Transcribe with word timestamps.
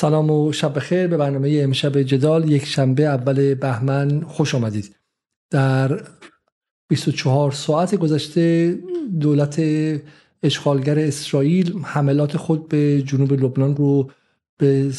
سلام 0.00 0.30
و 0.30 0.52
شب 0.52 0.74
بخیر. 0.74 1.06
به 1.06 1.16
برنامه 1.16 1.60
امشب 1.62 2.02
جدال 2.02 2.50
یک 2.50 2.64
شنبه 2.66 3.02
اول 3.02 3.54
بهمن 3.54 4.20
خوش 4.20 4.54
آمدید. 4.54 4.96
در 5.50 6.00
24 6.88 7.52
ساعت 7.52 7.94
گذشته 7.94 8.78
دولت 9.20 9.62
اشغالگر 10.42 10.98
اسرائیل 10.98 11.78
حملات 11.84 12.36
خود 12.36 12.68
به 12.68 13.02
جنوب 13.02 13.32
لبنان 13.32 13.76
رو 13.76 14.10
به 14.58 14.92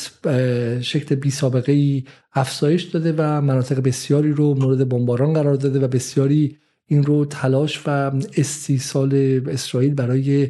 شکل 0.81 1.15
بی 1.15 1.31
سابقه 1.31 1.71
ای 1.71 2.03
افزایش 2.33 2.83
داده 2.83 3.13
و 3.17 3.41
مناطق 3.41 3.79
بسیاری 3.79 4.31
رو 4.31 4.53
مورد 4.53 4.89
بمباران 4.89 5.33
قرار 5.33 5.55
داده 5.55 5.79
و 5.79 5.87
بسیاری 5.87 6.57
این 6.85 7.03
رو 7.03 7.25
تلاش 7.25 7.81
و 7.85 8.11
استیصال 8.37 9.41
اسرائیل 9.47 9.93
برای 9.93 10.49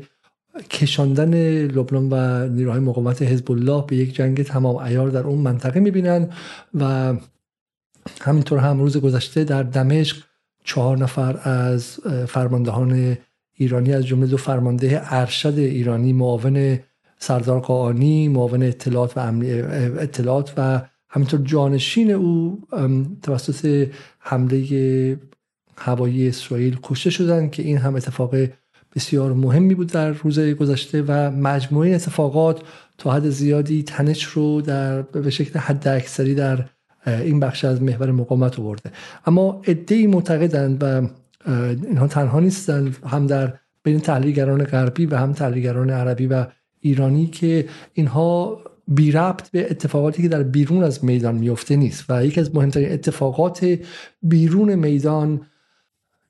کشاندن 0.69 1.33
لبنان 1.65 2.09
و 2.11 2.47
نیروهای 2.49 2.79
مقاومت 2.79 3.21
حزب 3.21 3.51
الله 3.51 3.83
به 3.87 3.95
یک 3.95 4.15
جنگ 4.15 4.43
تمام 4.43 4.75
ایار 4.75 5.09
در 5.09 5.23
اون 5.23 5.37
منطقه 5.37 5.79
می‌بینن 5.79 6.29
و 6.73 7.13
همینطور 8.21 8.59
هم 8.59 8.79
روز 8.79 8.97
گذشته 8.97 9.43
در 9.43 9.63
دمشق 9.63 10.17
چهار 10.63 10.97
نفر 10.97 11.49
از 11.49 11.99
فرماندهان 12.27 13.17
ایرانی 13.53 13.93
از 13.93 14.05
جمله 14.05 14.27
دو 14.27 14.37
فرمانده 14.37 15.01
ارشد 15.03 15.57
ایرانی 15.57 16.13
معاون 16.13 16.79
سردار 17.19 17.59
قاانی 17.59 18.27
معاون 18.27 18.63
اطلاعات 18.63 19.17
و 19.17 19.33
اطلاعات 19.99 20.53
و 20.57 20.81
همینطور 21.09 21.39
جانشین 21.43 22.11
او 22.11 22.61
توسط 23.21 23.87
حمله 24.19 25.19
هوایی 25.77 26.27
اسرائیل 26.27 26.79
کشته 26.83 27.09
شدن 27.09 27.49
که 27.49 27.63
این 27.63 27.77
هم 27.77 27.95
اتفاق 27.95 28.35
بسیار 28.99 29.33
مهمی 29.33 29.75
بود 29.75 29.91
در 29.91 30.11
روز 30.11 30.39
گذشته 30.39 31.03
و 31.07 31.31
مجموعه 31.31 31.95
اتفاقات 31.95 32.61
تا 32.97 33.11
حد 33.11 33.29
زیادی 33.29 33.83
تنش 33.83 34.23
رو 34.23 34.61
در 34.61 35.01
به 35.01 35.29
شکل 35.29 35.59
حد 35.59 35.87
اکثری 35.87 36.35
در 36.35 36.65
این 37.07 37.39
بخش 37.39 37.65
از 37.65 37.81
محور 37.81 38.11
مقاومت 38.11 38.59
آورده. 38.59 38.91
اما 39.25 39.61
ای 39.89 40.07
معتقدند 40.07 40.83
و 40.83 41.07
اینها 41.85 42.07
تنها 42.07 42.39
نیستند 42.39 42.97
هم 43.05 43.27
در 43.27 43.53
بین 43.83 43.99
تحلیلگران 43.99 44.63
غربی 44.63 45.05
و 45.05 45.15
هم 45.15 45.33
تحلیلگران 45.33 45.89
عربی 45.89 46.27
و 46.27 46.45
ایرانی 46.79 47.27
که 47.27 47.65
اینها 47.93 48.59
بی 48.87 49.11
ربط 49.11 49.49
به 49.51 49.71
اتفاقاتی 49.71 50.21
که 50.21 50.27
در 50.27 50.43
بیرون 50.43 50.83
از 50.83 51.05
میدان 51.05 51.35
میفته 51.35 51.75
نیست. 51.75 52.05
و 52.09 52.25
یکی 52.25 52.39
از 52.39 52.55
مهمترین 52.55 52.91
اتفاقات 52.91 53.77
بیرون 54.21 54.75
میدان 54.75 55.41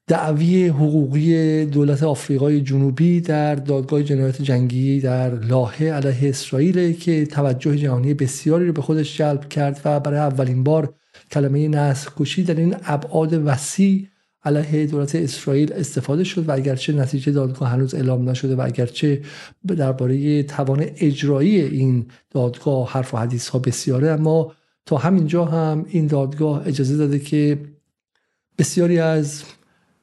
دعوی 0.09 0.67
حقوقی 0.67 1.65
دولت 1.65 2.03
آفریقای 2.03 2.61
جنوبی 2.61 3.21
در 3.21 3.55
دادگاه 3.55 4.03
جنایات 4.03 4.41
جنگی 4.41 4.99
در 4.99 5.35
لاهه 5.35 5.83
علیه 5.85 6.29
اسرائیل 6.29 6.93
که 6.93 7.25
توجه 7.25 7.77
جهانی 7.77 8.13
بسیاری 8.13 8.67
رو 8.67 8.73
به 8.73 8.81
خودش 8.81 9.17
جلب 9.17 9.49
کرد 9.49 9.81
و 9.85 9.99
برای 9.99 10.19
اولین 10.19 10.63
بار 10.63 10.93
کلمه 11.31 11.67
نسل 11.67 12.09
کشی 12.17 12.43
در 12.43 12.55
این 12.55 12.75
ابعاد 12.85 13.33
وسیع 13.45 14.07
علیه 14.43 14.85
دولت 14.85 15.15
اسرائیل 15.15 15.73
استفاده 15.73 16.23
شد 16.23 16.49
و 16.49 16.51
اگرچه 16.51 16.93
نتیجه 16.93 17.31
دادگاه 17.31 17.69
هنوز 17.69 17.95
اعلام 17.95 18.29
نشده 18.29 18.55
و 18.55 18.61
اگرچه 18.61 19.21
درباره 19.67 20.43
توان 20.43 20.85
اجرایی 20.97 21.61
این 21.61 22.05
دادگاه 22.31 22.91
حرف 22.91 23.13
و 23.13 23.17
حدیث 23.17 23.49
ها 23.49 23.59
بسیاره 23.59 24.09
اما 24.09 24.53
تا 24.85 24.97
همینجا 24.97 25.45
هم 25.45 25.85
این 25.89 26.07
دادگاه 26.07 26.67
اجازه 26.67 26.97
داده 26.97 27.19
که 27.19 27.59
بسیاری 28.57 28.99
از 28.99 29.43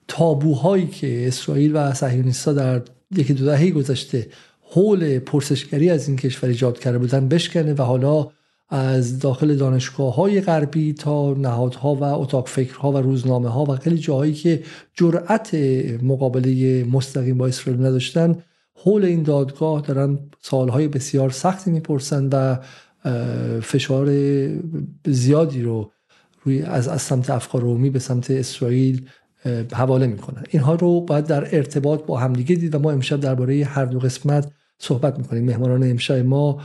تابوهایی 0.09 0.87
که 0.87 1.29
اسرائیل 1.29 1.77
و 1.77 1.95
صهیونیست‌ها 1.95 2.53
در 2.53 2.83
یکی 3.17 3.35
دو 3.35 3.45
دهه 3.45 3.71
گذشته 3.71 4.29
حول 4.61 5.19
پرسشگری 5.19 5.91
از 5.91 6.09
این 6.09 6.17
کشور 6.17 6.49
ایجاد 6.49 6.79
کرده 6.79 6.99
بودن 6.99 7.29
بشکنه 7.29 7.75
و 7.75 7.83
حالا 7.83 8.29
از 8.69 9.19
داخل 9.19 9.57
دانشگاه 9.57 10.15
های 10.15 10.41
غربی 10.41 10.93
تا 10.93 11.35
نهادها 11.35 11.95
و 11.95 12.03
اتاق 12.03 12.49
فکرها 12.49 12.93
و 12.93 12.97
روزنامه 12.97 13.49
ها 13.49 13.65
و 13.65 13.77
خیلی 13.77 13.99
جاهایی 13.99 14.33
که 14.33 14.63
جرأت 14.95 15.55
مقابله 16.03 16.85
مستقیم 16.85 17.39
با 17.39 17.47
اسرائیل 17.47 17.87
نداشتن 17.87 18.43
حول 18.75 19.05
این 19.05 19.23
دادگاه 19.23 19.81
دارن 19.81 20.19
سالهای 20.43 20.89
بسیار 20.89 21.31
سختی 21.31 21.71
می‌پرسن 21.71 22.29
و 22.33 22.57
فشار 23.61 24.09
زیادی 25.07 25.63
رو 25.63 25.93
روی 26.43 26.63
از, 26.63 26.89
از 26.89 27.03
سمت 27.03 27.31
افکار 27.31 27.63
رومی 27.63 27.91
به 27.91 27.99
سمت 27.99 28.31
اسرائیل 28.31 29.09
حواله 29.73 30.07
می‌کنن. 30.07 30.45
اینها 30.51 30.75
رو 30.75 31.01
باید 31.01 31.27
در 31.27 31.57
ارتباط 31.57 32.05
با 32.07 32.19
همدیگه 32.19 32.57
دید 32.57 32.75
و 32.75 32.79
ما 32.79 32.91
امشب 32.91 33.21
درباره 33.21 33.65
هر 33.65 33.85
دو 33.85 33.99
قسمت 33.99 34.53
صحبت 34.79 35.19
می‌کنیم. 35.19 35.45
مهمانان 35.45 35.91
امشب 35.91 36.15
ما 36.15 36.61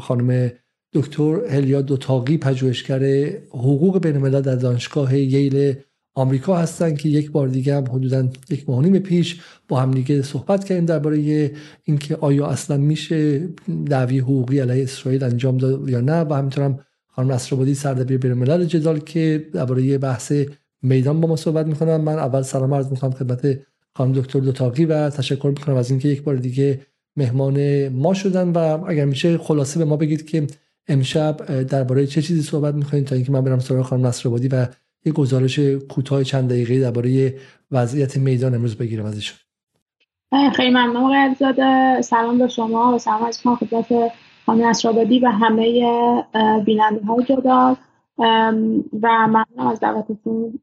خانم 0.00 0.50
دکتر 0.92 1.36
هلیا 1.50 1.82
دوتاقی 1.82 2.38
پژوهشگر 2.38 3.28
حقوق 3.50 4.02
بین 4.02 4.30
در 4.30 4.54
دانشگاه 4.54 5.16
ییل 5.16 5.74
آمریکا 6.14 6.56
هستند 6.56 6.98
که 6.98 7.08
یک 7.08 7.30
بار 7.30 7.48
دیگه 7.48 7.76
هم 7.76 7.84
حدودا 7.84 8.28
یک 8.50 8.68
ماه 8.68 8.82
نیم 8.82 8.98
پیش 8.98 9.40
با 9.68 9.80
هم 9.80 9.90
دیگه 9.90 10.22
صحبت 10.22 10.64
کردیم 10.64 10.84
درباره 10.84 11.50
اینکه 11.84 12.16
آیا 12.16 12.46
اصلا 12.46 12.76
میشه 12.76 13.48
دعوی 13.86 14.18
حقوقی 14.18 14.58
علیه 14.58 14.82
اسرائیل 14.82 15.24
انجام 15.24 15.56
داد 15.56 15.88
یا 15.88 16.00
نه. 16.00 16.20
و 16.20 16.34
همینطور 16.34 16.64
هم 16.64 16.78
خانم 17.08 17.30
اسرابادی 17.30 17.74
سردبیر 17.74 18.18
بین 18.18 18.30
الملل 18.30 18.64
جدال 18.64 18.98
که 18.98 19.46
درباره 19.52 19.98
بحث 19.98 20.32
میدان 20.86 21.20
با 21.20 21.28
ما 21.28 21.36
صحبت 21.36 21.66
می‌کنم 21.66 22.00
من 22.00 22.18
اول 22.18 22.42
سلام 22.42 22.74
عرض 22.74 22.90
می‌کنم 22.90 23.10
خدمت 23.10 23.58
خانم 23.96 24.12
دکتر 24.12 24.40
دوتاقی 24.40 24.84
و 24.84 25.10
تشکر 25.10 25.48
می‌کنم 25.48 25.76
از 25.76 25.90
اینکه 25.90 26.08
یک 26.08 26.22
بار 26.22 26.36
دیگه 26.36 26.80
مهمان 27.16 27.88
ما 27.88 28.14
شدن 28.14 28.48
و 28.48 28.84
اگر 28.88 29.04
میشه 29.04 29.38
خلاصه 29.38 29.78
به 29.78 29.84
ما 29.84 29.96
بگید 29.96 30.26
که 30.26 30.46
امشب 30.88 31.62
درباره 31.62 32.06
چه 32.06 32.22
چیزی 32.22 32.42
صحبت 32.42 32.74
می‌کنید 32.74 33.04
تا 33.04 33.14
اینکه 33.14 33.32
من 33.32 33.44
برم 33.44 33.58
سراغ 33.58 33.86
خانم 33.86 34.06
نصرآبادی 34.06 34.48
و 34.48 34.66
یک 35.04 35.14
گزارش 35.14 35.58
کوتاه 35.58 36.24
چند 36.24 36.48
دقیقه 36.48 36.80
درباره 36.80 37.34
وضعیت 37.70 38.16
میدان 38.16 38.54
امروز 38.54 38.76
بگیرم 38.76 39.06
ازشون. 39.06 39.38
خیلی 40.56 40.70
ممنون 40.70 41.34
زاده 41.38 42.02
سلام 42.02 42.38
به 42.38 42.48
شما 42.48 42.94
و 42.94 42.98
سلام 42.98 43.24
از 43.24 43.40
خدمت 43.40 43.86
خانم 44.46 44.66
نصرآبادی 44.66 45.18
و 45.18 45.28
همه 45.28 45.82
بیننده 46.64 47.04
های 47.04 47.24
جدا 47.24 47.76
و 48.18 49.26
ممنون 49.28 49.66
از 49.66 49.80
دعوتتون. 49.80 50.60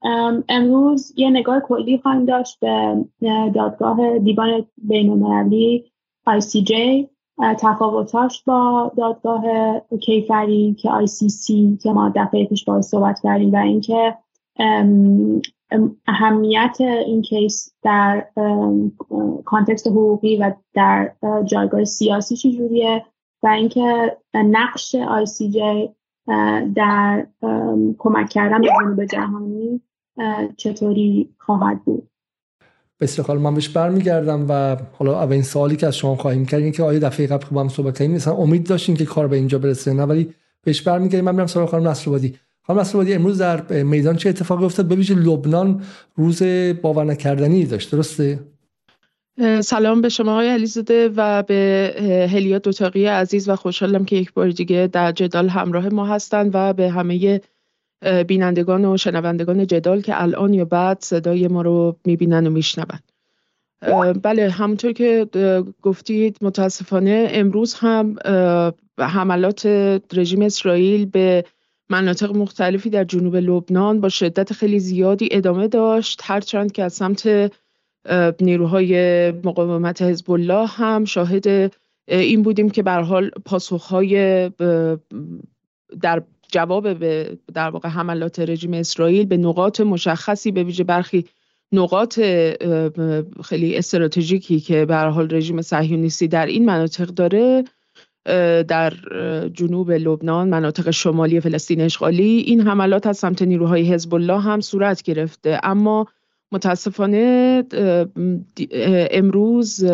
امروز 0.50 1.14
یه 1.18 1.30
نگاه 1.30 1.60
کلی 1.60 1.98
خواهیم 1.98 2.26
داشت 2.26 2.60
به 2.60 3.06
دادگاه 3.56 4.20
دیوان 4.20 4.66
بین 4.78 5.10
المللی 5.10 5.92
ICJ 6.30 6.74
تفاوتاش 7.60 8.44
با 8.44 8.92
دادگاه 8.98 9.44
کیفری 10.02 10.76
که 10.80 10.90
ICC 10.90 11.54
که 11.84 11.92
ما 11.92 12.12
دفعه 12.16 12.46
پیش 12.46 12.66
باید 12.66 12.82
صحبت 12.82 13.20
کردیم 13.24 13.54
و 13.54 13.58
اینکه 13.58 14.18
اهمیت 16.08 16.78
این 16.80 17.22
case 17.22 17.74
در 17.84 18.28
context 19.46 19.88
حقوقی 19.88 20.38
و 20.38 20.54
در 20.74 21.12
جایگاه 21.46 21.84
سیاسی 21.84 22.36
چجوریه 22.36 23.06
و 23.44 23.48
اینکه 23.48 24.18
نقش 24.34 24.96
ICJ 24.96 25.90
در 26.76 27.28
کمک 27.98 28.30
کردن 28.30 28.62
به 28.62 28.68
جنوب 28.68 29.06
جهانی 29.06 29.82
چطوری 30.58 31.30
خواهد 31.38 31.84
بود؟ 31.84 32.10
بسیار 33.00 33.38
من 33.38 33.54
بهش 33.54 33.70
برمیگردم 33.70 34.46
و 34.50 34.78
حالا 34.98 35.20
اولین 35.20 35.42
سوالی 35.42 35.76
که 35.76 35.88
از 35.88 35.98
شما 35.98 36.16
خواهیم 36.16 36.46
کرد 36.46 36.72
که 36.72 36.84
آیا 36.84 37.00
دفعه 37.00 37.28
قبل 37.28 37.46
که 37.46 37.52
با 37.52 37.62
هم 37.62 37.70
صحبت 37.70 38.00
کردیم 38.00 38.16
مثلا 38.16 38.34
امید 38.34 38.68
داشتیم 38.68 38.96
که 38.96 39.06
کار 39.06 39.28
به 39.28 39.36
اینجا 39.36 39.58
برسه 39.58 39.94
نه 39.94 40.04
ولی 40.04 40.34
بهش 40.64 40.82
برمیگردیم. 40.82 41.26
من 41.26 41.36
میرم 41.36 41.48
سراغ 41.48 41.70
خانم 41.70 41.88
نصرآبادی. 41.88 42.36
خانم 42.62 42.80
نصرآبادی 42.80 43.14
امروز 43.14 43.38
در 43.38 43.84
میدان 43.84 44.16
چه 44.16 44.30
اتفاقی 44.30 44.66
افتاد؟ 44.66 44.88
به 44.88 44.96
لبنان 44.96 45.82
روز 46.16 46.44
باور 46.82 47.04
نکردنی 47.04 47.66
داشت 47.66 47.92
درسته؟ 47.92 48.40
سلام 49.62 50.02
به 50.02 50.10
شما 50.10 50.34
های 50.34 50.50
علیزاده 50.50 51.10
و 51.16 51.44
به 51.44 52.28
هلیا 52.34 52.60
دوتاقی 52.60 53.06
عزیز 53.06 53.50
و 53.50 53.56
خوشحالم 53.56 54.06
که 54.06 54.16
یک 54.16 54.34
بار 54.34 54.50
دیگه 54.50 54.90
در 54.92 55.12
جدال 55.12 55.50
همراه 55.50 55.90
ما 55.90 56.06
هستند 56.06 56.52
و 56.54 56.74
به 56.74 56.90
همه 56.90 57.42
بینندگان 58.28 58.86
و 58.86 58.98
شنوندگان 58.98 59.68
جدال 59.68 60.02
که 60.02 60.22
الان 60.22 60.54
یا 60.54 60.66
بعد 60.66 60.98
صدای 61.02 61.48
ما 61.48 61.62
رو 61.62 61.98
می‌بینن 62.06 62.48
و 62.48 62.50
میشنون. 62.50 63.00
بله 64.24 64.50
همونطور 64.50 64.92
که 64.92 65.28
گفتید 65.82 66.38
متاسفانه 66.42 67.28
امروز 67.32 67.74
هم 67.74 68.16
حملات 69.00 69.66
رژیم 70.14 70.42
اسرائیل 70.42 71.06
به 71.06 71.46
مناطق 71.90 72.36
مختلفی 72.36 72.90
در 72.90 73.04
جنوب 73.04 73.36
لبنان 73.36 74.02
با 74.02 74.10
شدت 74.10 74.54
خیلی 74.54 74.80
زیادی 74.80 75.30
ادامه 75.32 75.68
داشت. 75.68 76.22
هرچند 76.24 76.72
که 76.72 76.84
از 76.84 76.94
سمت 76.94 77.54
نیروهای 78.42 79.32
مقاومت 79.32 80.02
حزب 80.02 80.32
الله 80.32 80.68
هم 80.68 81.06
شاهد 81.06 81.74
این 82.08 82.42
بودیم 82.42 82.70
که 82.70 82.84
به 82.84 82.92
حال 82.92 83.30
پاسخهای 83.46 84.50
در 86.02 86.24
جواب 86.52 86.94
به 86.94 87.38
در 87.54 87.70
واقع 87.70 87.90
حملات 87.90 88.40
رژیم 88.40 88.74
اسرائیل 88.74 89.26
به 89.26 89.38
نقاط 89.38 89.82
مشخصی 89.82 90.52
به 90.52 90.64
ویژه 90.64 90.84
برخی 90.84 91.26
نقاط 91.72 92.20
خیلی 93.44 93.78
استراتژیکی 93.78 94.60
که 94.60 94.86
به 94.86 94.96
حال 94.96 95.36
رژیم 95.36 95.62
صهیونیستی 95.62 96.28
در 96.28 96.46
این 96.46 96.66
مناطق 96.66 97.06
داره 97.06 97.64
در 98.64 98.94
جنوب 99.54 99.92
لبنان 99.92 100.50
مناطق 100.50 100.92
شمالی 100.92 101.40
فلسطین 101.40 101.82
اشغالی 101.82 102.24
این 102.24 102.62
حملات 102.62 103.08
از 103.08 103.18
سمت 103.18 103.42
نیروهای 103.42 103.94
حزب 103.94 104.14
الله 104.14 104.40
هم 104.40 104.62
صورت 104.62 105.02
گرفته. 105.02 105.60
اما 105.64 106.08
متاسفانه 106.54 107.64
امروز 109.12 109.86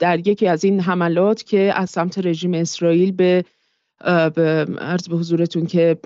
در 0.00 0.28
یکی 0.28 0.46
از 0.46 0.64
این 0.64 0.80
حملات 0.80 1.42
که 1.42 1.72
از 1.74 1.90
سمت 1.90 2.26
رژیم 2.26 2.54
اسرائیل 2.54 3.12
به 3.12 3.44
عرض 4.78 5.08
به 5.08 5.16
حضورتون 5.16 5.66
که 5.66 5.98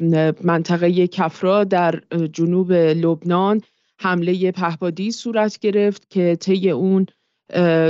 منطقه 0.45 1.07
کفرا 1.07 1.65
در 1.65 2.01
جنوب 2.33 2.73
لبنان 2.73 3.61
حمله 3.99 4.53
پهپادی 4.53 5.11
صورت 5.11 5.59
گرفت 5.59 6.11
که 6.11 6.37
طی 6.41 6.71
اون 6.71 7.07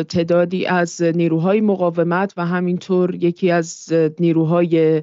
تعدادی 0.08 0.66
از 0.66 1.02
نیروهای 1.02 1.60
مقاومت 1.60 2.32
و 2.37 2.46
همینطور 2.46 3.14
یکی 3.14 3.50
از 3.50 3.93
نیروهای 4.19 5.02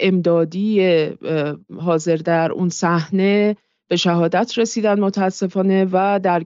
امدادی 0.00 1.06
حاضر 1.80 2.16
در 2.16 2.52
اون 2.52 2.68
صحنه 2.68 3.56
به 3.88 3.96
شهادت 3.96 4.58
رسیدن 4.58 5.00
متاسفانه 5.00 5.88
و 5.92 6.20
در 6.22 6.42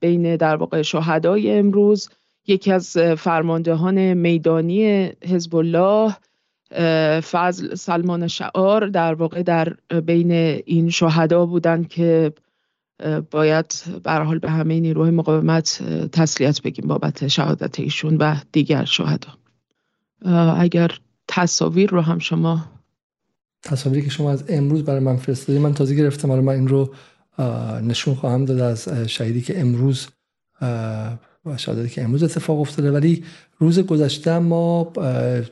بین 0.00 0.36
در 0.36 0.56
واقع 0.56 0.82
شهدای 0.82 1.58
امروز 1.58 2.08
یکی 2.46 2.72
از 2.72 2.96
فرماندهان 2.98 4.14
میدانی 4.14 5.10
حزب 5.24 5.56
الله 5.56 6.16
فضل 7.20 7.74
سلمان 7.74 8.28
شعار 8.28 8.86
در 8.86 9.14
واقع 9.14 9.42
در 9.42 9.74
بین 10.06 10.32
این 10.66 10.90
شهدا 10.90 11.46
بودند 11.46 11.88
که 11.88 12.32
باید 13.30 13.84
به 14.04 14.12
حال 14.12 14.38
به 14.38 14.50
همه 14.50 14.80
نیروهای 14.80 15.10
مقاومت 15.10 15.82
تسلیت 16.12 16.62
بگیم 16.62 16.88
بابت 16.88 17.28
شهادت 17.28 17.80
ایشون 17.80 18.16
و 18.16 18.36
دیگر 18.52 18.84
شهدا. 18.84 19.28
اگر 20.56 20.90
تصاویر 21.28 21.90
رو 21.90 22.00
هم 22.00 22.18
شما 22.18 22.64
تصاویری 23.62 24.02
که 24.02 24.10
شما 24.10 24.30
از 24.30 24.44
امروز 24.48 24.84
برای 24.84 25.00
من 25.00 25.16
فرستادید 25.16 25.62
من 25.62 25.74
تازه 25.74 25.94
گرفتم. 25.94 26.28
حالا 26.28 26.42
من 26.42 26.54
این 26.54 26.68
رو 26.68 26.94
نشون 27.82 28.14
خواهم 28.14 28.44
داد 28.44 28.60
از 28.60 28.88
شهیدی 28.88 29.40
که 29.40 29.60
امروز 29.60 30.06
و 31.44 31.56
شهادتی 31.56 31.88
که 31.88 32.02
امروز 32.02 32.22
اتفاق 32.22 32.60
افتاده. 32.60 32.92
ولی 32.92 33.24
روز 33.58 33.78
گذشته 33.78 34.38
ما 34.38 34.92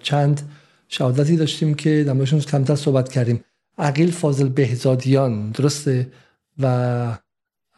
چند 0.02 0.42
شهادتی 0.88 1.36
داشتیم 1.36 1.74
که 1.74 2.04
موردشون 2.08 2.40
کمتر 2.40 2.74
صحبت 2.74 3.08
کردیم. 3.08 3.44
عقیل 3.78 4.10
فاضل 4.10 4.48
بهزادیان 4.48 5.50
درسته؟ 5.50 6.12
و 6.58 7.18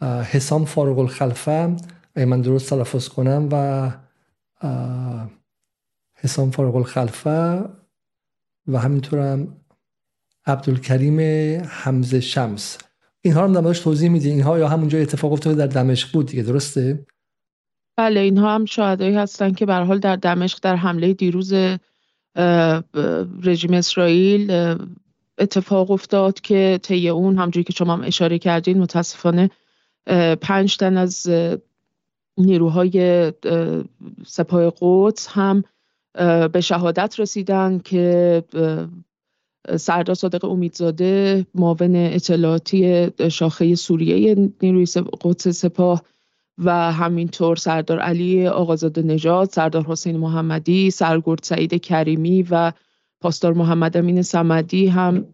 حسام 0.01 0.65
فارغ 0.65 0.99
الخلفه 0.99 1.75
اگه 2.15 2.25
من 2.25 2.41
درست 2.41 2.69
تلفظ 2.69 3.07
کنم 3.07 3.49
و 3.51 3.91
حسام 6.13 6.51
فارغ 6.51 6.75
الخلفه 6.75 7.63
و 8.67 8.77
همینطورم 8.79 9.47
عبدالکریم 10.49 11.19
حمزه 11.69 12.19
شمس. 12.19 12.77
اینها 13.21 13.43
هم 13.43 13.73
توضیح 13.73 14.09
میدی؟ 14.09 14.29
اینها 14.29 14.59
یا 14.59 14.67
همونجا 14.67 14.99
اتفاق 14.99 15.33
افتاده 15.33 15.55
در 15.55 15.83
دمشق 15.83 16.11
بود 16.13 16.25
دیگه 16.25 16.43
درسته؟ 16.43 17.05
بله 17.97 18.19
اینها 18.19 18.55
هم 18.55 18.65
شاهدایی 18.65 19.15
هستن 19.15 19.53
که 19.53 19.65
به 19.65 19.73
حال 19.73 19.99
در 19.99 20.15
دمشق 20.15 20.59
در 20.61 20.75
حمله 20.75 21.13
دیروز 21.13 21.53
رژیم 23.43 23.73
اسرائیل 23.73 24.51
اتفاق 25.37 25.91
افتاد 25.91 26.41
که 26.41 26.79
طی 26.83 27.09
اون 27.09 27.37
همجوری 27.37 27.63
که 27.63 27.73
شما 27.73 27.93
هم 27.93 28.03
اشاره 28.03 28.39
کردین 28.39 28.79
متاسفانه 28.79 29.49
پنج 30.41 30.77
تن 30.77 30.97
از 30.97 31.29
نیروهای 32.37 33.33
سپاه 34.25 34.73
قدس 34.81 35.27
هم 35.27 35.63
به 36.53 36.61
شهادت 36.61 37.19
رسیدن 37.19 37.79
که 37.79 38.43
سردار 39.77 40.15
صادق 40.15 40.45
امیدزاده 40.45 41.45
معاون 41.55 41.95
اطلاعاتی 41.95 43.07
شاخه 43.31 43.75
سوریه 43.75 44.49
نیروی 44.61 44.85
قدس 45.21 45.47
سپاه 45.47 46.03
و 46.57 46.91
همینطور 46.91 47.55
سردار 47.55 47.99
علی 47.99 48.47
آقازاده 48.47 49.01
نژاد، 49.01 49.49
سردار 49.49 49.83
حسین 49.83 50.17
محمدی، 50.17 50.91
سرگرد 50.91 51.39
سعید 51.43 51.73
کریمی 51.73 52.45
و 52.49 52.71
پاسدار 53.21 53.53
محمد 53.53 53.97
امین 53.97 54.21
سمدی 54.21 54.87
هم 54.87 55.25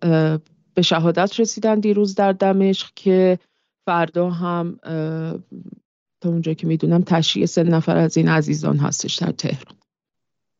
به 0.74 0.82
شهادت 0.82 1.40
رسیدن 1.40 1.80
دیروز 1.80 2.16
در 2.16 2.32
دمشق 2.32 2.90
که 2.96 3.40
فردا 3.86 4.30
هم 4.30 4.80
تا 6.22 6.30
اونجا 6.30 6.54
که 6.54 6.68
می‌دونم 6.68 7.02
تشریع 7.02 7.46
سه 7.46 7.64
نفر 7.64 7.98
از 7.98 8.18
این 8.18 8.30
عزیزان 8.30 8.78
هستش 8.78 9.16
در 9.16 9.32
تهران. 9.32 9.76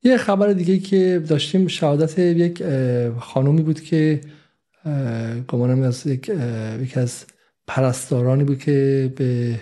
یه 0.06 0.18
خبر 0.18 0.54
دیگه 0.54 0.78
که 0.78 1.24
داشتیم 1.30 1.68
شهادت 1.68 2.20
یک 2.20 2.64
خانومی 3.20 3.62
بود 3.62 3.82
که 3.82 4.22
گمانم 5.48 5.82
از 5.82 6.08
یک 6.08 6.32
یکی 6.82 7.00
از 7.00 7.26
پرستارانی 7.68 8.44
بود 8.44 8.60
که 8.60 9.12
به 9.16 9.60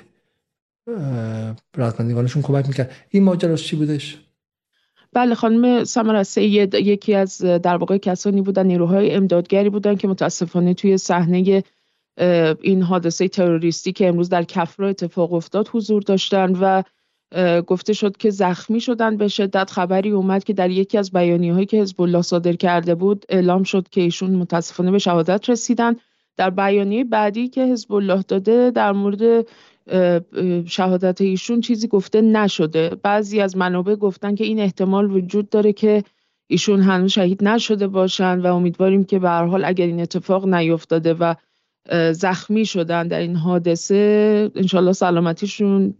رزمندگانشون 1.77 2.41
کمک 2.41 2.67
می‌کرد 2.67 2.91
این 3.09 3.23
ماجراش 3.23 3.63
چی 3.63 3.75
بودش؟ 3.75 4.17
بله 5.13 5.35
خانم 5.35 5.83
سمر 5.83 6.23
سید 6.23 6.73
یکی 6.73 7.13
از 7.13 7.37
در 7.37 7.77
واقع 7.77 7.97
کسانی 7.97 8.41
بودن 8.41 8.65
نیروهای 8.65 9.11
امدادگری 9.11 9.69
بودن 9.69 9.95
که 9.95 10.07
متاسفانه 10.07 10.73
توی 10.73 10.97
صحنه 10.97 11.63
این 12.61 12.81
حادثه 12.81 13.27
تروریستی 13.27 13.91
که 13.91 14.07
امروز 14.07 14.29
در 14.29 14.43
کفرا 14.43 14.87
اتفاق 14.87 15.33
افتاد 15.33 15.69
حضور 15.71 16.01
داشتن 16.01 16.55
و 16.61 16.83
گفته 17.67 17.93
شد 17.93 18.17
که 18.17 18.29
زخمی 18.29 18.79
شدن 18.81 19.17
به 19.17 19.27
شدت. 19.27 19.71
خبری 19.71 20.11
اومد 20.11 20.43
که 20.43 20.53
در 20.53 20.69
یکی 20.69 20.97
از 20.97 21.11
بیانیه 21.11 21.53
هایی 21.53 21.65
که 21.65 21.81
حزب 21.81 22.01
الله 22.01 22.21
صادر 22.21 22.53
کرده 22.53 22.95
بود 22.95 23.25
اعلام 23.29 23.63
شد 23.63 23.89
که 23.89 24.01
ایشون 24.01 24.35
متاسفانه 24.35 24.91
به 24.91 24.99
شهادت 24.99 25.49
رسیدن. 25.49 25.95
در 26.37 26.49
بیانیه 26.49 27.03
بعدی 27.03 27.47
که 27.47 27.65
حزب 27.65 27.93
الله 27.93 28.21
داده 28.27 28.71
در 28.71 28.91
مورد 28.91 29.45
شهادت 30.65 31.21
ایشون 31.21 31.61
چیزی 31.61 31.87
گفته 31.87 32.21
نشده. 32.21 32.97
بعضی 33.03 33.39
از 33.41 33.57
منابع 33.57 33.95
گفتن 33.95 34.35
که 34.35 34.43
این 34.43 34.59
احتمال 34.59 35.11
وجود 35.11 35.49
داره 35.49 35.73
که 35.73 36.03
ایشون 36.47 36.81
هنوز 36.81 37.11
شهید 37.11 37.43
نشده 37.43 37.87
باشن 37.87 38.39
و 38.39 38.55
امیدواریم 38.55 39.03
که 39.03 39.19
به 39.19 39.29
هر 39.29 39.45
حال 39.45 39.65
اگر 39.65 39.85
این 39.85 39.99
اتفاق 39.99 40.47
نیفتاده 40.47 41.13
و 41.13 41.33
زخمی 42.11 42.65
شدن 42.65 43.07
در 43.07 43.19
این 43.19 43.35
حادثه 43.35 44.51
انشالله 44.55 44.93
سلامتیشون 44.93 45.93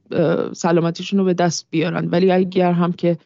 سلامتیشون 0.54 1.20
رو 1.20 1.26
به 1.26 1.34
دست 1.34 1.68
بیارن. 1.70 2.10
ولی 2.10 2.32
اگر 2.32 2.72
هم 2.72 2.94
که 2.94 3.18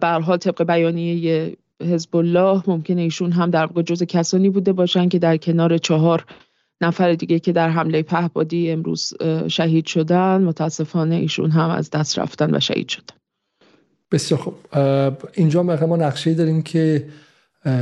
برها 0.00 0.36
طبق 0.36 0.62
بیانیه 0.62 1.56
حزب 1.82 2.16
الله 2.16 2.62
ممکنه 2.66 3.02
ایشون 3.02 3.32
هم 3.32 3.50
در 3.50 3.66
واقع 3.66 3.82
جز 3.82 4.02
کسانی 4.02 4.50
بوده 4.50 4.72
باشن 4.72 5.08
که 5.08 5.18
در 5.18 5.36
کنار 5.36 5.78
چهار 5.78 6.24
نفر 6.80 7.12
دیگه 7.12 7.38
که 7.38 7.52
در 7.52 7.68
حمله 7.68 8.02
پهبادی 8.02 8.70
امروز 8.70 9.12
شهید 9.48 9.86
شدن 9.86 10.42
متاسفانه 10.42 11.14
ایشون 11.14 11.50
هم 11.50 11.70
از 11.70 11.90
دست 11.90 12.18
رفتن 12.18 12.54
و 12.54 12.60
شهید 12.60 12.88
شدن. 12.88 13.16
بسیار 14.12 14.40
خوب. 14.40 14.54
اینجا 15.34 15.62
ما 15.62 15.96
نقشه 15.96 16.34
داریم 16.34 16.62
که 16.62 17.06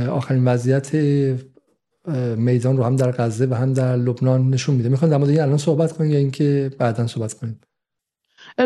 آخرین 0.09 0.45
وضعیت 0.45 0.91
میدان 2.37 2.77
رو 2.77 2.83
هم 2.83 2.95
در 2.95 3.11
غزه 3.11 3.45
و 3.45 3.53
هم 3.53 3.73
در 3.73 3.95
لبنان 3.95 4.49
نشون 4.49 4.75
میده. 4.75 4.89
می‌خوان 4.89 5.11
در 5.11 5.17
مورد 5.17 5.29
این 5.29 5.41
الان 5.41 5.57
صحبت 5.57 5.91
کنیم 5.91 6.11
یا 6.11 6.17
اینکه 6.17 6.71
بعدا 6.77 7.07
صحبت 7.07 7.33
کنیم؟ 7.33 7.59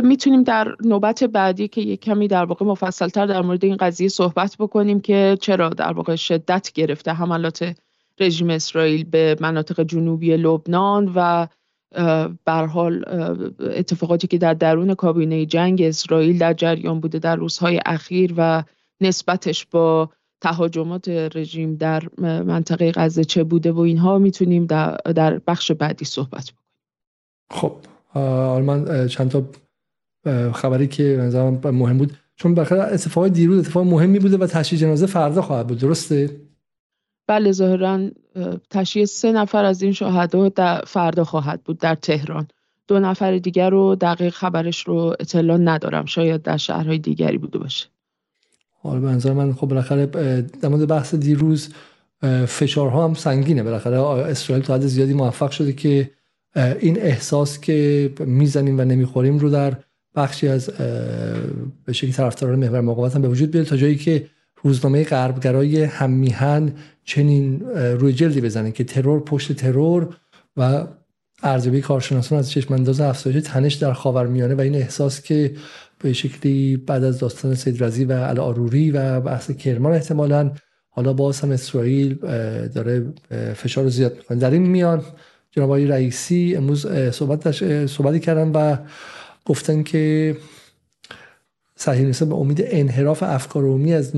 می‌تونیم 0.03 0.43
در 0.43 0.75
نوبت 0.83 1.23
بعدی 1.23 1.67
که 1.67 1.81
یک 1.81 2.01
کمی 2.01 2.27
در 2.27 2.45
واقع 2.45 2.65
مفصلتر 2.65 3.25
در 3.25 3.41
مورد 3.41 3.65
این 3.65 3.75
قضیه 3.75 4.07
صحبت 4.07 4.55
بکنیم 4.59 4.99
که 4.99 5.37
چرا 5.41 5.69
در 5.69 5.93
واقع 5.93 6.15
شدت 6.15 6.71
گرفته 6.71 7.11
حملات 7.11 7.75
رژیم 8.19 8.49
اسرائیل 8.49 9.03
به 9.03 9.35
مناطق 9.39 9.83
جنوبی 9.83 10.37
لبنان 10.37 11.11
و 11.15 11.47
بر 12.45 12.65
حال 12.65 13.03
اتفاقاتی 13.59 14.27
که 14.27 14.37
در 14.37 14.53
درون 14.53 14.93
کابینه 14.93 15.45
جنگ 15.45 15.81
اسرائیل 15.81 16.37
در 16.37 16.53
جریان 16.53 16.99
بوده 16.99 17.19
در 17.19 17.35
روزهای 17.35 17.79
اخیر 17.85 18.33
و 18.37 18.63
نسبتش 19.01 19.65
با 19.65 20.09
تهاجمات 20.41 21.09
رژیم 21.09 21.75
در 21.75 22.03
منطقه 22.21 22.91
غزه 22.91 23.23
چه 23.23 23.43
بوده 23.43 23.71
و 23.71 23.79
اینها 23.79 24.17
می‌تونیم 24.17 24.65
در, 24.65 24.97
در 25.15 25.41
بخش 25.47 25.71
بعدی 25.71 26.05
صحبت 26.05 26.51
بکنیم. 26.51 26.67
خب 27.51 27.75
من 28.61 29.07
چند 29.07 29.31
تا 29.31 29.43
خبری 30.51 30.87
که 30.87 31.29
مهم 31.63 31.97
بود. 31.97 32.17
چون 32.35 32.55
بخیر 32.55 32.77
اتفاق 32.77 33.27
دیروز 33.27 33.59
اتفاق 33.59 33.87
مهمی 33.87 34.19
بوده 34.19 34.37
و 34.37 34.47
تشییع 34.47 34.81
جنازه 34.81 35.05
فردا 35.05 35.41
خواهد 35.41 35.67
بود 35.67 35.77
درسته؟ 35.77 36.41
بله 37.27 37.51
ظاهرا 37.51 38.09
تشییع 38.69 39.05
سه 39.05 39.31
نفر 39.31 39.65
از 39.65 39.81
این 39.81 39.93
شهدا 39.93 40.49
در 40.49 40.81
فردا 40.87 41.23
خواهد 41.23 41.63
بود 41.63 41.77
در 41.77 41.95
تهران. 41.95 42.47
دو 42.87 42.99
نفر 42.99 43.37
دیگر 43.37 43.69
رو 43.69 43.95
دقیق 43.95 44.33
خبرش 44.33 44.87
رو 44.87 45.15
اطلاع 45.19 45.57
ندارم. 45.57 46.05
شاید 46.05 46.41
در 46.41 46.57
شهرهای 46.57 46.97
دیگری 46.97 47.37
بوده 47.37 47.59
باشه. 47.59 47.87
حالا 48.83 48.99
به 48.99 49.07
نظر 49.07 49.33
من 49.33 49.53
خب 49.53 49.67
بالاخره 49.67 50.05
در 50.61 50.69
مورد 50.69 50.87
بحث 50.87 51.15
دیروز 51.15 51.69
فشارها 52.47 53.07
هم 53.07 53.13
سنگینه. 53.13 53.63
بالاخره 53.63 54.01
اسرائیل 54.01 54.65
تا 54.65 54.75
حد 54.75 54.85
زیادی 54.85 55.13
موفق 55.13 55.51
شده 55.51 55.73
که 55.73 56.11
این 56.55 57.01
احساس 57.01 57.59
که 57.59 58.09
می‌زنیم 58.19 58.79
و 58.79 58.81
نمی‌خوریم 58.81 59.37
رو 59.37 59.49
در 59.49 59.77
بخشی 60.15 60.47
از 60.47 60.69
به 61.85 61.93
شکلی 61.93 62.11
طرفداران 62.11 62.59
محور 62.59 62.81
مقاومت 62.81 63.15
هم 63.15 63.21
به 63.21 63.27
وجود 63.27 63.51
بیاره 63.51 63.67
تا 63.67 63.77
جایی 63.77 63.95
که 63.95 64.27
روزنامه 64.63 65.03
غربگرای 65.03 65.83
هممیهن 65.83 66.73
چنین 67.03 67.61
روی 67.75 68.13
جلدی 68.13 68.41
بزنه 68.41 68.71
که 68.71 68.83
ترور 68.83 69.19
پشت 69.19 69.53
ترور 69.53 70.15
و 70.57 70.87
ارزیابی 71.43 71.81
کارشناسان 71.81 72.39
از 72.39 72.51
چشم 72.51 72.73
انداز 72.73 73.01
افزایش 73.01 73.43
تنش 73.43 73.73
در 73.73 73.93
خاورمیانه 73.93 74.55
و 74.55 74.61
این 74.61 74.75
احساس 74.75 75.21
که 75.21 75.55
به 75.99 76.13
شکلی 76.13 76.77
بعد 76.77 77.03
از 77.03 77.19
داستان 77.19 77.55
سید 77.55 77.83
رزی 77.83 78.05
و 78.05 78.11
الاروری 78.11 78.91
و 78.91 79.21
بحث 79.21 79.51
کرمان 79.51 79.93
احتمالا. 79.93 80.51
حالا 80.89 81.13
باز 81.13 81.39
هم 81.39 81.51
اسرائیل 81.51 82.13
داره 82.67 83.13
فشار 83.55 83.87
زیاد 83.89 84.15
می‌کنه. 84.15 84.37
در 84.37 84.51
این 84.51 84.67
میان 84.67 85.03
جناب 85.51 85.69
آقای 85.69 85.87
رئیسی 85.87 86.53
امروز 86.57 86.87
صحبت 87.11 87.51
صحبتی 87.85 88.19
کردن 88.19 88.51
و 88.51 88.77
گفتن 89.45 89.83
که 89.83 90.37
صهیونیست‌ها 91.75 92.29
به 92.29 92.35
امید 92.35 92.63
انحراف 92.65 93.23
افکار 93.23 93.63
عمومی 93.63 93.93
از 93.93 94.15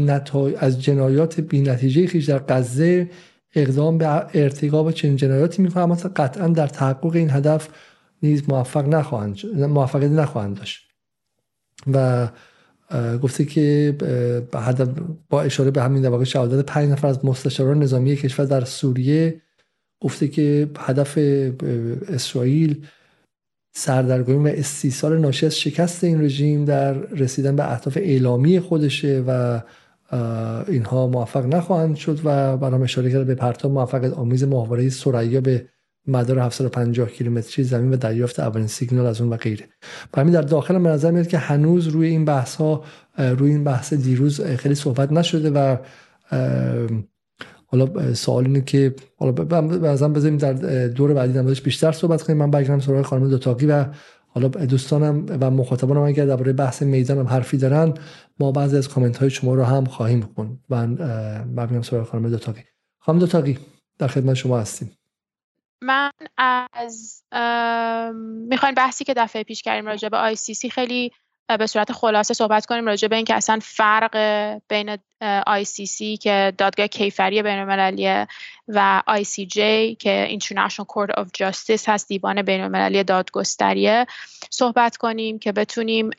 از 0.60 0.82
جنایات 0.82 1.40
بی‌نتیجه 1.40 2.08
خیش 2.08 2.26
در 2.26 2.40
غزه 2.40 3.10
اقدام 3.56 3.98
به 3.98 4.08
ارتکاب 4.34 4.92
چنین 4.92 5.16
جنایاتی 5.16 5.62
می‌کنه. 5.62 5.84
اما 5.84 5.96
قطعا 5.96 6.48
در 6.48 6.68
تحقق 6.68 7.16
این 7.16 7.30
هدف 7.30 7.70
نیز 8.24 8.50
موفق 8.50 8.88
نخواهند 8.88 9.46
موفقیت 9.56 10.12
نخواهند 10.12 10.58
داشت. 10.58 10.89
و 11.94 12.28
گفته 13.22 13.46
که 13.46 13.96
با 15.30 15.42
اشاره 15.42 15.72
به 15.72 15.84
همین 15.84 16.08
واقع 16.08 16.24
شهادت 16.24 16.66
پنج 16.66 16.90
نفر 16.90 17.08
از 17.08 17.26
مستشاران 17.26 17.84
نظامی 17.84 18.16
کشور 18.16 18.46
در 18.46 18.66
سوریه 18.66 19.42
گفته 20.02 20.28
که 20.28 20.70
هدف 20.80 21.18
اسرائیل 22.08 22.86
سردرگمی 23.76 24.50
و 24.50 24.54
استیصال 24.56 25.18
ناشی 25.18 25.46
از 25.46 25.56
شکست 25.56 26.04
این 26.04 26.22
رژیم 26.22 26.66
در 26.66 26.94
رسیدن 26.94 27.56
به 27.56 27.72
اهداف 27.72 27.98
اعلامی 27.98 28.60
خودشه 28.60 29.24
و 29.28 29.62
اینها 30.68 31.08
موفق 31.08 31.46
نخواهند 31.46 31.96
شد 31.96 32.20
و 32.24 32.58
برام 32.58 32.82
اشاره 32.82 33.12
کرده 33.12 33.24
به 33.24 33.36
پرتاب 33.36 33.72
موفقیت 33.72 34.14
آمیز 34.14 34.44
ماهواره 34.44 34.90
سریا 34.90 35.42
به 35.42 35.66
مدار 36.08 36.40
750 36.40 37.10
کیلومتری 37.10 37.64
زمین 37.64 37.94
و 37.94 37.98
دریافت 37.98 38.40
اولین 38.40 38.68
سیگنال 38.68 39.06
از 39.06 39.22
اون 39.22 39.30
و 39.30 39.38
غیره. 39.38 39.66
همین 40.18 40.34
در 40.34 40.42
داخل 40.42 40.80
به 40.80 40.90
نظر 40.90 41.12
میاد 41.12 41.28
که 41.28 41.38
هنوز 41.38 41.88
روی 41.88 42.08
این 42.08 42.26
بحث 42.26 42.56
ها 42.56 42.84
روی 43.18 43.52
این 43.52 43.64
بحث 43.64 43.94
دیروز 43.94 44.42
خیلی 44.42 44.76
صحبت 44.76 45.12
نشده 45.12 45.50
و 45.50 45.78
حالا 47.66 48.14
سوال 48.14 48.46
اینه 48.46 48.62
که 48.62 48.96
حالا 49.18 49.32
بعضا 49.32 50.10
بذاریم 50.10 50.38
در 50.38 50.54
دور 50.88 51.14
بعدی 51.14 51.34
در 51.34 51.44
بیشتر 51.44 51.92
صحبت 51.92 52.22
کنیم. 52.22 52.38
من 52.38 52.52
برگردم 52.52 52.80
سراغ 52.80 53.06
خانم 53.06 53.30
دوتاقی 53.30 53.66
و 53.66 53.86
حالا 54.28 54.48
دوستانم 54.48 55.26
و 55.42 55.52
مخاطبانم 55.52 56.02
اگر 56.02 56.26
درباره 56.26 56.54
بحث 56.54 56.82
می‌دانم 56.82 57.28
حرفی 57.28 57.58
دارن 57.58 57.94
ما 58.40 58.52
بعضی 58.52 58.78
از 58.78 58.90
کامنت 58.90 59.18
های 59.18 59.30
شما 59.30 59.56
رو 59.56 59.64
هم 59.64 59.86
خواهیم 59.86 60.30
خوند. 60.36 60.60
من 60.70 60.96
برمیام 61.56 61.82
سراغ 61.82 62.08
خانم 62.08 62.30
دوتاقی. 62.30 62.62
خانم 63.00 63.20
دوتاقی 63.20 63.58
در 64.00 64.08
خدمت 64.08 64.34
شما 64.34 64.60
هستیم. 64.60 64.92
من 65.82 66.12
از 66.38 67.24
می‌خواین 68.50 68.76
بحثی 68.76 69.04
که 69.04 69.14
دفعه 69.14 69.44
پیش 69.44 69.62
کردیم 69.62 69.86
راجع 69.86 70.10
به 70.10 70.18
آی 70.18 70.36
سی 70.36 70.54
سی 70.54 70.70
خیلی 70.70 71.12
به 71.58 71.68
صورت 71.68 71.92
خلاصه 71.92 72.34
صحبت 72.34 72.66
کنیم 72.66 72.86
راجع 72.86 73.08
به 73.08 73.16
اینکه 73.16 73.36
اصلا 73.36 73.60
فرق 73.62 74.18
بین 74.70 74.96
ICC 75.48 76.18
که 76.22 76.54
دادگاه 76.58 76.88
کیفری 76.88 77.44
بین 77.44 77.60
المللیه 77.60 78.28
و 78.68 79.04
ICJ 79.08 79.58
که 80.00 80.40
International 80.40 80.86
Court 80.86 81.20
of 81.20 81.26
Justice 81.26 81.84
هست 81.88 82.08
دیوان 82.08 82.42
بین 82.42 82.62
المللی 82.62 83.04
دادگستریه 83.04 84.06
صحبت 84.50 84.98
کنیم 84.98 85.40
که 85.40 85.52
بتونیم 85.52 86.10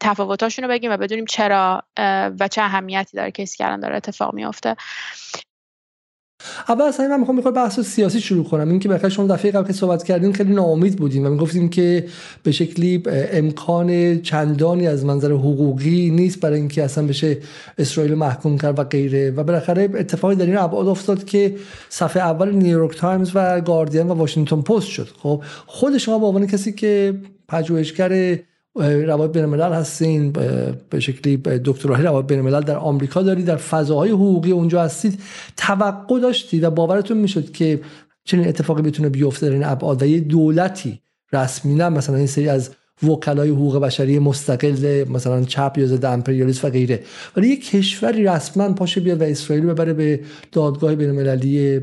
تفاوتاشون 0.00 0.64
رو 0.64 0.70
بگیم 0.70 0.92
و 0.92 0.96
بدونیم 0.96 1.24
چرا 1.24 1.82
و 2.40 2.48
چه 2.50 2.62
اهمیتی 2.62 3.16
داره 3.16 3.30
کسی 3.30 3.56
کردن 3.56 3.80
داره 3.80 3.96
اتفاق 3.96 4.34
میافته. 4.34 4.76
اول 6.68 6.82
اصلا 6.82 7.08
من 7.08 7.18
می‌خوام 7.18 7.36
می‌خوام 7.36 7.54
بحث 7.54 7.80
سیاسی 7.80 8.20
شروع 8.20 8.44
کنم. 8.44 8.68
این 8.68 8.78
که 8.78 8.88
بخاطر 8.88 9.08
شما 9.08 9.26
دفعه 9.26 9.50
قبل 9.50 9.66
که 9.66 9.72
صحبت 9.72 10.04
کردیم 10.04 10.32
خیلی 10.32 10.52
ناامید 10.52 10.96
بودیم 10.96 11.26
و 11.26 11.30
می‌گفتیم 11.30 11.68
که 11.68 12.06
به 12.42 12.52
شکلی 12.52 13.02
امکان 13.32 14.20
چندانی 14.20 14.86
از 14.86 15.04
منظر 15.04 15.32
حقوقی 15.32 16.10
نیست 16.10 16.40
برای 16.40 16.58
اینکه 16.58 16.84
اصلا 16.84 17.06
بشه 17.06 17.38
اسرائیل 17.78 18.14
محکوم 18.14 18.58
کرد 18.58 18.78
و 18.78 18.84
غیره. 18.84 19.30
و 19.30 19.44
بالاخره 19.44 19.88
اتفاقی 19.94 20.34
در 20.34 20.46
این 20.46 20.56
ابعاد 20.56 20.88
افتاد 20.88 21.24
که 21.24 21.56
صفحه 21.88 22.22
اول 22.22 22.52
نیویورک 22.52 22.96
تایمز 22.96 23.30
و 23.34 23.60
گاردین 23.60 24.10
و 24.10 24.14
واشنگتن 24.14 24.60
پست 24.60 24.88
شد. 24.88 25.08
خب 25.22 25.42
خود 25.66 25.98
شما 25.98 26.18
به 26.18 26.26
عنوان 26.26 26.46
کسی 26.46 26.72
که 26.72 27.14
پژوهشگر 27.48 28.38
روابط 28.80 29.32
بین 29.32 29.44
الملل 29.44 29.72
هستین 29.72 30.32
به 30.90 31.00
شکلی 31.00 31.36
دکترای 31.36 32.02
روابط 32.02 32.28
بین 32.28 32.38
الملل 32.38 32.60
در 32.60 32.76
آمریکا 32.76 33.22
دارید 33.22 33.46
در 33.46 33.56
فضاهای 33.56 34.10
حقوقی 34.10 34.50
اونجا 34.50 34.82
هستید. 34.82 35.20
توقع 35.56 36.20
داشتید 36.20 36.64
و 36.64 36.70
باورتون 36.70 37.16
می‌شد 37.16 37.52
که 37.52 37.80
چنین 38.24 38.48
اتفاقی 38.48 38.82
بتونه 38.82 39.08
بیفته 39.08 39.46
در 39.46 39.52
این 39.52 39.64
ابعاد 39.64 40.02
و 40.02 40.06
یه 40.06 40.20
دولتی 40.20 41.00
رسمی 41.32 41.74
نه 41.74 41.88
مثلا 41.88 42.16
این 42.16 42.26
سری 42.26 42.48
از 42.48 42.70
وکلای 43.02 43.50
حقوق 43.50 43.78
بشری 43.78 44.18
مستقل 44.18 45.04
مثلا 45.10 45.44
چپ 45.44 45.74
یا 45.78 45.86
ضد 45.86 46.04
امپریالیسم 46.04 46.68
و 46.68 46.70
غیره. 46.70 47.00
ولی 47.36 47.48
یک 47.48 47.70
کشوری 47.70 48.24
رسما 48.24 48.72
پاشه 48.72 49.00
بیاد 49.00 49.20
و 49.20 49.24
اسرائیل 49.24 49.66
ببره 49.66 49.92
به 49.92 50.20
دادگاه 50.52 50.94
بین 50.94 51.08
المللی 51.08 51.80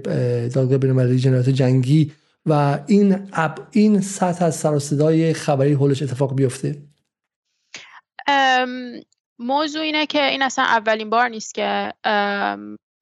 دادگاه 0.48 0.78
بین 0.78 0.90
المللی 0.90 1.20
جنایات 1.20 1.50
جنگی 1.50 2.12
و 2.46 2.80
این 2.88 3.30
اب 3.34 3.68
این 3.72 4.02
سطح 4.02 4.46
از 4.46 4.56
سر 4.56 4.80
صدای 4.80 5.34
خبری 5.34 5.74
هولش 5.74 6.04
اتفاق 6.04 6.36
بیفته. 6.36 6.82
موضوع 9.40 9.82
اینه 9.82 10.06
که 10.06 10.25
این 10.25 10.42
اصلا 10.42 10.66
اولین 10.66 11.10
بار 11.10 11.28
نیست 11.28 11.54
که 11.54 11.94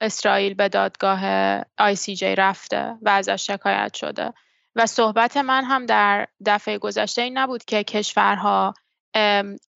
اسرائیل 0.02 0.54
به 0.54 0.70
دادگاه 0.70 1.22
ICJ 1.62 2.24
رفته 2.24 2.98
و 3.02 3.10
ازش 3.10 3.48
شکایت 3.48 3.94
شده. 3.94 4.34
و 4.76 4.86
صحبت 4.86 5.38
من 5.38 5.64
هم 5.64 5.86
در 5.86 6.28
دفعه 6.46 6.78
گذشته 6.78 7.22
این 7.22 7.38
نبود 7.38 7.66
که 7.66 7.84
کشورها 7.84 8.74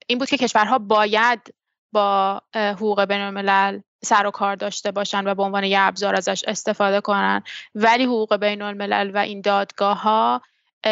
این 0.07 0.17
بود 0.19 0.29
که 0.29 0.37
کشورها 0.37 0.79
باید 0.79 1.53
با 1.93 2.41
حقوق 2.55 3.05
بین 3.05 3.21
الملل 3.21 3.79
سر 4.03 4.27
و 4.27 4.31
کار 4.31 4.55
داشته 4.55 4.91
باشن 4.91 5.27
و 5.27 5.35
به 5.35 5.43
عنوان 5.43 5.63
یه 5.63 5.79
ابزار 5.79 6.15
ازش 6.15 6.43
استفاده 6.47 7.01
کنن. 7.01 7.43
ولی 7.75 8.03
حقوق 8.03 8.35
بین 8.35 8.61
الملل 8.61 9.11
و 9.13 9.17
این 9.17 9.41
دادگاه 9.41 10.01
ها 10.01 10.41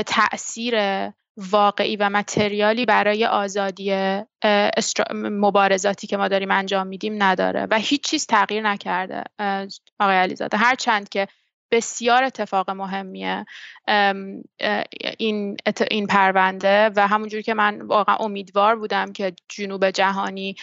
تاثیر 0.05 0.75
واقعی 1.38 1.95
و 1.95 2.09
متریالی 2.09 2.85
برای 2.85 3.25
آزادی 3.25 4.17
مبارزاتی 5.13 6.07
که 6.07 6.17
ما 6.17 6.27
داریم 6.27 6.51
انجام 6.51 6.88
میدیم 6.88 7.24
نداره 7.24 7.67
و 7.71 7.77
هیچ 7.77 8.03
چیز 8.03 8.25
تغییر 8.25 8.63
نکرده. 8.63 9.24
آقای 10.00 10.15
علیزاده 10.15 10.57
هرچند 10.57 11.09
که 11.09 11.27
بسیار 11.71 12.24
اتفاق 12.24 12.69
مهمیه 12.69 13.45
این 15.17 15.57
این 15.91 16.07
پرونده 16.07 16.91
و 16.95 17.07
همونجور 17.07 17.41
که 17.41 17.53
من 17.53 17.81
واقعا 17.81 18.15
امیدوار 18.15 18.75
بودم 18.75 19.13
که 19.13 19.33
جنوب 19.50 19.89
جهانی 19.89 20.55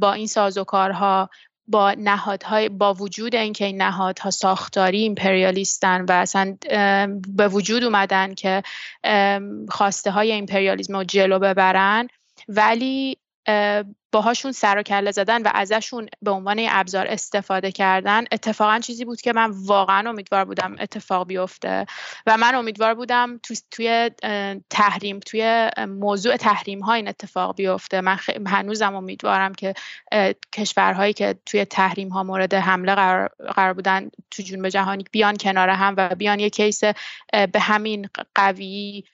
با 0.00 0.12
این 0.12 0.26
سازوکارها 0.26 1.30
با 1.66 1.92
نهادهای 1.98 2.68
با 2.68 2.94
وجود 2.94 3.34
اینکه 3.34 3.64
این 3.64 3.82
نهادها 3.82 4.30
ساختاری 4.30 5.02
ایمپریالیستن 5.02 6.04
و 6.04 6.12
اصلا 6.12 6.56
به 7.28 7.48
وجود 7.48 7.84
اومدن 7.84 8.34
که 8.34 8.62
خواسته 9.68 10.10
های 10.10 10.32
ایمپریالیسم 10.32 10.96
رو 10.96 11.04
جلو 11.04 11.38
ببرن 11.38 12.08
ولی 12.48 13.18
باهاشون 14.12 14.52
سر 14.52 14.78
و 14.78 14.82
کله 14.82 15.10
زدن 15.10 15.42
و 15.42 15.50
ازشون 15.54 16.08
به 16.22 16.30
عنوان 16.30 16.66
ابزار 16.68 17.06
استفاده 17.06 17.72
کردن 17.72 18.24
اتفاقا 18.32 18.78
چیزی 18.78 19.04
بود 19.04 19.20
که 19.20 19.32
من 19.32 19.50
واقعا 19.50 20.10
امیدوار 20.10 20.44
بودم 20.44 20.76
اتفاق 20.80 21.26
بیفته 21.26 21.86
و 22.26 22.36
من 22.36 22.54
امیدوار 22.54 22.94
بودم 22.94 23.40
تو 23.42 23.54
توی 23.70 24.10
تحریم 24.70 25.20
توی 25.20 25.70
موضوع 25.88 26.36
تحریم 26.36 26.80
ها 26.80 26.92
این 26.92 27.08
اتفاق 27.08 27.56
بیفته. 27.56 28.00
من 28.00 28.18
هنوزم 28.46 28.94
امیدوارم 28.94 29.54
که 29.54 29.74
کشورهایی 30.52 31.12
که 31.12 31.34
توی 31.46 31.64
تحریم 31.64 32.08
ها 32.08 32.22
مورد 32.22 32.54
حمله 32.54 32.94
قرار, 32.94 33.28
قرار 33.56 33.72
بودن 33.72 34.10
تو 34.30 34.42
جنوب 34.42 34.68
جهانی 34.68 35.04
بیان 35.12 35.36
کنار 35.36 35.68
هم 35.68 35.94
و 35.96 36.14
بیان 36.14 36.40
یه 36.40 36.50
کیس 36.50 36.84
به 37.52 37.60
همین 37.60 38.08
قوی 38.34 39.04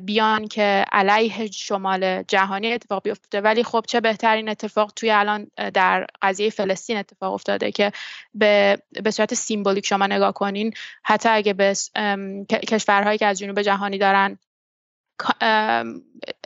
بیان 0.00 0.48
که 0.48 0.84
علیه 0.92 1.50
شمال 1.50 2.22
جهانی 2.22 2.72
اتفاق 2.72 3.02
بیفته 3.02 3.40
ولی 3.40 3.64
خب 3.64 3.84
چه 3.88 4.00
بهترین 4.00 4.48
اتفاق 4.48 4.92
توی 4.96 5.10
الان 5.10 5.46
در 5.74 6.06
قضیه 6.22 6.50
فلسطین 6.50 6.96
اتفاق 6.96 7.32
افتاده 7.32 7.72
که 7.72 7.92
به, 8.34 8.78
به 9.02 9.10
صورت 9.10 9.34
سیمبولیک 9.34 9.86
شما 9.86 10.06
نگاه 10.06 10.32
کنین. 10.32 10.74
حتی 11.02 11.28
اگه 11.28 11.52
به 11.52 11.74
کشورهایی 12.68 13.18
که 13.18 13.26
از 13.26 13.38
جنوب 13.38 13.62
جهانی 13.62 13.98
دارن 13.98 14.38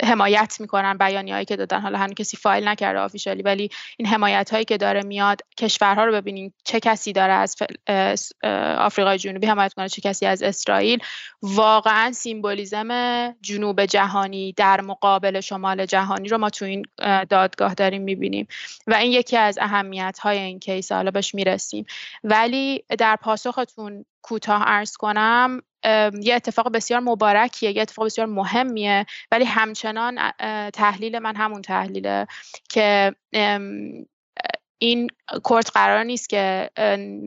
حمایت 0.04 0.56
می‌کنن 0.60 0.98
بیانی 0.98 1.32
هایی 1.32 1.44
که 1.44 1.56
دادن. 1.56 1.80
حالا 1.80 1.98
هنوز 1.98 2.14
کسی 2.14 2.37
فایل 2.37 2.68
نکرده 2.68 2.98
آفیشالی 2.98 3.42
ولی 3.42 3.70
این 3.96 4.08
حمایت 4.08 4.50
هایی 4.50 4.64
که 4.64 4.76
داره 4.76 5.02
میاد 5.02 5.40
کشورها 5.58 6.04
رو 6.04 6.12
ببینین 6.12 6.52
چه 6.64 6.80
کسی 6.80 7.12
داره 7.12 7.32
از 7.87 8.32
آفریقای 8.78 9.18
جنوبی 9.18 9.46
حمایت 9.46 9.75
کنه 9.75 9.88
چه 9.88 10.00
کسی 10.00 10.26
از 10.26 10.42
اسرائیل. 10.42 10.98
واقعا 11.42 12.12
سیمبولیزم 12.12 13.34
جنوب 13.40 13.84
جهانی 13.84 14.52
در 14.52 14.80
مقابل 14.80 15.40
شمال 15.40 15.87
جهانی 15.87 16.28
رو 16.28 16.38
ما 16.38 16.50
تو 16.50 16.64
این 16.64 16.84
دادگاه 17.30 17.75
داریم 17.75 18.02
می‌بینیم. 18.02 18.48
و 18.87 18.94
این 18.94 19.12
یکی 19.12 19.37
از 19.37 19.58
اهمیت 19.60 20.18
های 20.22 20.38
این 20.38 20.58
کیس 20.58 20.92
حالا 20.92 21.10
بهش 21.10 21.34
می‌رسیم. 21.34 21.87
ولی 22.25 22.84
در 22.98 23.16
پاسختون 23.16 24.04
کوتاه 24.22 24.62
ارز 24.66 24.96
کنم 24.96 25.62
یه 26.22 26.34
اتفاق 26.34 26.72
بسیار 26.72 27.00
مبارکیه 27.00 27.76
یه 27.76 27.82
اتفاق 27.82 28.04
بسیار 28.04 28.26
مهمیه 28.26 29.06
ولی 29.32 29.44
همچنان 29.44 30.30
تحلیل 30.70 31.18
من 31.18 31.37
همون 31.37 31.62
تحلیله 31.62 32.26
که 32.70 33.14
این 34.80 35.08
کورت 35.42 35.70
قرار 35.75 36.04
نیست 36.04 36.28
که 36.28 36.70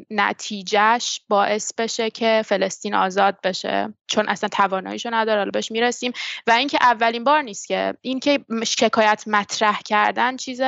نتیجهش 0.09 1.21
باعث 1.29 1.73
بشه 1.77 2.09
که 2.09 2.41
فلسطین 2.45 2.93
آزاد 2.95 3.37
بشه 3.43 3.93
چون 4.07 4.29
اصلا 4.29 4.49
تواناییشو 4.49 5.09
نداره 5.13 5.39
حالا 5.39 5.51
بهش 5.51 5.71
می‌رسیم. 5.71 6.11
و 6.47 6.51
اینکه 6.51 6.77
اولین 6.81 7.23
بار 7.23 7.41
نیست 7.41 7.67
که 7.67 7.93
اینکه 8.01 8.39
شکایت 8.65 9.23
مطرح 9.27 9.79
کردن 9.81 10.37
چیز 10.37 10.61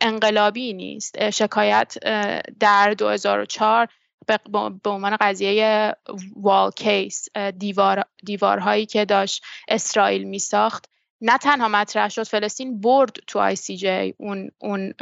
انقلابی 0.00 0.72
نیست. 0.72 1.30
شکایت 1.30 1.98
در 2.60 2.94
2004 2.94 3.88
به 4.82 4.90
عنوان 4.90 5.16
قضیه 5.20 5.96
وال 6.36 6.70
کیس 6.70 7.28
دیوار 7.58 8.04
دیوارهایی 8.24 8.86
که 8.86 9.04
داشت 9.04 9.44
اسرائیل 9.68 10.24
می 10.24 10.38
ساخت 10.38 10.90
نه 11.20 11.38
تنها 11.38 11.68
مطرح 11.68 12.08
شد 12.08 12.22
فلسطین 12.22 12.80
برد 12.80 13.16
تو 13.26 13.38
ICJ 13.38 14.14
اون, 14.18 14.50
اون 14.58 14.92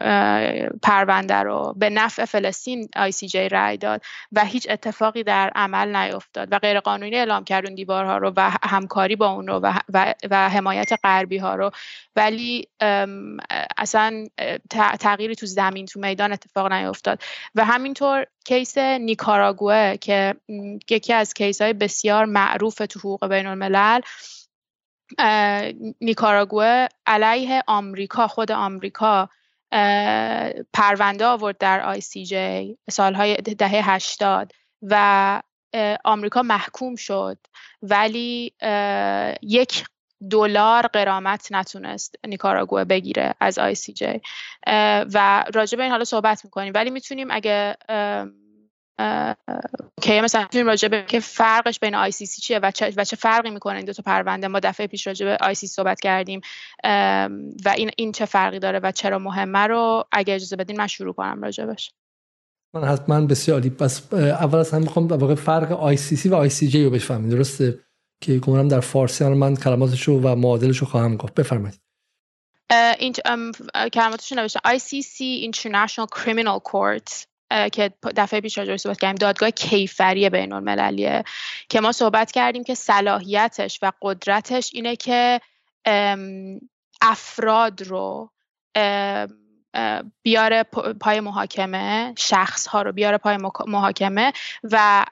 پرونده 0.82 1.34
رو. 1.34 1.74
به 1.76 1.90
نفع 1.90 2.24
فلسطین 2.24 2.88
ICJ 2.96 3.48
رای 3.48 3.76
داد 3.76 4.02
و 4.32 4.44
هیچ 4.44 4.66
اتفاقی 4.70 5.22
در 5.22 5.50
عمل 5.54 5.96
نیفتاد 5.96 6.48
و 6.52 6.58
غیرقانونی 6.58 7.16
اعلام 7.16 7.44
کرد 7.44 7.66
اون 7.66 7.74
دیوارها 7.74 8.18
رو 8.18 8.32
و 8.36 8.50
همکاری 8.62 9.16
با 9.16 9.28
اون 9.28 9.46
رو 9.46 9.54
و, 9.54 9.78
و, 9.94 10.14
و 10.30 10.48
حمایت 10.48 10.92
غربی 11.04 11.38
ها 11.38 11.54
رو. 11.54 11.70
ولی 12.16 12.68
اصلا 13.78 14.24
تغییری 15.00 15.34
تو 15.34 15.46
زمین 15.46 15.86
تو 15.86 16.00
میدان 16.00 16.32
اتفاق 16.32 16.72
نیفتاد. 16.72 17.22
و 17.54 17.64
همینطور 17.64 18.26
کیس 18.44 18.78
نیکاراگوه 18.78 19.96
که 19.96 20.34
یکی 20.90 21.12
از 21.12 21.34
case 21.34 21.62
های 21.62 21.72
بسیار 21.72 22.24
معروف 22.24 22.74
تو 22.74 22.98
حقوق 22.98 23.28
بین 23.28 23.46
الملل 23.46 24.00
نیکاراگوه 26.00 26.86
علیه 27.06 27.62
آمریکا 27.66 28.26
خود 28.26 28.52
آمریکا 28.52 29.28
پرونده 30.72 31.24
آورد 31.24 31.58
در 31.58 31.80
ICJ 31.80 32.78
سالهای 32.90 33.36
دهه 33.36 33.94
هشتاد 33.94 34.52
و 34.82 35.42
آمریکا 36.04 36.42
محکوم 36.42 36.96
شد 36.96 37.38
ولی 37.82 38.52
یک 39.42 39.84
دلار 40.30 40.86
غرامت 40.86 41.48
نتونست 41.50 42.14
نیکاراگوه 42.26 42.84
بگیره 42.84 43.34
از 43.40 43.58
ICJ. 43.58 44.20
و 45.14 45.44
راجع 45.54 45.76
به 45.76 45.82
این 45.82 45.92
حالا 45.92 46.04
صحبت 46.04 46.44
می‌کنیم 46.44 46.72
ولی 46.74 46.90
می‌تونیم 46.90 47.28
اگه 47.30 47.76
که 50.02 50.20
مثلا 50.24 50.42
می‌تونیم 50.42 50.66
راجع 50.66 50.88
به 50.88 51.04
که 51.08 51.20
فرقش 51.20 51.78
بین 51.78 51.94
ICC 51.94 52.42
چیه 52.42 52.60
و 52.62 52.70
چه, 52.70 52.92
و 52.96 53.04
چه 53.04 53.16
فرقی 53.16 53.50
می‌کنه؟ 53.50 53.76
این 53.76 53.84
دو 53.84 53.92
تا 53.92 54.02
پرونده. 54.02 54.48
ما 54.48 54.60
دفعه 54.60 54.86
پیش 54.86 55.06
راجع 55.06 55.26
به 55.26 55.36
ICC 55.40 55.66
صحبت 55.66 56.00
کردیم 56.00 56.40
و 57.64 57.68
این 57.76 57.90
این 57.96 58.12
چه 58.12 58.24
فرقی 58.24 58.58
داره 58.58 58.80
و 58.82 58.92
چرا 58.92 59.18
مهمه 59.18 59.58
رو 59.58 60.04
اگه 60.12 60.34
اجازه 60.34 60.56
بدین 60.56 60.76
من 60.76 60.86
شروع 60.86 61.14
کنم 61.14 61.42
راجبش. 61.42 61.92
من 62.74 62.84
حتما 62.84 63.20
بسیار 63.20 63.58
عالی. 63.58 63.70
پس 63.70 64.14
اول 64.14 64.58
از 64.58 64.70
همه 64.70 64.82
می‌خوام 64.82 65.08
واقع 65.08 65.34
فرق 65.34 65.72
آی 65.72 65.96
سی 65.96 66.16
سی 66.16 66.28
و 66.28 66.34
آی 66.34 66.48
سی 66.48 66.68
جی 66.68 66.84
رو 66.84 66.90
بفهمید 66.90 67.30
درسته 67.30 67.78
که 68.20 68.38
گمانم 68.38 68.68
در 68.68 68.80
فارسی 68.80 69.24
من 69.24 69.56
کلماتش 69.56 70.02
رو 70.02 70.20
و 70.20 70.34
معادلش 70.34 70.78
رو 70.78 70.86
خواهم 70.86 71.16
گفت. 71.16 71.34
بفرمایید. 71.34 71.80
این 72.98 73.12
کلماتش 73.92 74.32
نوشته 74.32 74.60
ICC 74.66 75.44
International 75.50 76.06
Criminal 76.18 76.60
Court. 76.72 77.26
که 77.72 77.92
دفعه 78.16 78.40
پیش 78.40 78.58
راجعش 78.58 78.80
صحبت 78.80 79.00
کردیم 79.00 79.14
دادگاه 79.14 79.50
کیفری 79.50 80.30
بین 80.30 80.52
المللیه 80.52 81.24
که 81.68 81.80
ما 81.80 81.92
صحبت 81.92 82.32
کردیم 82.32 82.64
که 82.64 82.74
صلاحیتش 82.74 83.78
و 83.82 83.92
قدرتش 84.02 84.70
اینه 84.74 84.96
که 84.96 85.40
افراد 87.02 87.82
رو 87.82 88.30
بیاره 90.22 90.62
پای 91.00 91.20
محاکمه 91.20 92.14
شخص 92.18 92.66
ها 92.66 92.82
رو 92.82 92.92
بیاره 92.92 93.18
پای 93.18 93.38
محاکمه 93.66 94.32
و 94.64 95.04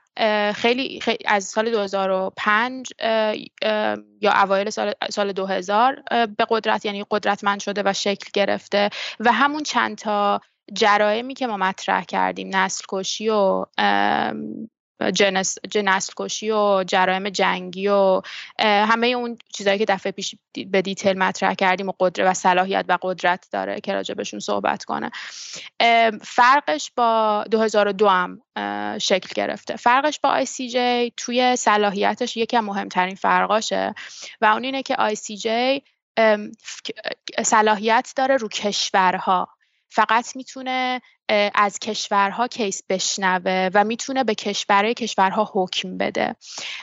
خیلی, 0.54 1.00
خیلی 1.00 1.24
از 1.26 1.44
سال 1.44 1.70
2005 1.70 2.92
یا 4.20 4.32
اوایل 4.32 4.70
سال, 4.70 4.92
سال 5.11 5.32
2000 5.32 6.02
به 6.11 6.46
قدرت 6.48 6.85
یعنی 6.85 7.04
قدرتمند 7.11 7.61
شده 7.61 7.82
و 7.85 7.92
شکل 7.92 8.30
گرفته 8.32 8.90
و 9.20 9.32
همون 9.32 9.62
چند 9.62 9.98
تا 9.98 10.40
جرائمی 10.72 11.35
که 11.35 11.46
ما 11.46 11.57
مطرح 11.57 12.05
کردیم 12.05 12.57
نسل 12.57 12.85
کشی 12.88 13.29
و 13.29 13.64
جنس 15.70 16.11
کشی 16.16 16.50
و 16.50 16.85
جرایم 16.87 17.29
جنگی 17.29 17.88
و 17.88 18.22
همه 18.59 19.07
اون 19.07 19.38
چیزهایی 19.53 19.79
که 19.79 19.85
دفعه 19.85 20.12
پیش 20.12 20.35
به 20.66 20.83
دیتیل 20.83 21.18
مطرح 21.18 21.55
کردیم 21.55 21.88
و 21.88 21.92
قدرت 22.00 22.31
و 22.31 22.35
صلاحیت 22.35 22.85
و 22.88 22.98
قدرت 23.03 23.48
داره 23.50 23.81
که 23.81 23.92
راجع 23.92 24.14
بهشون 24.14 24.40
صحبت 24.40 24.85
کنه. 24.85 25.11
فرقش 26.22 26.90
با 26.96 27.44
2002 27.50 28.09
هم 28.09 28.42
شکل 28.98 29.29
گرفته. 29.35 29.77
فرقش 29.77 30.20
با 30.20 30.44
ICJ 30.44 30.77
توی 31.16 31.57
صلاحیتش 31.57 32.37
یکی 32.37 32.57
از 32.57 32.64
مهمترین 32.64 33.14
فرقاشه 33.14 33.94
و 34.40 34.46
اون 34.46 34.64
اینه 34.64 34.83
که 34.83 34.94
ICJ 34.94 35.48
صلاحیت 37.44 38.12
داره 38.16 38.37
رو 38.37 38.48
کشورها. 38.48 39.48
فقط 39.94 40.37
می‌تونه 40.37 41.00
از 41.54 41.78
کشورها 41.78 42.48
کیس 42.48 42.83
بشنوه 42.88 43.70
و 43.74 43.85
می‌تونه 43.85 44.24
به 44.24 44.35
کشورهای 44.35 44.94
کشورها 44.94 45.50
حکم 45.54 45.98
بده. 45.98 46.37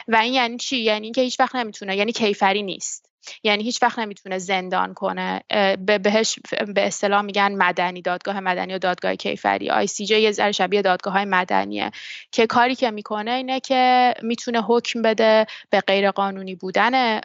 و 0.08 0.16
این 0.16 0.34
یعنی 0.34 0.58
چی؟ 0.58 0.78
یعنی 0.78 1.06
اینکه 1.06 1.22
هیچ 1.22 1.40
وقت 1.40 1.56
نمی‌تونه 1.56 1.98
یعنی 1.98 2.12
کیفری 2.12 2.64
نیست. 2.64 3.11
یعنی 3.44 3.64
هیچ 3.64 3.84
وقت 3.84 4.00
نمی‌تونه 4.00 4.38
زندان 4.38 4.94
کنه. 4.94 5.42
بهش 6.04 6.40
به 6.68 6.88
اصطلاح 6.88 7.22
میگن 7.22 7.56
مدنی 7.56 8.02
دادگاه 8.02 8.40
مدنی 8.40 8.74
و 8.74 8.78
دادگاه 8.80 9.16
کیفری. 9.16 9.70
آی 9.70 9.88
سی 9.88 10.06
جی 10.06 10.20
یه 10.20 10.32
ذره 10.32 10.52
شبیه 10.52 10.82
دادگاه 10.82 11.14
های 11.14 11.26
مدنیه. 11.26 11.92
که 12.32 12.48
کاری 12.48 12.76
که 12.76 12.92
می‌کنه 12.92 13.32
اینه 13.32 13.60
که 13.60 14.14
می‌تونه 14.22 14.62
حکم 14.62 15.02
بده 15.02 15.46
به 15.70 15.82
غیر 15.82 16.12
قانونی 16.12 16.56
بودن 16.56 17.22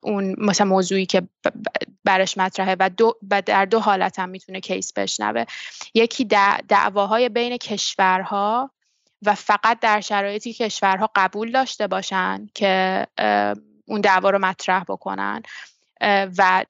اون 0.00 0.34
مثلا 0.38 0.66
موضوعی 0.66 1.06
که 1.06 1.22
برش 2.04 2.38
مطرحه 2.38 2.76
و, 2.80 2.90
دو 2.90 3.14
و 3.30 3.42
در 3.42 3.64
دو 3.64 3.80
حالت 3.80 4.18
هم 4.18 4.28
می‌تونه 4.28 4.60
کیس 4.60 4.92
بشنوه. 4.92 5.44
یکی 5.94 6.24
دعواهای 6.68 7.28
بین 7.28 7.56
کشورها 7.56 8.70
و 9.26 9.34
فقط 9.34 9.80
در 9.80 10.00
شرایطی 10.00 10.52
کشورها 10.52 11.10
قبول 11.14 11.52
داشته 11.52 11.86
باشن 11.86 12.48
که 12.54 13.06
اون 13.88 14.00
دعوا 14.00 14.30
رو 14.30 14.38
مطرح 14.38 14.84
بکنن 14.88 15.42
و 16.38 16.64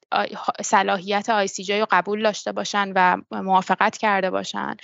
صلاحیت 0.61 1.29
ICJ 1.29 1.79
رو 1.79 1.87
قبول 1.91 2.23
داشته 2.23 2.51
باشن 2.51 2.91
و 2.95 3.17
موافقت 3.31 3.97
کرده 3.97 4.29
باشن. 4.29 4.75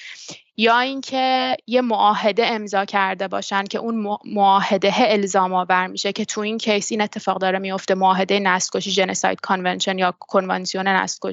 یا 0.58 0.80
اینکه 0.80 1.58
یه 1.68 1.82
معاهده 1.82 2.46
امضا 2.46 2.86
کرده 2.86 3.28
باشن 3.28 3.64
که 3.64 3.78
اون 3.78 4.18
معاهده 4.26 4.94
الزام 4.96 5.54
آور 5.54 5.88
میشه 5.88 6.14
که 6.14 6.26
تو 6.26 6.42
این 6.42 6.58
case 6.58 6.92
این 6.92 7.02
اتفاق 7.02 7.38
داره 7.38 7.60
میفته. 7.60 7.96
معاهده 7.96 8.40
نسل 8.40 8.80
Genocide 8.80 9.42
Convention 9.42 9.98
یا 9.98 10.14
کنوانسیون 10.20 10.88
نسل 10.88 11.30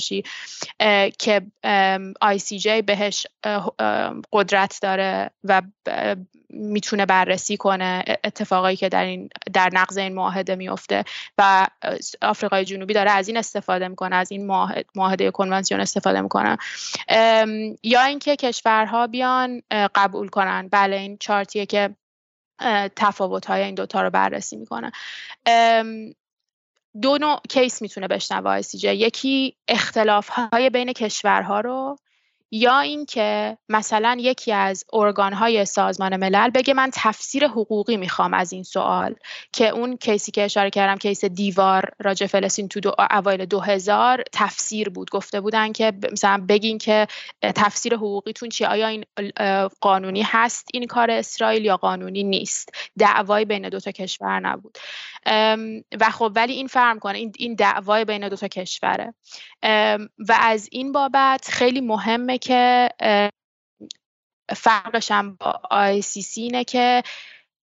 که 1.19 1.43
جی 2.59 2.83
بهش 2.83 3.27
قدرت 4.33 4.79
داره 4.83 5.31
و 5.45 5.63
می‌تونه 6.55 7.07
بررسی 7.07 7.57
کنه 7.57 8.05
اتفاقایی 8.25 8.77
که 8.77 8.89
در 8.89 9.05
این 9.05 9.29
در 9.53 9.71
نقض 9.73 9.99
این 9.99 10.15
معاهده 10.15 10.55
میفته 10.55 11.05
و 11.39 11.67
آفریقای 12.23 12.65
جنوبی 12.65 12.95
داره 12.95 13.11
از 13.11 13.29
این 13.29 13.37
استفاده 13.37 13.89
می‌کنه 13.89 14.17
از 14.17 14.33
این 14.33 14.47
معاهده 14.95 15.31
کنوانسیون 15.31 15.81
استفاده 15.81 16.21
می‌کنه. 16.21 16.57
یا 17.83 18.03
اینکه 18.03 18.37
کشورها 18.37 19.07
بیان 19.13 19.63
قبول 19.71 20.29
کنن. 20.29 20.69
بله 20.73 20.97
این 20.97 21.17
چارتیه 21.21 21.67
که 21.67 21.97
تفاوت 22.97 23.47
های 23.47 23.63
این 23.63 23.75
دوتا 23.75 24.03
رو 24.03 24.11
بررسی 24.11 24.57
می‌کنه. 24.57 24.93
دو 27.03 27.19
نوع 27.19 27.41
کیس 27.49 27.83
می‌تونه 27.83 28.09
بشنوه 28.09 28.61
جی. 28.61 28.95
یکی 28.95 29.57
اختلاف 29.69 30.29
های 30.29 30.71
بین 30.71 30.93
کشورها 30.93 31.61
رو 31.61 31.97
یا 32.55 32.79
اینکه 32.81 33.59
مثلا 33.69 34.17
یکی 34.21 34.53
از 34.53 34.85
ارگانهای 34.93 35.65
سازمان 35.65 36.17
ملل 36.17 36.51
بگه 36.51 36.75
من 36.75 36.91
تفسیر 36.93 37.47
حقوقی 37.47 37.97
می‌خوام 37.97 38.35
از 38.35 38.53
این 38.53 38.63
سوال 38.63 39.15
که 39.53 39.69
اون 39.69 39.97
کیسی 39.97 40.33
که 40.33 40.45
اشاره 40.45 40.71
کردم 40.71 40.97
کیس 40.97 41.25
دیوار 41.25 41.91
راجع 41.99 42.27
فلسطین 42.27 42.69
تو 42.69 42.81
دو 42.81 42.95
اوایل 43.11 43.45
2000 43.45 44.23
تفسیر 44.33 44.89
بود. 44.89 45.11
گفته 45.11 45.41
بودن 45.41 45.73
که 45.73 45.93
مثلا 46.13 46.45
بگین 46.49 46.79
که 46.79 47.07
تفسیر 47.43 47.95
حقوقیتون 47.95 48.49
چیه 48.49 48.69
آیا 48.69 48.87
این 48.87 49.05
قانونی 49.81 50.23
هست 50.23 50.69
این 50.73 50.87
کار 50.87 51.11
اسرائیل 51.11 51.65
یا 51.65 51.77
قانونی 51.77 52.23
نیست؟ 52.23 52.69
دعوای 52.99 53.45
بین 53.45 53.69
دو 53.69 53.81
تا 53.81 53.91
کشور 53.91 54.41
نبود. 54.41 54.79
و 56.01 56.11
خب 56.13 56.33
ولی 56.35 56.53
این 56.53 56.67
فرم 56.67 56.99
کنه 56.99 57.19
این 57.19 57.33
این 57.39 57.55
دعوای 57.55 58.05
بین 58.05 58.29
دو 58.29 58.37
تا 58.37 58.49
کشوره. 58.49 59.15
و 60.29 60.39
از 60.41 60.69
این 60.73 60.93
بابت 60.93 61.49
خیلی 61.51 61.81
مهمه 61.81 62.39
که 62.43 62.91
فرقش 64.57 65.11
هم 65.11 65.37
با 65.37 65.61
ICC 65.73 66.37
اینه 66.37 66.65
که 66.65 67.03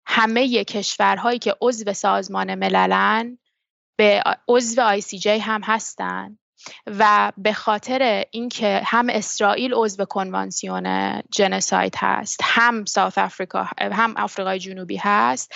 همه 0.06 0.64
کشورهایی 0.64 1.38
که 1.38 1.56
عضو 1.60 1.92
سازمان 1.92 2.54
مللن 2.54 3.38
به 3.98 4.22
عضو 4.48 5.00
ICJ 5.00 5.26
هم 5.26 5.60
هستن 5.64 6.38
و 6.86 7.32
به 7.36 7.52
خاطر 7.52 8.24
اینکه 8.30 8.80
هم 8.84 9.08
اسرائیل 9.10 9.74
عضو 9.74 10.04
کنوانسیون 10.04 11.18
جنساید 11.30 11.94
هست 11.96 12.40
هم 12.42 12.84
ساوت 12.84 13.18
افریقا 13.18 13.66
هم 13.78 14.16
آفریقای 14.16 14.58
جنوبی 14.58 14.96
هست 14.96 15.52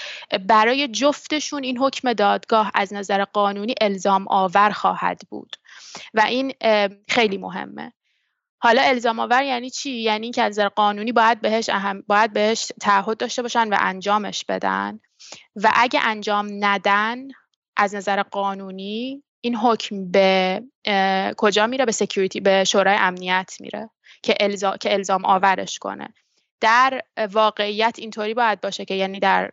برای 0.49 0.89
جفتشون 0.89 1.63
این 1.63 1.79
حکم 1.79 2.13
دادگاه 2.13 2.71
از 2.75 2.93
نظر 2.93 3.25
قانونی 3.25 3.75
الزام 3.81 4.29
آور 4.29 4.71
خواهد 4.71 5.21
بود. 5.31 5.57
و 6.15 6.21
این 6.21 6.53
خیلی 7.09 7.39
مهمه. 7.39 7.93
حالا 8.63 8.83
الزام 8.83 9.19
آور 9.19 9.43
یعنی 9.43 9.71
چی؟ 9.71 9.91
یعنی 9.91 10.27
اینکه 10.27 10.43
از 10.43 10.53
نظر 10.53 10.69
قانونی 10.69 11.13
باید 11.13 11.41
بهش 11.41 11.69
اهم 11.69 12.03
باید 12.07 12.33
بهش 12.33 12.73
تعهد 12.81 13.17
داشته 13.17 13.43
باشن 13.43 13.69
و 13.69 13.77
انجامش 13.81 14.45
بدن. 14.45 15.01
و 15.57 15.73
اگه 15.75 16.01
انجام 16.05 16.49
ندن 16.65 17.29
از 17.77 17.95
نظر 17.95 18.23
قانونی 18.23 19.23
این 19.41 19.57
حکم 19.57 20.11
به 20.11 20.63
کجا 21.37 21.67
میره؟ 21.67 21.85
به 21.85 21.93
security 21.93 22.41
به 22.41 22.65
شورای 22.65 22.97
امنیت 22.99 23.53
میره 23.61 23.91
که 24.23 24.35
الزام 24.41 24.77
که 24.77 24.93
الزام 24.93 25.25
آورش 25.25 25.79
کنه. 25.79 26.15
در 26.63 27.03
واقعیت 27.33 27.95
اینطوری 27.99 28.35
باید 28.35 28.61
باشه 28.61 28.85
که 28.85 28.95
یعنی 28.95 29.21
در 29.21 29.51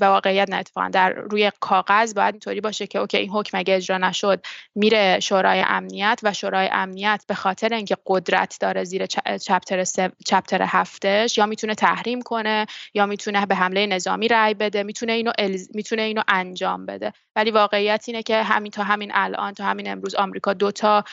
واقعیت 0.00 0.50
نه 0.50 0.56
اتفاقا 0.56 0.88
در 0.88 1.12
روی 1.12 1.52
کاغذ 1.60 2.14
باید 2.14 2.34
اینطوری 2.34 2.60
باشه 2.60 2.86
که 2.86 2.98
OK 2.98 3.16
این 3.16 3.30
حکم 3.30 3.58
اگه 3.58 3.76
اجرا 3.76 3.98
نشد 3.98 4.44
میره 4.74 5.20
شورای 5.20 5.64
امنیت 5.66 6.20
و 6.22 6.32
شورای 6.32 6.68
امنیت 6.72 7.24
به 7.28 7.34
خاطر 7.34 7.74
اینکه 7.74 7.96
قدرت 8.06 8.56
داره 8.60 8.84
زیر 8.84 9.06
چپتر 9.40 9.84
چپتر 10.26 10.62
هفتش 10.62 11.38
یا 11.38 11.46
می‌تونه 11.46 11.74
تحریم 11.74 12.22
کنه 12.22 12.66
یا 12.94 13.06
می‌تونه 13.06 13.46
به 13.46 13.54
حمله 13.54 13.86
نظامی 13.86 14.28
رأی 14.28 14.54
بده 14.54 14.82
می‌تونه 14.82 15.12
اینو 15.12 15.32
می‌تونه 15.74 16.02
اینو 16.02 16.22
انجام 16.28 16.86
بده. 16.86 17.12
ولی 17.36 17.50
واقعیت 17.50 18.04
اینه 18.06 18.22
که 18.22 18.42
همین 18.42 18.70
تا 18.70 18.82
همین 18.82 19.10
الان 19.14 19.54
تا 19.54 19.64
همین 19.64 19.90
امروز 19.90 20.14
آمریکا 20.14 20.52
دو 20.52 20.70
تا 20.70 21.04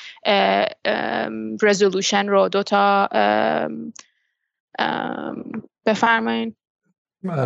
رزولوشن 1.61 2.27
رو 2.27 2.49
دو 2.49 2.63
تا 2.63 3.09
بفرمایین. 5.85 6.55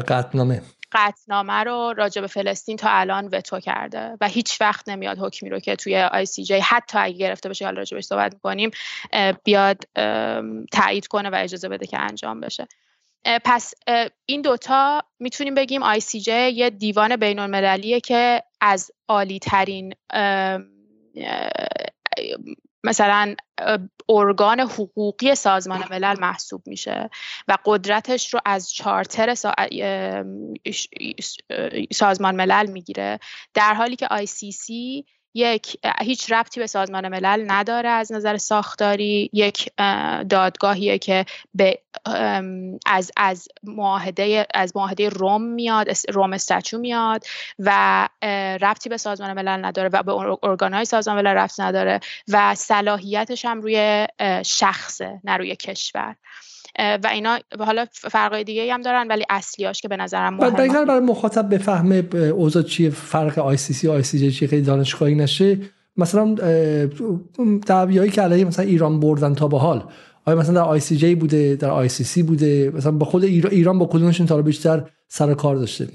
قطنامه 0.07 0.61
قطنامه 0.91 1.53
رو 1.53 1.93
راجع 1.97 2.21
به 2.21 2.27
فلسطین 2.27 2.77
تا 2.77 2.89
الان 2.89 3.27
وتو 3.31 3.59
کرده 3.59 4.17
و 4.21 4.27
هیچ 4.27 4.61
وقت 4.61 4.89
نمیاد 4.89 5.17
حکمی 5.19 5.49
رو 5.49 5.59
که 5.59 5.75
توی 5.75 5.97
آی 5.97 6.25
سی 6.25 6.43
جی 6.43 6.59
حتی 6.59 6.97
اگه 6.97 7.17
گرفته 7.17 7.49
باشه 7.49 7.65
حالا 7.65 7.77
راجع 7.77 7.95
بهش 7.95 8.05
صحبت 8.05 8.33
می‌کنیم 8.33 8.71
بیاد 9.43 9.77
تایید 10.71 11.07
کنه 11.07 11.29
و 11.29 11.35
اجازه 11.35 11.69
بده 11.69 11.87
که 11.87 11.99
انجام 11.99 12.39
بشه. 12.39 12.67
پس 13.45 13.73
این 14.25 14.41
دوتا 14.41 15.03
می‌تونیم 15.19 15.55
بگیم 15.55 15.83
آی 15.83 15.99
سی 15.99 16.19
جی 16.19 16.49
یه 16.49 16.69
دیوان 16.69 17.15
بین 17.15 17.39
المللیه 17.39 17.99
که 17.99 18.43
از 18.61 18.91
عالی 19.07 19.39
ترین 19.39 19.93
مثلا 22.83 23.35
ارگان 24.09 24.59
حقوقی 24.59 25.35
سازمان 25.35 25.83
ملل 25.91 26.19
محسوب 26.19 26.61
میشه 26.67 27.09
و 27.47 27.57
قدرتش 27.65 28.33
رو 28.33 28.39
از 28.45 28.73
چارتر 28.73 29.35
سازمان 31.91 32.35
ملل 32.35 32.71
می‌گیره. 32.71 33.19
در 33.53 33.73
حالی 33.73 33.95
که 33.95 34.07
ICC 34.07 34.71
یک 35.33 35.77
هیچ 36.01 36.31
ربطی 36.31 36.59
به 36.59 36.67
سازمان 36.67 37.07
ملل 37.07 37.51
نداره 37.51 37.89
از 37.89 38.11
نظر 38.11 38.37
ساختاری. 38.37 39.29
یک 39.33 39.69
دادگاهیه 40.29 40.97
که 40.97 41.25
به 41.53 41.79
از 42.85 43.11
از 43.17 43.47
معاهده 43.63 44.47
از 44.53 44.75
معاهده 44.75 45.09
روم 45.09 45.41
میاد 45.41 45.87
روم 46.09 46.33
استچو 46.33 46.77
میاد 46.77 47.25
و 47.59 48.09
ربطی 48.61 48.89
به 48.89 48.97
سازمان 48.97 49.33
ملل 49.33 49.65
نداره 49.65 49.89
و 49.93 50.03
به 50.03 50.11
ارگانهای 50.43 50.85
سازمان 50.85 51.15
ملل 51.15 51.37
ربط 51.37 51.59
نداره 51.59 51.99
و 52.27 52.55
صلاحیتش 52.55 53.45
هم 53.45 53.61
روی 53.61 54.07
شخصه 54.45 55.19
نه 55.23 55.37
روی 55.37 55.55
کشور. 55.55 56.15
و 56.79 57.09
اینا 57.13 57.39
حالا 57.59 57.85
فرقای 57.93 58.43
دیگه 58.43 58.73
هم 58.73 58.81
دارن 58.81 59.07
ولی 59.07 59.23
اصلیاش 59.29 59.81
که 59.81 59.87
به 59.87 59.97
نظرم 59.97 60.33
مهمه. 60.33 60.85
برای 60.85 60.99
مخاطب 60.99 61.53
بفهمه 61.53 62.03
اوضاع 62.15 62.63
چیه 62.63 62.89
فرق 62.89 63.39
آی 63.39 63.57
سی 63.57 63.73
سی 63.73 63.87
آی 63.87 64.03
سی 64.03 64.19
جی 64.19 64.31
چیه 64.31 64.47
خیلی 64.47 64.61
دانشگاهی 64.61 65.15
نشه. 65.15 65.57
مثلا 65.97 66.35
دعویایی 67.67 68.11
که 68.11 68.21
علیه 68.21 68.45
مثلا 68.45 68.65
ایران 68.65 68.99
بردن 68.99 69.35
تا 69.35 69.47
به 69.47 69.59
حال. 69.59 69.83
آیا 70.25 70.37
مثلا 70.37 70.53
در 70.53 70.61
ICJ 70.61 71.15
بوده 71.15 71.55
در 71.55 71.69
ICC 71.69 72.23
بوده؟ 72.23 72.71
مثلا 72.75 72.91
با 72.91 73.05
خود 73.05 73.23
ایران 73.23 73.79
با 73.79 73.85
کدومشون 73.85 74.25
تا 74.25 74.41
بیشتر 74.41 74.83
سر 75.07 75.33
کار 75.33 75.55
داشته؟ 75.55 75.87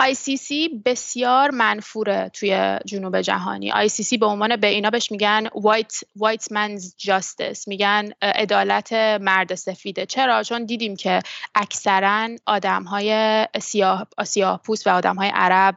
ICC 0.00 0.52
بسیار 0.84 1.50
منفوره 1.50 2.30
توی 2.32 2.78
جنوب 2.86 3.20
جهانی. 3.20 3.72
ICC 3.88 4.18
به 4.18 4.26
عنوان 4.26 4.56
به 4.56 4.66
اینا 4.66 4.90
بهش 4.90 5.10
میگن 5.10 5.46
white, 5.46 6.04
white 6.18 6.44
man's 6.44 6.82
justice. 7.06 7.68
میگن 7.68 8.12
عدالت 8.22 8.92
مرد 8.92 9.54
سفیده. 9.54 10.06
چرا؟ 10.06 10.42
چون 10.42 10.64
دیدیم 10.64 10.96
که 10.96 11.22
اکثرا 11.54 12.28
آدم 12.46 12.82
های 12.82 13.46
سیاه, 13.60 14.06
سیاه 14.24 14.60
پوست 14.62 14.86
و 14.86 14.90
آدم 14.90 15.14
های 15.16 15.30
عرب 15.34 15.76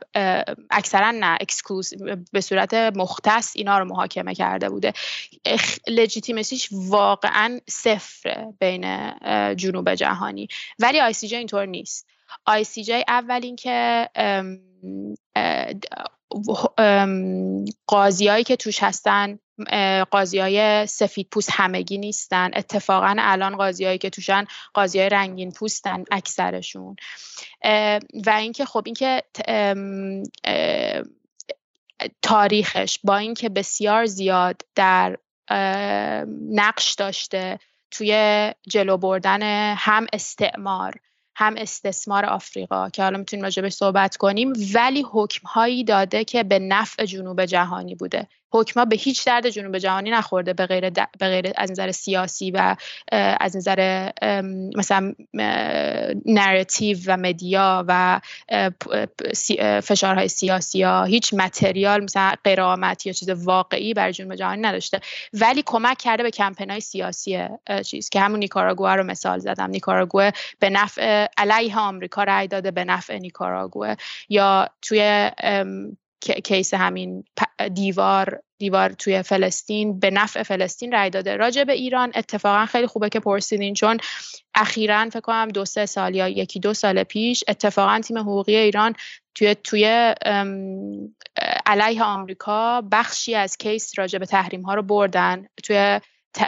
اکثرا 0.71 1.11
نه 1.11 1.37
exclusive 1.41 1.93
به 2.31 2.41
صورت 2.41 2.73
مختص 2.73 3.51
اینا 3.55 3.79
رو 3.79 3.85
محاکمه 3.85 4.35
کرده 4.35 4.69
بوده. 4.69 4.93
legitimacy 5.87 6.56
ش 6.56 6.69
واقعا 6.71 7.59
صفر 7.69 8.45
بین 8.59 9.13
جنوب 9.55 9.95
جهانی. 9.95 10.47
ولی 10.79 11.13
ICJ 11.13 11.33
اینطور 11.33 11.65
نیست. 11.65 12.16
ICJ 12.49 12.89
اول 13.07 13.39
اینکه 13.43 14.09
قاضیایی 17.87 18.43
که 18.43 18.55
توش 18.55 18.83
هستن 18.83 19.39
قاضی 20.11 20.39
های 20.39 20.87
سفید 20.87 21.27
پوست 21.31 21.49
همگی 21.51 21.97
نیستن. 21.97 22.51
اتفاقا 22.53 23.15
الان 23.19 23.55
قاضیایی 23.55 23.97
که 23.97 24.09
توشن 24.09 24.45
قاضی 24.73 24.99
های 24.99 25.09
رنگین 25.09 25.51
پوستن 25.51 26.03
اکثرشون. 26.11 26.95
و 28.25 28.29
اینکه 28.29 28.65
خب 28.65 28.83
اینکه 28.85 29.23
تاریخش 32.21 32.99
با 33.03 33.17
اینکه 33.17 33.49
بسیار 33.49 34.05
زیاد 34.05 34.61
در 34.75 35.17
نقش 36.51 36.93
داشته 36.93 37.59
توی 37.91 38.53
جلو 38.69 38.97
بردن 38.97 39.73
هم 39.77 40.07
استعمار 40.13 40.93
هم 41.39 41.55
استثمار 41.57 42.25
آفریقا 42.25 42.89
که 42.89 43.03
حالا 43.03 43.17
می‌تونیم 43.17 43.43
راجبش 43.43 43.73
صحبت 43.73 44.17
کنیم 44.17 44.53
ولی 44.73 45.05
حکم 45.11 45.47
هایی 45.47 45.83
داده 45.83 46.23
که 46.23 46.43
به 46.43 46.59
نفع 46.59 47.05
جنوب 47.05 47.45
جهانی 47.45 47.95
بوده. 47.95 48.27
حکما 48.51 48.85
به 48.85 48.95
هیچ 48.95 49.25
درد 49.25 49.49
جنوب 49.49 49.77
جهانی 49.77 50.11
نخورده 50.11 50.53
به 50.53 50.65
غیر, 50.65 50.89
به 50.89 51.05
غیر 51.19 51.51
از 51.55 51.71
نظر 51.71 51.91
سیاسی 51.91 52.51
و 52.51 52.75
از 53.11 53.57
نظر 53.57 54.09
مثلا 54.75 55.13
narrative 56.25 56.97
و 57.07 57.17
media 57.17 57.85
و 57.87 58.21
فشارهای 59.83 60.27
سیاسی 60.27 60.83
ها 60.83 61.03
هیچ 61.03 61.33
material 61.33 62.03
مثلا 62.03 62.33
غرامت 62.43 63.05
یا 63.05 63.13
چیز 63.13 63.29
واقعی 63.29 63.93
بر 63.93 64.11
جنوب 64.11 64.35
جهانی 64.35 64.61
نداشته. 64.61 64.99
ولی 65.33 65.63
کمک 65.65 65.97
کرده 65.97 66.23
به 66.23 66.31
کمپینای 66.31 66.79
سیاسی 66.79 67.47
چیز 67.85 68.09
که 68.09 68.19
همون 68.19 68.39
نیکاراگوه 68.39 68.93
رو 68.93 69.03
مثال 69.03 69.39
زدم. 69.39 69.69
نیکاراگوه 69.69 70.31
به 70.59 70.69
نفع 70.69 71.27
علیه 71.37 71.79
آمریکا 71.79 72.23
رای 72.23 72.47
داده 72.47 72.71
به 72.71 72.83
نفع 72.83 73.17
نیکاراگوه. 73.17 73.95
یا 74.29 74.69
توی 74.81 75.31
case 76.19 76.73
همین 76.73 77.23
دیوار 77.73 78.41
دیوار 78.59 78.89
توی 78.89 79.21
فلسطین 79.21 79.99
به 79.99 80.11
نفع 80.11 80.43
فلسطین 80.43 80.91
رای 80.91 81.09
داده. 81.09 81.35
راجع 81.35 81.63
به 81.63 81.73
ایران 81.73 82.11
اتفاقا 82.15 82.65
خیلی 82.65 82.87
خوبه 82.87 83.09
که 83.09 83.19
پرسیدین 83.19 83.73
چون 83.73 83.97
اخیرا 84.55 85.09
فکر 85.09 85.19
کنم 85.19 85.47
دو 85.47 85.65
سه 85.65 85.85
سال 85.85 86.15
یا 86.15 86.27
یکی 86.27 86.59
دو 86.59 86.73
سال 86.73 87.03
پیش 87.03 87.43
اتفاقا 87.47 87.99
تیم 87.99 88.17
حقوقی 88.17 88.55
ایران 88.55 88.95
توی 89.35 89.55
توی 89.55 90.13
علیه 91.65 92.03
آمریکا 92.03 92.81
بخشی 92.91 93.35
از 93.35 93.57
کیس 93.57 93.99
راجع 93.99 94.19
به 94.19 94.25
تحریم 94.25 94.61
ها 94.61 94.73
رو 94.73 94.83
بردن. 94.83 95.47
توی 95.63 95.99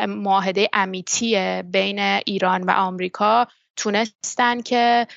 معاهده 0.08 0.70
امیتی 0.74 1.62
بین 1.62 2.00
ایران 2.00 2.64
و 2.64 2.72
آمریکا 2.72 3.48
تونستن 3.76 4.62
که 4.62 5.08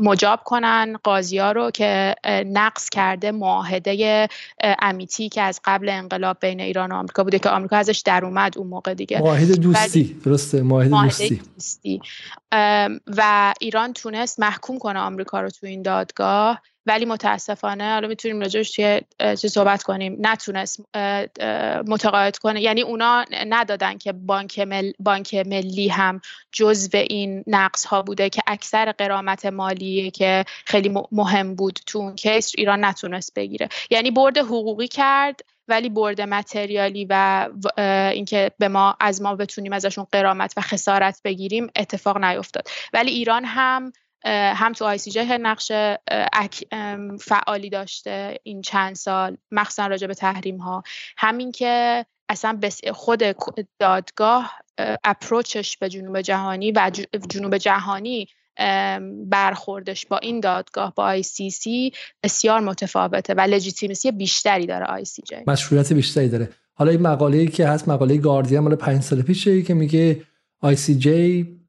مجاب 0.00 0.40
کنن 0.44 0.96
قاضی 1.04 1.38
ها 1.38 1.52
رو 1.52 1.70
که 1.70 2.14
نقص 2.46 2.88
کرده 2.88 3.30
معاهده 3.30 4.28
امیتی 4.62 5.28
که 5.28 5.42
از 5.42 5.60
قبل 5.64 5.88
انقلاب 5.88 6.36
بین 6.40 6.60
ایران 6.60 6.92
و 6.92 6.94
آمریکا 6.94 7.24
بوده 7.24 7.38
که 7.38 7.48
آمریکا 7.48 7.76
ازش 7.76 8.02
در 8.04 8.24
اومد 8.24 8.58
اون 8.58 8.66
موقع 8.66 8.94
دیگه. 8.94 9.18
معاهده 9.18 9.54
دوستی 9.54 10.20
درسته؟ 10.24 10.62
معاهده 10.62 11.02
دوستی. 11.02 11.40
دوستی. 11.54 12.00
و 13.06 13.54
ایران 13.60 13.92
تونست 13.92 14.40
محکوم 14.40 14.78
کنه 14.78 14.98
آمریکا 14.98 15.40
رو 15.40 15.50
تو 15.50 15.66
این 15.66 15.82
دادگاه. 15.82 16.62
ولی 16.86 17.04
متاسفانه 17.04 17.92
حالا 17.92 18.08
می‌تونیم 18.08 18.40
راجعش 18.40 18.70
توی 18.70 19.00
چه 19.18 19.48
صحبت 19.48 19.82
کنیم 19.82 20.16
نتونست 20.20 20.80
متقاعد 21.86 22.38
کنه. 22.38 22.62
یعنی 22.62 22.82
اونا 22.82 23.24
ندادن 23.46 23.98
که 23.98 24.12
بانک, 24.12 24.58
مل، 24.58 24.92
بانک 24.98 25.34
ملی 25.34 25.88
هم 25.88 26.20
جزو 26.52 26.88
این 26.94 27.44
نقص 27.46 27.84
ها 27.84 28.02
بوده 28.02 28.30
که 28.30 28.42
اکثر 28.46 28.92
قرامت 28.92 29.46
مالی 29.46 30.10
که 30.10 30.44
خیلی 30.64 30.94
مهم 31.12 31.54
بود 31.54 31.78
تو 31.86 31.98
اون 31.98 32.14
کیس 32.14 32.52
ایران 32.56 32.84
نتونست 32.84 33.34
بگیره. 33.34 33.68
یعنی 33.90 34.10
برد 34.10 34.38
حقوقی 34.38 34.88
کرد 34.88 35.40
ولی 35.68 35.88
برد 35.88 36.20
متریالی 36.20 37.06
و 37.10 37.48
اینکه 38.12 38.50
به 38.58 38.68
ما 38.68 38.96
از 39.00 39.22
ما 39.22 39.34
بتونیم 39.34 39.72
ازشون 39.72 40.06
قرامت 40.12 40.54
و 40.56 40.60
خسارت 40.60 41.20
بگیریم 41.24 41.70
اتفاق 41.76 42.18
نیفتاد 42.18 42.68
ولی 42.92 43.10
ایران 43.10 43.44
هم 43.44 43.92
هم 44.30 44.72
تو 44.72 44.84
آی 44.84 44.98
سی 44.98 45.10
جی 45.10 45.24
نقش 45.24 45.72
فعالی 47.20 47.70
داشته 47.70 48.38
این 48.42 48.62
چند 48.62 48.94
سال 48.94 49.36
مخصوصا 49.50 49.86
راجع 49.86 50.06
به 50.06 50.14
تحریم 50.14 50.56
ها 50.56 50.82
همین 51.16 51.52
که 51.52 52.04
اصلا 52.28 52.60
خود 52.92 53.22
دادگاه 53.78 54.52
اپروچش 55.04 55.76
به 55.76 55.88
جنوب 55.88 56.20
جهانی 56.20 56.72
و 56.72 56.90
جنوب 57.28 57.58
جهانی 57.58 58.28
برخوردش 59.26 60.06
با 60.06 60.18
این 60.18 60.40
دادگاه 60.40 60.92
با 60.96 61.04
آی 61.04 61.22
سی 61.22 61.50
سی 61.50 61.92
بسیار 62.22 62.60
متفاوته 62.60 63.34
و 63.34 63.40
legitimacy 63.40 64.12
بیشتری 64.12 64.66
داره 64.66 64.84
ICJ. 64.84 65.36
مشروعیت 65.46 65.92
بیشتری 65.92 66.28
داره. 66.28 66.48
حالا 66.74 66.90
این 66.90 67.00
مقاله 67.00 67.46
که 67.46 67.68
هست 67.68 67.88
مقاله 67.88 68.16
گاردین 68.16 68.58
مال 68.58 68.74
پنج 68.74 69.02
سال 69.02 69.22
پیشه 69.22 69.62
که 69.62 69.74
میگه 69.74 70.22
ICJ 70.60 71.61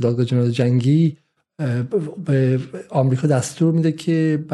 دادگاه 0.00 0.24
جنایت 0.24 0.52
جنگی 0.52 1.16
به 2.24 2.60
آمریکا 2.90 3.28
دستور 3.28 3.72
میده 3.74 3.92
که 3.92 4.44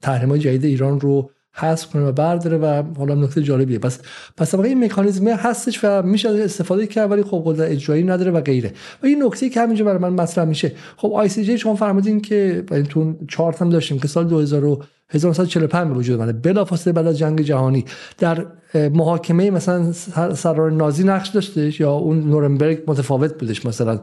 تحریم 0.00 0.36
جدید 0.36 0.64
ایران 0.64 1.00
رو 1.00 1.30
حذف 1.54 1.86
کنه 1.86 2.02
و 2.02 2.12
برداره 2.12 2.56
و 2.56 2.82
حالا 2.98 3.14
نکته 3.14 3.42
جالبیه. 3.42 3.78
پس 3.78 3.98
پس 4.36 4.54
این 4.54 4.84
مکانیزم 4.84 5.28
هستش 5.28 5.84
و 5.84 6.02
میشه 6.02 6.28
استفاده 6.28 6.86
کرد 6.86 7.10
ولی 7.10 7.22
خب 7.22 7.42
قدرت 7.46 7.70
اجرایی 7.70 8.02
نداره 8.02 8.30
و 8.30 8.40
غیره. 8.40 8.72
و 9.02 9.06
این 9.06 9.22
نکته 9.24 9.48
که 9.48 9.60
همینجا 9.60 9.84
برای 9.84 9.98
من 9.98 10.12
مطرح 10.12 10.44
میشه. 10.44 10.72
خب 10.96 11.12
آی 11.14 11.28
سی 11.28 11.44
جی 11.44 11.58
شما 11.58 11.74
فرمودین 11.74 12.20
که 12.20 12.64
تو 12.88 13.14
چارت 13.28 13.62
هم 13.62 13.70
داشتیم 13.70 13.98
که 13.98 14.08
سال 14.08 14.28
2000 14.28 14.78
1945 15.10 15.88
به 15.88 15.94
وجود 15.94 16.20
اومده. 16.20 16.32
بلافاصله 16.32 16.92
بعد 16.92 17.06
از 17.06 17.18
جنگ 17.18 17.40
جهانی 17.40 17.84
در 18.18 18.46
محاکمه 18.74 19.50
مثلا 19.50 19.92
سرار 20.34 20.70
نازی 20.70 21.04
نقش 21.04 21.28
داشتش 21.28 21.80
یا 21.80 21.92
اون 21.92 22.20
نورنبرگ 22.20 22.82
متفاوت 22.86 23.38
بودش 23.38 23.66
مثلا. 23.66 24.00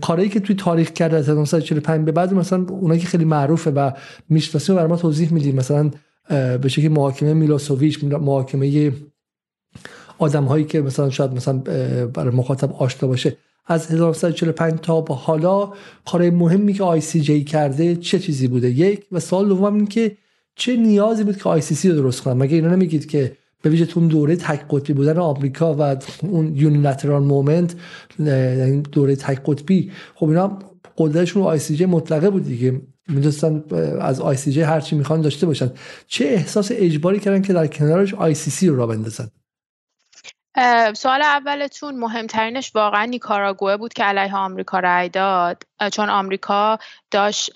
کاری 0.00 0.28
که 0.28 0.40
توی 0.40 0.56
تاریخ 0.56 0.90
کرده 0.90 1.16
از 1.16 1.28
1945 1.28 2.04
به 2.04 2.12
بعد 2.12 2.34
مثلا 2.34 2.66
اونایی 2.68 3.00
که 3.00 3.06
خیلی 3.06 3.24
معروفه 3.24 3.70
و 3.70 3.90
می‌شناسیم 4.28 4.76
برای 4.76 4.88
ما 4.88 4.96
توضیح 4.96 5.32
میدیم. 5.32 5.56
مثلا 5.56 5.90
به 6.30 6.68
شکلی 6.68 6.88
محاکمه 6.88 7.34
میلاسوویچ 7.34 8.04
محاکمه 8.04 8.92
آدم 10.18 10.44
هایی 10.44 10.64
که 10.64 10.80
مثلا 10.80 11.10
شاید 11.10 11.32
مثلا 11.32 11.58
برای 12.06 12.34
مخاطب 12.34 12.72
آشنا 12.72 13.08
باشه. 13.08 13.36
از 13.66 13.90
1945 13.90 14.78
تا 14.82 15.00
به 15.00 15.14
حالا 15.14 15.72
کار 16.06 16.30
مهمی 16.30 16.72
که 16.72 16.82
ICJ 16.82 17.44
کرده 17.44 17.96
چه 17.96 18.18
چیزی 18.18 18.48
بوده؟ 18.48 18.70
یک 18.70 19.06
و 19.12 19.20
سوال 19.20 19.48
دوم 19.48 19.74
این 19.74 19.86
که 19.86 20.16
چه 20.54 20.76
نیازی 20.76 21.24
بود 21.24 21.36
که 21.36 21.48
ICC 21.48 21.88
رو 21.88 21.94
درست 21.94 22.22
کنن؟ 22.22 22.36
مگه 22.36 22.54
اینا 22.54 22.68
نمیگید 22.74 23.06
که 23.06 23.36
به 23.62 23.70
ویژه 23.70 23.86
تو 23.86 24.06
دوره 24.06 24.36
تک 24.36 24.64
قطبی 24.70 24.92
بودن 24.92 25.18
آمریکا 25.18 25.74
و 25.78 25.96
اون 26.22 26.56
unilateral 26.56 27.22
moment 27.22 27.74
یعنی 28.18 28.82
دوره 28.82 29.16
تک 29.16 29.40
قطبی 29.44 29.90
خب 30.14 30.28
اینا 30.28 30.58
قدرتشون 30.98 31.42
ICJ 31.42 31.86
مطلقه 31.86 32.30
بود 32.30 32.44
دیگه. 32.44 32.80
می‌دونستن 33.10 33.64
از 34.00 34.20
ICJ 34.20 34.60
هر 34.60 34.80
چی 34.80 34.96
می‌خوان 34.96 35.20
داشته 35.20 35.46
باشن. 35.46 35.70
چه 36.06 36.24
احساس 36.24 36.68
اجباری 36.74 37.20
کردن 37.20 37.42
که 37.42 37.52
در 37.52 37.66
کنارش 37.66 38.14
ICC 38.14 38.68
رو 38.68 38.76
راه 38.76 38.86
بندازن؟ 38.86 39.28
سوال 40.94 41.22
اولتون 41.22 41.96
مهمترینش 41.96 42.72
واقعا 42.74 43.04
نیکاراگوه 43.04 43.76
بود 43.76 43.92
که 43.92 44.04
علیه 44.04 44.36
آمریکا 44.36 44.78
رأی 44.78 45.08
داد. 45.08 45.62
چون 45.92 46.10
آمریکا 46.10 46.78
داشت 47.10 47.50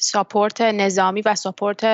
support 0.00 0.60
نظامی 0.60 1.22
و 1.22 1.34
support 1.34 1.84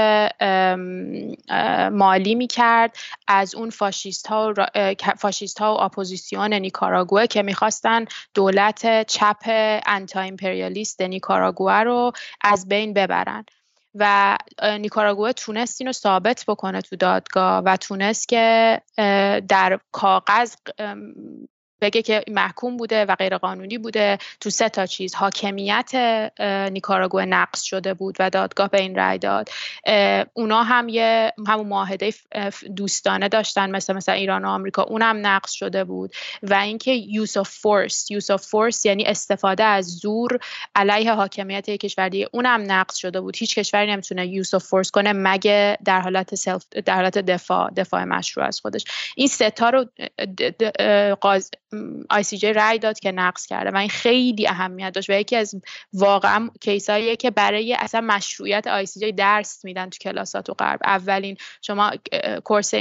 مالی 1.92 2.34
می‌کرد 2.34 2.96
از 3.28 3.54
اون 3.54 3.70
فاشیست 3.70 4.26
ها, 4.26 4.54
و 4.56 4.66
فاشیست 5.18 5.58
ها 5.60 5.74
و 5.74 5.80
اپوزیسیون 5.80 6.54
نیکاراگوه 6.54 7.26
که 7.26 7.42
می‌خواستن 7.42 8.04
دولت 8.34 9.06
چپ 9.06 9.42
anti-imperialist 9.86 11.02
نیکاراگوه 11.02 11.72
رو 11.72 12.12
از 12.40 12.68
بین 12.68 12.94
ببرن. 12.94 13.44
و 13.94 14.36
نیکاراگوه 14.80 15.32
تونست 15.32 15.80
اینو 15.80 15.92
ثابت 15.92 16.44
بکنه 16.48 16.80
تو 16.80 16.96
دادگاه 16.96 17.62
و 17.64 17.76
تونست 17.76 18.28
که 18.28 18.80
در 19.48 19.78
کاغذ 19.92 20.54
بگه 21.82 22.02
که 22.02 22.24
محکوم 22.28 22.76
بوده 22.76 23.04
و 23.04 23.14
غیر 23.14 23.38
قانونی 23.38 23.78
بوده. 23.78 24.18
تو 24.40 24.50
سه 24.50 24.68
تا 24.68 24.86
چیز 24.86 25.14
حاکمیت 25.14 25.92
نیکاراگوه 26.72 27.24
نقض 27.24 27.62
شده 27.62 27.94
بود 27.94 28.16
و 28.18 28.30
دادگاه 28.30 28.68
به 28.68 28.80
این 28.80 28.96
رأی 28.96 29.18
داد. 29.18 29.48
اونا 30.32 30.62
هم 30.62 30.88
یه 30.88 31.32
همون 31.48 31.66
معاهده 31.66 32.14
دوستانه 32.76 33.28
داشتن 33.28 33.70
مثل 33.70 33.96
مثل 33.96 34.12
ایران 34.12 34.44
و 34.44 34.48
آمریکا. 34.48 34.82
اونم 34.82 35.26
نقض 35.26 35.52
شده 35.52 35.84
بود. 35.84 36.12
و 36.42 36.54
اینکه 36.54 36.92
use 36.92 37.36
of 37.36 37.50
force 37.50 38.10
use 38.10 38.30
of 38.30 38.42
force 38.42 38.86
یعنی 38.86 39.04
استفاده 39.04 39.64
از 39.64 39.86
زور 39.86 40.38
علیه 40.74 41.12
حاکمیت 41.12 41.68
یک 41.68 41.80
کشور 41.80 42.08
دیگه 42.08 42.28
اونم 42.32 42.72
نقض 42.72 42.96
شده 42.96 43.20
بود. 43.20 43.36
هیچ 43.36 43.58
کشوری 43.58 43.92
نمی‌تونه 43.92 44.26
use 44.26 44.54
of 44.54 44.64
force 44.64 44.90
کنه 44.90 45.12
مگه 45.12 45.78
در 45.84 46.00
حالت 46.00 46.34
self 46.34 46.64
در 46.84 46.94
حالت 46.94 47.18
دفاع 47.18 47.70
دفاع 47.76 48.04
مشروع 48.04 48.46
از 48.46 48.60
خودش. 48.60 48.84
این 49.16 49.28
سه 49.28 49.56
تا 49.56 49.70
رو 49.70 49.86
ICJ 52.10 52.52
رای 52.52 52.78
داد 52.78 52.98
که 52.98 53.12
نقض 53.12 53.46
کرده 53.46 53.70
و 53.70 53.76
این 53.76 53.88
خیلی 53.88 54.48
اهمیت 54.48 54.90
داشت 54.94 55.10
و 55.10 55.12
یکی 55.12 55.36
از 55.36 55.54
واقعا 55.92 56.50
case 56.60 56.92
اییه 56.92 57.16
که 57.16 57.30
برای 57.30 57.76
اصلا 57.78 58.00
مشروعیت 58.00 58.66
ICJ 58.66 59.12
درس 59.12 59.64
میدن 59.64 59.90
تو 59.90 59.98
کلاسا 59.98 60.50
تو 60.50 60.54
غرب. 60.54 60.80
اولین 60.84 61.36
شما 61.62 61.90
course 62.44 62.74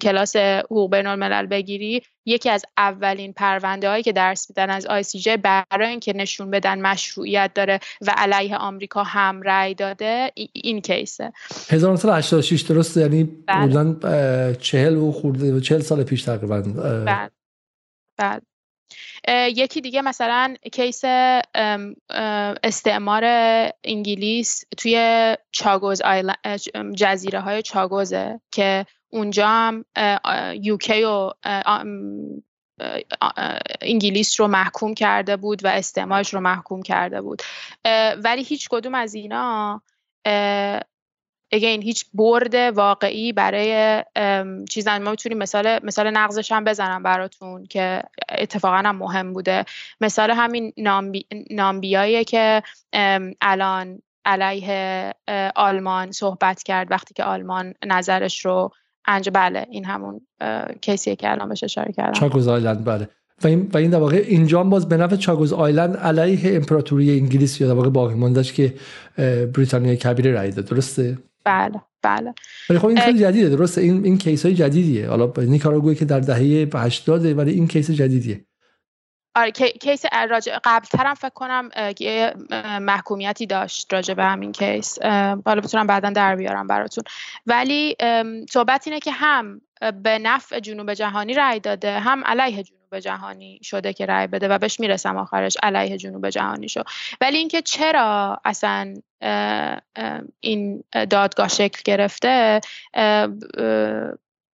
کلاس 0.00 0.36
حقوق 0.36 0.90
بین 0.90 1.06
الملل 1.06 1.46
بگیری 1.46 2.02
یکی 2.26 2.50
از 2.50 2.64
اولین 2.78 3.32
پرونده 3.32 3.88
هایی 3.88 4.02
که 4.02 4.12
درس 4.12 4.50
میدن 4.50 4.70
از 4.70 4.86
ICJ 4.86 5.36
برای 5.36 5.86
اینکه 5.86 6.12
نشون 6.12 6.50
بدن 6.50 6.80
مشروعیت 6.80 7.50
داره 7.54 7.80
و 8.00 8.14
علیه 8.16 8.56
آمریکا 8.56 9.02
هم 9.02 9.42
رای 9.42 9.74
داده 9.74 10.32
این 10.52 10.80
case 10.80 11.15
ه. 11.15 11.32
1986 11.70 12.62
درست 12.62 12.96
یعنی 12.96 13.24
بودن 13.24 13.92
بله. 13.92 14.54
چهل 14.60 14.96
و 14.96 15.12
خورده 15.12 15.60
چهل 15.60 15.80
سال 15.80 16.02
پیش 16.02 16.22
تقریبا 16.22 16.62
بله. 18.20 18.40
یکی 19.50 19.80
دیگه 19.80 20.02
مثلا 20.02 20.54
کیس 20.72 21.04
استعمار 22.62 23.24
انگلیس 23.84 24.64
توی 24.76 25.36
چاگوز 25.52 26.02
جزیره 26.96 27.40
های 27.40 27.62
چاگوزه 27.62 28.40
که 28.50 28.86
اونجا 29.08 29.48
هم 29.48 29.84
یوکی 30.54 31.04
و 31.04 31.30
انگلیس 33.80 34.40
رو 34.40 34.48
محکوم 34.48 34.94
کرده 34.94 35.36
بود 35.36 35.64
و 35.64 35.68
استعمارش 35.68 36.34
رو 36.34 36.40
محکوم 36.40 36.82
کرده 36.82 37.20
بود 37.20 37.42
ولی 38.24 38.42
هیچ 38.42 38.68
کدوم 38.68 38.94
از 38.94 39.14
اینا 39.14 39.82
این 41.52 41.82
هیچ 41.82 42.04
برد 42.14 42.54
واقعی 42.54 43.32
برای 43.32 44.02
چیزن 44.68 45.02
ما 45.02 45.10
می‌تونیم 45.10 45.38
مثال 45.38 45.78
مثال 45.82 46.10
نقضش 46.10 46.52
هم 46.52 46.64
بزنم 46.64 47.02
براتون 47.02 47.66
که 47.66 48.02
اتفاقا 48.38 48.76
هم 48.76 48.96
مهم 48.96 49.32
بوده. 49.32 49.64
مثال 50.00 50.30
همین 50.30 50.72
نامبی، 50.76 51.26
نامبیاییه 51.50 52.24
که 52.24 52.62
الان 53.40 54.02
علیه 54.24 55.14
آلمان 55.56 56.12
صحبت 56.12 56.62
کرد 56.62 56.90
وقتی 56.90 57.14
که 57.14 57.24
آلمان 57.24 57.74
نظرش 57.86 58.44
رو 58.44 58.70
انج 59.06 59.30
بله 59.32 59.66
این 59.70 59.84
همون 59.84 60.20
کیسیه 60.80 61.16
که 61.16 61.30
الان 61.30 61.48
بهش 61.48 61.64
اشاره 61.64 61.92
کردم. 61.92 62.12
چاگوز 62.12 62.48
آیلند 62.48 62.84
بله. 62.84 63.08
و 63.44 63.46
این 63.46 63.70
و 63.72 63.76
این 63.76 63.90
در 63.90 63.98
واقع 63.98 64.16
اینجا 64.16 64.62
باز 64.62 64.88
به 64.88 64.96
نفع 64.96 65.16
Chagos 65.16 65.52
Island 65.52 65.96
علیه 65.96 66.56
امپراتوری 66.56 67.18
انگلیس 67.18 67.60
یا 67.60 67.68
در 67.68 67.74
واقع 67.74 67.88
باقی 67.88 68.42
که 68.42 68.74
بریتانیا 69.46 69.94
کبیر 69.94 70.32
رای 70.32 70.50
داد. 70.50 70.64
درسته؟ 70.64 71.18
بله 71.44 71.80
بله. 72.02 72.34
ولی 72.70 72.78
خب 72.78 72.86
این 72.86 73.00
خیلی 73.00 73.18
جدیده 73.18 73.48
درسته؟ 73.48 73.80
این 73.80 74.04
این 74.04 74.18
case 74.18 74.46
های 74.46 74.54
جدیدیه. 74.54 75.08
حالا 75.08 75.32
نیکاراگوئه 75.38 75.94
که 75.94 76.04
در 76.04 76.20
دهه 76.20 76.68
80 76.74 77.38
ولی 77.38 77.52
این 77.52 77.68
case 77.68 77.90
جدیدیه. 77.90 78.44
آره 79.34 79.50
case 79.50 80.04
قبل 80.64 80.86
ترم 80.86 81.14
فکر 81.14 81.30
کنم 81.30 81.70
یه 82.00 82.34
محکومیتی 82.80 83.46
داشت 83.46 83.92
راجع 83.92 84.14
به 84.14 84.24
همین 84.24 84.52
case. 84.52 85.02
حالا 85.46 85.60
بتونم 85.60 85.86
بعدا 85.86 86.10
در 86.10 86.36
بیارم 86.36 86.66
براتون. 86.66 87.04
ولی 87.46 87.96
صحبت 88.50 88.86
اینه 88.86 89.00
که 89.00 89.12
هم 89.12 89.60
به 90.02 90.18
نفع 90.18 90.60
جنوب 90.60 90.94
جهانی 90.94 91.34
رأی 91.34 91.60
داده 91.60 91.98
هم 91.98 92.24
علیه 92.24 92.62
جنوب 92.62 92.98
جهانی 92.98 93.60
شده 93.62 93.92
که 93.92 94.06
رأی 94.06 94.26
بده 94.26 94.48
و 94.48 94.58
بهش 94.58 94.80
می‌رسم 94.80 95.16
آخرش 95.16 95.56
علیه 95.62 95.96
جنوب 95.96 96.30
جهانی 96.30 96.68
شو. 96.68 96.82
ولی 97.20 97.38
اینکه 97.38 97.62
چرا 97.62 98.40
اصلا 98.44 98.94
این 100.40 100.84
دادگاه 101.10 101.48
شکل 101.48 101.80
گرفته 101.84 102.60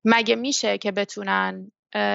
مگه 0.05 0.35
میشه 0.35 0.77
که 0.77 0.91
بتونن 0.91 1.71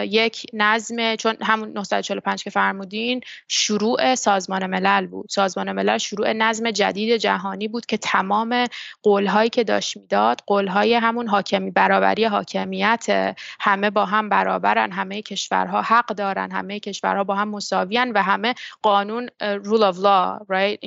یک 0.08 0.46
نظم 0.52 1.16
چون 1.16 1.36
همون 1.40 1.68
945 1.68 2.44
که 2.44 2.50
فرمودین 2.50 3.20
شروع 3.48 4.14
سازمان 4.14 4.66
ملل 4.66 5.06
بود. 5.06 5.26
سازمان 5.30 5.72
ملل 5.72 5.98
شروع 5.98 6.32
نظم 6.32 6.70
جدید 6.70 7.16
جهانی 7.16 7.68
بود 7.68 7.86
که 7.86 7.96
تمام 7.96 8.66
قولهایی 9.02 9.50
که 9.50 9.64
داشت 9.64 9.96
می‌داد 9.96 10.40
قولهای 10.46 10.94
همون 10.94 11.28
حاکمی 11.28 11.70
برابری 11.70 12.24
حاکمیت 12.24 13.34
همه 13.60 13.90
با 13.90 14.04
هم 14.04 14.28
برابرن 14.28 14.92
همه 14.92 15.22
کشورها 15.22 15.82
حق 15.82 16.06
دارن 16.06 16.50
همه 16.50 16.80
کشورها 16.80 17.24
با 17.24 17.34
هم 17.34 17.48
مساویان 17.48 18.12
و 18.12 18.22
همه 18.22 18.54
قانون 18.82 19.28
rule 19.40 19.92
of 19.92 19.96
law 19.96 20.46
right 20.52 20.82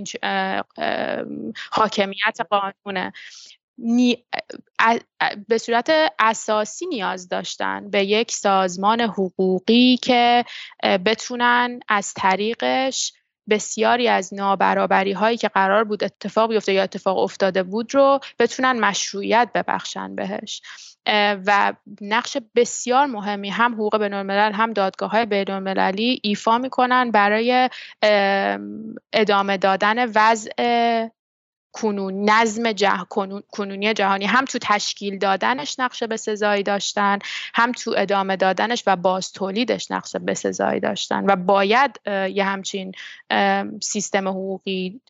حاکمیت 1.71 2.37
قانونه. 2.49 3.13
به 5.47 5.57
صورت 5.57 5.91
اساسی 6.19 6.85
نیاز 6.85 7.29
داشتن 7.29 7.89
به 7.89 8.05
یک 8.05 8.31
سازمان 8.31 9.01
حقوقی 9.01 9.97
که 9.97 10.45
بتونن 11.05 11.79
از 11.87 12.13
طریقش 12.13 13.13
بسیاری 13.49 14.07
از 14.07 14.33
نابرابری 14.33 15.11
هایی 15.11 15.37
که 15.37 15.47
قرار 15.47 15.83
بود 15.83 16.03
اتفاق 16.03 16.49
بیفته 16.49 16.73
یا 16.73 16.83
اتفاق 16.83 17.17
افتاده 17.17 17.63
بود 17.63 17.95
رو 17.95 18.19
بتونن 18.39 18.79
مشروعیت 18.79 19.49
ببخشن 19.55 20.15
بهش. 20.15 20.61
و 21.45 21.73
نقش 22.01 22.37
بسیار 22.55 23.05
مهمی 23.05 23.49
هم 23.49 23.73
حقوق 23.73 23.97
بین 23.97 24.13
الملل 24.13 24.51
هم 24.51 24.73
دادگاه 24.73 25.11
های 25.11 25.25
بین 25.25 25.51
المللی 25.51 26.19
ایفا 26.23 26.57
می‌کنن 26.57 27.11
برای 27.11 27.69
ادامه 29.13 29.57
دادن 29.57 30.11
وضع 30.15 30.51
کنون 31.75 32.29
نظم 32.29 32.71
جه... 32.71 32.91
کنونی 33.51 33.93
جهانی. 33.93 34.25
هم 34.25 34.45
تو 34.45 34.59
تشکیل 34.61 35.17
دادنش 35.17 35.79
نقش 35.79 36.03
به 36.03 36.17
سزایی 36.17 36.63
داشتن 36.63 37.19
هم 37.53 37.71
تو 37.71 37.93
ادامه 37.97 38.35
دادنش 38.35 38.83
و 38.87 38.95
باز 38.95 39.31
تولیدش 39.31 39.91
نقش 39.91 40.15
به 40.15 40.33
سزایی 40.33 40.79
داشتن. 40.79 41.25
و 41.25 41.35
باید 41.35 41.99
یه 42.07 42.43
همچین 42.43 42.91
سیستم 43.81 44.27
حقوقی 44.27 45.01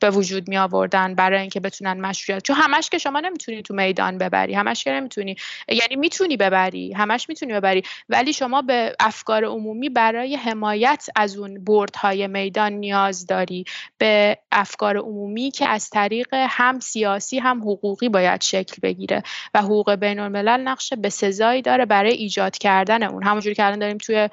به 0.00 0.10
وجود 0.10 0.48
می 0.48 0.58
آوردن 0.58 1.14
برای 1.14 1.40
اینکه 1.40 1.60
بتونن 1.60 2.00
مشروعیت 2.00 2.42
چون 2.42 2.56
همش 2.56 2.90
که 2.90 2.98
شما 2.98 3.20
نمی‌تونی 3.20 3.62
تو 3.62 3.74
میدان 3.74 4.18
ببری 4.18 4.54
همش 4.54 4.84
که 4.84 4.90
نمی‌تونی 4.90 5.36
یعنی 5.68 5.96
می‌تونی 5.96 6.36
ببری 6.36 6.92
همش 6.92 7.28
می‌تونی 7.28 7.52
ببری 7.52 7.82
ولی 8.08 8.32
شما 8.32 8.62
به 8.62 8.96
افکار 9.00 9.44
عمومی 9.44 9.88
برای 9.88 10.36
حمایت 10.36 11.06
از 11.16 11.36
اون 11.36 11.64
بردهای 11.64 12.26
میدان 12.26 12.72
نیاز 12.72 13.26
داری. 13.26 13.64
به 13.98 14.38
افکار 14.52 14.96
عمومی 14.96 15.50
که 15.50 15.68
از 15.68 15.90
طریق 15.90 16.28
هم 16.34 16.80
سیاسی 16.80 17.38
هم 17.38 17.60
حقوقی 17.60 18.08
باید 18.08 18.42
شکل 18.42 18.76
بگیره 18.82 19.22
و 19.54 19.62
حقوق 19.62 19.94
بین 19.94 20.18
الملل 20.18 20.60
نقش 20.60 20.92
به 20.92 21.08
سزایی 21.08 21.62
داره 21.62 21.86
برای 21.86 22.12
ایجاد 22.12 22.58
کردن 22.58 23.02
اون. 23.02 23.22
همونجوری 23.22 23.54
که 23.54 23.64
الان 23.64 23.78
داریم 23.78 23.98
توی 23.98 24.28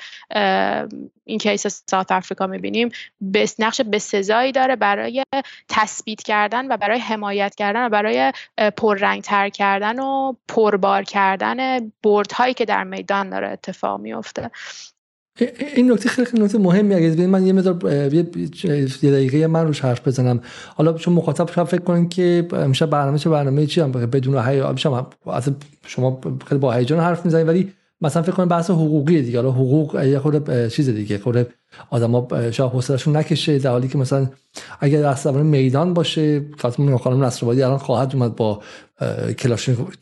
این 1.25 1.39
کیس 1.39 1.83
ساوت 1.89 2.11
افریقا 2.11 2.47
می‌بینیم 2.47 2.89
نقش 3.59 3.81
به 3.81 3.99
سزایی 3.99 4.51
داره 4.51 4.75
برای 4.75 5.23
تثبیت 5.69 6.21
کردن 6.23 6.71
و 6.71 6.77
برای 6.77 6.99
حمایت 6.99 7.55
کردن 7.55 7.85
و 7.85 7.89
برای 7.89 8.33
پررنگتر 8.77 9.49
کردن 9.49 9.99
و 9.99 10.33
پربار 10.47 11.03
کردن 11.03 11.79
بردهایی 12.03 12.53
که 12.53 12.65
در 12.65 12.83
میدان 12.83 13.29
داره 13.29 13.47
اتفاق 13.47 13.99
میفته 13.99 14.51
این 15.75 15.91
نکته 15.91 16.09
خیلی 16.09 16.27
خیلی 16.27 16.43
نکته 16.43 16.57
مهمی 16.57 16.95
اگه 16.95 17.27
من 17.27 17.45
یه 17.45 17.53
مقدار 17.53 18.13
یه 18.13 18.23
دقیقه 19.11 19.47
من 19.47 19.67
روش 19.67 19.81
حرف 19.81 20.07
بزنم. 20.07 20.41
حالا 20.75 20.93
چون 20.93 21.13
مخاطب 21.13 21.51
شما 21.51 21.65
فکر 21.65 21.81
کنین 21.81 22.09
که 22.09 22.47
امشب 22.53 22.89
برنامه 22.89 23.17
چه 23.17 23.29
برنامه 23.29 23.65
چی؟ 23.65 23.81
هم 23.81 23.91
بدون 23.91 24.47
هی 24.47 24.63
شما 25.85 26.21
خیلی 26.47 26.59
با 26.59 26.73
هیجان 26.73 26.99
حرف 26.99 27.25
می‌زنید 27.25 27.47
ولی 27.47 27.73
مثلا 28.01 28.21
فکر 28.21 28.31
کنم 28.31 28.47
بحث 28.47 28.69
حقوقی 28.69 29.21
دیگه. 29.21 29.37
حالا 29.37 29.51
حقوق 29.51 30.03
یه 30.03 30.19
خود 30.19 30.67
چیز 30.67 30.89
دیگه. 30.89 31.17
خود 31.17 31.47
آدما 31.89 32.27
شاید 32.51 32.71
حوصله‌شون 32.71 33.15
نکشه 33.15 33.59
در 33.59 33.69
حالی 33.69 33.87
که 33.87 33.97
مثلا 33.97 34.27
اگر 34.79 35.01
در 35.01 35.31
میدان 35.31 35.93
باشه 35.93 36.45
خاطر 36.57 36.97
خانم 36.97 37.23
نصرآبادی 37.23 37.63
الان 37.63 37.77
خواهد 37.77 38.15
اومد 38.15 38.35
با 38.35 38.61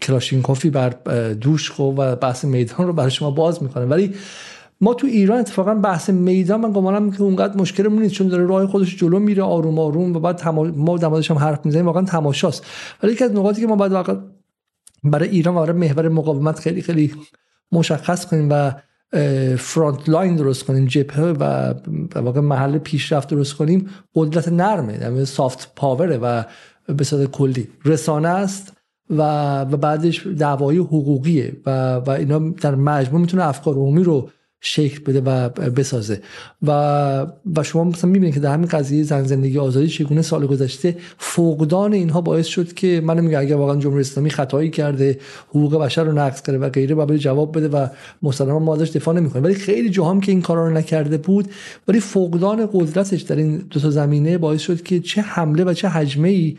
کلاشینکوفی 0.02 0.70
بر 0.70 0.90
دوش 1.34 1.72
خو 1.72 1.84
و 1.84 2.16
بحث 2.16 2.46
میدان 2.46 2.88
رو 2.88 2.94
برای 2.94 3.12
شما 3.12 3.32
باز 3.32 3.64
می‌کنه. 3.64 3.86
ولی 3.86 4.14
ما 4.82 4.94
تو 4.94 5.08
ایران 5.08 5.40
اتفاقا 5.40 5.76
بحث 5.76 6.10
میدان 6.10 6.62
من 6.62 6.72
گمانم 6.72 7.12
که 7.12 7.22
اونقدر 7.22 7.58
مشکلمون 7.58 8.02
نیست 8.02 8.14
چون 8.14 8.28
داره 8.28 8.46
راه 8.46 8.68
خودش 8.68 8.98
جلو 8.98 9.20
میره 9.20 9.44
آروم 9.44 9.80
آروم 9.80 10.16
و 10.16 10.20
بعد 10.20 10.36
تما... 10.36 10.64
ما 10.64 10.98
در 10.98 11.08
هم 11.08 11.38
حرف 11.38 11.66
می‌زنیم 11.66 11.86
واقعا 11.86 12.04
تماشاست. 12.04 12.66
ولی 13.04 13.14
یکی 13.14 13.24
از 13.24 13.32
نقاطی 13.32 13.62
که 13.62 13.68
ما 13.68 13.76
باید 13.76 14.20
برای 15.04 15.30
ایران 15.30 15.56
و 15.56 15.60
برای 15.60 15.78
محور 15.78 16.10
مقاومت 16.10 16.60
خیلی 16.60 16.82
خیلی 16.82 17.14
مشخص 17.72 18.26
کنیم 18.26 18.48
و 18.52 18.72
front 19.58 20.10
line 20.10 20.36
درست 20.36 20.64
کنیم 20.64 20.86
جبهه 20.86 21.26
و 21.26 21.74
واقع 22.16 22.40
محل 22.40 22.78
پیشرفت 22.78 23.30
درست 23.30 23.54
کنیم 23.54 23.90
قدرت 24.16 24.48
نرمه 24.48 25.26
soft 25.26 25.72
power 25.76 26.11
ه 26.11 26.18
و 26.18 26.44
به 26.88 27.04
صورت 27.04 27.32
کلی. 27.32 27.68
رسانه 27.86 28.28
است 28.28 28.74
و, 29.10 29.22
و 29.62 29.78
بعدش 29.78 30.28
دعوای 30.28 30.78
حقوقیه 30.78 31.58
و, 31.66 31.96
و 31.96 32.10
اینا 32.10 32.40
در 32.40 32.76
مجموع 32.76 33.22
می‌تونه 33.22 33.44
افکار 33.44 33.74
عمومی 33.74 34.04
رو 34.04 34.30
شکل 34.68 35.04
بده 35.04 35.22
و 35.22 35.50
بسازه. 35.50 36.22
و 36.62 36.72
و 37.56 37.64
شما 37.64 37.84
مثلا 37.84 38.10
می‌بینید 38.10 38.34
که 38.34 38.40
در 38.40 38.54
همین 38.54 38.68
قضیه 38.68 39.04
زن 39.04 39.24
زندگی 39.24 39.60
آزادی 39.60 39.88
چگونه 39.88 40.22
سال 40.22 40.46
گذشته 40.46 40.98
فقدان 41.18 41.94
اینها 41.94 42.22
باعث 42.22 42.46
شد 42.46 42.74
که 42.74 43.02
من 43.04 43.20
میگم 43.20 43.40
اگر 43.40 43.56
واقعا 43.56 43.76
جمهوری 43.76 44.02
اسلامی 44.02 44.30
خطایی 44.30 44.70
کرده 44.70 45.20
حقوق 45.50 45.78
بشر 45.78 46.04
رو 46.04 46.12
نقض 46.12 46.42
کرده 46.42 46.60
و 46.60 46.70
غیره 46.70 46.96
و 46.96 47.18
جواب 47.18 47.58
بده 47.58 47.68
و 47.68 47.88
مسلما 48.22 48.60
ما 48.60 48.76
ازش 48.76 48.90
دفاع 48.90 49.16
نمی‌کنیم 49.16 49.44
ولی 49.44 49.54
خیلی 49.54 49.90
جاهام 49.90 50.22
که 50.22 50.32
این 50.32 50.42
کارا 50.42 50.68
رو 50.68 50.74
نکرده 50.74 51.18
بود 51.18 51.48
ولی 51.88 52.00
فقدان 52.00 52.70
قدرتش 52.74 53.22
در 53.22 53.36
این 53.36 53.58
دو 53.58 53.80
تا 53.80 53.90
زمینه 53.90 54.38
باعث 54.38 54.62
شد 54.62 54.84
که 54.84 55.00
چه 55.00 55.22
حمله 55.22 55.64
و 55.64 55.74
چه 55.74 55.88
حجمه 55.88 56.30
ای 56.30 56.58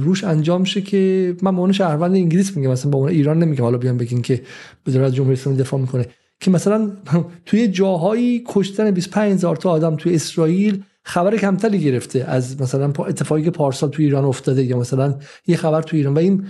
روش 0.00 0.24
انجام 0.24 0.64
شه 0.64 0.80
که 0.80 1.34
من 1.42 1.50
به 1.50 1.60
عنوان 1.60 1.72
شهروند 1.72 2.14
انگلیس 2.14 2.56
میگم 2.56 2.70
مثلا 2.70 2.90
با 2.90 2.98
اون 2.98 3.08
ایران 3.08 3.38
نمیگم. 3.38 3.64
حالا 3.64 3.78
بیان 3.78 3.96
بگین 3.96 4.22
که 4.22 4.42
به 4.84 4.92
جمهوری 4.92 5.32
اسلامی 5.32 5.58
دفاع 5.58 5.80
می‌کنه. 5.80 6.06
که 6.40 6.50
مثلا 6.50 6.90
توی 7.46 7.68
جاهایی 7.68 8.44
کشتن 8.46 8.90
25 8.90 9.32
هزار 9.32 9.56
تا 9.56 9.70
آدم 9.70 9.96
توی 9.96 10.14
اسرائیل 10.14 10.82
خبر 11.02 11.36
کمتری 11.36 11.78
گرفته 11.78 12.24
از 12.28 12.60
مثلا 12.60 12.92
اتفاقی 12.98 13.42
که 13.42 13.50
پارسال 13.50 13.90
توی 13.90 14.04
ایران 14.04 14.24
افتاده 14.24 14.64
یا 14.64 14.78
مثلا 14.78 15.14
یه 15.46 15.56
خبر 15.56 15.82
توی 15.82 15.98
ایران. 15.98 16.14
و 16.14 16.18
این 16.18 16.46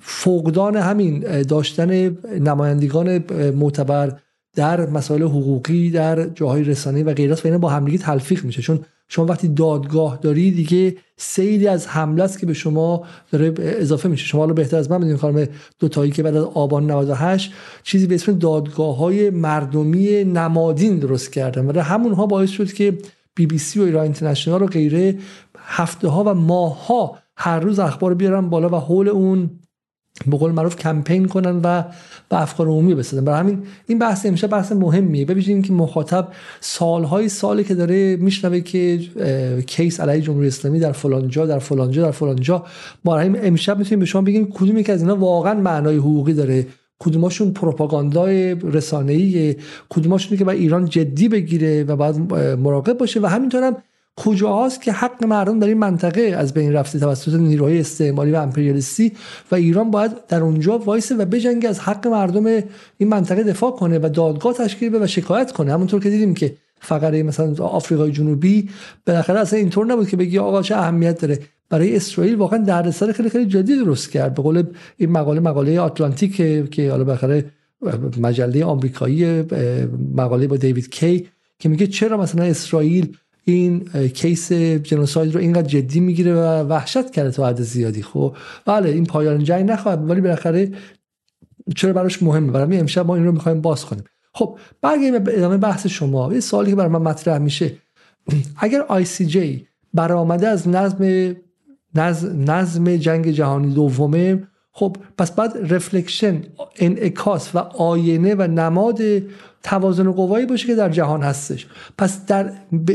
فقدان 0.00 0.76
همین 0.76 1.42
داشتن 1.42 2.16
نمایندگان 2.40 3.24
معتبر 3.52 4.18
در 4.54 4.90
مسائل 4.90 5.22
حقوقی 5.22 5.90
در 5.90 6.28
جاهای 6.28 6.64
رسانه 6.64 7.04
و 7.04 7.14
غیره 7.14 7.34
و 7.34 7.38
اینا 7.44 7.58
با 7.58 7.68
همدیگه 7.68 7.98
تلفیق 7.98 8.44
میشه. 8.44 8.62
چون 8.62 8.80
شما 9.08 9.26
وقتی 9.26 9.48
دادگاه 9.48 10.18
داری 10.22 10.50
دیگه 10.50 10.96
سیلی 11.16 11.68
از 11.68 11.88
حمله 11.88 12.22
است 12.22 12.38
که 12.38 12.46
به 12.46 12.54
شما 12.54 13.04
داره 13.32 13.54
اضافه 13.58 14.08
میشه. 14.08 14.26
شما 14.26 14.40
حالا 14.40 14.52
بهتر 14.52 14.76
از 14.76 14.90
من 14.90 14.96
می‌دونید 14.96 15.20
خانم 15.20 15.48
دوتایی 15.78 16.10
که 16.10 16.22
بعد 16.22 16.36
از 16.36 16.44
آبان 16.44 16.90
98 16.90 17.52
چیزی 17.82 18.06
به 18.06 18.14
اسم 18.14 18.32
دادگاه 18.32 18.96
های 18.96 19.30
مردمی 19.30 20.24
نمادین 20.24 20.98
درست 20.98 21.32
کردن. 21.32 21.66
و 21.66 21.80
همونها 21.80 22.26
باعث 22.26 22.50
شد 22.50 22.72
که 22.72 22.98
بی 23.34 23.46
بی 23.46 23.58
سی 23.58 23.80
و 23.80 23.82
ایران 23.82 24.02
اینترنشنال 24.02 24.62
و 24.62 24.66
غیره 24.66 25.18
هفته 25.58 26.08
ها 26.08 26.24
و 26.24 26.34
ماه 26.34 26.86
ها 26.86 27.18
هر 27.36 27.60
روز 27.60 27.78
اخبار 27.78 28.14
بیارن 28.14 28.48
بالا 28.48 28.68
و 28.68 28.74
حول 28.74 29.08
اون 29.08 29.50
به 30.26 30.36
قول 30.36 30.52
معروف 30.52 30.76
کمپین 30.76 31.28
کنن 31.28 31.60
و 31.62 31.82
به 32.28 32.42
افکار 32.42 32.66
عمومی 32.66 32.94
بسازن. 32.94 33.24
برای 33.24 33.40
همین 33.40 33.62
این 33.86 33.98
بحث 33.98 34.26
امشب 34.26 34.48
بحث 34.48 34.72
مهمیه. 34.72 35.24
ببینیم 35.24 35.62
که 35.62 35.72
مخاطب 35.72 36.28
سالهای 36.60 37.28
سالی 37.28 37.64
که 37.64 37.74
داره 37.74 38.16
میشنوه 38.16 38.60
که 38.60 38.98
کیس 39.66 40.00
علیه 40.00 40.20
جمهوری 40.20 40.46
اسلامی 40.46 40.80
در 40.80 40.92
فلان 40.92 41.28
جا 41.28 41.46
در 41.46 41.58
فلان 41.58 41.90
جا 41.90 42.02
در 42.02 42.10
فلان 42.10 42.36
جا. 42.36 42.64
ما 43.04 43.18
امشب 43.18 43.78
می‌تونیم 43.78 44.00
به 44.00 44.06
شما 44.06 44.22
بگیم 44.22 44.52
کدومی 44.52 44.82
که 44.82 44.92
از 44.92 45.02
اینا 45.02 45.16
واقعا 45.16 45.54
معنای 45.54 45.96
حقوقی 45.96 46.32
داره. 46.32 46.66
کدوماشون 46.98 47.50
پروپاگاندای 47.50 48.54
رسانه‌ای 48.54 49.56
کدوماشون 49.88 50.38
که 50.38 50.44
باید 50.44 50.60
ایران 50.60 50.84
جدی 50.84 51.28
بگیره 51.28 51.84
و 51.84 51.96
بعد 51.96 52.32
مراقب 52.58 52.98
باشه. 52.98 53.20
و 53.20 53.26
همینطورم 53.26 53.76
کجاهاست 54.16 54.82
که 54.82 54.92
حق 54.92 55.24
مردم 55.24 55.58
در 55.58 55.66
این 55.66 55.78
منطقه 55.78 56.20
از 56.20 56.54
بین 56.54 56.72
رفته 56.72 56.98
توسط 56.98 57.34
نیروهای 57.34 57.80
استعماری 57.80 58.32
و 58.32 58.36
امپریالیستی 58.36 59.12
و 59.50 59.54
ایران 59.54 59.90
باید 59.90 60.26
در 60.28 60.40
اونجا 60.40 60.78
وایسه 60.78 61.14
و 61.14 61.24
بجنگه 61.24 61.68
از 61.68 61.80
حق 61.80 62.06
مردم 62.06 62.46
این 62.96 63.08
منطقه 63.08 63.42
دفاع 63.42 63.70
کنه 63.70 63.98
و 63.98 64.08
دادگاه 64.08 64.54
تشکیل 64.54 64.88
بده 64.88 65.04
و 65.04 65.06
شکایت 65.06 65.52
کنه. 65.52 65.72
همونطور 65.72 66.02
که 66.02 66.10
دیدیم 66.10 66.34
که 66.34 66.54
فقره 66.80 67.22
مثلا 67.22 67.64
آفریقای 67.64 68.12
جنوبی 68.12 68.68
بالاخره 69.06 69.40
اصلا 69.40 69.58
اینطور 69.58 69.86
نبود 69.86 70.08
که 70.08 70.16
بگی 70.16 70.38
آقا 70.38 70.62
چه 70.62 70.76
اهمیت 70.76 71.20
داره. 71.20 71.38
برای 71.70 71.96
اسرائیل 71.96 72.34
واقعا 72.34 72.58
دردسر 72.58 73.12
خیلی 73.12 73.30
خیلی 73.30 73.46
جدی 73.46 73.76
درست 73.76 74.10
کرد. 74.10 74.34
به 74.34 74.42
قول 74.42 74.62
این 74.96 75.10
مقاله 75.10 75.40
مقاله 75.40 75.80
آتلانتیک 75.80 76.36
که 76.70 76.90
حالا 76.90 77.04
بالاخره 77.04 77.44
مجله 78.20 78.64
آمریکایی 78.64 79.44
مقاله 80.14 80.46
با 80.46 80.56
دیوید 80.56 80.90
کی 80.90 81.28
که 81.58 81.68
میگه 81.68 81.86
چرا 81.86 82.16
مثلا 82.16 82.44
اسرائیل 82.44 83.16
این 83.48 83.88
کیس 84.08 84.52
جنوساید 84.52 85.34
رو 85.34 85.40
اینقدر 85.40 85.68
جدی 85.68 86.00
می‌گیره 86.00 86.34
و 86.34 86.68
وحشت 86.68 87.10
کرده 87.10 87.30
تا 87.30 87.48
حد 87.48 87.62
زیادی. 87.62 88.02
خب 88.02 88.36
بله 88.64 88.90
این 88.90 89.04
پایان 89.04 89.44
جنگ 89.44 89.70
نخواهد 89.70 90.10
ولی 90.10 90.20
بالاخره 90.20 90.72
چرا 91.76 91.92
براش 91.92 92.22
مهمه؟ 92.22 92.52
برای 92.52 92.78
امشب 92.78 93.06
ما 93.06 93.14
این 93.14 93.24
رو 93.24 93.32
می‌خوایم 93.32 93.60
باز 93.60 93.84
کنیم. 93.84 94.04
خب 94.34 94.58
برگردیم 94.82 95.18
به 95.18 95.38
ادامه 95.38 95.56
بحث 95.56 95.86
شما. 95.86 96.34
یه 96.34 96.40
سوالی 96.40 96.70
که 96.70 96.76
برای 96.76 96.90
من 96.90 97.02
مطرح 97.02 97.38
میشه. 97.38 97.72
اگر 98.58 98.80
آی 98.80 99.04
سی 99.04 99.26
جی 99.26 99.66
برآمده 99.94 100.48
از 100.48 100.68
نظم 100.68 101.34
نظم 102.34 102.96
جنگ 102.96 103.30
جهانی 103.30 103.74
دومه 103.74 104.48
خب 104.78 104.96
پس 105.18 105.32
بعد 105.32 105.74
رفلکشن 105.74 106.42
انعکاس 106.76 107.54
و 107.54 107.58
آینه 107.58 108.34
و 108.34 108.42
نماد 108.42 108.98
توازن 109.62 110.12
قوایی 110.12 110.46
باشه 110.46 110.66
که 110.66 110.74
در 110.74 110.88
جهان 110.88 111.22
هستش. 111.22 111.66
پس 111.98 112.26
در 112.26 112.52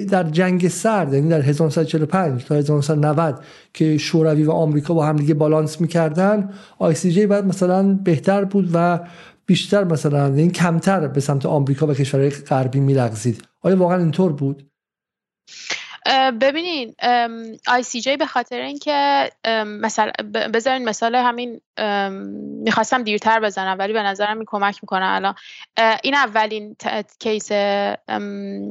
در 0.09 0.23
جنگ 0.23 0.67
سرد 0.67 1.13
یعنی 1.13 1.29
در 1.29 1.41
1945 1.41 2.45
تا 2.45 2.55
1990 2.55 3.43
که 3.73 3.97
شوروی 3.97 4.43
و 4.43 4.51
آمریکا 4.51 4.93
با 4.93 5.05
هم 5.05 5.15
دیگه 5.15 5.33
بالانس 5.33 5.81
می‌کردن 5.81 6.49
جی 6.93 7.25
بعد 7.25 7.45
مثلا 7.45 7.83
بهتر 7.93 8.45
بود 8.45 8.69
و 8.73 8.99
بیشتر 9.45 9.83
مثلا 9.83 10.25
این 10.25 10.37
یعنی 10.37 10.51
کمتر 10.51 11.07
به 11.07 11.19
سمت 11.19 11.45
آمریکا 11.45 11.87
و 11.87 11.93
کشورهای 11.93 12.29
غربی 12.29 12.79
میلغزید. 12.79 13.43
آیا 13.61 13.77
واقعا 13.77 13.97
اینطور 13.97 14.33
بود؟ 14.33 14.63
ببینین 16.41 16.95
ICJ 17.67 18.17
به 18.17 18.25
خاطر 18.25 18.61
اینکه 18.61 19.29
مثلا 19.65 20.11
بذارین 20.53 20.89
مثال 20.89 21.15
همین 21.15 21.61
می‌خواستم 22.63 23.03
دیرتر 23.03 23.39
بزنم 23.39 23.75
ولی 23.79 23.93
به 23.93 24.01
نظرم 24.03 24.37
این 24.37 24.45
کمک 24.47 24.79
می‌کنه 24.81 25.05
الان. 25.05 25.35
این 26.03 26.13
اولین 26.15 26.75
case 27.19 27.51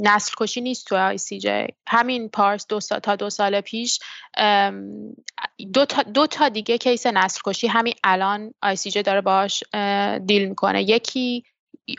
نسل 0.01 0.33
کشی 0.39 0.61
نیست 0.61 0.87
تو 0.87 0.97
ICJ 0.97 1.67
همین 1.89 2.29
پارسال 2.29 2.67
دو 2.67 2.81
تا 2.81 3.17
دو 3.17 3.31
سال 3.31 3.61
پیش 3.61 3.99
دو 5.73 5.85
تا, 5.85 6.03
دو 6.03 6.27
تا 6.27 6.49
دیگه 6.49 6.79
case 6.79 7.07
نسل 7.07 7.41
کشی 7.45 7.67
همین 7.67 7.95
الان 8.05 8.55
ICJ 8.63 9.03
داره 9.03 9.21
باش 9.21 9.65
deal 10.27 10.49
می‌کنه. 10.49 10.83
یکی 10.83 11.45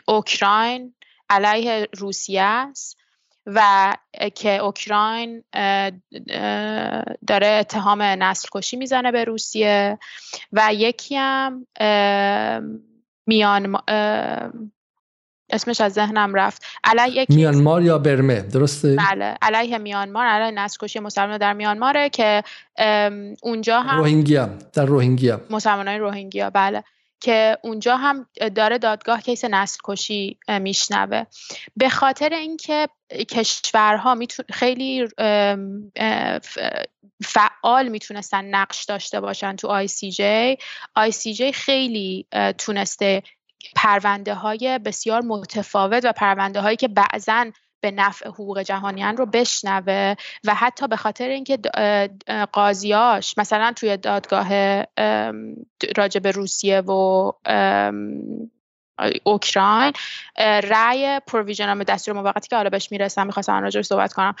اوکراین 0.08 0.94
علیه 1.30 1.88
روسیه 1.96 2.42
است. 2.42 3.01
و 3.46 3.92
که 4.34 4.50
اوکراین 4.50 5.44
داره 7.26 7.46
اتهام 7.46 8.02
نسل 8.02 8.48
کشی 8.52 8.76
می‌زنه 8.76 9.12
به 9.12 9.24
روسیه 9.24 9.98
و 10.52 10.68
یکی 10.72 11.16
هم 11.16 11.66
میان 13.26 13.76
اسمش 15.50 15.80
از 15.80 15.92
ذهنم 15.92 16.34
رفت. 16.34 16.64
علیه 16.84 17.26
میانمار 17.28 17.82
یا 17.82 17.98
برمه؟ 17.98 18.40
درسته؟ 18.40 18.96
بله 18.96 19.36
علیه 19.42 19.78
میانمار 19.78 20.26
علیه 20.26 20.50
نسل 20.50 20.76
کشی 20.80 20.98
مسلمان 20.98 21.38
در 21.38 21.52
میانماره 21.52 22.08
که 22.08 22.42
اونجا 23.42 23.80
هم 23.80 23.98
روهینگیا 23.98 24.46
در 24.72 24.84
روهینگیا. 24.84 25.40
مسلمانای 25.50 25.98
روهینگیا 25.98 26.50
بله. 26.50 26.84
که 27.22 27.58
اونجا 27.62 27.96
هم 27.96 28.26
داره 28.56 28.78
دادگاه 28.78 29.22
case 29.22 29.44
نسل 29.44 29.78
کشی 29.84 30.38
میشنوه. 30.48 31.24
به 31.76 31.88
خاطر 31.88 32.28
اینکه 32.34 32.88
کشورها 33.30 34.14
میتون 34.14 34.44
خیلی 34.52 35.08
فعال 37.24 37.88
می‌تونستن 37.88 38.44
نقش 38.44 38.84
داشته 38.84 39.20
باشن 39.20 39.56
تو 39.56 39.68
آی 39.68 39.88
سی 39.88 40.10
جی. 40.10 40.58
آی 40.94 41.10
سی 41.10 41.34
جی 41.34 41.52
خیلی 41.52 42.26
تونسته 42.58 43.22
پرونده 43.76 44.34
های 44.34 44.78
بسیار 44.78 45.20
متفاوت 45.20 46.04
و 46.04 46.12
پرونده 46.12 46.60
هایی 46.60 46.76
که 46.76 46.88
بعضا 46.88 47.50
به 47.82 47.90
نفع 47.90 48.28
حقوق 48.28 48.62
جهانیان 48.62 49.16
رو 49.16 49.26
بشنوه 49.26 50.14
و 50.44 50.54
حتی 50.54 50.88
به 50.88 50.96
خاطر 50.96 51.28
اینکه 51.28 51.58
قاضیاش 52.52 53.38
مثلا 53.38 53.72
توی 53.76 53.96
دادگاه 53.96 54.48
راجع 55.96 56.20
به 56.20 56.30
روسیه 56.30 56.80
و 56.80 57.32
اوکراین 59.24 59.92
رأی 60.62 61.20
پروویژن 61.20 61.78
دستور 61.78 62.14
موقتی 62.14 62.48
که 62.48 62.56
حالا 62.56 62.70
بهش 62.70 62.92
می‌رسم 62.92 63.26
می‌خواستم 63.26 63.62
راجعش 63.62 63.84
صحبت 63.84 64.12
کنم 64.12 64.34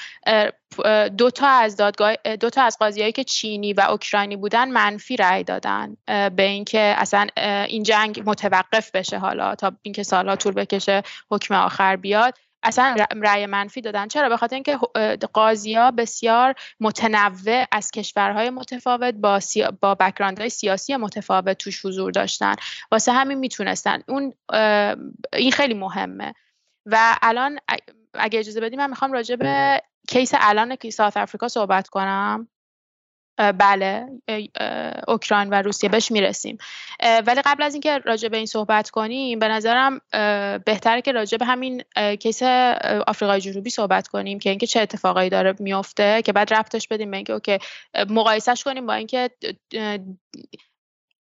دو 1.18 1.30
تا 1.30 1.48
از 1.48 1.76
دادگاه 1.76 2.16
دو 2.40 2.50
تا 2.50 2.62
از 2.62 2.78
قاضیایی 2.78 3.12
که 3.12 3.24
چینی 3.24 3.72
و 3.72 3.80
اوکراینی 3.80 4.36
بودن 4.36 4.70
منفی 4.70 5.16
رأی 5.16 5.44
دادن 5.44 5.96
به 6.06 6.42
اینکه 6.42 6.94
اصلا 6.98 7.26
این 7.68 7.82
جنگ 7.82 8.22
متوقف 8.26 8.90
بشه 8.90 9.18
حالا 9.18 9.54
تا 9.54 9.72
اینکه 9.82 10.02
سالها 10.02 10.36
طول 10.36 10.52
بکشه 10.52 11.02
حکم 11.30 11.54
آخر 11.54 11.96
بیاد. 11.96 12.38
اصلا 12.62 12.96
رأی 13.22 13.46
منفی 13.46 13.80
دادن. 13.80 14.08
چرا؟ 14.08 14.28
به 14.28 14.36
خاطر 14.36 14.54
اینکه 14.54 14.78
ها 15.76 15.90
بسیار 15.90 16.54
متنوع 16.80 17.64
از 17.72 17.90
کشورهای 17.90 18.50
متفاوت 18.50 19.14
با 19.14 19.40
سیا... 19.40 19.70
با 19.80 19.96
های 20.38 20.48
سیاسی 20.48 20.96
متفاوت 20.96 21.58
توش 21.58 21.86
حضور 21.86 22.10
داشتن. 22.10 22.54
واسه 22.92 23.12
همین 23.12 23.38
می‌تونستن. 23.38 24.02
اون 24.08 24.34
این 25.32 25.52
خیلی 25.52 25.74
مهمه. 25.74 26.34
و 26.86 27.16
الان 27.22 27.58
اگه 28.14 28.38
اجازه 28.38 28.60
بدیم 28.60 28.78
من 28.78 28.90
می‌خوام 28.90 29.12
راجع 29.12 29.36
به 29.36 29.82
کیس 30.08 30.32
الان 30.34 30.76
که 30.76 30.90
ساوت 30.90 31.16
افریقا 31.16 31.48
صحبت 31.48 31.88
کنم. 31.88 32.48
بله 33.58 34.06
اوکراین 35.08 35.48
و 35.48 35.54
روسیه 35.54 35.90
بهش 35.90 36.12
می‌رسیم. 36.12 36.58
ولی 37.26 37.42
قبل 37.44 37.62
از 37.62 37.74
اینکه 37.74 37.98
راجع 37.98 38.28
به 38.28 38.36
این 38.36 38.46
صحبت 38.46 38.90
کنیم 38.90 39.38
به 39.38 39.48
نظرم 39.48 40.00
بهتره 40.64 41.02
که 41.02 41.12
راجع 41.12 41.38
به 41.38 41.44
همین 41.44 41.82
case 42.20 42.42
آفریقای 43.06 43.40
جنوبی 43.40 43.70
صحبت 43.70 44.08
کنیم 44.08 44.38
که 44.38 44.50
اینکه 44.50 44.66
چه 44.66 44.80
اتفاقایی 44.80 45.30
داره 45.30 45.54
میفته 45.58 46.22
که 46.22 46.32
بعد 46.32 46.54
ربطش 46.54 46.88
بدیم 46.88 47.10
به 47.10 47.16
اینکه 47.16 47.32
okay 47.32 47.58
مقایسش 48.08 48.64
کنیم 48.64 48.86
با 48.86 48.94
اینکه 48.94 49.30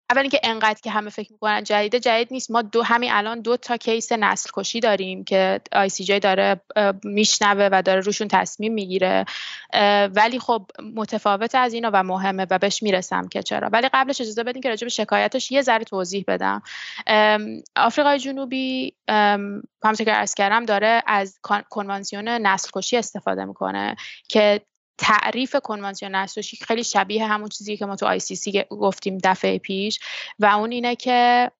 اول 0.09 0.21
اینکه 0.21 0.39
انقدر 0.43 0.79
که 0.83 0.91
همه 0.91 1.09
فکر 1.09 1.31
می‌کنن 1.31 1.63
جدیده 1.63 1.99
جدید 1.99 2.27
نیست. 2.31 2.51
ما 2.51 2.61
دو 2.61 2.83
همین 2.83 3.11
الان 3.11 3.41
دو 3.41 3.57
تا 3.57 3.77
case 3.77 4.11
نسل 4.11 4.49
کشی 4.53 4.79
داریم 4.79 5.23
که 5.23 5.61
ICJ 5.71 6.19
داره 6.19 6.61
میشنوه 7.03 7.69
و 7.71 7.81
داره 7.81 7.99
روشون 8.01 8.27
تصمیم 8.27 8.73
می‌گیره. 8.73 9.25
ولی 10.15 10.39
خب 10.39 10.71
متفاوت 10.95 11.55
از 11.55 11.73
اینا 11.73 11.89
و 11.93 12.03
مهمه 12.03 12.47
و 12.49 12.57
بهش 12.57 12.83
می‌رسم 12.83 13.27
که 13.27 13.43
چرا. 13.43 13.69
ولی 13.73 13.89
قبلش 13.93 14.21
اجازه 14.21 14.43
بدین 14.43 14.61
که 14.61 14.69
راجع 14.69 14.85
به 14.85 14.89
شکایتش 14.89 15.51
یه 15.51 15.61
ذره 15.61 15.83
توضیح 15.83 16.23
بدم. 16.27 16.61
آفریقای 17.75 18.19
جنوبی 18.19 18.93
همونطور 19.83 20.05
که 20.05 20.17
ارز 20.17 20.33
کردم 20.33 20.65
داره 20.65 21.03
از 21.07 21.39
کنوانسیون 21.69 22.27
نسل 22.27 22.69
کشی 22.73 22.97
استفاده 22.97 23.45
می‌کنه 23.45 23.95
که 24.27 24.61
تعریف 24.97 25.55
کنوانسیون 25.55 26.15
نسوشی 26.15 26.57
خیلی 26.57 26.83
شبیه 26.83 27.27
همون 27.27 27.49
چیزی 27.49 27.77
که 27.77 27.85
ما 27.85 27.95
تو 27.95 28.05
آی 28.05 28.19
سی 28.19 28.35
سی 28.35 28.63
گفتیم 28.69 29.17
دفعه 29.23 29.57
پیش 29.57 29.99
و 30.39 30.45
اون 30.45 30.71
اینه 30.71 30.95
که 30.95 31.51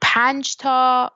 پنج 0.00 0.56
تا 0.56 1.12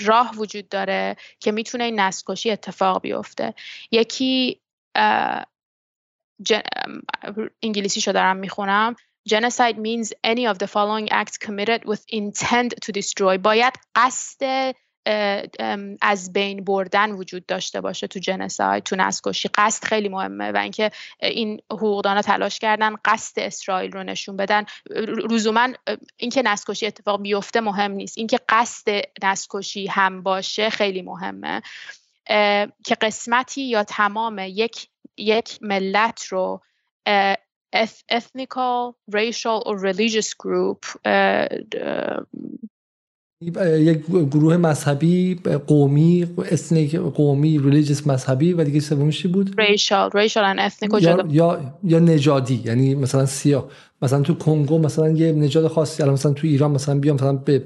راه 0.00 0.34
وجود 0.36 0.68
داره 0.68 1.16
که 1.40 1.52
می‌تونه 1.52 1.84
این 1.84 2.00
نسل 2.00 2.52
اتفاق 2.52 3.00
بیفته. 3.00 3.54
یکی 3.90 4.60
انگلیسی 7.62 8.00
شو 8.00 8.12
دارم 8.12 8.36
می‌خونم. 8.36 8.96
Genocide 9.28 9.76
means 9.76 10.12
any 10.24 10.46
of 10.52 10.56
the 10.58 10.66
following 10.66 11.08
acts 11.12 11.36
committed 11.36 11.84
with 11.84 12.02
intent 12.08 12.70
to 12.84 12.92
destroy. 12.92 13.38
باید 13.38 13.72
قصد 13.94 14.74
از 16.00 16.32
بین 16.32 16.64
بردن 16.64 17.10
وجود 17.10 17.46
داشته 17.46 17.80
باشه 17.80 18.06
تو 18.06 18.18
جنساید 18.18 18.82
تو 18.82 18.96
نسکشی 18.96 19.48
قصد 19.54 19.84
خیلی 19.84 20.08
مهمه 20.08 20.52
و 20.52 20.56
اینکه 20.56 20.90
این 21.20 21.60
حقوقدانا 21.70 22.22
تلاش 22.22 22.58
کردن 22.58 22.94
قصد 23.04 23.38
اسرائیل 23.38 23.92
رو 23.92 24.02
نشون 24.02 24.36
بدن. 24.36 24.64
لزوما 25.30 25.68
اینکه 26.16 26.42
نسکشی 26.42 26.86
اتفاق 26.86 27.22
بیفته 27.22 27.60
مهم 27.60 27.92
نیست. 27.92 28.18
اینکه 28.18 28.38
قصد 28.48 29.00
نسکشی 29.22 29.86
هم 29.86 30.22
باشه 30.22 30.70
خیلی 30.70 31.02
مهمه. 31.02 31.62
که 32.84 32.94
قسمتی 33.00 33.62
یا 33.62 33.84
تمام 33.84 34.38
یک 34.38 34.88
یک 35.16 35.58
ملت 35.62 36.24
رو 36.26 36.62
ethnical, 38.12 38.94
racial 39.10 39.62
or 39.66 39.76
religious 39.78 40.34
group 40.34 40.86
یک 43.40 44.06
گروه 44.06 44.56
مذهبی 44.56 45.34
قومی 45.66 46.26
اسنیک 46.50 46.96
قومی 46.96 47.58
ریلیجیس 47.58 48.06
مذهبی 48.06 48.52
و 48.52 48.64
دیگه 48.64 48.80
سومیش 48.80 49.26
بود؟ 49.26 49.60
ریشال 49.60 50.10
ریشال 50.14 50.44
ان 50.44 50.68
ethnic 50.68 51.02
یا, 51.02 51.26
یا 51.30 51.74
یا 51.84 51.98
نژادی 51.98 52.62
یعنی 52.64 52.94
مثلا 52.94 53.26
سیاه. 53.26 53.68
مثلا 54.02 54.22
تو 54.22 54.34
کنگو 54.34 54.78
مثلا 54.78 55.08
یه 55.10 55.32
نژاد 55.32 55.68
خاصی 55.68 56.02
الان 56.02 56.14
مثلا 56.14 56.32
تو 56.32 56.46
ایران 56.46 56.70
مثلا 56.70 56.98
بیام 56.98 57.16
مثلا 57.16 57.32
به 57.32 57.64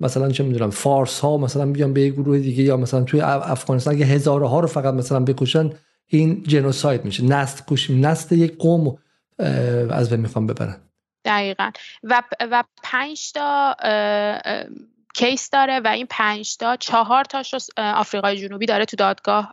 مثلا 0.00 0.30
چه 0.30 0.44
می‌دونم 0.44 0.70
فارس 0.70 1.20
ها 1.20 1.36
مثلا 1.36 1.66
بیان 1.66 1.92
به 1.92 2.00
یک 2.00 2.14
گروه 2.14 2.38
دیگه 2.38 2.62
یا 2.62 2.76
مثلا 2.76 3.02
توی 3.02 3.20
افغانستان 3.20 3.94
اگه 3.94 4.04
هزاره 4.04 4.48
ها 4.48 4.60
رو 4.60 4.66
فقط 4.66 4.94
مثلا 4.94 5.20
بکشن 5.20 5.70
این 6.06 6.42
جنوساید 6.42 7.04
میشه. 7.04 7.24
نست 7.24 7.64
کشیم. 7.68 8.06
نست 8.06 8.32
یک 8.32 8.58
قوم 8.58 8.98
از 9.90 10.10
بین 10.10 10.20
می‌خوام 10.20 10.46
ببرن. 10.46 10.76
دقیقا. 11.24 11.70
و 12.02 12.22
و 12.40 12.64
پنج 12.82 13.32
تا 13.32 13.76
کیس 15.14 15.50
داره 15.50 15.80
و 15.80 15.88
این 15.88 16.06
پنج 16.10 16.56
تا 16.56 16.76
چهار 16.76 17.24
تاش 17.24 17.54
آفریقای 17.76 18.36
جنوبی 18.36 18.66
داره 18.66 18.84
تو 18.84 18.96
دادگاه 18.96 19.52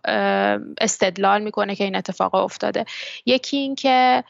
استدلال 0.82 1.42
می‌کنه 1.42 1.76
که 1.76 1.84
این 1.84 1.96
اتفاق 1.96 2.36
افتاده. 2.36 2.86
یکی 3.26 3.58
این 3.58 3.76
که 3.76 4.24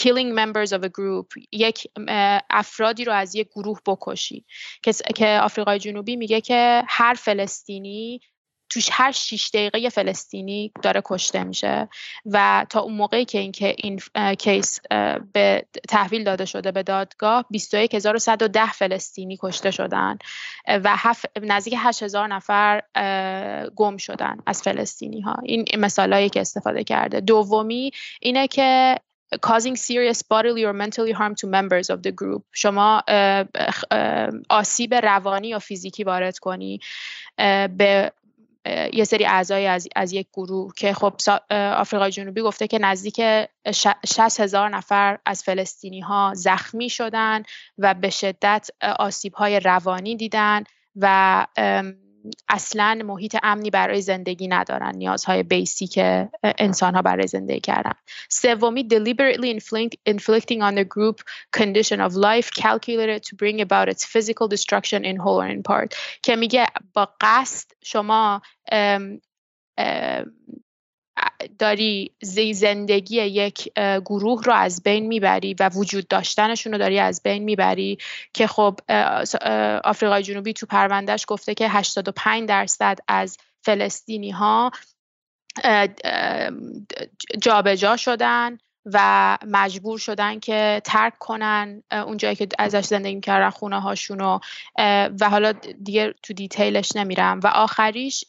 killing 0.00 0.34
members 0.38 0.70
of 0.70 0.82
a 0.84 0.88
group 0.88 1.26
یک 1.52 1.88
افرادی 2.50 3.04
رو 3.04 3.12
از 3.12 3.34
یک 3.34 3.48
گروه 3.48 3.80
بکشی. 3.86 4.44
که 5.16 5.40
آفریقای 5.42 5.78
جنوبی 5.78 6.16
میگه 6.16 6.40
که 6.40 6.82
هر 6.88 7.14
فلسطینی 7.14 8.20
توش 8.70 8.88
هر 8.92 9.12
شیش 9.12 9.50
دقیقه 9.50 9.88
فلسطینی 9.88 10.72
داره 10.82 11.02
کشته 11.04 11.44
میشه 11.44 11.88
و 12.26 12.66
تا 12.70 12.80
اون 12.80 12.94
موقعی 12.94 13.24
که 13.24 13.38
این, 13.38 13.52
این 13.76 14.00
کیس 14.34 14.80
به 15.32 15.66
تحویل 15.88 16.24
داده 16.24 16.44
شده 16.44 16.72
به 16.72 16.82
دادگاه 16.82 17.44
21110 17.50 18.72
فلسطینی 18.72 19.38
کشته 19.42 19.70
شدن 19.70 20.18
و 20.68 20.96
هف... 20.96 21.24
نزدیک 21.42 21.74
8000 21.76 22.28
نفر 22.28 22.82
گم 23.76 23.96
شدن 23.96 24.36
از 24.46 24.62
فلسطینی 24.62 25.20
ها 25.20 25.36
این 25.42 25.64
مثالایی 25.78 26.28
که 26.28 26.40
استفاده 26.40 26.84
کرده. 26.84 27.20
دومی 27.20 27.90
اینه 28.20 28.46
که 28.48 28.96
causing 29.46 29.76
serious 29.76 30.22
bodily 30.22 30.64
or 30.64 30.72
mentally 30.72 31.12
harm 31.12 31.34
to 31.34 31.46
members 31.46 31.90
of 31.90 32.02
the 32.02 32.12
group. 32.12 32.42
شما 32.52 33.02
آسیب 34.48 34.94
روانی 34.94 35.48
یا 35.48 35.58
فیزیکی 35.58 36.04
وارد 36.04 36.38
کنی 36.38 36.80
به 37.76 38.12
یه 38.92 39.04
سری 39.04 39.26
اعضای 39.26 39.66
از, 39.66 39.88
از 39.96 40.12
یک 40.12 40.26
گروه 40.32 40.72
که 40.76 40.94
خب 40.94 41.14
آفریقای 41.50 42.10
جنوبی 42.10 42.40
گفته 42.40 42.66
که 42.66 42.78
نزدیک 42.78 43.20
60 44.06 44.40
هزار 44.40 44.68
نفر 44.68 45.18
از 45.26 45.42
فلسطینی 45.42 46.00
ها 46.00 46.32
زخمی 46.34 46.90
شدن 46.90 47.42
و 47.78 47.94
به 47.94 48.10
شدت 48.10 48.68
آسیب 48.98 49.34
های 49.34 49.60
روانی 49.60 50.16
دیدن 50.16 50.64
و 50.96 51.46
اصلا 52.48 53.02
محیط 53.04 53.36
امنی 53.42 53.70
برای 53.70 54.02
زندگی 54.02 54.48
ندارن 54.48 54.96
نیازهای 54.96 55.42
بیسیک 55.42 55.98
انسان 56.42 56.94
ها 56.94 57.02
برای 57.02 57.26
زندگی 57.26 57.60
کردن 57.60 57.92
سومی 58.28 58.88
deliberately 58.88 59.60
inflicting 60.08 60.62
on 60.62 60.74
the 60.74 60.84
group 60.84 61.22
condition 61.56 62.00
of 62.00 62.14
life 62.14 62.50
calculated 62.50 63.22
to 63.22 63.36
bring 63.36 63.60
about 63.60 63.88
its 63.88 64.04
physical 64.04 64.48
destruction 64.48 65.04
in 65.04 65.16
whole 65.16 65.40
or 65.42 65.48
in 65.48 65.62
part 65.62 65.94
که 66.22 66.36
میگه 66.36 66.66
با 66.94 67.08
قصد 67.20 67.70
شما 67.82 68.42
ام 68.72 69.20
ام 69.78 70.32
داری 71.58 72.10
زندگی 72.52 73.16
یک 73.16 73.72
گروه 74.04 74.42
رو 74.44 74.52
از 74.52 74.82
بین 74.82 75.06
می‌بری 75.06 75.54
و 75.60 75.68
وجود 75.68 76.08
داشتنشون 76.08 76.72
رو 76.72 76.78
داری 76.78 76.98
از 76.98 77.22
بین 77.22 77.44
می‌بری 77.44 77.98
که 78.34 78.46
خب 78.46 78.78
آفریقای 79.84 80.22
جنوبی 80.22 80.52
تو 80.52 80.66
پروندهش 80.66 81.24
گفته 81.28 81.54
که 81.54 81.68
85 81.68 82.48
درصد 82.48 82.98
از 83.08 83.36
فلسطینی 83.62 84.30
ها 84.30 84.70
جابجا 87.38 87.96
شدن 87.96 88.58
و 88.92 89.38
مجبور 89.46 89.98
شدن 89.98 90.40
که 90.40 90.82
ترک 90.84 91.18
کنن 91.18 91.82
اونجایی 91.92 92.36
که 92.36 92.48
ازش 92.58 92.84
زندگی 92.84 93.14
می‌کردن 93.14 93.50
خونه 93.50 93.80
هاشونو 93.80 94.38
و 95.20 95.30
حالا 95.30 95.52
دیگه 95.84 96.14
تو 96.22 96.32
دیتیلش 96.32 96.96
نمیرم. 96.96 97.40
و 97.44 97.46
آخریش 97.46 98.24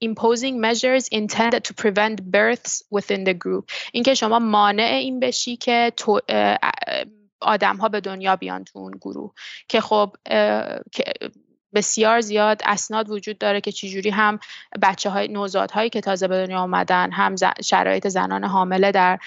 imposing 0.00 0.60
measures 0.60 1.08
intended 1.08 1.64
to 1.64 1.74
prevent 1.74 2.30
births 2.30 2.82
within 2.90 3.24
the 3.24 3.34
group. 3.34 3.70
اینکه 3.92 4.14
شما 4.14 4.38
مانع 4.38 4.98
این 5.00 5.20
بشی 5.20 5.56
که 5.56 5.92
تو 5.96 6.20
آدم 7.40 7.76
ها 7.76 7.88
به 7.88 8.00
دنیا 8.00 8.36
بیان 8.36 8.64
تو 8.64 8.78
اون 8.78 8.92
گروه. 9.00 9.32
که 9.68 9.80
خب 9.80 10.16
بسیار 11.74 12.20
زیاد 12.20 12.62
اسناد 12.64 13.10
وجود 13.10 13.38
داره 13.38 13.60
که 13.60 13.72
چجوری 13.72 14.10
هم 14.10 14.38
بچه 14.82 15.10
های 15.10 15.34
هایی 15.72 15.90
که 15.90 16.00
تازه 16.00 16.28
به 16.28 16.46
دنیا 16.46 16.58
آمدن 16.58 17.12
هم 17.12 17.34
شرایط 17.64 18.08
زنان 18.08 18.44
حامله 18.44 18.92
در 18.92 19.18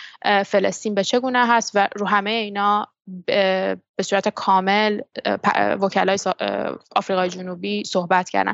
فلسطین 0.46 0.96
به 0.96 1.04
چگونه 1.04 1.48
هست 1.48 1.72
و 1.76 1.88
رو 1.96 2.08
همه 2.08 2.32
اینا 2.32 2.88
به 3.08 3.78
صورت 4.02 4.30
کامل 4.30 5.02
وکلای 5.80 6.18
آفریقای 6.96 7.30
جنوبی 7.30 7.84
صحبت 7.84 8.30
کردن. 8.30 8.54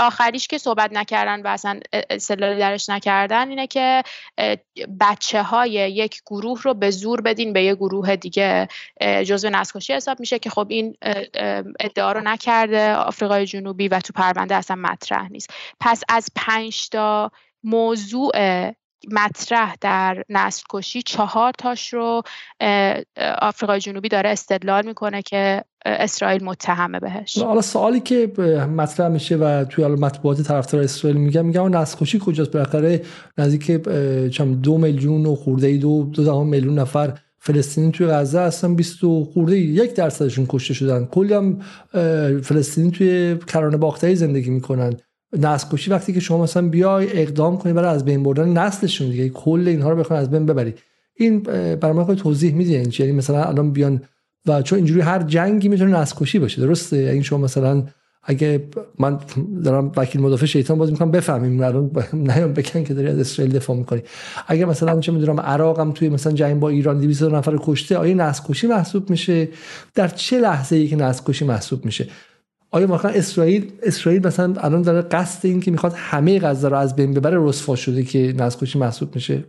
آخریش 0.00 0.48
که 0.48 0.58
صحبت 0.58 0.92
نکردن 0.92 1.42
و 1.42 1.46
اصلا 1.46 1.80
استدلالی 1.92 2.58
درش 2.58 2.88
نکردن 2.88 3.48
اینه 3.48 3.66
که 3.66 4.02
بچه 5.00 5.42
های 5.42 5.70
یک 5.70 6.22
گروه 6.26 6.62
رو 6.62 6.74
به 6.74 6.90
زور 6.90 7.20
بدین 7.20 7.52
به 7.52 7.62
یه 7.62 7.74
گروه 7.74 8.16
دیگه. 8.16 8.68
جزو 9.00 9.50
نسکشی 9.50 9.92
حساب 9.92 10.20
میشه 10.20 10.38
که 10.38 10.50
خب 10.50 10.66
این 10.70 10.96
ادعا 11.80 12.12
رو 12.12 12.20
نکرده 12.20 12.94
آفریقای 12.94 13.46
جنوبی 13.46 13.88
و 13.88 14.00
تو 14.00 14.12
پرونده 14.12 14.54
اصلا 14.54 14.76
مطرح 14.76 15.28
نیست. 15.28 15.50
پس 15.80 16.02
از 16.08 16.30
پنج 16.36 16.88
تا 16.88 17.30
موضوع 17.62 18.32
مطرح 19.12 19.74
در 19.80 20.22
نسل 20.28 20.62
کشی 20.70 21.02
چهار 21.02 21.52
تاش 21.58 21.94
رو 21.94 22.22
آفریقای 23.38 23.80
جنوبی 23.80 24.08
داره 24.08 24.30
استدلال 24.30 24.86
می‌کنه 24.86 25.22
که 25.22 25.64
اسرائیل 25.86 26.44
متهمه 26.44 27.00
بهش. 27.00 27.38
حالا 27.38 27.62
سوالی 27.62 28.00
که 28.00 28.32
مطرح 28.76 29.08
میشه 29.08 29.36
و 29.36 29.64
توی 29.64 29.84
حالا 29.84 29.96
مطبوعات 29.96 30.42
طرفدار 30.42 30.82
اسرائیل 30.82 31.20
میگن 31.20 31.42
میگن 31.42 31.76
نسل 31.76 31.98
کشی 31.98 32.18
کجاست؟ 32.24 32.50
بالاخره 32.50 33.02
نزدیک 33.38 33.88
چم 34.30 34.54
دو 34.54 34.78
میلیون 34.78 35.26
و 35.26 35.34
خورده 35.34 35.76
دو 35.76 36.04
دو 36.04 36.44
میلیون 36.44 36.78
نفر 36.78 37.18
فلسطینی 37.38 37.92
توی 37.92 38.06
غزه 38.06 38.40
هستن 38.40 38.74
20 38.74 39.00
خورده 39.32 39.56
یک 39.56 39.94
درصدشون 39.94 40.46
کشته 40.48 40.74
شدن. 40.74 41.04
کلی 41.04 41.34
هم 41.34 41.58
فلسطینی 42.40 42.90
توی 42.90 43.38
کرانه 43.46 43.76
باختری 43.76 44.16
زندگی 44.16 44.50
می‌کنن. 44.50 44.96
نسل 45.32 45.68
کشی 45.72 45.90
وقتی 45.90 46.12
که 46.12 46.20
شما 46.20 46.42
مثلا 46.42 46.68
بیای 46.68 47.22
اقدام 47.22 47.58
کنی 47.58 47.72
برای 47.72 47.94
از 47.94 48.04
بین 48.04 48.22
بردن 48.22 48.48
نسلشون 48.48 49.10
دیگه 49.10 49.28
کل 49.28 49.64
اینها 49.66 49.90
رو 49.90 49.96
بخوای 49.96 50.18
از 50.18 50.30
بین 50.30 50.46
ببری. 50.46 50.74
این 51.14 51.42
برای 51.80 51.92
ما 51.92 52.14
توضیح 52.14 52.54
میده 52.54 52.70
یعنی 52.70 53.12
مثلا 53.12 53.44
الان 53.44 53.72
بیان 53.72 54.02
و 54.46 54.62
چون 54.62 54.76
اینجوری 54.76 55.00
هر 55.00 55.22
جنگی 55.22 55.68
می‌تونه 55.68 56.00
نسل 56.00 56.16
کشی 56.16 56.38
باشه 56.38 56.60
درسته؟ 56.60 56.96
این 56.96 57.06
یعنی 57.06 57.24
شما 57.24 57.38
مثلا 57.38 57.84
اگه 58.22 58.64
من 58.98 59.18
دارم 59.64 59.92
وکیل 59.96 60.20
مدافع 60.20 60.46
شیطان 60.46 60.78
باز 60.78 60.90
می‌کنم 60.90 61.10
بفهمیم 61.10 61.60
الان 61.60 61.90
نیام 62.12 62.52
بگن 62.52 62.84
که 62.84 62.94
داری 62.94 63.08
از 63.08 63.18
اسرائیل 63.18 63.54
دفاع 63.54 63.76
می‌کنی. 63.76 64.02
اگه 64.46 64.64
مثلا 64.64 65.00
چه 65.00 65.12
می‌دونم 65.12 65.40
عراق 65.40 65.80
هم 65.80 65.92
توی 65.92 66.08
مثلا 66.08 66.32
جنگ 66.32 66.60
با 66.60 66.68
ایران 66.68 67.00
200 67.00 67.22
نفر 67.22 67.58
کشته 67.60 67.96
آیا 67.96 68.14
نسل 68.14 68.42
کشی 68.48 68.66
محسوب 68.66 69.10
میشه؟ 69.10 69.48
در 69.94 70.08
چه 70.08 70.40
لحظه 70.40 70.76
ای 70.76 70.88
که 70.88 70.96
نسل 70.96 71.24
کشی 71.24 71.44
محسوب 71.44 71.84
میشه؟ 71.84 72.08
آیا 72.70 72.86
مثلا 72.86 73.10
اسرائیل 73.10 73.72
اسرائیل 73.82 74.26
مثلا 74.26 74.54
الان 74.60 74.82
داره 74.82 75.02
قصد 75.02 75.46
این 75.46 75.60
که 75.60 75.70
می‌خواد 75.70 75.92
همه 75.96 76.40
غزه 76.40 76.68
رو 76.68 76.76
از 76.76 76.96
بین 76.96 77.14
ببره 77.14 77.36
رسوا 77.40 77.76
شده 77.76 78.04
که 78.04 78.18
نسل 78.36 78.78
محسوب 78.78 79.14
میشه؟ 79.14 79.44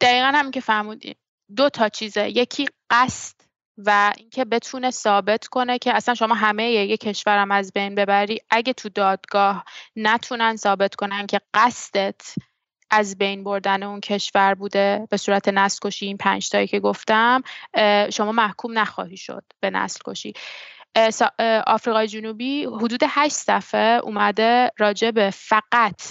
دقیقا 0.00 0.32
هم 0.34 0.50
که 0.50 0.60
فهمودی 0.60 1.14
دو 1.56 1.68
تا 1.68 1.88
چیزه. 1.88 2.28
یکی 2.28 2.66
قصد 2.90 3.36
و 3.78 4.12
اینکه 4.16 4.44
بتونه 4.44 4.90
ثابت 4.90 5.46
کنه 5.46 5.78
که 5.78 5.96
اصلا 5.96 6.14
شما 6.14 6.34
همه 6.34 6.70
یک 6.70 7.00
کشورم 7.00 7.50
از 7.50 7.72
بین 7.72 7.94
ببری. 7.94 8.40
اگه 8.50 8.72
تو 8.72 8.88
دادگاه 8.88 9.64
نتونن 9.96 10.56
ثابت 10.56 10.94
کنن 10.94 11.26
که 11.26 11.40
قصدت 11.54 12.34
از 12.90 13.18
بین 13.18 13.44
بردن 13.44 13.82
اون 13.82 14.00
کشور 14.00 14.54
بوده 14.54 15.06
به 15.10 15.16
صورت 15.16 15.48
نسل 15.48 15.78
کشی 15.82 16.06
این 16.06 16.16
پنج 16.16 16.48
تایی 16.48 16.66
که 16.66 16.80
گفتم 16.80 17.42
شما 18.12 18.32
محکوم 18.32 18.78
نخواهی 18.78 19.16
شد 19.16 19.44
به 19.60 19.70
نسل 19.70 20.00
کشی 20.04 20.32
آفریقای 21.66 22.08
جنوبی 22.08 22.64
حدود 22.64 23.00
هشت 23.08 23.34
صفحه 23.34 24.00
اومده 24.02 24.70
راجع 24.78 25.10
به 25.10 25.30
فقط 25.30 26.02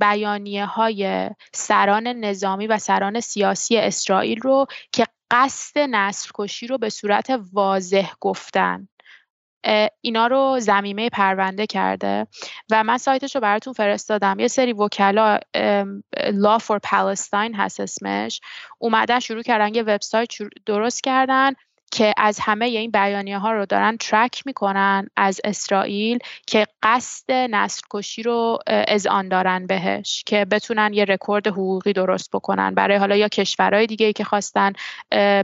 بیانیه 0.00 0.66
های 0.66 1.30
سران 1.54 2.06
نظامی 2.06 2.66
و 2.66 2.78
سران 2.78 3.20
سیاسی 3.20 3.76
اسرائیل 3.76 4.40
رو 4.40 4.66
که 4.92 5.06
قصد 5.30 5.78
نسل 5.78 6.30
کشی 6.34 6.66
رو 6.66 6.78
به 6.78 6.88
صورت 6.88 7.40
واضح 7.52 8.12
گفتن. 8.20 8.88
اینا 10.00 10.26
رو 10.26 10.60
زمینه 10.60 11.08
پرونده 11.08 11.66
کرده 11.66 12.26
و 12.70 12.84
من 12.84 12.98
سایتش 12.98 13.34
رو 13.34 13.40
براتون 13.40 13.72
فرستادم. 13.72 14.38
یه 14.38 14.48
سری 14.48 14.72
وکلا 14.72 15.38
Law 16.16 16.58
for 16.58 16.78
Palestine 16.86 17.54
هست 17.54 17.80
اسمش. 17.80 18.40
اومدن 18.78 19.18
شروع 19.18 19.42
کردن 19.42 19.74
یه 19.74 19.82
وبسایت 19.82 20.32
درست 20.66 21.02
کردن. 21.02 21.52
که 21.90 22.14
از 22.16 22.38
همه 22.40 22.66
این 22.66 22.90
بیانیه 22.90 23.38
ها 23.38 23.52
رو 23.52 23.66
دارن 23.66 23.96
ترک 23.96 24.42
می‌کنن 24.46 25.08
از 25.16 25.40
اسرائیل 25.44 26.18
که 26.46 26.66
قصد 26.82 27.32
نسل 27.32 27.82
کشی 27.90 28.22
رو 28.22 28.58
از 28.66 29.06
آن 29.06 29.28
دارن 29.28 29.66
بهش 29.66 30.22
که 30.26 30.44
بتونن 30.44 30.92
یه 30.92 31.04
رکورد 31.04 31.46
حقوقی 31.46 31.92
درست 31.92 32.30
بکنن. 32.32 32.74
برای 32.74 32.96
حالا 32.96 33.16
یا 33.16 33.28
کشورهای 33.28 33.86
دیگه 33.86 34.06
ای 34.06 34.12
که 34.12 34.24
خواستن 34.24 34.72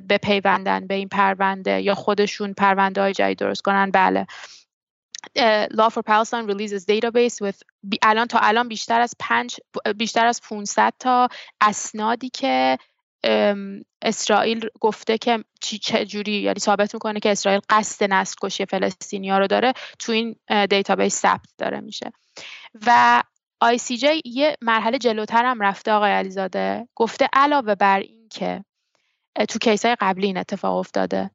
بپیوندن 0.08 0.86
به 0.86 0.94
این 0.94 1.08
پرونده 1.08 1.80
یا 1.80 1.94
خودشون 1.94 2.52
پرونده 2.52 3.00
های 3.00 3.12
جدید 3.12 3.38
درست 3.38 3.62
کنن. 3.62 3.90
بله. 3.90 4.26
Law 5.72 5.90
for 5.90 6.02
Palestine 6.02 6.46
releases 6.46 6.84
database 6.84 7.40
with 7.40 7.62
الان 8.02 8.26
تا 8.26 8.38
الان 8.38 8.68
بیشتر 8.68 9.00
از 9.00 9.14
پنج 9.18 9.56
بیشتر 9.96 10.26
از 10.26 10.40
500 10.48 10.92
تا 10.98 11.28
اسنادی 11.60 12.28
که 12.28 12.78
اسرائیل 14.02 14.68
گفته 14.80 15.18
که 15.18 15.44
چه 15.60 16.06
جوری 16.06 16.32
یعنی 16.32 16.58
ثابت 16.58 16.94
می‌کنه 16.94 17.20
که 17.20 17.30
اسرائیل 17.30 17.60
قصد 17.70 18.12
نسل 18.12 18.34
کشی 18.42 18.66
فلسطینیا 18.66 19.38
رو 19.38 19.46
داره 19.46 19.72
تو 19.98 20.12
این 20.12 20.36
database 20.70 21.16
ثبت 21.16 21.48
داره 21.58 21.80
میشه. 21.80 22.12
و 22.86 23.22
ICJ 23.64 24.04
یه 24.24 24.56
مرحله 24.62 24.98
جلوتر 24.98 25.44
هم 25.44 25.62
رفته 25.62 25.92
آقای 25.92 26.12
علیزاده 26.12 26.88
گفته 26.94 27.28
علاوه 27.32 27.74
بر 27.74 28.00
این 28.00 28.28
که 28.28 28.64
تو 29.48 29.58
کیس 29.58 29.84
های 29.84 29.96
قبلی 30.00 30.26
این 30.26 30.36
اتفاق 30.36 30.76
افتاده 30.76 31.30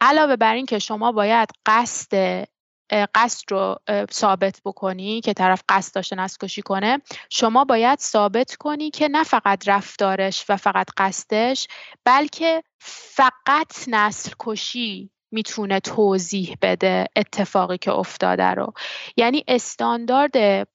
علاوه 0.00 0.36
بر 0.36 0.54
این 0.54 0.66
که 0.66 0.78
شما 0.78 1.12
باید 1.12 1.48
قصد 1.66 2.44
قصد 2.90 3.52
رو 3.52 3.76
ثابت 4.12 4.60
بکنی 4.64 5.20
که 5.20 5.32
طرف 5.32 5.62
قصد 5.68 5.94
داشته 5.94 6.16
نسل 6.16 6.36
کشی 6.40 6.62
کنه. 6.62 6.98
شما 7.30 7.64
باید 7.64 7.98
ثابت 7.98 8.56
کنی 8.56 8.90
که 8.90 9.08
نه 9.08 9.24
فقط 9.24 9.68
رفتارش 9.68 10.44
و 10.48 10.56
فقط 10.56 10.86
قصدش 10.96 11.68
بلکه 12.04 12.62
فقط 12.78 13.88
نسل 13.88 14.32
کشی 14.38 15.10
می‌تونه 15.30 15.80
توضیح 15.80 16.56
بده 16.62 17.06
اتفاقی 17.16 17.78
که 17.78 17.92
افتاده 17.92 18.50
رو. 18.50 18.72
یعنی 19.16 19.44
استاندارد 19.48 20.68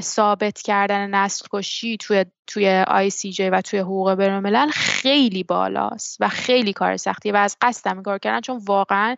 ثابت 0.00 0.62
کردن 0.62 1.10
نسل 1.10 1.46
کشی 1.52 1.96
توی 1.96 2.24
توی 2.46 2.84
جی 3.10 3.50
و 3.50 3.60
توی 3.60 3.78
حقوق 3.78 4.14
بینالملل 4.14 4.70
خیلی 4.70 5.42
بالاست 5.42 6.16
و 6.20 6.28
خیلی 6.28 6.72
کار 6.72 6.96
سختیه 6.96 7.32
و 7.32 7.36
از 7.36 7.56
قصد 7.60 7.90
هم 7.90 8.02
کار 8.02 8.18
کردن 8.18 8.40
چون 8.40 8.62
واقعا 8.64 9.16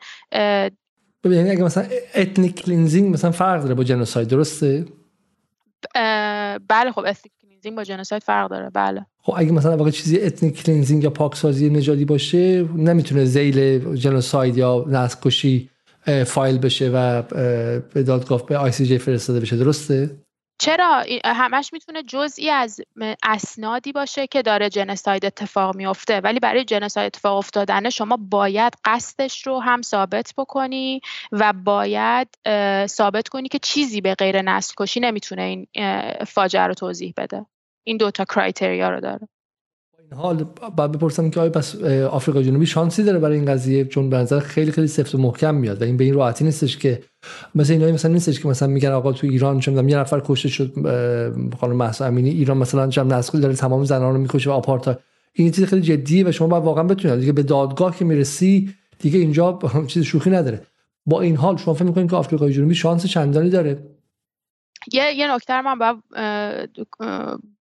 یعنی 1.34 1.50
اگه 1.50 1.64
مثلا 1.64 1.86
ethnic 2.14 2.54
cleansing 2.54 3.12
مثلا 3.14 3.30
فرق 3.30 3.62
داره 3.62 3.74
با 3.74 3.84
genocide 3.84 4.28
درسته؟ 4.28 4.84
بله 6.68 6.92
خب 6.92 6.98
ethnic 6.98 7.32
cleansing 7.42 7.76
با 7.76 7.84
genocide 7.84 8.22
فرق 8.22 8.50
داره 8.50 8.70
بله. 8.70 9.06
خب 9.22 9.34
اگه 9.36 9.52
مثلا 9.52 9.76
واقعا 9.76 9.90
چیزی 9.90 10.20
ethnic 10.20 10.62
cleansing 10.62 11.04
یا 11.04 11.10
پاکسازی 11.10 11.70
نژادی 11.70 12.04
باشه 12.04 12.62
نمی‌تونه 12.62 13.24
ذیل 13.24 13.94
genocide 13.94 14.56
یا 14.56 14.84
نسل 14.88 15.16
کشی 15.22 15.70
فایل 16.26 16.58
بشه 16.58 16.90
و 16.90 17.22
به 17.94 18.02
دادگاه 18.02 18.46
به 18.46 18.58
ICJ 18.58 18.98
فرستاده 18.98 19.40
بشه 19.40 19.56
درسته؟ 19.56 20.25
چرا 20.58 21.04
همش 21.24 21.72
می‌تونه 21.72 22.02
جزئی 22.02 22.50
از 22.50 22.80
اسنادی 23.22 23.92
باشه 23.92 24.26
که 24.26 24.42
داره 24.42 24.68
جنساید 24.68 25.24
اتفاق 25.26 25.76
میفته 25.76 26.20
ولی 26.20 26.40
برای 26.40 26.64
جنساید 26.64 27.06
اتفاق 27.06 27.36
افتادن 27.36 27.90
شما 27.90 28.16
باید 28.20 28.72
قصدش 28.84 29.46
رو 29.46 29.60
هم 29.60 29.82
ثابت 29.82 30.34
بکنی 30.36 31.00
و 31.32 31.52
باید 31.52 32.28
ثابت 32.86 33.28
کنی 33.28 33.48
که 33.48 33.58
چیزی 33.58 34.00
به 34.00 34.14
غیر 34.14 34.42
نسل 34.42 34.74
کشی 34.78 35.00
نمی‌تونه 35.00 35.42
این 35.42 35.66
فاجعه 36.24 36.62
رو 36.66 36.74
توضیح 36.74 37.12
بده. 37.16 37.46
این 37.84 37.96
دوتا 37.96 38.24
کرایتریا 38.24 38.90
رو 38.90 39.00
داره. 39.00 39.28
حال 40.14 40.44
باید 40.76 40.92
بپرسم 40.92 41.30
که 41.30 41.40
آیا 41.40 41.50
بس 41.50 41.76
آفریقا 42.10 42.42
جنوبی 42.42 42.66
شانسی 42.66 43.02
داره 43.02 43.18
برای 43.18 43.36
این 43.36 43.46
قضیه؟ 43.46 43.84
چون 43.84 44.10
به 44.10 44.16
نظر 44.16 44.40
خیلی 44.40 44.72
خیلی 44.72 44.86
سفت 44.86 45.14
و 45.14 45.18
محکم 45.18 45.54
میاد 45.54 45.82
و 45.82 45.84
این 45.84 45.96
به 45.96 46.04
این 46.04 46.14
راحتی 46.14 46.44
نیستش 46.44 46.76
که 46.76 47.02
مثلا 47.54 47.74
اینایی 47.74 47.92
مثلا 47.92 48.12
نیستش 48.12 48.40
که 48.40 48.48
مثلا 48.48 48.68
میگن 48.68 48.90
آقا 48.90 49.12
تو 49.12 49.26
ایران 49.26 49.60
چون 49.60 49.88
یه 49.88 49.98
نفر 49.98 50.22
کشته 50.24 50.48
شد 50.48 50.72
خانم 51.60 51.76
مهسا 51.76 52.06
امینی 52.06 52.30
ایران 52.30 52.56
مثلا 52.56 52.86
جمع 52.86 53.16
نسل 53.16 53.40
داره 53.40 53.54
تمام 53.54 53.84
زنان 53.84 54.14
رو 54.14 54.20
می‌کشه 54.20 54.50
و 54.50 54.52
آپارتا 54.52 54.98
این 55.32 55.50
چیز 55.50 55.64
خیلی 55.64 55.82
جدیه 55.82 56.28
و 56.28 56.32
شما 56.32 56.48
باید 56.48 56.64
واقعا 56.64 56.84
بتونید. 56.84 57.20
دیگه 57.20 57.32
به 57.32 57.42
دادگاه 57.42 57.96
که 57.96 58.04
می‌رسی 58.04 58.74
دیگه 58.98 59.18
اینجا 59.18 59.58
چیز 59.86 60.02
شوخی 60.02 60.30
نداره. 60.30 60.62
با 61.06 61.20
این 61.20 61.36
حال 61.36 61.56
شما 61.56 61.74
فکر 61.74 61.84
می‌کنید 61.84 62.10
که 62.10 62.16
آفریقای 62.16 62.52
جنوبی 62.52 62.74
شانس 62.74 63.06
چندانی 63.06 63.50
داره؟ 63.50 63.86
یه 64.92 65.14
یه 65.16 65.34
نکته 65.34 65.60
من 65.60 65.78
باید 65.78 65.96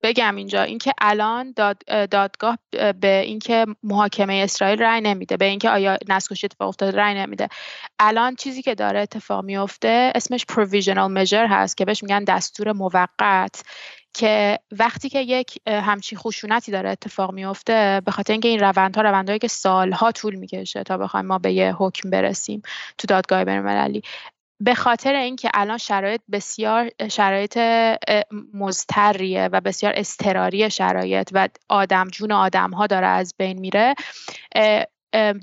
بگم 0.04 0.36
اینجا 0.36 0.62
اینکه 0.62 0.92
الان 1.00 1.52
داد، 1.56 1.82
دادگاه 2.10 2.58
به 3.00 3.22
اینکه 3.26 3.66
محاکمه 3.82 4.40
اسرائیل 4.44 4.82
رأی 4.82 5.00
نمیده 5.00 5.36
به 5.36 5.44
اینکه 5.44 5.70
آیا 5.70 5.98
نسل 6.08 6.34
اتفاق 6.44 6.68
افتاده 6.68 6.98
رأی 6.98 7.14
نمیده. 7.14 7.48
الان 7.98 8.34
چیزی 8.36 8.62
که 8.62 8.74
داره 8.74 9.00
اتفاق 9.00 9.44
میفته 9.44 10.12
اسمش 10.14 10.46
provisional 10.52 11.16
measure 11.18 11.46
هست 11.50 11.76
که 11.76 11.84
بهش 11.84 12.02
میگن 12.02 12.24
دستور 12.24 12.72
موقت 12.72 13.62
که 14.14 14.58
وقتی 14.72 15.08
که 15.08 15.20
یک 15.20 15.58
همچی 15.66 16.16
خشونتی 16.16 16.72
داره 16.72 16.90
اتفاق 16.90 17.32
میفته 17.32 18.02
به 18.04 18.10
خاطر 18.10 18.32
اینکه 18.32 18.48
این 18.48 18.60
روندها 18.60 19.02
روندهایی 19.02 19.38
که 19.38 19.48
سالها 19.48 20.12
طول 20.12 20.34
می‌کشه 20.34 20.82
تا 20.82 20.98
بخوایم 20.98 21.26
ما 21.26 21.38
به 21.38 21.52
یه 21.52 21.74
حکم 21.78 22.10
برسیم 22.10 22.62
تو 22.98 23.06
دادگاه 23.06 23.44
بینالمللی. 23.44 24.02
به 24.60 24.74
خاطر 24.74 25.14
اینکه 25.14 25.50
الان 25.54 25.78
شرایط 25.78 26.20
بسیار 26.32 26.90
شرایط 27.10 27.58
مضطریه 28.54 29.48
و 29.52 29.60
بسیار 29.60 29.92
استراری 29.96 30.70
شرایط 30.70 31.30
و 31.32 31.48
آدم 31.68 32.08
جون 32.08 32.32
آدم 32.32 32.70
ها 32.70 32.86
داره 32.86 33.06
از 33.06 33.34
بین 33.38 33.58
میره 33.58 33.94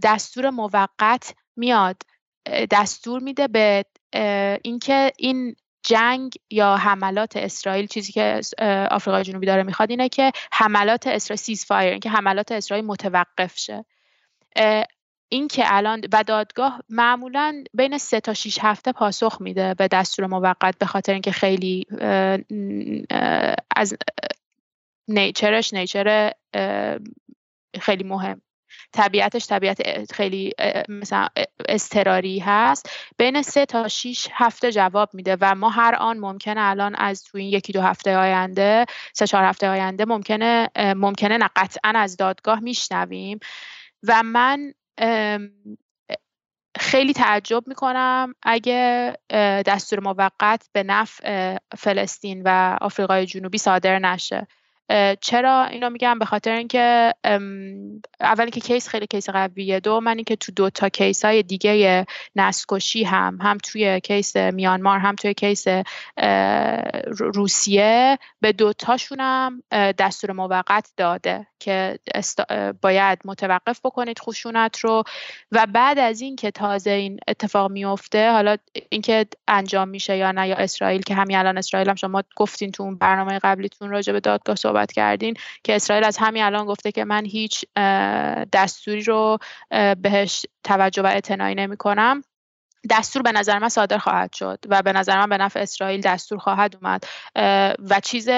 دستور 0.03 0.49
موقت 0.49 1.35
میاد 1.55 2.01
دستور 2.71 3.21
میده 3.21 3.47
به 3.47 3.85
اینکه 4.63 5.11
این 5.17 5.55
جنگ 5.83 6.33
یا 6.49 6.75
حملات 6.75 7.37
اسرائیل 7.37 7.87
چیزی 7.87 8.11
که 8.11 8.39
آفریقای 8.91 9.23
جنوبی 9.23 9.45
داره 9.45 9.63
می‌خواد 9.63 9.89
اینه 9.89 10.09
که 10.09 10.31
حملات 10.51 11.07
اسرائیل 11.07 11.39
سیز 11.39 11.65
فایر 11.65 11.91
اینکه 11.91 12.09
حملات 12.09 12.51
اسرائیل 12.51 12.85
متوقف 12.85 13.57
شه. 13.57 13.85
این 15.33 15.47
که 15.47 15.63
الان 15.65 16.01
و 16.13 16.23
دادگاه 16.23 16.79
معمولا 16.89 17.63
بین 17.73 17.97
سه 17.97 18.19
تا 18.19 18.33
6 18.33 18.57
هفته 18.61 18.91
پاسخ 18.91 19.37
میده 19.41 19.73
به 19.73 19.87
دستور 19.87 20.27
موقت 20.27 20.77
به 20.77 20.85
خاطر 20.85 21.13
اینکه 21.13 21.31
خیلی 21.31 21.85
از 23.75 23.93
نیچرش 25.07 25.73
نیچر 25.73 26.31
خیلی 27.81 28.03
مهم. 28.03 28.41
طبیعتش 28.93 29.47
طبیعت 29.47 30.13
خیلی 30.13 30.51
مثلا 30.89 31.27
استراری 31.69 32.39
هست. 32.39 32.89
بین 33.17 33.41
سه 33.41 33.65
تا 33.65 33.87
6 33.87 34.27
هفته 34.31 34.71
جواب 34.71 35.09
میده 35.13 35.37
و 35.41 35.55
ما 35.55 35.69
هر 35.69 35.95
آن 35.95 36.17
ممکنه 36.17 36.61
الان 36.61 36.95
از 36.95 37.23
تو 37.23 37.37
این 37.37 37.49
یکی 37.49 37.73
دو 37.73 37.81
هفته 37.81 38.17
آینده 38.17 38.85
سه 39.13 39.27
چهار 39.27 39.43
هفته 39.43 39.69
آینده 39.69 40.05
ممکنه 40.05 40.69
ممکنه 40.77 41.37
نه 41.37 41.49
قطعا 41.55 41.93
از 41.95 42.17
دادگاه 42.17 42.59
میشنویم. 42.59 43.39
و 44.07 44.23
من 44.23 44.73
خیلی 46.79 47.13
تعجب 47.13 47.63
می‌کنم 47.67 48.33
اگه 48.43 49.13
دستور 49.67 49.99
موقت 49.99 50.69
به 50.73 50.83
نفع 50.83 51.57
فلسطین 51.77 52.41
و 52.45 52.77
آفریقای 52.81 53.25
جنوبی 53.25 53.57
صادر 53.57 53.99
نشه. 53.99 54.47
چرا 55.21 55.65
اینو 55.65 55.89
میگم؟ 55.89 56.19
به 56.19 56.25
خاطر 56.25 56.51
اینکه 56.51 57.13
اول 58.19 58.49
که 58.49 58.59
case 58.59 58.87
خیلی 58.87 59.07
case 59.07 59.29
قویه 59.29 59.79
دو 59.79 59.99
من 59.99 60.15
اینکه 60.15 60.35
تو 60.35 60.51
دو 60.51 60.69
تا 60.69 60.89
case 60.89 61.25
های 61.25 61.43
دیگه 61.43 62.05
نسل‌کشی 62.35 63.03
هم 63.03 63.37
هم 63.41 63.57
توی 63.57 63.99
case 63.99 64.35
میانمار 64.35 64.99
هم 64.99 65.15
توی 65.15 65.33
case 65.33 65.65
روسیه 67.17 68.19
به 68.41 68.51
دوتاشون 68.51 69.19
هم 69.19 69.63
دستور 69.71 70.31
موقت 70.31 70.91
داده 70.97 71.47
که 71.59 71.99
باید 72.81 73.19
متوقف 73.25 73.79
بکنید 73.83 74.19
خشونت 74.19 74.79
رو. 74.79 75.03
و 75.51 75.67
بعد 75.73 75.99
از 75.99 76.21
این 76.21 76.35
که 76.35 76.51
تازه 76.51 76.91
این 76.91 77.19
اتفاق 77.27 77.71
میفته 77.71 78.31
حالا 78.31 78.57
اینکه 78.89 79.25
انجام 79.47 79.89
میشه 79.89 80.17
یا 80.17 80.31
نه 80.31 80.47
یا 80.47 80.55
اسرائیل 80.55 81.01
که 81.01 81.15
همین 81.15 81.37
الان 81.37 81.57
اسرائیل 81.57 81.89
هم 81.89 81.95
شما 81.95 82.23
گفتین 82.35 82.71
تو 82.71 82.83
اون 82.83 82.97
برنامه 82.97 83.39
قبلیتون 83.39 83.89
راجع 83.89 84.13
به 84.13 84.19
دادگاه 84.19 84.55
صحبت 84.55 84.80
کردین 84.85 85.33
که 85.63 85.75
اسرائیل 85.75 86.03
از 86.03 86.17
همین 86.17 86.43
الان 86.43 86.65
گفته 86.65 86.91
که 86.91 87.05
من 87.05 87.25
هیچ 87.25 87.65
دستوری 88.53 89.03
رو 89.03 89.37
بهش 90.01 90.45
توجه 90.63 91.01
و 91.01 91.05
اعتنایی 91.05 91.55
نمی 91.55 91.77
کنم 91.77 92.23
دستور 92.89 93.21
به 93.21 93.31
نظر 93.31 93.59
من 93.59 93.69
صادر 93.69 93.97
خواهد 93.97 94.33
شد 94.33 94.59
و 94.69 94.81
به 94.81 94.93
نظر 94.93 95.19
من 95.19 95.29
به 95.29 95.37
نفع 95.37 95.59
اسرائیل 95.59 96.01
دستور 96.01 96.37
خواهد 96.37 96.77
اومد. 96.81 97.03
و 97.89 97.99
چیز 98.03 98.29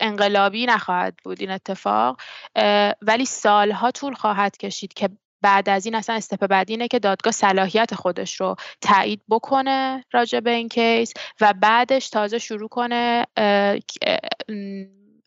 انقلابی 0.00 0.66
نخواهد 0.66 1.14
بود 1.24 1.40
این 1.40 1.50
اتفاق. 1.50 2.20
ولی 3.02 3.24
سالها 3.24 3.90
طول 3.90 4.14
خواهد 4.14 4.56
کشید 4.56 4.94
که 4.94 5.08
بعد 5.42 5.68
از 5.68 5.86
این 5.86 5.94
اصلا 5.94 6.16
استپ 6.16 6.46
بعدی 6.46 6.72
اینه 6.72 6.88
که 6.88 6.98
دادگاه 6.98 7.32
صلاحیت 7.32 7.94
خودش 7.94 8.40
رو 8.40 8.56
تایید 8.80 9.22
بکنه 9.30 10.04
راجع 10.12 10.40
به 10.40 10.50
این 10.50 10.68
کیس 10.68 11.12
و 11.40 11.54
بعدش 11.60 12.10
تازه 12.10 12.38
شروع 12.38 12.68
کنه 12.68 13.26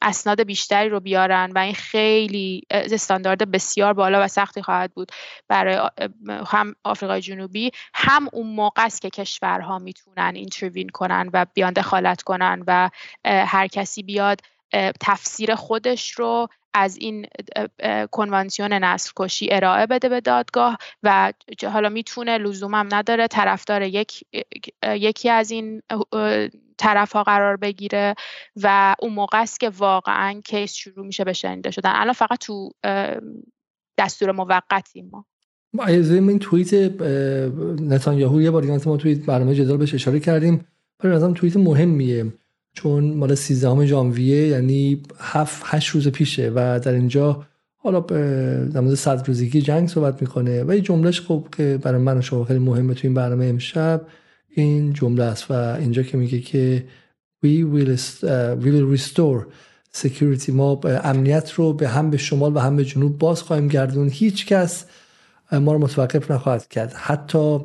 اسناد 0.05 0.43
بیشتری 0.43 0.89
رو 0.89 0.99
بیارن 0.99 1.51
و 1.55 1.57
این 1.57 1.73
خیلی 1.73 2.61
استاندارد 2.71 3.51
بسیار 3.51 3.93
بالا 3.93 4.25
و 4.25 4.27
سختی 4.27 4.61
خواهد 4.61 4.93
بود 4.93 5.11
برای 5.47 5.89
هم 6.47 6.75
آفریقای 6.83 7.21
جنوبی 7.21 7.71
هم 7.93 8.29
اون 8.33 8.47
موقع 8.47 8.85
است 8.85 9.01
که 9.01 9.09
کشورها 9.09 9.79
می‌تونن 9.79 10.31
اینتروین 10.35 10.89
کنن 10.89 11.29
و 11.33 11.45
بیان 11.53 11.73
دخالت 11.73 12.21
کنن 12.21 12.63
و 12.67 12.89
هر 13.25 13.67
کسی 13.67 14.03
بیاد 14.03 14.41
تفسیر 15.01 15.55
خودش 15.55 16.11
رو 16.11 16.47
از 16.73 16.97
این 16.97 17.25
کنوانسیون 18.11 18.73
نسل 18.73 19.11
کشی 19.15 19.47
ارائه 19.51 19.85
بده 19.85 20.09
به 20.09 20.21
دادگاه 20.21 20.77
و 21.03 21.33
حالا 21.63 21.89
می‌تونه 21.89 22.37
لزوم 22.37 22.75
هم 22.75 22.87
نداره 22.91 23.27
طرفدار 23.27 23.81
یک 23.81 24.23
یکی 24.83 25.29
از 25.29 25.51
این 25.51 25.81
طرف 26.77 27.11
ها 27.11 27.23
قرار 27.23 27.57
بگیره 27.57 28.15
و 28.63 28.95
اون 28.99 29.13
موقع 29.13 29.41
است 29.41 29.59
که 29.59 29.69
واقعا 29.69 30.41
کیس 30.45 30.73
شروع 30.73 31.05
میشه 31.05 31.23
به 31.23 31.33
شنیده 31.33 31.71
شدن. 31.71 31.91
الان 31.93 32.13
فقط 32.13 32.39
تو 32.39 32.69
دستور 33.97 34.31
موقتی 34.31 35.01
ما. 35.01 35.25
این 35.87 36.39
توییت 36.39 36.73
نتانیاهو 37.81 38.41
یه 38.41 38.51
بار 38.51 38.65
ما 38.85 38.97
توی 38.97 39.15
برنامه 39.15 39.55
جدال 39.55 39.77
بهش 39.77 39.93
اشاره 39.93 40.19
کردیم. 40.19 40.67
برای 40.99 41.15
نظرم 41.15 41.33
توییت 41.33 41.57
مهمیه. 41.57 42.33
چون 42.75 43.13
مال 43.13 43.35
13 43.35 43.85
ژانویه 43.85 44.47
یعنی 44.47 45.03
7 45.19 45.61
8 45.65 45.89
روز 45.89 46.07
پیشه 46.07 46.51
و 46.55 46.79
در 46.83 46.93
اینجا 46.93 47.45
حالا 47.77 47.99
در 47.99 48.79
مورد 48.79 48.95
صد 48.95 49.27
روزگی 49.27 49.61
جنگ 49.61 49.87
صحبت 49.89 50.21
می‌کنه. 50.21 50.63
و 50.63 50.75
یه 50.75 50.81
جملهش 50.81 51.21
خب 51.21 51.47
که 51.57 51.79
برای 51.81 52.01
من 52.01 52.17
و 52.17 52.21
شما 52.21 52.43
خیلی 52.43 52.59
مهمه 52.59 52.93
تو 52.93 52.99
این 53.03 53.13
برنامه 53.13 53.45
امشب 53.45 54.07
این 54.49 54.93
جمله 54.93 55.23
است 55.23 55.51
و 55.51 55.53
اینجا 55.53 56.03
که 56.03 56.17
میگه 56.17 56.39
که 56.39 56.85
we 57.45 57.63
will, 57.73 57.97
we 58.61 58.67
will 58.67 58.97
restore 58.97 59.45
security. 59.97 60.49
ما 60.49 60.79
امنیت 61.03 61.51
رو 61.51 61.73
به 61.73 61.87
هم 61.87 62.09
به 62.09 62.17
شمال 62.17 62.55
و 62.55 62.59
هم 62.59 62.75
به 62.75 62.85
جنوب 62.85 63.17
باز 63.17 63.41
خواهیم 63.41 63.67
گردون. 63.67 64.09
هیچ 64.09 64.45
کس 64.45 64.85
ما 65.51 65.73
رو 65.73 65.79
متوقف 65.79 66.31
نخواهد 66.31 66.67
کرد. 66.67 66.93
حتی 66.93 67.59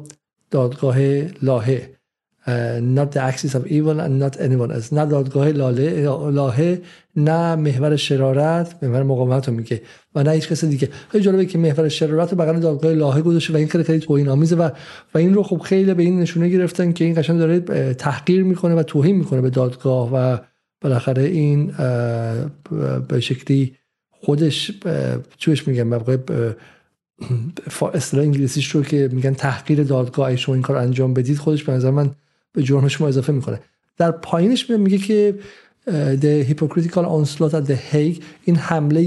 دادگاه 0.50 0.96
لاهه. 1.42 1.99
Not 2.47 3.12
the 3.12 3.20
axis 3.30 3.55
of 3.55 3.66
evil 3.66 4.01
and 4.01 4.18
not 4.22 4.41
anyone 4.41 4.70
else. 4.72 4.93
نه 4.93 5.07
دادگاه 5.07 5.49
لاله 5.49 6.82
نه 7.16 7.55
محور 7.55 7.97
شرارت 7.97 8.84
محور 8.84 9.03
مقاومت 9.03 9.49
رو 9.49 9.55
میگه. 9.55 9.82
و 10.14 10.22
نه 10.22 10.30
هیچ 10.30 10.49
کس 10.49 10.64
دیگه. 10.64 10.88
خیلی 11.09 11.24
جالبه 11.24 11.47
که 11.47 11.59
محور 11.59 11.88
شرارت 11.88 12.30
رو 12.30 12.36
بغل 12.38 12.61
دادگاه 12.61 12.93
لاهه 12.93 13.22
گذاشته 13.22 13.53
و 13.53 13.57
این 13.57 13.68
خیلی 13.68 13.84
خیلی 13.84 13.99
توهین 13.99 14.28
آمیزه 14.28 14.57
و 14.57 14.70
و 15.14 15.18
این 15.18 15.34
رو 15.34 15.43
خب 15.43 15.59
خیلی 15.59 15.95
به 15.95 16.03
این 16.03 16.20
نشونه 16.20 16.49
گرفتن 16.49 16.93
که 16.93 17.05
این 17.05 17.14
قشنگ 17.14 17.38
داره 17.38 17.61
تحقیر 17.95 18.45
می‌کنه 18.45 18.74
و 18.74 18.82
توهین 18.82 19.16
می‌کنه 19.16 19.41
به 19.41 19.51
دادگاه 19.51 20.11
و 20.14 20.38
بالاخره 20.80 21.22
این 21.22 21.72
به 23.09 23.20
شکلی 23.20 23.76
خودش 24.11 24.72
چوش 25.36 25.68
میگم 25.68 25.88
موقع 25.88 26.16
اصطلاح 27.95 28.24
انگلیسیش 28.24 28.70
رو 28.70 28.82
که 28.82 29.09
میگن 29.12 29.34
تحقیر 29.34 29.82
دادگاه 29.82 30.36
شما 30.36 30.55
این 30.55 30.62
کار 30.62 30.76
انجام 30.76 31.14
بدید 31.14 31.38
خودش 31.38 31.64
به 31.64 31.72
نظر 31.72 31.91
من 31.91 32.11
به 32.53 32.62
جرم 32.62 32.88
شما 32.88 33.09
اضافه 33.09 33.32
می‌کنه. 33.32 33.61
در 33.96 34.11
پایینش 34.11 34.70
میگه 34.70 34.98
که 34.98 35.34
the 36.22 36.44
hypocritical 36.48 37.05
onslaught 37.05 37.55
at 37.55 37.66
the 37.66 37.78
Hague 37.92 38.22
این 38.44 38.57
حمله 38.57 39.03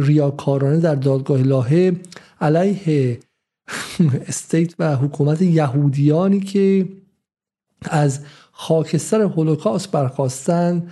ریاکارانه 0.00 0.80
در 0.80 0.94
دادگاه 0.94 1.42
لاهه 1.42 1.96
علیه 2.40 3.18
استیت 4.28 4.74
و 4.78 4.96
حکومت 4.96 5.42
یهودیانی 5.42 6.40
که 6.40 6.88
از 7.90 8.20
خاکستر 8.52 9.20
هولوکاست 9.20 9.90
برخواستن 9.90 10.88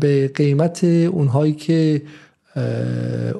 به 0.00 0.30
قیمت 0.34 0.84
اونهایی 0.84 1.52
که 1.52 2.02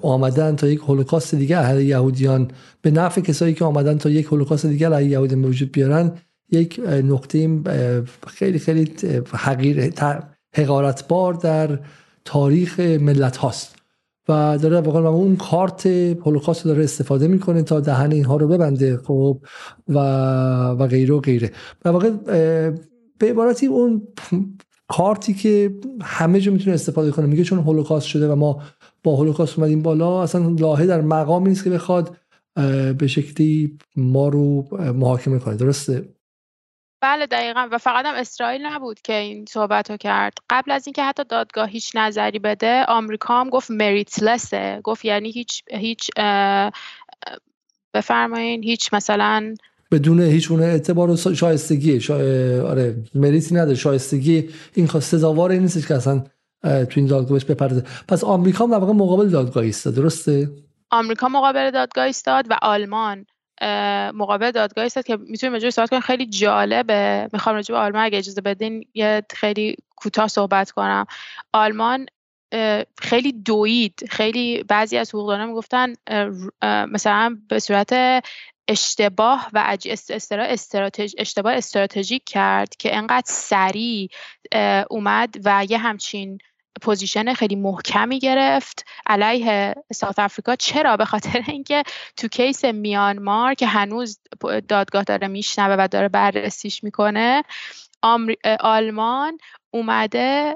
آمدن 0.02 0.56
تا 0.56 0.68
یک 0.68 0.78
هولوکاست 0.78 1.34
دیگه 1.34 1.58
اهل 1.58 1.80
یهودیان 1.80 2.50
به 2.82 2.90
نفع 2.90 3.20
کسایی 3.20 3.54
که 3.54 3.64
آمدن 3.64 3.98
تا 3.98 4.10
یک 4.10 4.26
هولوکاست 4.26 4.66
دیگه 4.66 4.90
اهل 4.90 5.06
یهودیان 5.06 5.42
به 5.42 5.48
وجود 5.48 5.72
بیارن 5.72 6.12
یک 6.50 6.80
نقطه 7.04 7.60
خیلی 8.26 8.58
خیلی 8.58 8.92
حقیر 9.32 9.92
حقارتبار 10.54 11.34
در 11.34 11.78
تاریخ 12.24 12.80
ملت 12.80 13.36
هاست. 13.36 13.76
و 14.28 14.58
داره 14.62 14.80
واقعا 14.80 15.08
اون 15.08 15.36
کارت 15.36 15.86
هولوکاست 15.86 16.64
داره 16.64 16.84
استفاده 16.84 17.28
می‌کنه 17.28 17.62
تا 17.62 17.80
دهن 17.80 18.12
اینها 18.12 18.36
رو 18.36 18.48
ببنده 18.48 18.96
خب 18.96 19.40
و 19.88 19.98
و 20.78 20.86
غیره 20.86 21.14
و 21.14 21.20
غیره. 21.20 21.52
و 21.84 21.88
واقع 21.88 22.10
به 23.18 23.30
عبارتی 23.30 23.66
اون 23.66 24.02
کارتی 24.88 25.34
که 25.34 25.74
همه 26.02 26.40
جا 26.40 26.52
می‌تونه 26.52 26.74
استفاده 26.74 27.10
کنه 27.10 27.26
میگه 27.26 27.44
چون 27.44 27.58
هولوکاست 27.58 28.06
شده 28.06 28.28
و 28.28 28.34
ما 28.34 28.62
با 29.02 29.16
هولوکاست 29.16 29.58
اومدیم 29.58 29.82
بالا 29.82 30.22
اصلا 30.22 30.48
لاهه 30.48 30.86
در 30.86 31.00
مقامی 31.00 31.48
نیست 31.48 31.64
که 31.64 31.70
بخواد 31.70 32.16
به 32.98 33.06
شکلی 33.06 33.78
ما 33.96 34.28
رو 34.28 34.68
محاکمه 34.92 35.38
کنه. 35.38 35.56
درسته؟ 35.56 36.15
بله 37.06 37.26
دقیقا. 37.26 37.68
و 37.72 37.78
فقط 37.78 38.06
هم 38.06 38.14
اسرائیل 38.14 38.66
نبود 38.66 39.00
که 39.00 39.12
این 39.12 39.44
صحبت 39.48 39.90
رو 39.90 39.96
کرد. 39.96 40.32
قبل 40.50 40.70
از 40.70 40.86
اینکه 40.86 41.02
حتی 41.02 41.24
دادگاه 41.24 41.68
هیچ 41.68 41.92
نظری 41.94 42.38
بده 42.38 42.84
آمریکا 42.88 43.40
هم 43.40 43.50
گفت 43.50 43.70
مریتلسه 43.70 44.80
گفت 44.84 45.04
یعنی 45.04 45.30
هیچ 45.30 45.62
هیچ 45.70 46.10
بفرمایین 47.94 48.62
هیچ 48.62 48.94
مثلا 48.94 49.54
بدون 49.92 50.20
هیچ 50.20 50.52
اعتبار 50.52 51.10
و 51.10 51.16
شایستگی 51.16 52.00
شا... 52.00 52.14
آره 52.68 52.96
مریتی 53.14 53.54
نداره. 53.54 53.74
شایستگی 53.74 54.48
این 54.74 54.86
خواست 54.86 55.10
سزاوار 55.10 55.50
این 55.50 55.62
نیست 55.62 55.88
که 55.88 55.94
اصلا 55.94 56.24
تو 56.62 56.92
این 56.96 57.06
دادگاهش 57.06 57.44
بپرده. 57.44 57.84
پس 58.08 58.24
آمریکا 58.24 58.64
هم 58.64 58.70
در 58.70 58.78
واقع 58.78 58.92
مقابل 58.92 59.28
دادگاه 59.28 59.64
ایستاد 59.64 59.94
درسته؟ 59.94 60.50
آمریکا 60.90 61.28
مقابل 61.28 61.70
دادگاه 61.70 62.04
ایستاد 62.04 62.50
و 62.50 62.56
آلمان 62.62 63.26
مقابل 64.14 64.50
دادگاه 64.50 64.84
است 64.84 65.06
که 65.06 65.16
می‌تونیم 65.16 65.52
راجع 65.52 65.70
صحبت 65.70 65.90
کنیم. 65.90 66.02
خیلی 66.02 66.26
جالبه. 66.26 67.28
می‌خوام 67.32 67.56
راجع 67.56 67.74
به 67.74 67.80
آلمان 67.80 68.04
اگه 68.04 68.18
اجازه 68.18 68.40
بدین 68.40 68.88
یه 68.94 69.22
خیلی 69.32 69.76
کوتاه 69.96 70.28
صحبت 70.28 70.70
کنم. 70.70 71.06
آلمان 71.52 72.06
خیلی 72.98 73.32
دوید. 73.32 74.04
خیلی 74.10 74.62
بعضی 74.62 74.96
از 74.96 75.14
حقوقدانان 75.14 75.48
می‌گفتن 75.48 75.92
مثلا 76.62 77.38
به 77.48 77.58
صورت 77.58 78.22
اشتباه 78.68 79.48
و 79.52 79.78
استراتژ... 80.48 81.14
اشتباه 81.18 81.52
استراتژیک 81.54 82.22
کرد 82.26 82.76
که 82.76 82.96
انقدر 82.96 83.26
سریع 83.26 84.08
اومد 84.90 85.34
و 85.44 85.66
یه 85.68 85.78
همچین 85.78 86.38
position 86.82 87.34
خیلی 87.34 87.56
محکمی 87.56 88.18
گرفت. 88.18 88.84
علیه 89.06 89.74
South 89.92 90.18
Africa. 90.18 90.56
چرا؟ 90.56 90.96
به 90.96 91.04
خاطر 91.04 91.42
اینکه 91.46 91.82
تو 92.16 92.28
case 92.28 92.64
میانمار 92.64 93.54
که 93.54 93.66
هنوز 93.66 94.18
دادگاه 94.68 95.04
داره 95.04 95.28
میشنوه 95.28 95.76
و 95.78 95.88
داره 95.88 96.08
بررسیش 96.08 96.84
می‌کنه 96.84 97.42
آلمان 98.60 99.38
اومده 99.70 100.54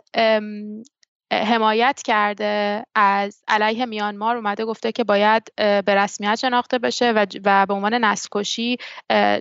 حمایت 1.33 2.01
کرده 2.05 2.85
از 2.95 3.43
علیه 3.49 3.87
میانمار. 3.87 4.37
اومده 4.37 4.65
گفته 4.65 4.93
که 4.93 5.05
باید 5.05 5.53
به 5.57 5.95
رسمیت 5.95 6.35
شناخته 6.35 6.79
بشه 6.79 7.13
و, 7.13 7.27
و 7.45 7.67
به 7.67 7.75
عنوان 7.75 7.95
نسکشی 7.95 8.77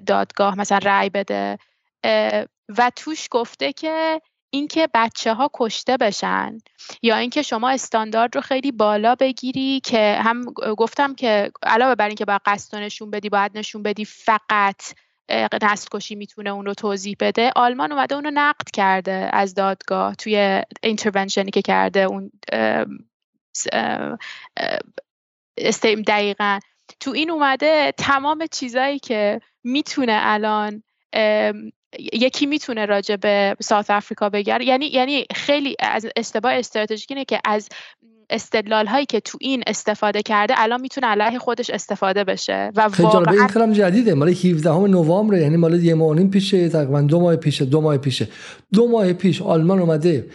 دادگاه 0.06 0.60
مثلا 0.60 0.78
رأی 0.78 1.10
بده. 1.10 1.58
و 2.78 2.92
توش 2.96 3.28
گفته 3.32 3.74
که 3.74 4.22
اینکه 4.50 4.90
بچه 4.94 5.34
ها 5.34 5.50
کشته 5.54 5.98
بشن 5.98 6.58
یا 7.02 7.16
اینکه 7.18 7.42
شما 7.42 7.70
استاندارد 7.70 8.36
رو 8.36 8.42
خیلی 8.42 8.72
بالا 8.72 9.16
بگیری 9.16 9.80
که 9.80 10.20
هم 10.24 10.46
گفتم 10.78 11.16
که 11.16 11.52
علاوه 11.64 11.96
بر 11.96 12.08
اینکه 12.08 12.26
باید 12.26 12.42
قصد 12.46 12.78
نشون 12.78 13.12
بدی 13.12 13.30
باید 13.30 13.58
نشون 13.58 13.84
بدی 13.84 14.06
فقط 14.06 14.82
نسل 15.62 15.88
کشی 15.92 16.16
می‌تونه 16.16 16.50
اون 16.50 16.66
رو 16.66 16.74
توضیح 16.74 17.16
بده. 17.20 17.52
آلمان 17.56 17.92
اومده 17.92 18.16
اون 18.16 18.24
رو 18.24 18.32
نقد 18.34 18.70
کرده 18.74 19.30
از 19.34 19.54
دادگاه 19.54 20.16
توی 20.16 20.64
اینترونشنی 20.84 21.52
که 21.52 21.62
کرده 21.62 22.00
اون 22.00 22.32
استیم 25.58 26.02
دقیقا. 26.02 26.60
تو 27.00 27.12
این 27.12 27.32
اومده 27.32 27.94
تمام 27.98 28.48
چیزایی 28.52 29.00
که 29.00 29.42
می‌تونه 29.64 30.20
الان 30.22 30.84
یکی 32.14 32.46
می‌تونه 32.46 32.86
راجع 32.86 33.16
به 33.16 33.56
ساوت 33.62 33.90
آفریقا 33.90 34.30
بگه 34.30 34.64
یعنی 34.64 34.86
یعنی 34.86 35.26
خیلی 35.36 35.76
از 35.80 36.06
اشتباه 36.16 36.54
استراتژیک 36.54 37.08
اینه 37.10 37.26
که 37.26 37.40
از 37.46 37.70
استدلال 38.30 38.88
هایی 38.88 39.06
که 39.06 39.20
تو 39.20 39.38
این 39.42 39.64
استفاده 39.68 40.22
کرده 40.22 40.54
الان 40.58 40.82
می‌تونه 40.82 41.08
علیه 41.08 41.40
خودش 41.40 41.70
استفاده 41.70 42.24
بشه. 42.24 42.72
و 42.76 42.90
خیلی 42.90 43.08
واقعا 43.08 43.34
این 43.34 43.48
کلام 43.48 43.74
جدیده. 43.74 44.14
مال 44.14 44.30
17 44.30 44.70
نوامبر 44.70 45.38
یعنی 45.38 45.58
مال 45.58 45.84
یه 45.84 45.94
ماه 45.94 46.24
پیشه 46.24 46.70
تقریبا 46.70 47.02
دو 47.02 47.20
ماه 47.20 47.36
پیشه 47.36 47.66
دو 47.66 47.82
ماه 47.82 47.98
پیشه. 47.98 48.28
دو 48.74 48.88
ماه 48.88 49.14
پیش 49.14 49.42
آلمان 49.42 49.80
اومده 49.80 50.26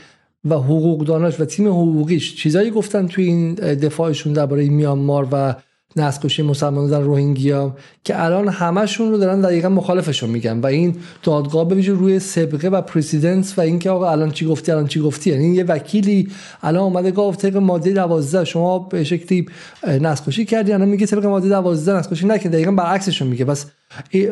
و 0.45 0.55
حقوقداناش 0.55 1.41
و 1.41 1.45
تیم 1.45 1.69
حقوقیش 1.69 2.37
چیزایی 2.37 2.71
گفتن 2.71 3.07
تو 3.07 3.21
این 3.21 3.55
دفاعشون 3.55 4.33
درباره 4.33 4.69
میانمار 4.69 5.29
و 5.33 5.55
نسل 5.97 6.43
مسلمان 6.43 6.91
در 6.91 7.01
روهینگیا 7.01 7.77
که 8.05 8.23
الان 8.23 8.49
همشون 8.49 9.11
رو 9.11 9.19
دارن 9.19 9.41
دقیقا 9.41 9.69
مخالفشون 9.69 10.31
میگن. 10.31 10.61
و 10.61 10.67
این 10.67 10.97
دادگاه 11.23 11.69
به 11.69 11.87
روی 11.87 12.19
سابقه 12.19 12.69
و 12.69 12.81
پرزیدنت 12.81 13.55
و 13.57 13.61
اینکه 13.61 13.91
آقا 13.91 14.11
الان 14.11 14.31
چی 14.31 14.47
گفتی 14.47 14.73
الان 14.73 14.87
چی 14.87 15.01
گفتی. 15.01 15.31
یعنی 15.31 15.55
یه 15.55 15.65
وکیلی 15.65 16.29
الان 16.63 16.83
اومده 16.83 17.11
گفت 17.11 17.47
طبق 17.47 17.57
ماده 17.57 17.93
12 17.93 18.45
شما 18.45 18.79
به 18.79 19.05
شکلی 19.05 19.47
نسل 19.87 20.45
کردی 20.45 20.73
الان 20.73 20.89
میگه 20.89 21.07
طبق 21.07 21.27
ماده 21.27 21.49
12 21.49 21.93
نسل 21.93 22.31
نکن 22.31 22.51
دقیقا 22.51 22.73
برعکسشون 22.73 23.29
میگه. 23.29 23.45
بس 23.45 23.67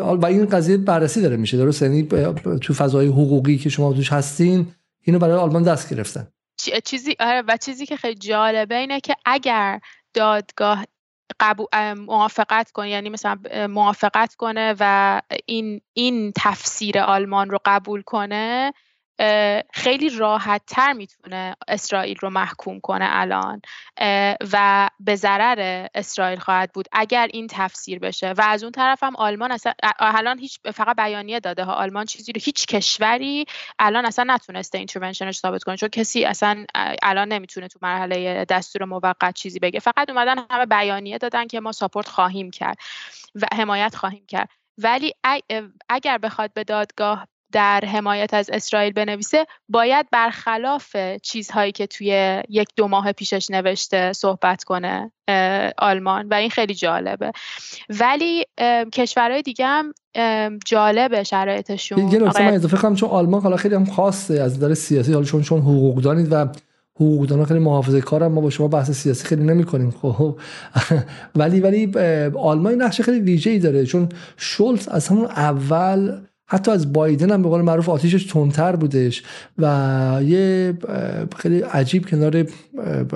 و 0.00 0.26
این 0.26 0.46
قضیه 0.46 0.76
بررسی 0.76 1.22
داره 1.22 1.36
میشه. 1.36 1.56
درست 1.56 1.82
یعنی 1.82 2.02
تو 2.60 2.74
فضای 2.74 3.06
حقوقی 3.06 3.58
که 3.58 3.68
شما 3.68 3.92
توش 3.92 4.12
هستین 4.12 4.66
اینو 5.02 5.18
برای 5.18 5.34
آلمان 5.34 5.62
دست 5.62 5.94
گرفتن. 5.94 6.28
چیزی 6.84 7.16
آره 7.20 7.42
و 7.48 7.56
چیزی 7.56 7.86
که 7.86 7.96
خیلی 7.96 8.14
جالبه 8.14 8.74
اینه 8.74 9.00
که 9.00 9.14
اگر 9.24 9.80
دادگاه 10.14 10.84
قبول 11.40 11.94
موافقت 11.94 12.70
کنه 12.70 12.90
یعنی 12.90 13.08
مثلا 13.10 13.38
موافقت 13.70 14.34
کنه 14.34 14.74
و 14.80 15.20
این 15.46 15.80
این 15.92 16.32
تفسیر 16.36 16.98
آلمان 16.98 17.50
رو 17.50 17.58
قبول 17.64 18.02
کنه. 18.02 18.72
خیلی 19.72 20.10
راحت 20.10 20.62
تر 20.66 20.92
می‌تونه 20.92 21.56
اسرائیل 21.68 22.16
رو 22.20 22.30
محکوم 22.30 22.80
کنه 22.80 23.06
الان. 23.10 23.62
و 24.52 24.88
به 25.00 25.16
ضرر 25.16 25.86
اسرائیل 25.94 26.38
خواهد 26.38 26.72
بود 26.72 26.88
اگر 26.92 27.28
این 27.32 27.46
تفسیر 27.50 27.98
بشه. 27.98 28.32
و 28.32 28.42
از 28.44 28.62
اون 28.62 28.72
طرف 28.72 29.02
هم 29.02 29.16
آلمان 29.16 29.52
اصلا 29.52 29.72
الان 29.98 30.38
هیچ 30.38 30.58
فقط 30.74 30.96
بیانیه 30.96 31.40
داده 31.40 31.64
ها. 31.64 31.72
آلمان 31.72 32.04
چیزی 32.04 32.32
رو 32.32 32.40
هیچ 32.44 32.66
کشوری 32.66 33.44
الان 33.78 34.06
اصلا 34.06 34.34
نتونسته 34.34 34.78
اینترونشنش 34.78 35.38
ثابت 35.38 35.62
کنه 35.62 35.76
چون 35.76 35.88
کسی 35.88 36.24
اصلا 36.24 36.64
الان 37.02 37.28
نمی‌تونه 37.28 37.68
تو 37.68 37.78
مرحله 37.82 38.44
دستور 38.44 38.84
موقت 38.84 39.34
چیزی 39.34 39.58
بگه. 39.58 39.80
فقط 39.80 40.10
اومدن 40.10 40.38
همه 40.50 40.66
بیانیه 40.66 41.18
دادن 41.18 41.46
که 41.46 41.60
ما 41.60 41.72
ساپورت 41.72 42.08
خواهیم 42.08 42.50
کرد 42.50 42.76
و 43.34 43.46
حمایت 43.56 43.94
خواهیم 43.94 44.26
کرد. 44.28 44.48
ولی 44.78 45.12
اگر 45.88 46.18
بخواد 46.18 46.52
به 46.52 46.64
دادگاه 46.64 47.28
در 47.52 47.80
حمایت 47.84 48.34
از 48.34 48.50
اسرائیل 48.52 48.92
بنویسه 48.92 49.46
باید 49.68 50.06
برخلاف 50.12 50.96
چیزهایی 51.22 51.72
که 51.72 51.86
توی 51.86 52.42
یک 52.48 52.68
دو 52.76 52.88
ماه 52.88 53.12
پیشش 53.12 53.50
نوشته 53.50 54.12
صحبت 54.12 54.64
کنه 54.64 55.12
آلمان. 55.78 56.28
و 56.28 56.34
این 56.34 56.50
خیلی 56.50 56.74
جالبه. 56.74 57.32
ولی 57.88 58.44
کشورهای 58.92 59.42
دیگه 59.42 59.66
هم 59.66 59.92
جالبه 60.64 61.22
شرایطشون. 61.22 62.08
یه 62.08 62.18
نکته 62.18 62.42
من 62.42 62.54
اضافه 62.54 62.76
کنم 62.76 62.94
چون 62.94 63.08
آلمان 63.08 63.42
حالا 63.42 63.56
خیلی 63.56 63.74
هم 63.74 63.84
خاصه 63.84 64.34
از 64.34 64.56
نظر 64.56 64.74
سیاسی 64.74 65.12
حالا 65.12 65.24
چون 65.24 65.42
چون 65.42 65.60
حقوقدانید 65.60 66.32
و 66.32 66.46
حقوقدان 66.96 67.44
خیلی 67.44 67.60
محافظه 67.60 68.00
کارم 68.00 68.32
ما 68.32 68.40
با 68.40 68.50
شما 68.50 68.68
بحث 68.68 68.90
سیاسی 68.90 69.24
خیلی 69.24 69.42
نمی 69.42 69.64
کنیم 69.64 69.90
خب. 69.90 70.38
ولی 71.36 71.60
ولی 71.60 71.92
آلمان 72.36 72.74
نقش 72.74 73.00
خیلی 73.00 73.20
ویژه‌ای 73.20 73.58
داره 73.58 73.86
چون 73.86 74.08
شولز 74.36 74.88
از 74.88 75.08
همون 75.08 75.24
اول 75.24 76.20
حتی 76.46 76.70
از 76.70 76.92
بایدن 76.92 77.30
هم 77.30 77.42
به 77.42 77.48
قول 77.48 77.60
معروف 77.60 77.88
آتیشش 77.88 78.24
تندتر 78.24 78.76
بودش 78.76 79.22
و 79.58 80.20
یه 80.24 80.74
خیلی 81.36 81.60
عجیب 81.60 82.08
کنار 82.08 82.46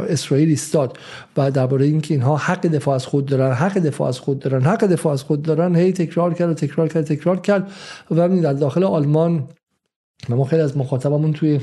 اسرائیل 0.08 0.48
ایستاد 0.48 0.98
و 1.36 1.50
درباره 1.50 1.86
اینکه 1.86 2.14
اینها 2.14 2.36
حق 2.36 2.66
دفاع 2.66 2.94
از 2.94 3.06
خود 3.06 3.26
دارن 3.26 3.52
حق 3.52 3.78
دفاع 3.78 4.08
از 4.08 4.18
خود 4.18 4.38
دارن 4.38 4.62
حق 4.62 4.84
دفاع 4.84 5.12
از 5.12 5.22
خود 5.22 5.42
دارن 5.42 5.76
هی 5.76 5.92
تکرار 5.92 6.34
کرد 6.34 6.50
و 6.50 6.54
تکرار 6.54 6.88
کرد 6.88 7.04
تکرار 7.04 7.40
کرد 7.40 7.72
و 8.10 8.28
در 8.28 8.52
داخل 8.52 8.84
آلمان 8.84 9.48
ما 10.28 10.44
خیلی 10.44 10.62
از 10.62 10.76
مخاطبمون 10.76 11.32
توی 11.32 11.60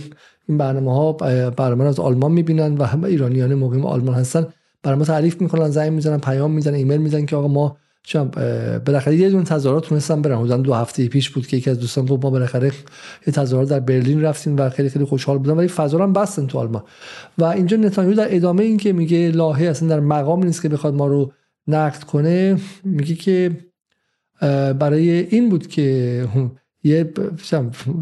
این 0.47 0.57
برنامه 0.57 0.93
ها 0.93 1.11
برنامه 1.49 1.83
از 1.83 1.99
آلمان 1.99 2.31
می‌بینن 2.31 2.77
و 2.77 2.83
همه 2.83 3.07
ایرانیان 3.07 3.55
مقیم 3.55 3.85
آلمان 3.85 4.15
هستن. 4.15 4.47
برای 4.83 4.97
ما 4.97 5.05
تعریف 5.05 5.41
می‌کنن 5.41 5.69
زنگ 5.69 5.91
می‌زنن 5.91 6.17
پیام 6.17 6.51
می‌زنن 6.51 6.73
ایمیل 6.73 6.97
می‌زنن 6.97 7.25
که 7.25 7.35
آقا 7.35 7.47
ما 7.47 7.77
چون 8.03 8.31
بالاخره 8.85 9.15
یه 9.15 9.29
دون 9.29 9.43
تظاهرات 9.43 9.85
تونستم 9.85 10.21
برم 10.21 10.39
حدودا 10.39 10.57
دو 10.57 10.73
هفته 10.73 11.07
پیش 11.07 11.29
بود 11.29 11.47
که 11.47 11.57
یکی 11.57 11.69
از 11.69 11.79
دوستان 11.79 12.05
گفت 12.05 12.23
ما 12.23 12.29
بالاخره 12.29 12.71
یه 13.27 13.33
تظاهرات 13.33 13.69
در 13.69 13.79
برلین 13.79 14.21
رفتیم 14.21 14.57
و 14.57 14.69
خیلی 14.69 14.89
خیلی 14.89 15.05
خوشحال 15.05 15.37
بودم 15.37 15.57
ولی 15.57 15.67
فضا 15.67 16.03
هم 16.03 16.13
بستن 16.13 16.47
تو 16.47 16.59
آلمان. 16.59 16.83
و 17.37 17.43
اینجا 17.43 17.77
نتانیاهو 17.77 18.17
در 18.17 18.35
ادامه 18.35 18.63
این 18.63 18.77
که 18.77 18.93
میگه 18.93 19.31
لاهه 19.31 19.65
اصلا 19.65 19.89
در 19.89 19.99
مقام 19.99 20.43
نیست 20.43 20.61
که 20.61 20.69
بخواد 20.69 20.93
ما 20.93 21.07
رو 21.07 21.31
نقد 21.67 22.03
کنه 22.03 22.57
میگه 22.83 23.15
که 23.15 23.51
برای 24.79 25.09
این 25.09 25.49
بود 25.49 25.67
که 25.67 26.27
یه 26.83 27.13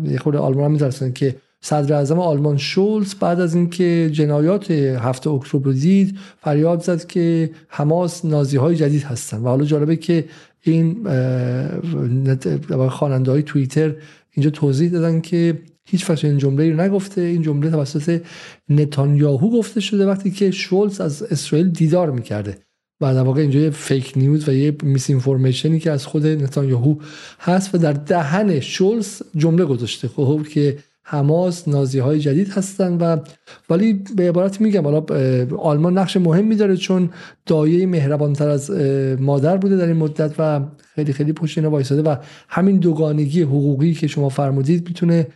یه 0.03 0.19
خود 0.19 0.35
آلمان 0.35 0.81
هم 0.81 1.11
که 1.11 1.35
صدر 1.63 1.93
اعظم 1.93 2.19
آلمان 2.19 2.57
شولز 2.57 3.15
بعد 3.15 3.39
از 3.39 3.55
اینکه 3.55 4.09
جنایات 4.13 4.71
هفته 4.71 5.29
اکتبر 5.29 5.65
رو 5.65 5.73
دید 5.73 6.17
فریاد 6.41 6.81
زد 6.81 7.07
که 7.07 7.51
حماس 7.67 8.25
نازی 8.25 8.57
های 8.57 8.75
جدید 8.75 9.03
هستن. 9.03 9.37
و 9.37 9.47
حالا 9.47 9.65
جالبه 9.65 9.95
که 9.95 10.25
این 10.61 11.07
خواننده 12.89 13.31
های 13.31 13.43
توییتر 13.43 13.95
اینجا 14.31 14.49
توضیح 14.49 14.91
دادن 14.91 15.21
که 15.21 15.61
هیچ 15.85 16.05
فصل 16.05 16.27
این 16.27 16.37
جمله 16.37 16.71
رو 16.71 16.81
نگفته. 16.81 17.21
این 17.21 17.41
جمله 17.41 17.69
توسط 17.69 18.21
نتانیاهو 18.69 19.57
گفته 19.59 19.79
شده 19.81 20.05
وقتی 20.05 20.31
که 20.31 20.51
شولز 20.51 21.01
از 21.01 21.23
اسرائیل 21.23 21.69
دیدار 21.69 22.11
می‌کرده. 22.11 22.57
و 23.01 23.13
در 23.13 23.21
واقع 23.21 23.41
اینجا 23.41 23.59
یه 23.59 23.69
فیک 23.69 24.13
نیوز 24.15 24.49
و 24.49 24.53
یه 24.53 24.75
میس 24.83 25.09
اینفورمیشنی 25.09 25.79
که 25.79 25.91
از 25.91 26.05
خود 26.05 26.25
نتانیاهو 26.27 26.95
هست 27.39 27.75
و 27.75 27.77
در 27.77 27.93
دهن 27.93 28.59
شولز 28.59 29.21
جمله 29.35 29.65
گذاشته. 29.65 30.07
خب 30.07 30.47
که 30.49 30.77
حماس 31.11 31.67
نازی 31.67 31.99
های 31.99 32.19
جدید 32.19 32.49
هستند 32.49 33.01
و 33.01 33.17
ولی 33.69 33.93
به 34.15 34.29
عبارت 34.29 34.61
میگم 34.61 34.83
حالا 34.83 35.05
آلمان 35.57 35.97
نقش 35.97 36.17
مهمی 36.17 36.55
داره 36.55 36.77
چون 36.77 37.09
دایه 37.45 37.85
مهربانتر 37.85 38.49
از 38.49 38.71
مادر 39.19 39.57
بوده 39.57 39.77
در 39.77 39.87
این 39.87 39.97
مدت 39.97 40.35
و 40.39 40.61
خیلی 40.95 41.13
خیلی 41.13 41.33
پشت 41.33 41.57
اینا 41.57 41.69
وایساده 41.69 42.01
و 42.01 42.15
همین 42.49 42.77
دوگانگی 42.77 43.41
حقوقی 43.41 43.93
که 43.93 44.07
شما 44.07 44.29
فرمودید 44.29 44.87
می‌تونه 44.87 45.27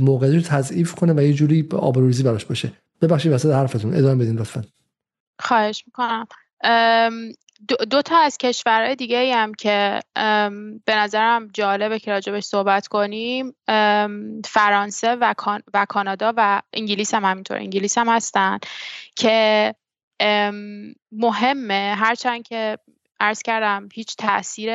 موقعیت 0.00 0.34
رو 0.34 0.40
تضعیف 0.40 0.94
کنه 0.94 1.12
و 1.12 1.22
یه 1.22 1.32
جوری 1.32 1.68
آبروریزی 1.72 2.22
براش 2.22 2.44
باشه. 2.44 2.72
ببخشید 3.02 3.32
وسط 3.32 3.50
حرفتون. 3.50 3.94
ادامه 3.94 4.24
بدین 4.24 4.38
لطفا. 4.38 4.64
خواهش 5.38 5.84
می‌کنم. 5.86 6.26
دو, 7.90 8.02
تا 8.02 8.18
از 8.18 8.38
کشورهای 8.38 8.96
دیگه 8.96 9.36
هم 9.36 9.54
که 9.54 10.00
به 10.84 10.94
نظرم 10.94 11.48
جالبه 11.52 11.98
که 11.98 12.10
راجبش 12.10 12.44
صحبت 12.44 12.88
کنیم 12.88 13.54
فرانسه 14.44 15.16
و, 15.16 15.34
و 15.74 15.86
کانادا 15.88 16.32
و 16.36 16.62
انگلیس 16.72 17.14
هم 17.14 17.24
همینطور. 17.24 17.56
انگلیس 17.56 17.98
هم 17.98 18.08
هستن 18.08 18.58
که 19.16 19.74
مهمه. 21.12 21.94
هرچند 21.98 22.42
که 22.42 22.78
عرض 23.20 23.42
کردم 23.42 23.88
هیچ 23.92 24.16
تاثیر 24.16 24.70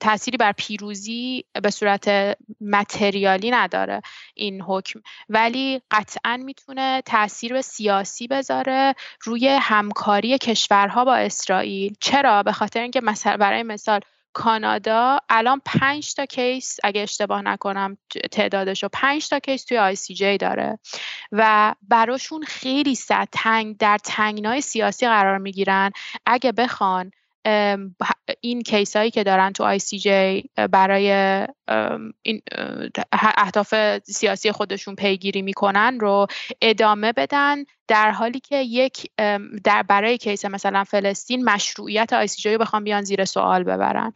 تأثیری 0.00 0.36
بر 0.36 0.52
پیروزی 0.52 1.44
به 1.62 1.70
صورت 1.70 2.36
material 2.60 3.40
ی 3.40 3.50
نداره 3.50 4.02
این 4.34 4.62
حکم. 4.62 5.00
ولی 5.28 5.82
قطعا 5.90 6.36
می‌تونه 6.36 7.02
تاثیر 7.06 7.52
به 7.52 7.62
سیاسی 7.62 8.26
بذاره 8.26 8.94
روی 9.22 9.48
همکاری 9.48 10.38
کشورها 10.38 11.04
با 11.04 11.16
اسرائیل. 11.16 11.94
چرا؟ 12.00 12.42
به 12.42 12.52
خاطر 12.52 12.80
اینکه 12.80 13.00
مثلا 13.00 13.36
برای 13.36 13.62
مثال 13.62 14.00
کانادا 14.32 15.18
الان 15.28 15.62
پنج 15.64 16.14
تا 16.14 16.26
case 16.26 16.76
اگه 16.84 17.00
اشتباه 17.02 17.42
نکنم 17.42 17.96
تعدادش 18.32 18.82
رو 18.82 18.88
پنج 18.92 19.28
تا 19.28 19.38
case 19.38 19.64
توی 19.64 19.78
ICJ 19.78 20.38
داره 20.38 20.78
و 21.32 21.74
براشون 21.88 22.42
خیلی 22.42 22.94
سطح 22.94 23.28
تنگ 23.32 23.76
در 23.76 23.98
تنگنای 23.98 24.60
سیاسی 24.60 25.06
قرار 25.06 25.38
می‌گیرن. 25.38 25.90
اگه 26.26 26.52
بخوان 26.52 27.10
این 28.40 28.62
کیس 28.62 28.96
هایی 28.96 29.10
که 29.10 29.24
دارن 29.24 29.52
تو 29.52 29.76
جی 29.78 30.50
برای 30.70 31.10
این 32.22 32.42
اهداف 33.12 33.74
سیاسی 33.98 34.52
خودشون 34.52 34.94
پیگیری 34.94 35.42
می‌کنن 35.42 36.00
رو 36.00 36.26
ادامه 36.62 37.12
بدن 37.12 37.64
در 37.88 38.10
حالی 38.10 38.40
که 38.40 38.56
یک 38.56 39.10
در 39.64 39.82
برای 39.82 40.18
کیس 40.18 40.44
مثلا 40.44 40.84
فلسطین 40.84 41.44
مشروعیت 41.44 42.24
جی 42.24 42.52
رو 42.52 42.58
بخوام 42.58 42.84
بیان 42.84 43.02
زیر 43.02 43.24
سوال 43.24 43.62
ببرن. 43.62 44.12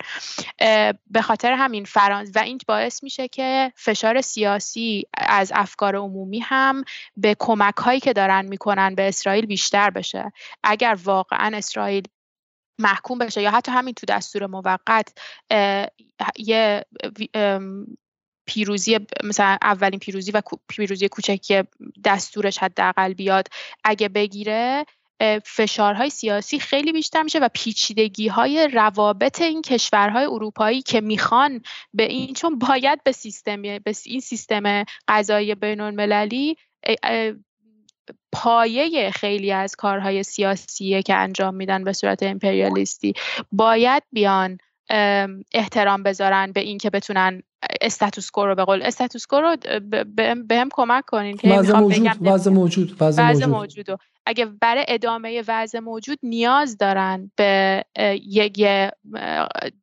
به 1.11 1.22
خاطر 1.22 1.53
همین 1.53 1.85
فرانس 1.85 2.31
و 2.35 2.39
این 2.39 2.59
باعث 2.68 3.03
میشه 3.03 3.29
که 3.29 3.72
فشار 3.77 4.20
سیاسی 4.20 5.05
از 5.18 5.53
افکار 5.55 5.97
عمومی 5.97 6.39
هم 6.39 6.85
به 7.16 7.37
کمک 7.39 7.77
هایی 7.77 8.01
که 8.01 8.12
دارن 8.12 8.45
می‌کنن 8.45 8.95
به 8.95 9.09
اسرائیل 9.09 9.47
بیشتر 9.47 9.91
بشه. 9.91 10.33
اگر 10.64 10.99
واقعا 11.05 11.57
اسرائیل 11.57 12.03
محکوم 12.79 13.18
بشه 13.18 13.43
یا 13.43 13.51
حتی 13.51 13.72
همین 13.72 13.95
تو 13.95 14.07
دستور 14.07 14.47
موقت 14.47 15.18
یه 16.39 16.85
پیروزی 18.47 18.99
مثلا 19.25 19.59
اولین 19.62 19.99
پیروزی 19.99 20.31
و 20.31 20.43
پیروزی 20.68 21.09
کوچکی 21.09 21.62
دستورش 22.05 22.59
حداقل 22.59 23.12
بیاد. 23.12 23.49
اگه 23.85 24.09
بگیره 24.09 24.85
فشارهای 25.45 26.11
سیاسی 26.11 26.59
خیلی 26.59 26.93
بیشتر 26.93 27.22
میشه 27.22 27.39
و 27.39 27.49
پیچیدگی 27.55 28.29
های 28.29 28.68
روابط 28.72 29.43
این 29.43 29.62
کشورهای 29.62 30.25
اروپایی 30.25 30.83
که 30.83 31.01
می‌خوان 31.01 31.62
به 31.95 32.03
این 32.03 32.35
چون 32.35 32.59
باید 32.59 33.03
به 33.05 33.12
سیستم 33.12 33.62
به 33.62 33.95
این 34.07 34.20
سیستم 34.20 34.85
قضایی 35.09 35.55
بین 35.55 35.81
المللی 35.81 36.57
پایه 38.33 39.11
خیلی 39.11 39.53
از 39.53 39.77
کارهای 39.77 40.23
سیاسیه 40.23 41.03
که 41.03 41.15
انجام 41.15 41.55
میدن 41.55 41.85
به 41.85 41.93
صورت 41.93 42.23
امپریالیستی 42.23 43.15
باید 43.53 44.03
بیان 44.13 44.59
احترام 45.55 46.03
بذارن 46.03 46.53
به 46.53 46.61
اینکه 46.61 46.91
بتونن 46.91 47.43
استاتوس 47.81 48.31
کو 48.31 48.47
رو 48.47 48.55
به 48.55 48.65
قول 48.65 48.83
استاتوس 48.83 49.27
کو 49.27 49.37
رو 49.37 49.57
به 50.49 50.57
هم 50.57 50.69
کمک 50.73 51.05
کنین 51.07 51.37
که 51.37 51.49
وضع 51.49 51.79
موجود 51.79 52.17
وضع 52.21 52.51
موجود 52.51 52.97
وضع 53.01 53.47
موجود. 53.47 53.87
اگه 54.27 54.45
برای 54.45 54.85
ادامه 54.89 55.43
وضع 55.49 55.79
موجود 55.79 56.18
نیاز 56.22 56.79
دارن 56.79 57.31
به 57.37 57.85
یک 58.27 58.66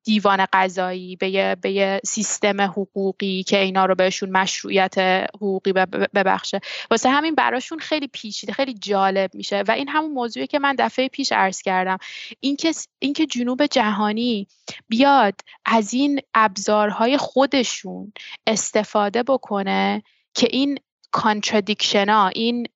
دیوان 0.04 0.46
قضایی 0.54 1.16
به 1.16 1.30
یه, 1.30 1.56
به 1.62 1.72
یه 1.72 2.02
سیستم 2.06 2.62
حقوقی 2.62 3.44
که 3.44 3.58
اینا 3.60 3.86
رو 3.86 3.96
بهشون 3.96 4.30
مشروعیت 4.30 4.98
حقوقی 5.36 5.74
ببخشه. 6.14 6.60
واسه 6.92 7.10
همین 7.10 7.36
براشون 7.36 7.80
خیلی 7.80 8.08
پیچیده 8.08 8.54
خیلی 8.54 8.74
جالب 8.74 9.36
میشه. 9.36 9.64
و 9.68 9.72
این 9.72 9.90
همون 9.90 10.12
موضوعی 10.12 10.48
که 10.48 10.60
من 10.60 10.76
دفعه 10.80 11.08
پیش 11.08 11.32
عرض 11.32 11.62
کردم. 11.62 11.98
اینکه 12.40 12.72
اینکه 13.00 13.26
جنوب 13.26 13.66
جهانی 13.66 14.48
بیاد 14.88 15.36
از 15.66 15.94
این 15.94 16.20
ابزارهای 16.34 17.18
خودشون 17.18 18.14
استفاده 18.48 19.24
بکنه 19.24 20.04
که 20.34 20.48
این 20.52 20.80
contradiction 21.12 22.10
ها 22.10 22.28
این 22.28 22.68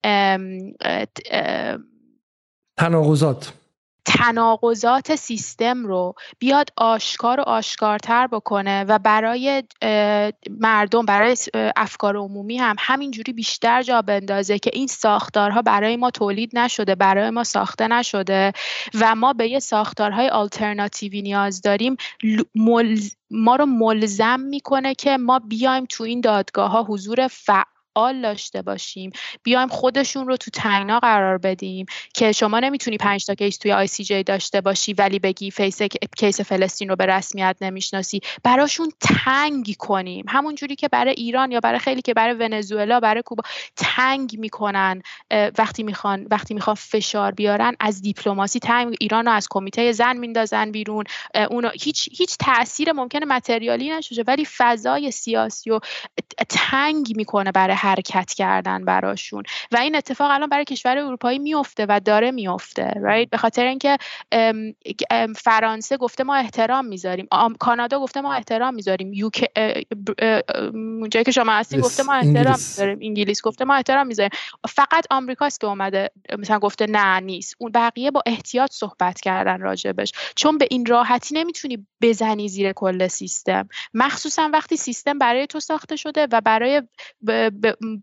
تناقضات. 2.77 3.53
تناقضات 4.07 5.15
سیستم 5.15 5.85
رو 5.85 6.15
بیاد 6.39 6.69
آشکار 6.77 7.39
و 7.39 7.43
آشکارتر 7.43 8.27
بکنه 8.27 8.83
و 8.83 8.99
برای 8.99 9.63
مردم 10.59 11.05
برای 11.05 11.37
افکار 11.75 12.17
عمومی 12.17 12.57
هم 12.57 12.75
همینجوری 12.79 13.33
بیشتر 13.33 13.81
جا 13.81 14.01
بندازه 14.01 14.59
که 14.59 14.71
این 14.73 14.87
ساختارها 14.87 15.61
برای 15.61 15.95
ما 15.95 16.11
تولید 16.11 16.57
نشده 16.57 16.95
برای 16.95 17.29
ما 17.29 17.43
ساخته 17.43 17.87
نشده 17.87 18.51
و 18.93 19.15
ما 19.15 19.33
به 19.33 19.47
یه 19.47 19.59
ساختارهای 19.59 20.29
آلترناتیوی 20.29 21.21
نیاز 21.21 21.61
داریم. 21.61 21.97
ما 23.31 23.55
رو 23.55 23.65
ملزم 23.65 24.39
می‌کنه 24.39 24.95
که 24.95 25.17
ما 25.17 25.39
بیایم 25.39 25.85
تو 25.89 26.03
این 26.03 26.21
دادگاه 26.21 26.71
ها 26.71 26.83
حضور 26.83 27.27
فعال 27.27 27.74
فعال 27.95 28.21
داشته 28.21 28.61
باشیم. 28.61 29.11
بیایم 29.43 29.67
خودشون 29.67 30.27
رو 30.27 30.37
تو 30.37 30.51
تنگنا 30.51 30.99
قرار 30.99 31.37
بدیم 31.37 31.85
که 32.13 32.31
شما 32.31 32.59
نمی‌تونی 32.59 32.97
پنج 32.97 33.25
تا 33.25 33.35
case 33.35 33.57
توی 33.57 33.71
ICJ 33.71 34.23
داشته 34.23 34.61
باشی 34.61 34.93
ولی 34.93 35.19
بگی 35.19 35.51
فیس 35.51 35.81
کیس 36.17 36.41
فلسطین 36.41 36.89
رو 36.89 36.95
به 36.95 37.05
رسمیت 37.05 37.55
نمی‌شناسی. 37.61 38.19
براشون 38.43 38.91
تنگ 39.01 39.75
کنیم. 39.79 40.25
همون 40.27 40.55
جوری 40.55 40.75
که 40.75 40.87
برای 40.87 41.13
ایران 41.17 41.51
یا 41.51 41.59
برای 41.59 41.79
خیلی 41.79 42.01
که 42.01 42.13
برای 42.13 42.33
ونزوئلا 42.33 42.99
برای 42.99 43.21
کوبا 43.21 43.43
تنگ 43.75 44.39
می‌کنن 44.39 45.01
وقتی 45.57 45.83
می‌خوان 45.83 46.27
وقتی 46.31 46.53
می‌خوان 46.53 46.75
فشار 46.75 47.31
بیارن 47.31 47.75
از 47.79 48.01
دیپلماسی 48.01 48.59
تنگ 48.59 48.95
ایران 48.99 49.25
رو 49.25 49.31
از 49.31 49.47
کمیته 49.49 49.91
زن 49.91 50.17
میندازن 50.17 50.71
بیرون. 50.71 51.03
اون 51.49 51.71
هیچ 51.81 52.09
هیچ 52.17 52.35
تاثیر 52.39 52.91
ممکنه 52.91 53.25
متریالی 53.25 53.89
نشه 53.89 54.23
ولی 54.27 54.45
فضای 54.57 55.11
سیاسی 55.11 55.69
و 55.71 55.79
تنگ 56.49 57.13
می‌کنه 57.15 57.51
برای 57.51 57.75
حرکت 57.85 58.33
کردن 58.33 58.85
براشون. 58.85 59.43
و 59.71 59.77
این 59.77 59.95
اتفاق 59.95 60.31
الان 60.31 60.49
برای 60.49 60.65
کشور 60.65 60.97
اروپایی 60.97 61.39
میفته 61.39 61.85
و 61.89 61.99
داره 62.05 62.31
میفته 62.31 62.87
right? 62.87 63.29
به 63.29 63.37
خاطر 63.37 63.65
اینکه 63.65 63.97
فرانسه 65.37 65.97
گفته 65.97 66.23
ما 66.23 66.35
احترام 66.35 66.85
می‌ذاریم. 66.85 67.27
کانادا 67.59 67.99
گفته 67.99 68.21
ما 68.21 68.33
احترام 68.33 68.73
می‌ذاریم. 68.73 69.13
یوک 69.13 69.45
جایی 71.09 71.23
که 71.25 71.31
شما 71.31 71.51
هستین 71.51 71.79
گفته 71.81 72.03
ما 72.03 72.13
احترام 72.13 72.55
می‌ذاریم. 72.55 72.99
انگلیس 73.01 73.41
گفته 73.41 73.65
ما 73.65 73.75
احترام 73.75 74.07
می‌ذاریم. 74.07 74.31
فقط 74.69 75.05
آمریکاست 75.11 75.61
که 75.61 75.67
اومده 75.67 76.09
مثلا 76.39 76.59
گفته 76.59 76.85
نه 76.89 77.19
نیست. 77.19 77.55
اون 77.59 77.71
بقیه 77.71 78.11
با 78.11 78.23
احتیاط 78.25 78.71
صحبت 78.73 79.21
کردن 79.21 79.61
راجبش. 79.61 80.11
چون 80.35 80.57
به 80.57 80.67
این 80.71 80.85
راحتی 80.85 81.35
نمی‌تونی 81.35 81.87
بزنی 82.01 82.49
زیر 82.49 82.71
کل 82.71 83.07
سیستم. 83.07 83.67
مخصوصا 83.93 84.49
وقتی 84.53 84.77
سیستم 84.77 85.17
برای 85.17 85.47
تو 85.47 85.59
ساخته 85.59 85.95
شده 85.95 86.27
و 86.31 86.41
برای 86.41 86.81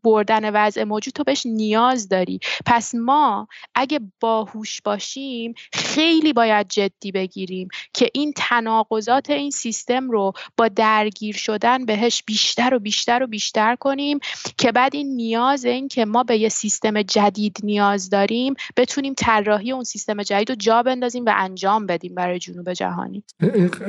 بردن 0.05 0.51
وضع 0.55 0.85
موجود 0.85 1.15
تو 1.15 1.25
بهش 1.25 1.47
نیاز 1.47 2.09
داری. 2.09 2.41
پس 2.67 2.95
ما 2.95 3.49
اگه 3.75 4.01
باهوش 4.21 4.81
باشیم 4.81 5.55
خیلی 5.73 6.33
باید 6.33 6.69
جدی 6.69 7.13
بگیریم 7.13 7.69
که 7.95 8.09
این 8.15 8.33
تناقضات 8.37 9.31
این 9.31 9.51
سیستم 9.51 10.11
رو 10.11 10.33
با 10.57 10.69
درگیر 10.69 11.37
شدن 11.37 11.85
بهش 11.85 12.23
بیشتر 12.27 12.75
و 12.75 12.79
بیشتر 12.79 13.23
و 13.23 13.27
بیشتر 13.27 13.77
کنیم 13.77 14.19
که 14.59 14.73
بعد 14.73 14.95
این 14.95 15.17
نیاز 15.17 15.65
این 15.65 15.89
که 15.89 16.05
ما 16.05 16.23
به 16.23 16.37
یه 16.37 16.49
سیستم 16.49 17.03
جدید 17.03 17.57
نیاز 17.63 18.11
داریم 18.11 18.55
بتونیم 18.77 19.15
طراحی 19.17 19.73
اون 19.73 19.85
سیستم 19.85 20.23
جدید 20.23 20.51
رو 20.51 20.57
جا 20.57 20.83
بندازیم 20.83 21.25
و 21.25 21.33
انجام 21.37 21.87
بدیم 21.87 22.15
برای 22.15 22.39
جنوب 22.39 22.73
جهانی. 22.73 23.25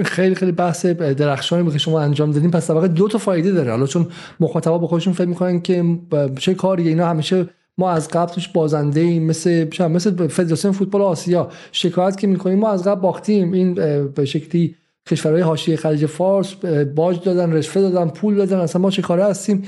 خیلی 0.05 0.35
خیلی 0.35 0.51
بحث 0.51 0.85
درخشانی 0.85 1.71
که 1.71 1.77
شما 1.77 2.01
انجام 2.01 2.31
دادیم 2.31 2.51
پس 2.51 2.69
واقعا 2.69 2.87
دو 2.87 3.07
تا 3.07 3.17
فایده 3.17 3.51
داره. 3.51 3.71
حالا 3.71 3.87
چون 3.87 4.11
مخاطبا 4.39 4.77
به 4.77 4.87
خودشون 4.87 5.13
فکر 5.13 5.27
می‌کنن 5.27 5.61
که 5.61 5.72
چه 6.39 6.53
کاری 6.53 6.87
اینا 6.87 7.07
همیشه 7.07 7.49
ما 7.77 7.91
از 7.91 8.07
قبل 8.07 8.33
توش 8.33 8.47
بازنده 8.47 8.99
ایم 8.99 9.23
مثل 9.23 9.67
مثل 9.79 10.27
فدراسیون 10.27 10.73
فوتبال 10.73 11.01
آسیا 11.01 11.49
شکایت 11.71 12.17
که 12.17 12.27
می‌کنیم 12.27 12.59
ما 12.59 12.69
از 12.69 12.83
قبل 12.83 13.01
باختیم. 13.01 13.51
این 13.51 13.73
به 14.15 14.25
شکلی 14.25 14.75
کشورهای 15.09 15.41
حاشیه 15.41 15.75
خلیج 15.75 16.05
فارس 16.05 16.55
باج 16.95 17.23
دادن 17.23 17.53
رشوه 17.53 17.81
دادن 17.81 18.09
پول 18.09 18.35
دادن 18.35 18.57
اصلا 18.57 18.81
ما 18.81 18.91
چه 18.91 19.01
کاره 19.01 19.25
هستیم؟ 19.25 19.63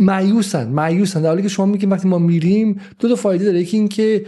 معیوسن 0.00 0.68
معیوسن 0.68 1.22
در 1.22 1.28
حالی 1.28 1.42
که 1.42 1.48
شما 1.48 1.66
میگیم 1.66 1.90
وقتی 1.90 2.08
ما 2.08 2.18
میریم 2.18 2.80
دو 2.98 3.08
تا 3.08 3.14
فایده 3.14 3.44
داره. 3.44 3.60
یکی 3.60 3.76
اینکه 3.76 4.24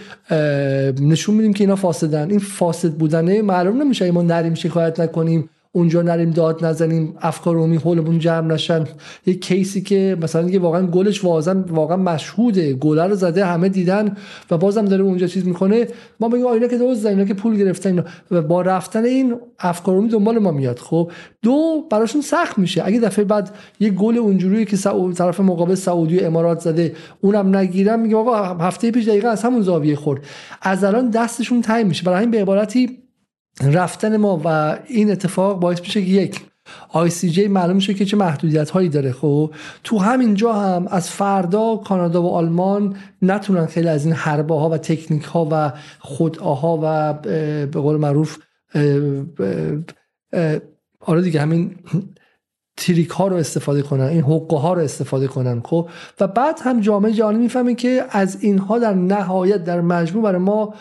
نشون 1.00 1.34
میدیم 1.34 1.52
که 1.52 1.64
اینا 1.64 1.76
فاسدن. 1.76 2.30
این 2.30 2.38
فاسد 2.38 2.92
بودنه 2.92 3.42
معلوم 3.42 3.82
نمیشه. 3.82 4.10
ما 4.10 4.22
نریم 4.22 4.54
شکایت 4.54 5.00
نکنیم. 5.00 5.48
اونجا 5.76 6.02
نریم 6.02 6.30
داد 6.30 6.64
نزنیم 6.64 7.14
افکار 7.20 7.54
رومی 7.54 7.76
حولمون 7.76 8.18
جمع 8.18 8.54
نشن. 8.54 8.84
یه 9.26 9.34
کیسی 9.34 9.80
که 9.80 10.16
مثلا 10.22 10.48
یه 10.48 10.60
واقعا 10.60 10.86
گلش 10.86 11.24
واقعا 11.24 11.64
واقعا 11.68 11.96
مشهوده. 11.96 12.74
گله 12.74 13.06
رو 13.06 13.14
زده 13.14 13.44
همه 13.44 13.68
دیدن 13.68 14.16
و 14.50 14.58
بازم 14.58 14.84
داره 14.84 15.02
اونجا 15.02 15.26
چیز 15.26 15.46
می‌کنه. 15.46 15.88
ما 16.20 16.28
بگیم 16.28 16.46
اینا 16.46 16.66
که 16.66 16.78
دوز 16.78 17.06
اینا 17.06 17.24
که 17.24 17.34
پول 17.34 17.56
گرفتن 17.56 17.90
اینا. 17.90 18.04
و 18.30 18.42
با 18.42 18.62
رفتن 18.62 19.04
این 19.04 19.34
افکار 19.58 19.94
رومی 19.94 20.08
دنبال 20.08 20.38
ما 20.38 20.50
میاد. 20.50 20.78
خب 20.78 21.10
دو 21.42 21.86
براشون 21.90 22.20
سخت 22.20 22.58
میشه. 22.58 22.82
اگه 22.86 23.00
دفعه 23.00 23.24
بعد 23.24 23.50
یه 23.80 23.90
گل 23.90 24.18
اونجوری 24.18 24.64
که 24.64 24.76
طرف 25.16 25.40
مقابل 25.40 25.74
سعودی 25.74 26.18
و 26.18 26.24
امارات 26.24 26.60
زده 26.60 26.94
اونم 27.20 27.56
نگیرم 27.56 28.00
میگه 28.00 28.16
آقا 28.16 28.36
هفته 28.64 28.90
پیش 28.90 29.08
دقیقا 29.08 29.28
از 29.28 29.42
همون 29.42 29.62
زاویه 29.62 29.96
خورد. 29.96 30.20
از 30.62 30.84
الان 30.84 31.10
دستشون 31.10 31.62
تای 31.62 31.84
میشه. 31.84 32.04
برای 32.04 32.20
این 32.20 32.30
به 32.30 32.40
عبارتی 32.40 32.98
رفتن 33.62 34.16
ما 34.16 34.40
و 34.44 34.78
این 34.86 35.10
اتفاق 35.10 35.60
باعث 35.60 35.80
میشه 35.80 36.04
که 36.04 36.10
یک 36.10 36.40
جی 37.20 37.48
معلوم 37.48 37.76
میشه 37.76 37.94
که 37.94 38.04
چه 38.04 38.16
محدودیت 38.16 38.70
هایی 38.70 38.88
داره. 38.88 39.12
خب 39.12 39.54
تو 39.84 39.98
همین 39.98 40.34
جا 40.34 40.52
هم 40.52 40.86
از 40.90 41.10
فردا 41.10 41.76
کانادا 41.76 42.22
و 42.22 42.28
آلمان 42.28 42.96
نتونن 43.22 43.66
خیلی 43.66 43.88
از 43.88 44.04
این 44.04 44.14
حربه 44.14 44.54
ها 44.54 44.68
و 44.68 44.78
تکنیک 44.78 45.22
ها 45.24 45.48
و 45.50 45.72
خدعاها 46.00 46.78
و 46.82 47.12
به 47.66 47.80
قول 47.80 47.96
معروف 47.96 48.38
آره 51.00 51.22
دیگه 51.22 51.40
همین 51.40 51.76
تریک 52.76 53.10
ها 53.10 53.28
رو 53.28 53.36
استفاده 53.36 53.82
کنن 53.82 54.04
این 54.04 54.22
حقوق 54.22 54.54
ها 54.54 54.72
رو 54.72 54.82
استفاده 54.82 55.26
کنن. 55.26 55.62
خب 55.64 55.88
و 56.20 56.26
بعد 56.26 56.60
هم 56.62 56.80
جامعه 56.80 57.12
جهانی 57.12 57.38
می‌فهمه 57.38 57.74
که 57.74 58.04
از 58.10 58.42
اینها 58.42 58.78
در 58.78 58.94
نهایت 58.94 59.64
در 59.64 59.80
مجموع 59.80 60.24
برای 60.24 60.40
ما 60.40 60.74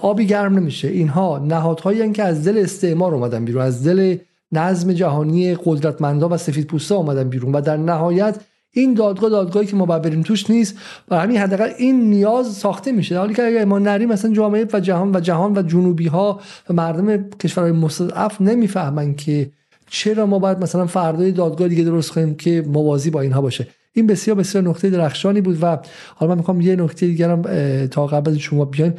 آبی 0.00 0.26
گرم 0.26 0.58
نمیشه. 0.58 0.88
اینها 0.88 1.38
نهادهایی 1.38 2.12
که 2.12 2.22
از 2.22 2.44
دل 2.44 2.58
استعمار 2.58 3.14
اومدن 3.14 3.44
بیرون 3.44 3.62
از 3.62 3.86
دل 3.86 4.16
نظم 4.52 4.92
جهانی 4.92 5.54
قدرتمندا 5.64 6.28
و 6.28 6.36
سفید 6.36 6.66
پوستا 6.66 6.96
اومدن 6.96 7.28
بیرون 7.28 7.52
و 7.52 7.60
در 7.60 7.76
نهایت 7.76 8.40
این 8.74 8.94
دادگاه 8.94 9.30
دادگاهی 9.30 9.66
که 9.66 9.76
ما 9.76 9.86
باید 9.86 10.02
بریم 10.02 10.22
توش 10.22 10.50
نیست. 10.50 10.74
و 11.08 11.18
همین 11.18 11.36
حداقل 11.36 11.70
این 11.78 12.10
نیاز 12.10 12.52
ساخته 12.52 12.92
میشه. 12.92 13.18
حالی 13.18 13.34
که 13.34 13.46
اگر 13.46 13.64
ما 13.64 13.78
نریم 13.78 14.08
مثلا 14.08 14.32
جامعه 14.32 14.66
و 14.72 14.80
جهان 14.80 15.16
و 15.16 15.20
جهان 15.20 15.58
و 15.58 15.62
جنوبی 15.62 16.06
ها 16.06 16.40
و 16.70 16.72
مردم 16.72 17.30
کشورهای 17.30 17.72
مستضعف 17.72 18.40
نمی‌فهمن 18.40 19.14
که 19.14 19.50
چرا 19.90 20.26
ما 20.26 20.38
باید 20.38 20.58
مثلا 20.58 20.86
فردای 20.86 21.32
دادگاه 21.32 21.68
دیگه 21.68 21.84
درست 21.84 22.12
کنیم 22.12 22.34
که 22.34 22.64
موازی 22.66 23.10
با 23.10 23.20
اینها 23.20 23.40
باشه. 23.40 23.66
این 23.92 24.06
بسیار 24.06 24.36
بسیار 24.36 24.64
نقطه 24.64 24.90
درخشانی 24.90 25.40
بود 25.40 25.58
و 25.62 25.78
حالا 26.14 26.32
من 26.32 26.38
می‌خوام 26.38 26.60
یه 26.60 26.76
نکته 26.76 27.06
دیگرم 27.06 27.42
تا 27.86 28.06
قبل 28.06 28.30
از 28.30 28.36
شما 28.36 28.64
بیاین. 28.64 28.94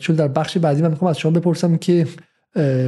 چون 0.00 0.16
در 0.16 0.28
بخش 0.28 0.58
بعدی 0.58 0.82
من 0.82 0.90
می‌خوام 0.90 1.10
از 1.10 1.18
شما 1.18 1.32
بپرسم 1.32 1.76
که 1.76 2.06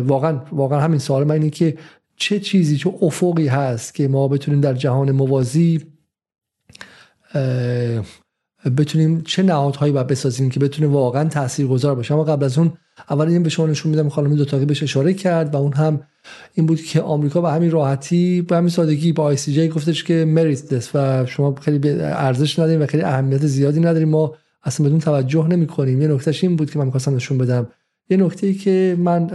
واقعا 0.05 0.41
واقعا 0.53 0.81
همین 0.81 0.99
سوال 0.99 1.25
من 1.25 1.35
اینه 1.35 1.51
که 1.51 1.79
چه 2.17 2.41
چیزی 2.41 2.77
چه 2.77 2.95
افقی 3.03 3.49
هست 3.49 3.95
که 3.95 4.09
ما 4.09 4.29
بتونیم 4.29 4.61
در 4.61 4.75
جهان 4.75 5.11
موازی 5.11 5.87
بتونیم 8.79 9.21
چه 9.21 9.43
نهادهایی 9.43 9.93
باید 9.93 10.07
بسازیم 10.07 10.51
که 10.51 10.61
بتونه 10.61 10.89
واقعا 10.89 11.29
تاثیرگذار 11.29 11.95
باشه. 11.95 12.15
اما 12.15 12.25
قبل 12.25 12.45
از 12.45 12.59
اون 12.59 12.73
اول 13.11 13.29
این 13.29 13.43
به 13.43 13.49
شما 13.49 13.67
نشون 13.67 13.91
میدم 13.91 14.09
خانم 14.09 14.35
دوتاقی 14.35 14.65
بهش 14.65 14.83
اشاره 14.83 15.15
کرد 15.15 15.55
و 15.55 15.57
اون 15.57 15.73
هم 15.73 16.01
این 16.55 16.67
بود 16.67 16.83
که 16.83 17.01
آمریکا 17.01 17.41
به 17.41 17.51
همین 17.51 17.71
راحتی 17.71 18.43
به 18.43 18.57
همین 18.57 18.69
سادگی 18.69 19.13
با 19.13 19.25
آی 19.25 19.37
سی 19.37 19.53
جی 19.53 19.69
گفتش 19.69 20.05
که 20.05 20.25
مریت 20.25 20.75
دست 20.75 20.91
و 20.95 21.27
شما 21.27 21.55
خیلی 21.55 21.91
ارزش 22.01 22.59
نداریم 22.59 22.83
و 22.83 22.87
خیلی 22.87 23.03
اهمیت 23.03 23.47
زیادی 23.47 23.81
نداریم. 23.81 24.09
ما 24.09 24.35
اصلا 24.63 24.87
بدون 24.87 24.99
توجه 24.99 25.47
نمی 25.47 25.67
کنیم 25.67 26.03
یه 26.03 26.09
نکتهش 26.09 26.45
این 26.45 26.57
بود 26.57 26.71
که 26.71 26.79
من 26.79 26.85
می‌خواستم 26.85 27.15
نشون 27.15 27.39
بدم. 27.39 27.67
یه 28.11 28.17
نکته 28.17 28.47
ای 28.47 28.55
که 28.55 28.97
من 28.99 29.27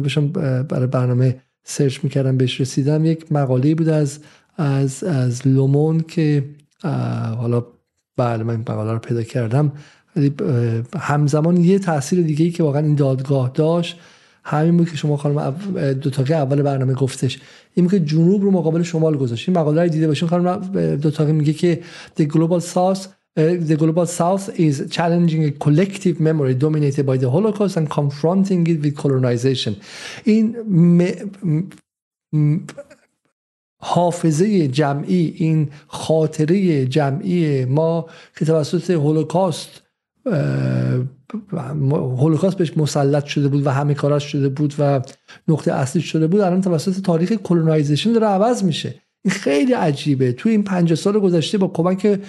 بشم 0.00 0.28
برای 0.62 0.86
برنامه 0.86 1.40
سرچ 1.64 2.04
می‌کردم 2.04 2.36
بهش 2.36 2.60
رسیدم. 2.60 3.04
یک 3.04 3.32
مقاله 3.32 3.74
بود 3.74 3.88
از 3.88 4.18
از 4.56 5.04
از 5.04 5.46
لومون 5.46 6.00
که 6.00 6.44
حالا 7.38 7.66
بله 8.16 8.42
من 8.42 8.56
مقاله 8.56 8.92
رو 8.92 8.98
پیدا 8.98 9.22
کردم. 9.22 9.72
همزمان 10.98 11.56
یه 11.56 11.78
تاثیر 11.78 12.22
دیگه 12.22 12.44
ای 12.44 12.50
که 12.50 12.62
واقعا 12.62 12.82
این 12.82 12.94
دادگاه 12.94 13.50
داشت 13.54 13.98
همین 14.44 14.76
بود 14.76 14.90
که 14.90 14.96
شما 14.96 15.16
خانم 15.16 15.52
دو 15.92 16.10
تاقی 16.10 16.34
اول 16.34 16.62
برنامه 16.62 16.94
گفتش. 16.94 17.38
این 17.74 17.88
که 17.88 18.00
جنوب 18.00 18.42
رو 18.42 18.50
مقابل 18.50 18.82
شمال 18.82 19.16
گذاشت. 19.16 19.48
این 19.48 19.58
مقاله 19.58 19.82
رو 19.82 19.88
دیده 19.88 20.06
باشین 20.06 20.28
خانم 20.28 20.96
دو 20.96 21.10
تاقی 21.10 21.32
میگه 21.32 21.52
که 21.52 21.80
the 22.20 22.22
global 22.22 22.60
south 22.60 23.06
the 23.70 23.76
global 23.76 24.06
south 24.06 24.44
is 24.58 24.76
challenging 24.96 25.42
a 25.44 25.50
collective 25.64 26.20
memory 26.20 26.54
dominated 26.54 27.04
by 27.10 27.16
the 27.18 27.30
holocaust 27.36 27.76
and 27.76 27.86
confronting 27.90 28.66
it 28.66 28.78
with 28.82 28.94
colonization. 29.02 29.72
این 30.24 30.56
حافظه 33.82 34.68
جمعی 34.68 35.34
این 35.36 35.68
خاطره 35.86 36.86
جمعی 36.86 37.64
ما 37.64 38.06
که 38.38 38.44
توسط 38.44 38.90
هولوکاست 38.90 39.82
هولوکاست 42.18 42.56
بهش 42.56 42.76
مسلط 42.76 43.24
شده 43.24 43.48
بود 43.48 43.66
و 43.66 43.70
همه 43.70 43.94
کاراش 43.94 44.24
شده 44.32 44.48
بود 44.48 44.74
و 44.78 45.00
نقطه 45.48 45.72
اصلی 45.72 46.02
شده 46.02 46.26
بود. 46.26 46.40
الان 46.40 46.60
توسط 46.60 47.00
تاریخ 47.00 47.32
کلونایزیشن 47.32 48.12
داره 48.12 48.26
عوض 48.26 48.64
میشه. 48.64 48.94
این 49.26 49.34
خیلی 49.34 49.72
عجیبه. 49.72 50.32
توی 50.32 50.52
این 50.52 50.62
پنج 50.62 50.94
سال 50.94 51.18
گذشته 51.18 51.58
با 51.58 51.68
کمک 51.68 52.20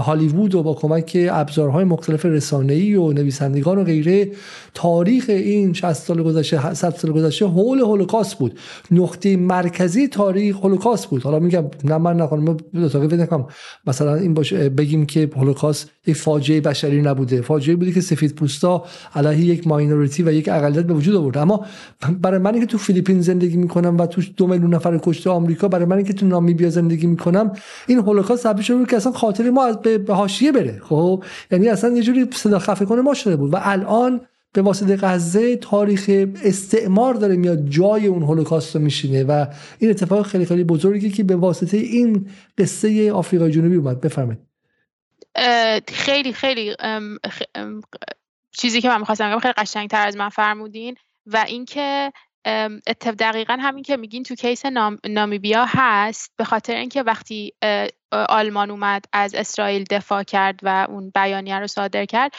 هالیوود 0.00 0.54
و 0.54 0.62
با 0.62 0.74
کمک 0.74 1.26
ابزارهای 1.30 1.84
مختلف 1.84 2.24
رسانه‌ای 2.24 2.94
و 2.94 3.12
نویسندگان 3.12 3.78
و 3.78 3.84
غیره 3.84 4.28
تاریخ 4.74 5.24
این 5.28 5.72
60 5.72 5.92
سال 5.92 6.22
گذشته 6.22 6.74
100 6.74 6.90
سال 6.90 7.12
گذشته 7.12 7.46
حول 7.46 7.80
هولوکاست 7.80 8.38
بود. 8.38 8.58
نقطه 8.90 9.36
مرکزی 9.36 10.08
تاریخ 10.08 10.56
هولوکاست 10.56 11.06
بود. 11.06 11.22
حالا 11.22 11.38
میگم 11.38 11.64
نه 11.84 11.98
من 11.98 12.20
نکنم 12.20 12.56
نکنم. 12.74 13.46
مثلا 13.86 14.14
این 14.14 14.34
باشه 14.34 14.68
بگیم 14.68 15.06
که 15.06 15.30
هولوکاست 15.36 15.90
یک 16.06 16.16
فاجعه 16.16 16.60
بشری 16.60 17.02
نبوده. 17.02 17.40
فاجعه 17.40 17.76
بودی 17.76 17.92
که 17.92 18.00
سفید 18.00 18.34
پوستا 18.34 18.84
علیه 19.14 19.44
یک 19.44 19.66
ماینوریتی 19.66 20.22
و 20.22 20.32
یک 20.32 20.48
اقلیت 20.48 20.84
به 20.84 20.94
وجود 20.94 21.16
آورد. 21.16 21.38
اما 21.38 21.66
برای 22.20 22.38
منی 22.38 22.60
که 22.60 22.66
تو 22.66 22.78
فیلیپین 22.78 23.20
زندگی 23.20 23.56
می‌کنم 23.56 23.98
و 23.98 24.06
تو 24.06 24.22
دو 24.36 24.46
میلیون 24.46 24.74
نفر 24.74 24.98
کشته 25.02 25.30
آمریکا 25.30 25.68
برای 25.68 25.84
منی 25.84 26.04
که 26.04 26.21
تو 26.22 26.28
نامیبیا 26.28 26.70
زندگی 26.70 27.06
می‌کنم 27.06 27.52
این 27.86 27.98
هولوکاست 27.98 28.42
تبدیل 28.42 28.64
شده 28.64 28.86
که 28.86 28.96
اصلا 28.96 29.12
خاطر 29.12 29.50
ما 29.50 29.64
از 29.64 29.80
به 29.80 30.14
حاشیه 30.14 30.52
بره. 30.52 30.80
خب؟ 30.84 31.24
یعنی 31.50 31.68
اصلا 31.68 31.96
یه 31.96 32.02
جوری 32.02 32.28
صدا 32.32 32.58
خفه 32.58 32.84
کنه 32.84 33.00
ما 33.02 33.14
شده 33.14 33.36
بود. 33.36 33.54
و 33.54 33.56
الان 33.60 34.20
به 34.52 34.62
واسطه 34.62 34.96
غزه 34.96 35.56
تاریخ 35.56 36.26
استعمار 36.44 37.14
داره 37.14 37.36
میاد 37.36 37.68
جای 37.68 38.06
اون 38.06 38.22
هولوکاست 38.22 38.76
رو 38.76 38.82
میشینه 38.82 39.24
و 39.24 39.46
این 39.78 39.90
اتفاق 39.90 40.26
خیلی 40.26 40.44
خیلی 40.44 40.64
بزرگی 40.64 41.10
که 41.10 41.24
به 41.24 41.36
واسطه 41.36 41.76
این 41.76 42.28
قصه 42.58 43.12
آفریقای 43.12 43.50
جنوبی 43.50 43.76
اومد. 43.76 44.00
بفرمایید. 44.00 44.40
خیلی 45.88 46.32
خیلی 46.32 46.76
چیزی 48.52 48.80
که 48.80 48.88
من 48.88 48.98
می‌خواستم 48.98 49.30
بگم 49.30 49.40
خیلی 49.40 49.54
قشنگتر 49.56 50.06
از 50.06 50.16
من 50.16 50.28
فرمودین 50.28 50.94
و 51.26 51.44
اینکه 51.48 52.12
دقیقا 53.18 53.58
همین 53.60 53.82
که 53.82 53.96
میگین 53.96 54.22
تو 54.22 54.34
کیس 54.34 54.66
نام، 54.66 54.98
نامیبیا 55.08 55.64
هست 55.68 56.32
به 56.36 56.44
خاطر 56.44 56.74
اینکه 56.74 57.02
وقتی 57.02 57.52
آلمان 58.12 58.70
اومد 58.70 59.04
از 59.12 59.34
اسرائیل 59.34 59.84
دفاع 59.90 60.22
کرد 60.22 60.60
و 60.62 60.86
اون 60.88 61.10
بیانیه 61.14 61.58
رو 61.58 61.66
صادر 61.66 62.04
کرد 62.04 62.32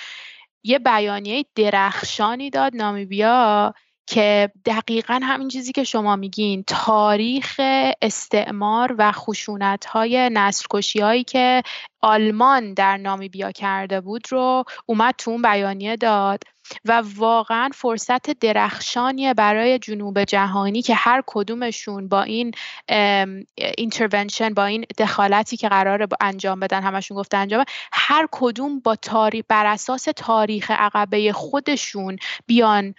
یه 0.64 0.80
بیانیه 0.80 1.46
درخشانی 1.56 2.50
داد 2.50 2.76
نامیبیا 2.76 3.74
که 4.08 4.52
دقیقا 4.66 5.20
همین 5.24 5.48
چیزی 5.48 5.72
که 5.72 5.84
شما 5.84 6.16
میگین 6.16 6.64
تاریخ 6.68 7.62
استعمار 8.02 8.96
و 8.98 9.12
خشونت 9.12 9.86
های 9.86 10.30
که 11.28 11.64
آلمان 12.02 12.74
در 12.74 12.98
نامیبیا 12.98 13.52
کرده 13.52 14.02
بود 14.02 14.32
رو 14.32 14.64
اومد 14.86 15.16
تو 15.18 15.32
اون 15.32 15.42
بیانیه 15.42 15.96
داد. 15.96 16.44
و 16.86 17.04
واقعا 17.16 17.70
فرصت 17.74 18.40
درخشانیه 18.40 19.34
برای 19.34 19.80
جنوب 19.80 20.24
جهانی 20.24 20.82
که 20.82 20.96
هر 20.96 21.24
کدومشون 21.28 22.08
با 22.08 22.22
این 22.24 22.52
intervention 23.78 24.54
با 24.54 24.66
این 24.66 24.86
دخالتی 24.98 25.58
که 25.58 25.70
قراره 25.70 26.08
انجام 26.22 26.60
بدن 26.60 26.82
همشون 26.84 27.18
گفته 27.18 27.38
انجام 27.38 27.66
هر 27.92 28.28
کدوم 28.32 28.80
با 28.80 28.96
تاریخ 28.96 29.46
بر 29.48 29.66
اساس 29.66 30.08
تاریخ 30.16 30.72
عقبه 30.72 31.34
خودشون 31.34 32.18
بیان 32.46 32.96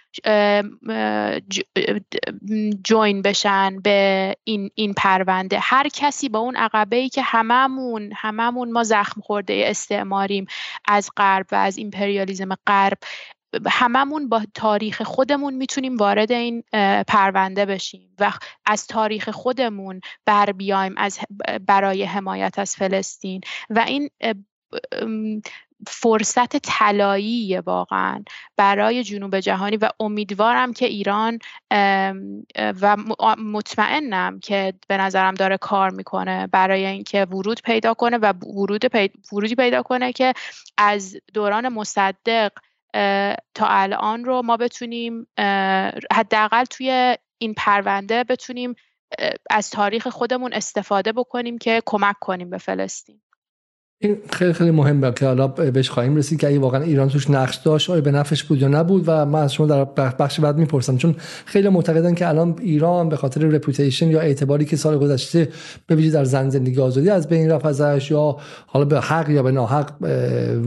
join 2.83 3.21
بشن 3.21 3.79
به 3.79 4.35
این 4.43 4.71
این 4.75 4.93
پرونده 4.93 5.59
هر 5.61 5.87
کسی 5.93 6.29
با 6.29 6.39
اون 6.39 6.55
عقبه 6.55 6.95
ای 6.95 7.09
که 7.09 7.21
هممون 7.21 8.11
هممون 8.15 8.71
ما 8.71 8.83
زخم 8.83 9.21
خورده 9.21 9.63
استعماریم 9.67 10.45
از 10.85 11.09
غرب 11.17 11.45
و 11.51 11.55
از 11.55 11.77
ایمپریالیزم 11.77 12.55
غرب 12.67 12.97
هممون 13.67 14.29
با 14.29 14.41
تاریخ 14.53 15.01
خودمون 15.01 15.53
می‌تونیم 15.53 15.97
وارد 15.97 16.31
این 16.31 16.63
پرونده 17.07 17.65
بشیم 17.65 18.15
و 18.19 18.31
از 18.65 18.87
تاریخ 18.87 19.29
خودمون 19.29 20.01
بر 20.25 20.51
بیایم 20.51 20.93
از 20.97 21.19
برای 21.67 22.03
حمایت 22.03 22.59
از 22.59 22.75
فلسطین 22.75 23.41
و 23.69 23.79
این 23.79 24.09
فرصت 25.87 26.57
طلایی 26.57 27.57
واقعا 27.57 28.23
برای 28.57 29.03
جنوب 29.03 29.39
جهانی 29.39 29.77
و 29.77 29.89
امیدوارم 29.99 30.73
که 30.73 30.85
ایران 30.85 31.39
و 32.57 32.97
مطمئنم 33.37 34.39
که 34.39 34.73
به 34.87 34.97
نظرم 34.97 35.33
داره 35.33 35.57
کار 35.57 35.89
می‌کنه 35.89 36.47
برای 36.47 36.85
اینکه 36.85 37.25
ورود 37.25 37.61
پیدا 37.61 37.93
کنه 37.93 38.17
و 38.17 38.33
ورود 38.33 38.85
ورودی 39.31 39.55
پیدا 39.55 39.83
کنه 39.83 40.13
که 40.13 40.33
از 40.77 41.17
دوران 41.33 41.69
مصدق 41.69 42.51
تا 43.53 43.65
الان 43.67 44.25
رو 44.25 44.41
ما 44.41 44.57
بتونیم 44.57 45.27
حداقل 46.13 46.63
توی 46.63 47.17
این 47.37 47.53
پرونده 47.57 48.23
بتونیم 48.23 48.75
از 49.49 49.69
تاریخ 49.69 50.07
خودمون 50.07 50.53
استفاده 50.53 51.11
بکنیم 51.11 51.57
که 51.57 51.81
کمک 51.85 52.15
کنیم 52.21 52.49
به 52.49 52.57
فلسطین. 52.57 53.21
این 54.01 54.17
خیلی 54.31 54.53
خیلی 54.53 54.71
مهمه 54.71 55.11
که 55.11 55.25
حالا 55.25 55.47
بهش 55.47 55.89
خواهیم 55.89 56.15
رسید 56.15 56.39
که 56.39 56.47
اگه 56.47 56.59
واقعا 56.59 56.83
ایران 56.83 57.09
توش 57.09 57.29
نقش 57.29 57.55
داشت 57.55 57.89
آیا 57.89 58.01
به 58.01 58.11
نفعش 58.11 58.43
بود 58.43 58.61
یا 58.61 58.67
نبود؟ 58.67 59.03
و 59.07 59.25
من 59.25 59.41
از 59.41 59.53
شما 59.53 59.67
در 59.67 59.83
بخش 60.19 60.39
بعد 60.39 60.57
می‌پرسم. 60.57 60.97
چون 60.97 61.15
خیلی 61.45 61.69
معتقدن 61.69 62.15
که 62.15 62.27
الان 62.27 62.55
ایران 62.61 63.09
به 63.09 63.15
خاطر 63.15 63.41
رپوتیشن 63.41 64.09
یا 64.09 64.19
اعتباری 64.19 64.65
که 64.65 64.75
سال 64.75 64.97
گذشته 64.97 65.49
به 65.87 65.95
ویژه 65.95 66.11
در 66.11 66.23
زن 66.23 66.49
زندگی 66.49 66.81
آزادی 66.81 67.09
از 67.09 67.29
بین 67.29 67.51
رفت 67.51 67.65
ازش 67.65 68.11
یا 68.11 68.37
حالا 68.67 68.85
به 68.85 69.01
حق 69.01 69.29
یا 69.29 69.43
به 69.43 69.51
ناحق 69.51 69.91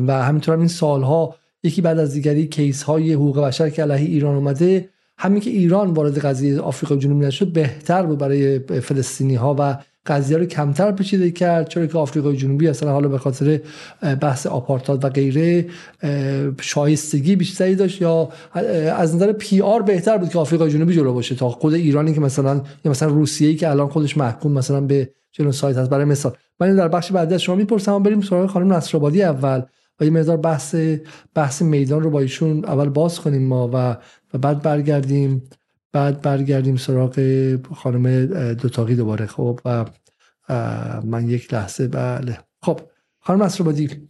و 0.06 0.12
همینطور 0.12 0.54
هم 0.54 0.60
این 0.60 0.68
سالها 0.68 1.34
یکی 1.62 1.82
بعد 1.82 1.98
از 1.98 2.12
دیگری 2.12 2.46
کیس 2.46 2.82
های 2.82 3.12
حقوق 3.12 3.40
بشر 3.40 3.70
که 3.70 3.82
علیه 3.82 4.08
ایران 4.08 4.34
اومده 4.34 4.88
همین 5.18 5.40
که 5.40 5.50
ایران 5.50 5.90
وارد 5.90 6.18
قضیه 6.18 6.60
آفریقا 6.60 6.96
جنوبی 6.96 7.26
نشد 7.26 7.52
بهتر 7.52 8.02
بود 8.02 8.18
برای 8.18 8.58
فلسطینی 8.58 9.34
ها 9.34 9.56
و 9.58 9.78
قضیه 10.06 10.36
رو 10.36 10.44
کمتر 10.44 10.92
پیچیده 10.92 11.30
کرد 11.30 11.68
چرا 11.68 11.86
که 11.86 11.98
آفریقای 11.98 12.36
جنوبی 12.36 12.68
اصلا 12.68 12.92
حالا 12.92 13.08
به 13.08 13.18
خاطر 13.18 13.60
بحث 14.20 14.46
آپارتاد 14.46 15.04
و 15.04 15.08
غیره 15.08 15.66
شایستگی 16.60 17.36
بیشتری 17.36 17.74
داشت 17.74 18.02
یا 18.02 18.28
از 18.96 19.14
نظر 19.14 19.32
پی 19.32 19.60
آر 19.60 19.82
بهتر 19.82 20.18
بود 20.18 20.28
که 20.28 20.38
آفریقای 20.38 20.70
جنوبی 20.70 20.94
جلو 20.94 21.12
باشه 21.12 21.34
تا 21.34 21.48
خود 21.48 21.74
ایرانی 21.74 22.14
که 22.14 22.20
مثلا 22.20 22.62
یا 22.84 22.90
مثلا 22.90 23.08
روسیه 23.08 23.54
که 23.54 23.70
الان 23.70 23.88
خودش 23.88 24.16
محکوم 24.16 24.52
مثلا 24.52 24.80
به 24.80 25.10
جنوساید 25.32 25.76
هست. 25.76 25.90
برای 25.90 26.04
مثال 26.04 26.32
من 26.60 26.76
در 26.76 26.88
بخش 26.88 27.12
بعدی 27.12 27.34
از 27.34 27.42
شما 27.42 27.54
می‌پرسم 27.54 28.02
بریم 28.02 28.20
سراغ 28.20 28.50
خانم 28.50 28.72
نصرآبادی 28.72 29.22
اول. 29.22 29.62
و 30.00 30.04
یه 30.04 30.10
مقدار 30.10 30.36
بحث 30.36 30.74
بحث 31.34 31.62
میدان 31.62 32.02
رو 32.02 32.10
با 32.10 32.20
ایشون 32.20 32.64
اول 32.64 32.88
باز 32.88 33.20
کنیم 33.20 33.42
ما 33.42 33.68
و 33.68 33.96
و 34.34 34.38
بعد 34.38 34.62
برگردیم 34.62 35.42
بعد 35.92 36.22
برگردیم 36.22 36.76
سراغ 36.76 37.20
خانم 37.74 38.26
دوتاقی 38.54 38.94
دوباره. 38.94 39.26
خب 39.26 39.60
و 39.64 39.84
من 41.04 41.28
یک 41.28 41.54
لحظه 41.54 41.88
بله. 41.88 42.38
خب 42.62 42.80
خانم 43.20 43.42
اسرابادی. 43.42 44.08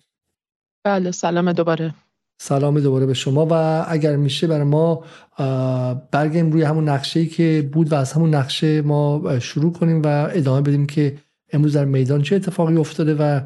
بله 0.84 1.10
سلام 1.10 1.52
دوباره. 1.52 1.94
سلام 2.40 2.80
دوباره 2.80 3.06
به 3.06 3.14
شما. 3.14 3.46
و 3.50 3.84
اگر 3.88 4.16
میشه 4.16 4.46
برای 4.46 4.64
ما 4.64 5.04
برگردیم 6.10 6.52
روی 6.52 6.62
همون 6.62 6.88
نقشه 6.88 7.20
ای 7.20 7.26
که 7.26 7.70
بود 7.72 7.92
و 7.92 7.94
از 7.94 8.12
همون 8.12 8.34
نقشه 8.34 8.82
ما 8.82 9.38
شروع 9.38 9.72
کنیم 9.72 10.02
و 10.02 10.28
ادامه 10.32 10.60
بدیم 10.60 10.86
که 10.86 11.18
امروز 11.52 11.76
در 11.76 11.84
میدان 11.84 12.22
چه 12.22 12.36
اتفاقی 12.36 12.76
افتاده 12.76 13.14
و 13.14 13.40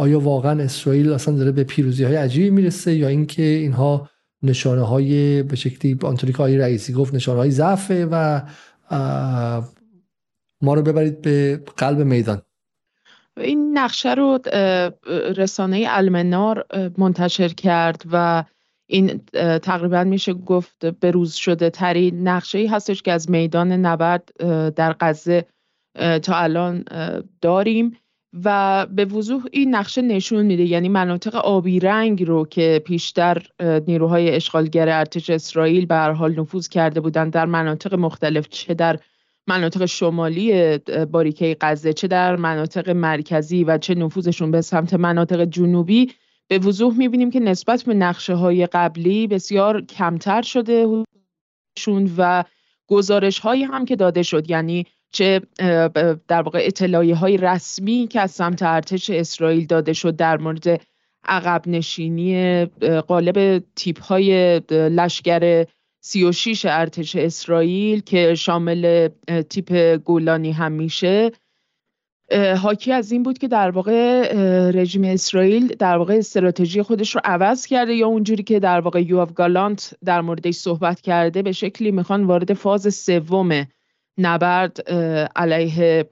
آیا 0.00 0.20
واقعا 0.20 0.62
اسرائیل 0.62 1.12
اصلا 1.12 1.34
داره 1.34 1.52
به 1.52 1.64
پیروزی 1.64 2.04
های 2.04 2.16
عجیبی 2.16 2.50
می‌رسه 2.50 2.94
یا 2.94 3.08
اینکه 3.08 3.42
اینها 3.42 4.10
نشانه 4.42 4.82
های 4.82 5.42
به 5.42 5.56
شکلی 5.56 5.98
آنطوری 6.02 6.32
که 6.32 6.42
رئیسی 6.42 6.92
گفت 6.92 7.14
نشانه 7.14 7.38
های 7.38 7.50
ضعفه 7.50 8.06
و 8.10 8.42
ما 10.62 10.74
رو 10.74 10.82
ببرید 10.82 11.22
به 11.22 11.62
قلب 11.76 11.98
میدان؟ 11.98 12.42
این 13.36 13.78
نقشه 13.78 14.14
رو 14.14 14.38
رسانه 15.36 15.86
المنار 15.88 16.66
منتشر 16.98 17.48
کرد 17.48 18.02
و 18.12 18.44
این 18.86 19.20
تقریبا 19.62 20.04
میشه 20.04 20.32
گفت 20.32 20.86
بروز 20.86 21.32
شده 21.34 21.70
ترین 21.70 22.28
نقشه 22.28 22.58
ای 22.58 22.66
هستش 22.66 23.02
که 23.02 23.12
از 23.12 23.30
میدان 23.30 23.72
نبرد 23.72 24.30
در 24.74 24.96
غزه 25.00 25.46
تا 26.22 26.34
الان 26.34 26.84
داریم. 27.40 27.96
و 28.44 28.86
به 28.86 29.04
وضوح 29.04 29.42
این 29.52 29.74
نقشه 29.74 30.02
نشون 30.02 30.46
میده. 30.46 30.62
یعنی 30.62 30.88
مناطق 30.88 31.34
آبی 31.34 31.80
رنگ 31.80 32.24
رو 32.24 32.46
که 32.46 32.82
پیشتر 32.84 33.42
نیروهای 33.86 34.34
اشغالگر 34.34 34.88
ارتش 34.88 35.30
اسرائیل 35.30 35.86
به 35.86 35.94
هر 35.94 36.12
حال 36.12 36.40
نفوذ 36.40 36.68
کرده 36.68 37.00
بودند 37.00 37.32
در 37.32 37.46
مناطق 37.46 37.94
مختلف 37.94 38.48
چه 38.48 38.74
در 38.74 38.98
مناطق 39.46 39.84
شمالی 39.84 40.78
باریکه 41.12 41.56
غزه 41.60 41.92
چه 41.92 42.08
در 42.08 42.36
مناطق 42.36 42.90
مرکزی 42.90 43.64
و 43.64 43.78
چه 43.78 43.94
نفوذشون 43.94 44.50
به 44.50 44.60
سمت 44.60 44.94
مناطق 44.94 45.44
جنوبی 45.44 46.12
به 46.48 46.58
وضوح 46.58 46.98
می‌بینیم 46.98 47.30
که 47.30 47.40
نسبت 47.40 47.82
به 47.82 47.94
نقشه 47.94 48.34
های 48.34 48.66
قبلی 48.66 49.26
بسیار 49.26 49.80
کمتر 49.80 50.42
شده 50.42 50.86
و 52.18 52.44
گزارش 52.86 53.38
هایی 53.38 53.62
هم 53.62 53.84
که 53.84 53.96
داده 53.96 54.22
شد. 54.22 54.50
یعنی 54.50 54.86
چه 55.12 55.40
در 56.28 56.42
واقع 56.42 56.58
اطلاعیه 56.62 57.14
های 57.14 57.36
رسمی 57.36 58.06
که 58.10 58.20
از 58.20 58.30
سمت 58.30 58.62
ارتش 58.62 59.10
اسرائیل 59.10 59.66
داده 59.66 59.92
شد 59.92 60.16
در 60.16 60.38
مورد 60.38 60.80
عقب 61.24 61.62
نشینی 61.66 62.64
قالب 63.06 63.64
تیپ 63.76 64.02
های 64.02 64.60
لشگر 64.70 65.66
36 66.00 66.66
ارتش 66.68 67.16
اسرائیل 67.16 68.00
که 68.00 68.34
شامل 68.34 69.08
تیپ 69.48 69.96
گولانی 70.04 70.52
هم 70.52 70.72
میشه 70.72 71.30
حاکی 72.62 72.92
از 72.92 73.12
این 73.12 73.22
بود 73.22 73.38
که 73.38 73.48
در 73.48 73.70
واقع 73.70 74.32
رژیم 74.70 75.04
اسرائیل 75.04 75.66
در 75.66 75.96
واقع 75.96 76.14
استراتژی 76.14 76.82
خودش 76.82 77.14
رو 77.14 77.20
عوض 77.24 77.66
کرده 77.66 77.94
یا 77.94 78.06
اونجوری 78.06 78.42
که 78.42 78.60
در 78.60 78.80
واقع 78.80 79.02
یوآف 79.02 79.32
گالانت 79.32 79.94
در 80.04 80.20
موردش 80.20 80.54
صحبت 80.54 81.00
کرده 81.00 81.42
به 81.42 81.52
شکلی 81.52 81.90
می‌خوان 81.90 82.24
وارد 82.24 82.54
فاز 82.54 82.94
سوم 82.94 83.66
نبرد 84.20 84.90
علیه 85.36 86.10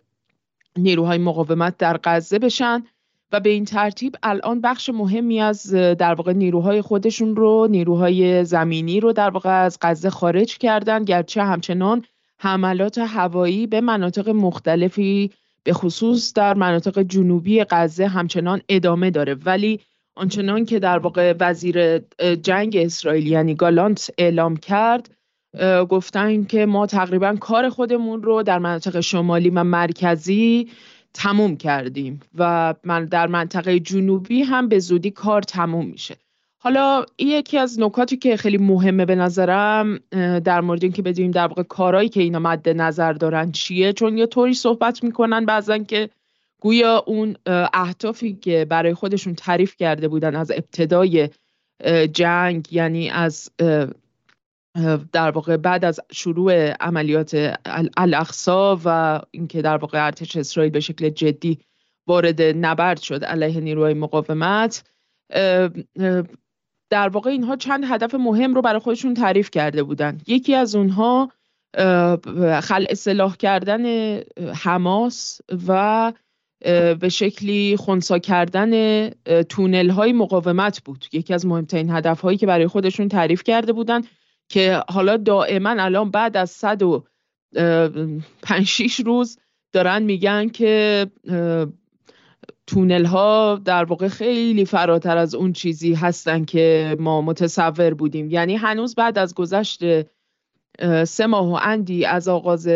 نیروهای 0.76 1.18
مقاومت 1.18 1.76
در 1.76 2.01
غزه 2.05 2.39
بشن 2.39 2.85
و 3.32 3.40
به 3.40 3.51
این 3.51 3.64
ترتیب 3.64 4.16
الان 4.22 4.60
بخش 4.60 4.90
مهمی 4.90 5.40
از 5.40 5.74
در 5.74 6.14
واقع 6.14 6.32
نیروهای 6.32 6.82
خودشون 6.82 7.36
رو 7.36 7.66
نیروهای 7.70 8.44
زمینی 8.44 9.01
رو 9.01 9.12
در 9.12 9.30
واقع 9.30 9.64
از 9.64 9.78
غزه 9.82 10.10
خارج 10.10 10.59
کردن. 10.59 11.05
گرچه 11.05 11.43
همچنان 11.43 12.05
حملات 12.39 12.98
هوایی 12.98 13.66
به 13.66 13.80
مناطق 13.80 14.28
مختلفی 14.28 15.30
به 15.64 15.72
خصوص 15.72 16.32
در 16.35 16.55
مناطق 16.55 17.02
جنوبی 17.02 17.64
غزه 17.64 18.06
همچنان 18.06 18.60
ادامه 18.68 19.10
داره. 19.10 19.35
ولی 19.35 19.80
آنچنان 20.14 20.64
که 20.64 20.78
در 20.78 20.98
واقع 20.98 21.35
وزیر 21.40 21.98
جنگ 22.43 22.76
اسرائیل 22.76 23.26
یعنی 23.26 23.55
گالانت 23.55 24.10
اعلام 24.18 24.56
کرد 24.56 25.10
گفتن 25.89 26.45
که 26.45 26.66
ما 26.66 26.87
تقریبا 26.87 27.37
کار 27.41 27.69
خودمون 27.69 28.23
رو 28.23 28.43
در 28.43 28.59
مناطق 28.59 29.01
شمالی 29.01 29.51
و 29.51 29.65
مرکزی 29.65 30.69
تموم 31.15 31.57
کردیم 31.57 32.20
و 32.39 32.75
من 32.85 33.05
در 33.05 33.27
منطقه 33.27 33.81
جنوبی 33.81 34.43
هم 34.43 34.69
به 34.69 34.79
زودی 34.79 35.11
کار 35.11 35.43
تموم 35.43 35.87
میشه. 35.87 36.16
حالا 36.61 37.05
یکی 37.19 37.59
از 37.59 37.81
نکاتی 37.81 38.16
که 38.16 38.37
خیلی 38.37 38.59
مهمه 38.59 39.05
به 39.05 39.15
نظرم 39.15 39.99
در 40.45 40.61
مورد 40.61 40.83
اینکه 40.83 41.03
بدونیم 41.03 41.31
در 41.31 41.47
واقع 41.47 41.62
کارهایی 41.62 42.09
که 42.09 42.23
اینا 42.23 42.39
مد 42.39 42.69
نظر 42.69 43.12
دارن 43.12 43.53
چیه. 43.53 43.93
چون 43.93 44.19
یه 44.19 44.27
طوری 44.27 44.55
صحبت 44.55 45.05
می‌کنن 45.05 45.45
بعضن 45.45 45.85
که 45.85 46.11
گویا 46.61 47.05
اون 47.07 47.37
اهدافی 47.73 48.33
که 48.35 48.66
برای 48.70 48.95
خودشون 48.95 49.35
تعریف 49.35 49.77
کرده 49.77 50.09
بودن 50.09 50.37
از 50.37 50.51
ابتدای 50.51 51.29
جنگ 52.12 52.73
یعنی 52.73 53.11
از 53.11 53.51
در 55.13 55.31
واقع 55.31 55.57
بعد 55.57 55.85
از 55.85 56.01
شروع 56.13 56.71
عملیات 56.71 57.59
الاقصا 57.97 58.81
و 58.85 59.21
اینکه 59.31 59.63
در 59.63 59.77
واقع 59.77 60.07
ارتش 60.07 60.37
اسرائیل 60.37 60.73
به 60.73 60.81
شکل 60.81 61.09
جدی 61.09 61.59
وارد 62.07 62.43
نبرد 62.43 63.01
شد 63.01 63.25
علیه 63.25 63.61
نیروهای 63.61 63.95
مقاومت 63.95 64.85
در 66.91 67.09
واقع 67.09 67.31
اینها 67.31 67.57
چند 67.57 67.85
هدف 67.85 68.15
مهم 68.15 68.55
رو 68.55 68.63
برای 68.63 68.79
خودشون 68.79 69.15
تعریف 69.15 69.51
کرده 69.51 69.83
بودن. 69.83 70.19
یکی 70.27 70.55
از 70.55 70.75
اونها 70.75 71.33
خل 72.63 72.87
اصلاح 72.91 73.37
کردن 73.37 74.15
حماس 74.55 75.41
و 75.69 76.13
به 77.01 77.09
شکلی 77.09 77.77
خونسا 77.77 78.19
کردن 78.19 79.11
تونل 79.43 79.91
های 79.91 80.13
مقاومت 80.13 80.85
بود. 80.85 81.05
یکی 81.13 81.35
از 81.35 81.47
مهمترین 81.47 81.91
هدف 81.91 82.21
هایی 82.21 82.39
که 82.39 82.47
برای 82.47 82.67
خودشون 82.67 83.09
تعریف 83.09 83.43
کرده 83.43 83.73
بودن 83.73 84.03
که 84.49 84.83
حالا 84.89 85.16
دائما 85.16 85.70
الان 85.70 86.11
بعد 86.11 86.37
از 86.37 86.51
105 86.51 88.83
روز 89.05 89.39
دارن 89.73 90.03
میگن 90.03 90.49
که 90.49 91.07
تونل 92.66 93.05
ها 93.05 93.61
در 93.65 93.85
واقع 93.85 94.09
خیلی 94.09 94.65
فراتر 94.65 95.16
از 95.16 95.35
اون 95.35 95.53
چیزی 95.53 95.95
هستن 95.95 96.45
که 96.45 96.97
ما 97.01 97.23
متصور 97.23 97.95
بودیم. 97.95 98.31
یعنی 98.31 98.57
هنوز 98.57 98.95
بعد 98.95 99.19
از 99.19 99.35
گذشت 99.35 99.81
سه 101.05 101.27
ماه 101.27 101.49
و 101.49 101.59
اندی 101.62 102.05
از 102.05 102.29
آغاز 102.29 102.69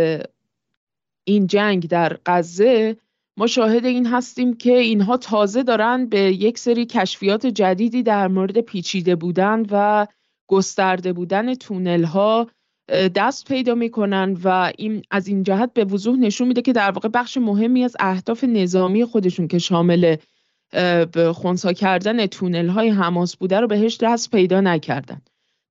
این 1.24 1.46
جنگ 1.46 1.88
در 1.88 2.18
غزه 2.26 2.96
ما 3.36 3.46
شاهد 3.46 3.84
این 3.84 4.06
هستیم 4.06 4.56
که 4.56 4.72
اینها 4.72 5.16
تازه 5.16 5.62
دارن 5.62 6.06
به 6.06 6.20
یک 6.20 6.58
سری 6.58 6.86
کشفیات 6.86 7.46
جدیدی 7.46 8.02
در 8.02 8.28
مورد 8.28 8.60
پیچیده 8.60 9.16
بودن 9.16 9.62
و 9.70 10.06
گسترده 10.52 11.12
بودن 11.12 11.54
تونل 11.54 12.04
ها 12.04 12.46
دست 13.14 13.48
پیدا 13.48 13.74
می‌کنن 13.74 14.36
و 14.44 14.72
این 14.78 15.02
از 15.10 15.28
این 15.28 15.42
جهت 15.42 15.72
به 15.74 15.84
وضوح 15.84 16.16
نشون 16.16 16.48
میده 16.48 16.62
که 16.62 16.72
در 16.72 16.90
واقع 16.90 17.08
بخش 17.08 17.36
مهمی 17.36 17.84
از 17.84 17.96
اهداف 18.00 18.44
نظامی 18.44 19.04
خودشون 19.04 19.48
که 19.48 19.58
شامل 19.58 20.16
خونسا 21.34 21.72
کردن 21.72 22.26
تونل 22.26 22.68
های 22.68 22.88
حماس 22.88 23.36
بوده 23.36 23.60
رو 23.60 23.66
بهش 23.66 23.98
دست 24.00 24.30
پیدا 24.30 24.60
نکردن. 24.60 25.20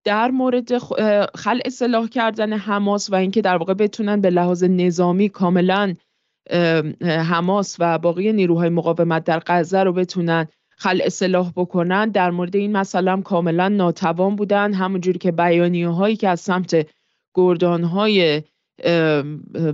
در 0.03 0.31
مورد 0.31 0.77
خل 1.35 1.59
اصلاح 1.65 2.07
کردن 2.07 2.53
حماس 2.53 3.09
و 3.09 3.15
اینکه 3.15 3.41
در 3.41 3.57
واقع 3.57 3.73
بتونن 3.73 4.21
به 4.21 4.29
لحاظ 4.29 4.63
نظامی 4.63 5.29
کاملا 5.29 5.95
حماس 7.01 7.75
و 7.79 7.97
باقی 7.97 8.33
نیروهای 8.33 8.69
مقاومت 8.69 9.23
در 9.23 9.41
غزه 9.47 9.83
رو 9.83 9.93
بتونن 9.93 10.47
خل 10.81 11.01
اصلاح 11.03 11.51
بکنن 11.55 12.09
در 12.09 12.31
مورد 12.31 12.55
این 12.55 12.71
مسئله 12.71 13.11
هم 13.11 13.23
کاملا 13.23 13.67
ناتوان 13.69 14.35
بودن. 14.35 14.73
همونجوری 14.73 15.19
که 15.19 15.31
بیانیه 15.31 15.89
هایی 15.89 16.15
که 16.15 16.29
از 16.29 16.39
سمت 16.39 16.87
گردان 17.33 17.83
های 17.83 18.43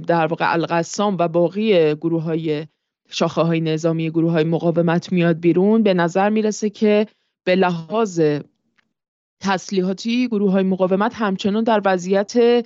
در 0.07 0.27
واقع 0.27 0.53
القسام 0.53 1.17
و 1.19 1.27
باقی 1.27 1.95
گروه 1.95 2.23
های 2.23 2.67
شاخه 3.09 3.41
های 3.41 3.61
نظامی 3.61 4.09
گروه 4.09 4.31
های 4.31 4.43
مقاومت 4.43 5.11
میاد 5.11 5.39
بیرون 5.39 5.83
به 5.83 5.93
نظر 5.93 6.29
می‌رسه 6.29 6.69
که 6.69 7.07
به 7.43 7.55
لحاظ 7.55 8.21
تسلیحاتی 9.39 10.27
گروه 10.27 10.51
های 10.51 10.63
مقاومت 10.63 11.11
همچنان 11.15 11.63
در 11.63 11.81
وضعیت 11.85 12.65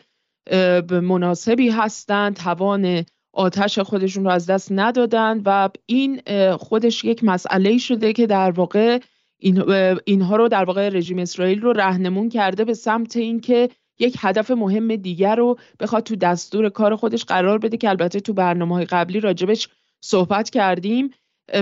مناسبی 0.91 1.69
هستند 1.69 2.35
توان 2.35 3.05
آتش 3.33 3.79
خودشون 3.79 4.23
رو 4.23 4.29
از 4.29 4.45
دست 4.45 4.71
ندادن 4.71 5.41
و 5.45 5.69
این 5.85 6.21
خودش 6.57 7.03
یک 7.03 7.23
مسئله 7.23 7.77
شده 7.77 8.13
که 8.13 8.27
در 8.27 8.51
واقع 8.51 8.99
این 9.39 9.63
اینها 10.05 10.35
رو 10.35 10.47
در 10.47 10.63
واقع 10.63 10.89
رژیم 10.89 11.19
اسرائیل 11.19 11.61
رو 11.61 11.73
رهنمون 11.73 12.29
کرده 12.29 12.65
به 12.65 12.73
سمت 12.73 13.17
اینکه 13.17 13.69
یک 13.99 14.15
هدف 14.19 14.51
مهم 14.51 14.95
دیگر 14.95 15.35
رو 15.35 15.57
بخواد 15.79 16.03
تو 16.03 16.15
دستور 16.15 16.69
کار 16.69 16.95
خودش 16.95 17.25
قرار 17.25 17.57
بده 17.57 17.77
که 17.77 17.89
البته 17.89 18.19
تو 18.19 18.33
برنامه 18.33 18.75
های 18.75 18.85
قبلی 18.85 19.19
راجبش 19.19 19.69
صحبت 20.01 20.49
کردیم. 20.49 21.11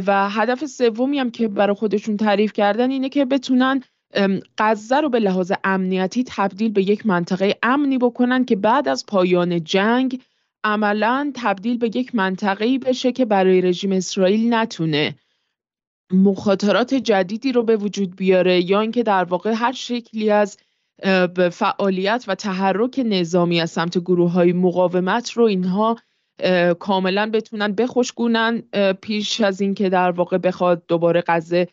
و 0.08 0.30
هدف 0.30 0.66
سومی 0.66 1.20
هم 1.20 1.32
که 1.32 1.48
برای 1.48 1.76
خودشون 1.76 2.18
تعریف 2.18 2.54
کردن 2.54 2.92
اینه 2.92 3.10
که 3.10 3.26
بتونن 3.26 3.84
غزه 4.58 5.02
رو 5.02 5.10
به 5.10 5.20
لحاظ 5.20 5.52
امنیتی 5.64 6.24
تبدیل 6.28 6.72
به 6.72 6.90
یک 6.90 7.06
منطقه 7.06 7.56
امنی 7.64 7.98
بکنن 7.98 8.46
که 8.46 8.56
بعد 8.56 8.88
از 8.88 9.06
پایان 9.06 9.64
جنگ 9.64 10.22
عملا 10.64 11.32
تبدیل 11.36 11.78
به 11.78 11.88
یک 11.88 12.16
منطقه‌ای 12.16 12.78
بشه 12.78 13.12
که 13.12 13.26
برای 13.26 13.62
رژیم 13.62 13.92
اسرائیل 13.92 14.54
نتونه 14.54 15.16
مخاطرات 16.12 16.94
جدیدی 16.94 17.52
رو 17.52 17.64
به 17.64 17.76
وجود 17.76 18.16
بیاره 18.16 18.70
یا 18.70 18.82
اینکه 18.82 19.04
در 19.04 19.24
واقع 19.24 19.54
هر 19.56 19.72
شکلی 19.72 20.32
از 20.32 20.58
فعالیت 21.52 22.26
و 22.28 22.36
تحرک 22.36 23.02
نظامی 23.06 23.62
از 23.62 23.72
سمت 23.72 23.98
گروه 23.98 24.32
های 24.32 24.54
مقاومت 24.54 25.32
رو 25.32 25.44
اینها 25.44 25.98
کاملا 26.80 27.30
بتونن 27.34 27.72
بخشگونن 27.72 28.64
پیش 29.02 29.42
از 29.42 29.62
اینکه 29.62 29.90
در 29.90 30.12
واقع 30.12 30.38
بخواد 30.38 30.84
دوباره 30.88 31.24
غزه 31.28 31.68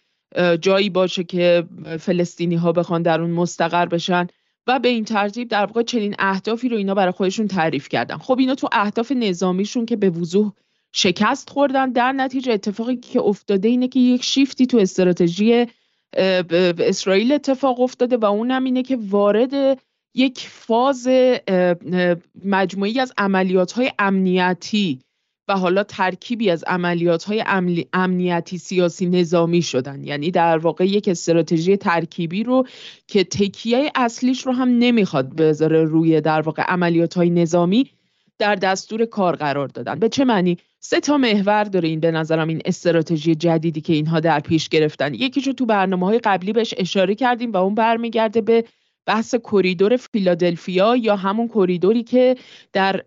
جایی 0.60 0.90
باشه 0.90 1.24
که 1.24 1.64
فلسطینی 2.00 2.54
ها 2.54 2.72
بخوان 2.72 3.02
در 3.02 3.20
اون 3.20 3.30
مستقر 3.30 3.86
بشن. 3.86 4.26
و 4.66 4.78
به 4.78 4.88
این 4.88 5.04
ترتیب 5.04 5.48
در 5.48 5.66
واقع 5.66 5.82
چنین 5.82 6.14
اهدافی 6.18 6.68
رو 6.68 6.76
اینا 6.76 6.94
برای 6.94 7.12
خودشون 7.12 7.48
تعریف 7.48 7.88
کردن. 7.88 8.16
خب 8.16 8.38
اینا 8.38 8.54
تو 8.54 8.68
اهداف 8.72 9.12
نظامیشون 9.12 9.86
که 9.86 9.96
به 9.96 10.10
وضوح 10.10 10.52
شکست 10.92 11.50
خوردن 11.50 11.92
در 11.92 12.12
نتیجه 12.12 12.52
اتفاقی 12.52 12.96
که 12.96 13.20
افتاده 13.20 13.68
اینه 13.68 13.88
که 13.88 14.00
یک 14.00 14.24
شیفتی 14.24 14.66
تو 14.66 14.78
استراتژی 14.78 15.66
اسرائیل 16.78 17.32
اتفاق 17.32 17.80
افتاده 17.80 18.16
و 18.16 18.24
اونم 18.24 18.64
اینه 18.64 18.82
که 18.82 18.98
وارد 19.00 19.78
یک 20.14 20.38
فاز 20.38 21.08
مجموعی 22.44 23.00
از 23.00 23.12
عملیات 23.18 23.72
های 23.72 23.92
امنیتی 23.98 25.00
و 25.48 25.56
حالا 25.56 25.82
ترکیبی 25.82 26.50
از 26.50 26.64
عملیات 26.64 27.24
های 27.24 27.44
امنیتی 27.92 28.58
سیاسی 28.58 29.06
نظامی 29.06 29.62
شدن. 29.62 30.04
یعنی 30.04 30.30
در 30.30 30.58
واقع 30.58 30.86
یک 30.86 31.08
استراتژی 31.08 31.76
ترکیبی 31.76 32.44
رو 32.44 32.66
که 33.06 33.24
تکیه 33.24 33.90
اصلیش 33.94 34.46
رو 34.46 34.52
هم 34.52 34.68
نمی‌خواد 34.68 35.36
بذاره 35.36 35.84
روی 35.84 36.20
در 36.20 36.40
واقع 36.40 36.62
عملیات 36.62 37.14
های 37.14 37.30
نظامی 37.30 37.90
در 38.38 38.54
دستور 38.54 39.04
کار 39.04 39.36
قرار 39.36 39.68
دادن. 39.68 39.98
به 39.98 40.08
چه 40.08 40.24
معنی؟ 40.24 40.56
سه 40.80 41.00
تا 41.00 41.18
محور 41.18 41.64
داره 41.64 41.88
این 41.88 42.00
به 42.00 42.10
نظرم 42.10 42.48
این 42.48 42.62
استراتژی 42.64 43.34
جدیدی 43.34 43.80
که 43.80 43.92
اینها 43.92 44.20
در 44.20 44.40
پیش 44.40 44.68
گرفتن. 44.68 45.14
یکیشو 45.14 45.52
تو 45.52 45.66
برنامه 45.66 46.06
های 46.06 46.18
قبلی 46.18 46.52
بهش 46.52 46.74
اشاره 46.76 47.14
کردیم 47.14 47.52
و 47.52 47.56
اون 47.56 47.74
برمیگرده 47.74 48.40
به 48.40 48.64
بحث 49.06 49.34
کریدور 49.34 49.96
فیلادلفیا 49.96 50.96
یا 50.96 51.16
همون 51.16 51.48
کریدوری 51.48 52.02
که 52.02 52.36
در 52.72 53.04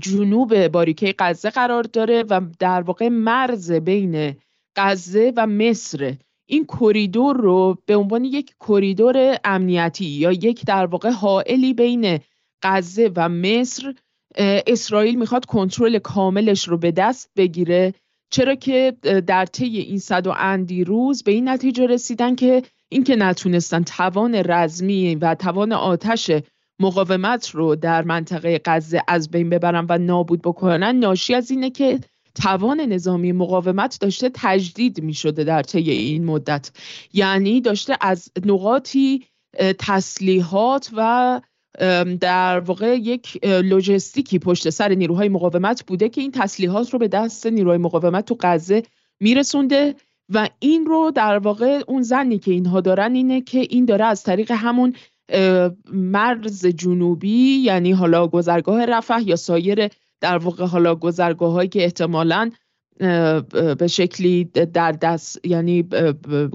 جنوب 0.00 0.68
باریکه 0.68 1.14
غزه 1.18 1.50
قرار 1.50 1.82
داره 1.82 2.22
و 2.22 2.40
در 2.58 2.80
واقع 2.80 3.08
مرز 3.08 3.72
بین 3.72 4.36
غزه 4.76 5.32
و 5.36 5.46
مصر. 5.46 6.14
این 6.46 6.66
کریدور 6.66 7.36
رو 7.36 7.78
به 7.86 7.96
عنوان 7.96 8.24
یک 8.24 8.54
کریدور 8.68 9.38
امنیتی 9.44 10.04
یا 10.04 10.32
یک 10.32 10.64
در 10.64 10.86
واقع 10.86 11.10
حائلی 11.10 11.74
بین 11.74 12.20
غزه 12.62 13.10
و 13.16 13.28
مصر 13.28 13.94
اسرائیل 14.66 15.18
می‌خواد 15.18 15.44
کنترل 15.44 15.98
کاملش 15.98 16.68
رو 16.68 16.78
به 16.78 16.90
دست 16.90 17.30
بگیره. 17.36 17.94
چرا 18.30 18.54
که 18.54 18.96
در 19.26 19.46
طی 19.46 19.78
این 19.78 19.98
صد 19.98 20.26
و 20.26 20.34
اندی 20.38 20.84
روز 20.84 21.22
به 21.22 21.32
این 21.32 21.48
نتیجه 21.48 21.86
رسیدن 21.86 22.34
که 22.34 22.62
اینکه 22.88 23.16
نتونستن 23.16 23.82
توان 23.82 24.34
رزمی 24.34 25.14
و 25.14 25.34
توان 25.34 25.72
آتش 25.72 26.30
مقاومت 26.80 27.50
رو 27.50 27.76
در 27.76 28.02
منطقه 28.02 28.60
غزه 28.64 29.02
از 29.08 29.30
بین 29.30 29.50
ببرن 29.50 29.86
و 29.88 29.98
نابود 29.98 30.42
بکنن 30.42 30.96
ناشی 30.96 31.34
از 31.34 31.50
اینه 31.50 31.70
که 31.70 32.00
توان 32.34 32.80
نظامی 32.80 33.32
مقاومت 33.32 33.98
داشته 34.00 34.30
تجدید 34.34 35.02
می 35.02 35.14
شده 35.14 35.44
در 35.44 35.62
طی 35.62 35.90
این 35.90 36.24
مدت. 36.24 36.70
یعنی 37.12 37.60
داشته 37.60 37.96
از 38.00 38.30
نقاطی 38.44 39.24
تسلیحات 39.78 40.90
و 40.96 41.40
در 42.20 42.60
واقع 42.60 42.96
یک 42.96 43.44
لوجستیکی 43.44 44.38
پشت 44.38 44.70
سر 44.70 44.88
نیروهای 44.88 45.28
مقاومت 45.28 45.84
بوده 45.86 46.08
که 46.08 46.20
این 46.20 46.30
تسلیحات 46.30 46.90
رو 46.90 46.98
به 46.98 47.08
دست 47.08 47.46
نیروهای 47.46 47.78
مقاومت 47.78 48.24
تو 48.24 48.36
غزه 48.40 48.82
میرسونده 49.20 49.94
و 50.28 50.48
این 50.58 50.86
رو 50.86 51.12
در 51.14 51.38
واقع 51.38 51.80
اون 51.86 52.02
زنی 52.02 52.38
که 52.38 52.50
اینها 52.50 52.80
دارن 52.80 53.14
اینه 53.14 53.40
که 53.40 53.58
این 53.58 53.84
داره 53.84 54.04
از 54.04 54.22
طریق 54.22 54.50
همون 54.50 54.94
مرز 55.92 56.66
جنوبی 56.66 57.58
یعنی 57.64 57.92
حالا 57.92 58.26
گذرگاه 58.26 58.86
رفح 58.86 59.20
یا 59.26 59.36
سایر 59.36 59.88
در 60.20 60.38
واقع 60.38 60.66
حالا 60.66 60.94
گذرگاه 60.94 61.52
هایی 61.52 61.68
که 61.68 61.84
احتمالاً 61.84 62.50
به 63.78 63.86
شکلی 63.90 64.44
در 64.44 64.92
دست 64.92 65.46
یعنی 65.46 65.82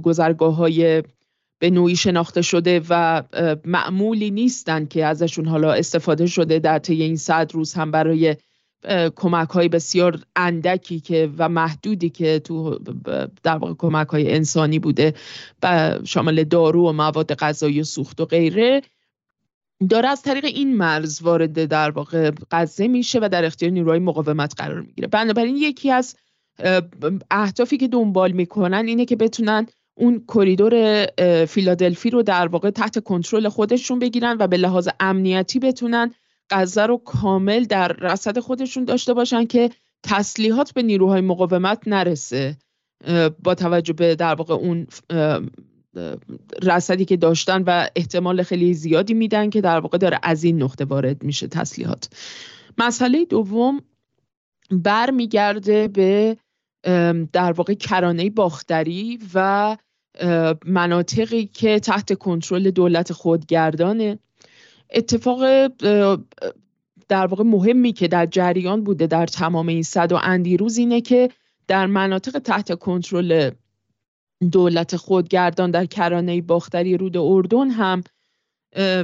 گذرگاه 0.03 0.55
های 0.55 1.03
به 1.59 1.69
نوعی 1.69 1.95
شناخته 1.95 2.41
شده 2.41 2.81
و 2.89 3.23
معمولی 3.65 4.31
نیستن 4.31 4.85
که 4.85 5.05
ازشون 5.05 5.45
حالا 5.45 5.73
استفاده 5.73 6.25
شده 6.25 6.59
در 6.59 6.79
طی 6.79 7.03
این 7.03 7.15
صد 7.15 7.51
روز 7.53 7.73
هم 7.73 7.91
برای 7.91 8.35
کمک 9.15 9.49
های 9.49 9.69
بسیار 9.69 10.19
اندکی 10.35 10.99
که 10.99 11.30
و 11.38 11.49
محدودی 11.49 12.10
که 12.10 12.39
تو 12.39 12.80
در 13.43 13.57
واقع 13.57 13.73
کمک 13.73 14.07
های 14.07 14.34
انسانی 14.34 14.80
بوده 14.80 15.14
شامل 16.03 16.43
دارو 16.43 16.89
و 16.89 16.91
مواد 16.91 17.34
غذایی 17.34 17.81
و 17.81 17.84
سوخت 17.84 18.22
و 18.22 18.26
غیره 18.26 18.81
داره 19.89 20.10
از 20.10 20.22
طریق 20.22 20.45
این 20.45 20.77
مرز 20.77 21.22
وارد 21.22 21.65
در 21.65 21.91
واقع 21.91 22.31
غزه 22.51 22.88
میشه 22.88 23.19
و 23.22 23.30
در 23.30 23.45
اختیار 23.45 23.72
نیروهای 23.72 23.99
مقاومت 23.99 24.53
قرار 24.57 24.81
می‌گیره. 24.81 25.07
بنابراین 25.07 25.57
یکی 25.57 25.91
از 25.91 26.15
اهدافی 27.31 27.77
که 27.77 27.88
دنبال 27.88 28.31
می‌کنن 28.31 28.85
اینه 28.88 29.05
که 29.05 29.15
بتونن 29.15 29.68
اون 29.95 30.23
کریدور 30.27 31.05
فیلادلفی 31.45 32.10
رو 32.10 32.23
در 32.23 32.47
واقع 32.47 32.69
تحت 32.69 33.03
کنترل 33.03 33.49
خودشون 33.49 33.99
بگیرن 33.99 34.38
و 34.39 34.47
به 34.47 34.57
لحاظ 34.57 34.89
امنیتی 34.99 35.60
بتونن 35.60 36.14
غزه 36.53 36.85
رو 36.85 36.97
کامل 36.97 37.63
در 37.63 37.88
رصد 37.88 38.39
خودشون 38.39 38.85
داشته 38.85 39.13
باشن 39.13 39.45
که 39.45 39.69
تسلیحات 40.03 40.73
به 40.73 40.84
نیروهای 40.84 41.21
مقاومت 41.21 41.88
نرسه 41.88 42.57
با 43.43 43.55
توجه 43.55 43.93
به 43.93 44.15
در 44.15 44.35
واقع 44.35 44.53
اون 44.53 44.88
رصدی 46.63 47.05
که 47.05 47.17
داشتن 47.17 47.63
و 47.67 47.88
احتمال 47.95 48.43
خیلی 48.43 48.73
زیادی 48.73 49.13
میدن 49.13 49.49
که 49.49 49.61
در 49.61 49.80
واقع 49.80 49.97
داره 49.97 50.19
از 50.23 50.43
این 50.43 50.63
نقطه 50.63 50.85
وارد 50.85 51.23
میشه 51.23 51.47
تسلیحات. 51.47 52.09
مسئله 52.77 53.25
دوم 53.25 53.81
برمیگرده 54.71 55.88
به 55.88 56.38
در 57.34 57.51
واقع 57.51 57.73
کرانه 57.73 58.30
باختری 58.30 59.19
و 59.34 59.77
مناطقی 60.65 61.45
که 61.45 61.80
تحت 61.80 62.13
کنترل 62.13 62.71
دولت 62.71 63.13
خودگردانه. 63.13 64.19
اتفاق 64.89 65.68
در 67.07 67.26
واقع 67.27 67.43
مهمی 67.43 67.93
که 67.93 68.07
در 68.07 68.26
جریان 68.26 68.84
بوده 68.84 69.07
در 69.07 69.26
تمام 69.26 69.68
این 69.68 69.84
صد 69.84 70.11
و 70.11 70.19
اندی 70.23 70.57
روز 70.57 70.77
اینه 70.77 71.01
که 71.01 71.30
در 71.68 71.85
مناطق 71.85 72.39
تحت 72.39 72.80
کنترل 72.80 73.51
دولت 74.51 74.95
خودگردان 74.95 75.72
در 75.72 75.85
کرانه 75.85 76.41
باختری 76.41 76.97
رود 76.97 77.18
اردن 77.18 77.69
هم 77.69 78.03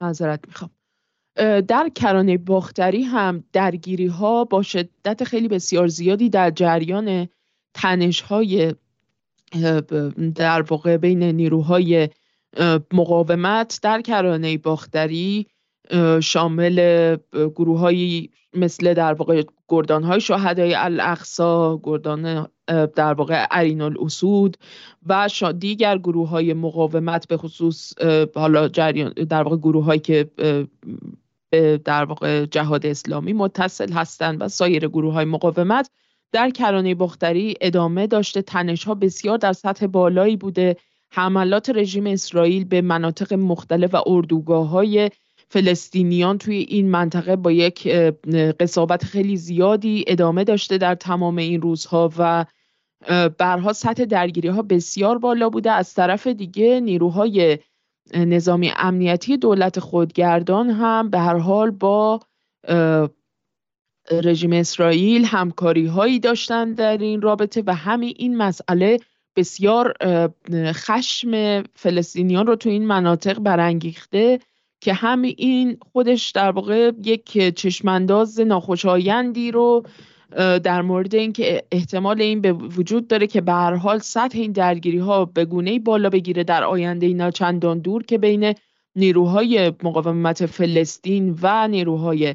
معذرت 0.00 0.40
می‌خوام. 0.46 0.70
در 1.68 1.90
کرانه 1.94 2.38
باختری 2.38 3.02
هم 3.02 3.44
درگیری 3.52 4.06
ها 4.06 4.44
با 4.44 4.62
شدت 4.62 5.24
خیلی 5.24 5.48
بسیار 5.48 5.88
زیادی 5.88 6.30
در 6.30 6.50
جریان 6.50 7.28
تنش 7.74 8.20
های 8.20 8.74
در 10.34 10.62
واقع 10.62 10.96
بین 10.96 11.22
نیروهای 11.22 12.08
مقاومت 12.92 13.78
در 13.82 14.00
کرانه 14.00 14.58
باختری 14.58 15.46
شامل 16.22 17.16
گروه 17.32 17.92
مثل 18.54 18.94
در 18.94 19.12
واقع 19.12 19.42
گردان 19.68 20.02
های 20.02 20.20
شهدای 20.20 20.74
الاقصا 20.74 21.80
گردان 21.82 22.48
در 22.96 23.14
واقع 23.14 23.46
ارین 23.50 23.80
الاسود 23.80 24.56
و 25.06 25.28
دیگر 25.58 25.98
گروه 25.98 26.28
های 26.28 26.54
مقاومت 26.54 27.28
به 27.28 27.36
خصوص 27.36 27.92
حالا 28.34 28.68
جریان 28.68 29.12
در 29.12 29.42
واقع 29.42 29.56
گروه 29.56 29.84
هایی 29.84 30.00
که 30.00 30.30
در 31.84 32.04
واقع 32.04 32.46
جهاد 32.46 32.86
اسلامی 32.86 33.32
متصل 33.32 33.92
هستند 33.92 34.42
و 34.42 34.48
سایر 34.48 34.88
گروه 34.88 35.14
های 35.14 35.24
مقاومت 35.24 35.90
در 36.32 36.50
کرانه 36.50 36.94
باختری 36.94 37.54
ادامه 37.60 38.06
داشته. 38.06 38.42
تنش 38.42 38.84
ها 38.84 38.94
بسیار 38.94 39.38
در 39.38 39.52
سطح 39.52 39.86
بالایی 39.86 40.36
بوده. 40.36 40.76
حملات 41.10 41.70
رژیم 41.70 42.06
اسرائیل 42.06 42.64
به 42.64 42.80
مناطق 42.80 43.34
مختلف 43.34 43.94
و 43.94 44.02
اردوگاه 44.06 44.68
های 44.68 45.10
فلسطینیان 45.48 46.38
توی 46.38 46.56
این 46.56 46.90
منطقه 46.90 47.36
با 47.36 47.52
یک 47.52 47.88
قصابت 48.60 49.04
خیلی 49.04 49.36
زیادی 49.36 50.04
ادامه 50.06 50.44
داشته 50.44 50.78
در 50.78 50.94
تمام 50.94 51.36
این 51.36 51.62
روزها 51.62 52.10
و 52.18 52.44
برها 53.38 53.72
سطح 53.72 54.04
درگیری 54.04 54.48
ها 54.48 54.62
بسیار 54.62 55.18
بالا 55.18 55.50
بوده. 55.50 55.70
از 55.70 55.94
طرف 55.94 56.26
دیگه 56.26 56.80
نیروهای 56.80 57.58
نظامی 58.14 58.72
امنیتی 58.76 59.36
دولت 59.36 59.80
خودگردان 59.80 60.70
هم 60.70 61.10
به 61.10 61.18
هر 61.18 61.38
حال 61.38 61.70
با 61.70 62.20
رژیم 64.10 64.52
اسرائیل 64.52 65.24
همکاری 65.24 65.86
هایی 65.86 66.20
داشتن 66.20 66.72
در 66.72 66.98
این 66.98 67.22
رابطه 67.22 67.62
و 67.66 67.74
همین 67.74 68.14
این 68.16 68.36
مسئله 68.36 68.98
بسیار 69.38 69.94
خشم 70.52 71.62
فلسطینیان 71.74 72.46
رو 72.46 72.56
تو 72.56 72.68
این 72.68 72.86
مناطق 72.86 73.38
برانگیخته 73.38 74.38
که 74.80 74.92
همین 74.92 75.34
این 75.38 75.78
خودش 75.92 76.30
در 76.30 76.50
واقع 76.50 76.92
یک 77.04 77.54
چشمانداز 77.54 78.40
ناخوشایندی 78.40 79.50
رو 79.50 79.82
در 80.36 80.82
مورد 80.82 81.14
اینکه 81.14 81.62
احتمال 81.72 82.22
این 82.22 82.40
به 82.40 82.52
وجود 82.52 83.08
داره 83.08 83.26
که 83.26 83.40
به 83.40 83.52
هر 83.52 83.74
حال 83.74 83.98
سطح 83.98 84.38
این 84.38 84.52
درگیری 84.52 84.98
ها 84.98 85.24
به 85.24 85.44
گونه 85.44 85.78
بالا 85.78 86.08
بگیره 86.08 86.44
در 86.44 86.64
آینده 86.64 87.06
اینا 87.06 87.30
چندان 87.30 87.78
دور 87.78 88.02
که 88.02 88.18
بین 88.18 88.54
نیروهای 88.96 89.72
مقاومت 89.82 90.46
فلسطین 90.46 91.38
و 91.42 91.68
نیروهای 91.68 92.34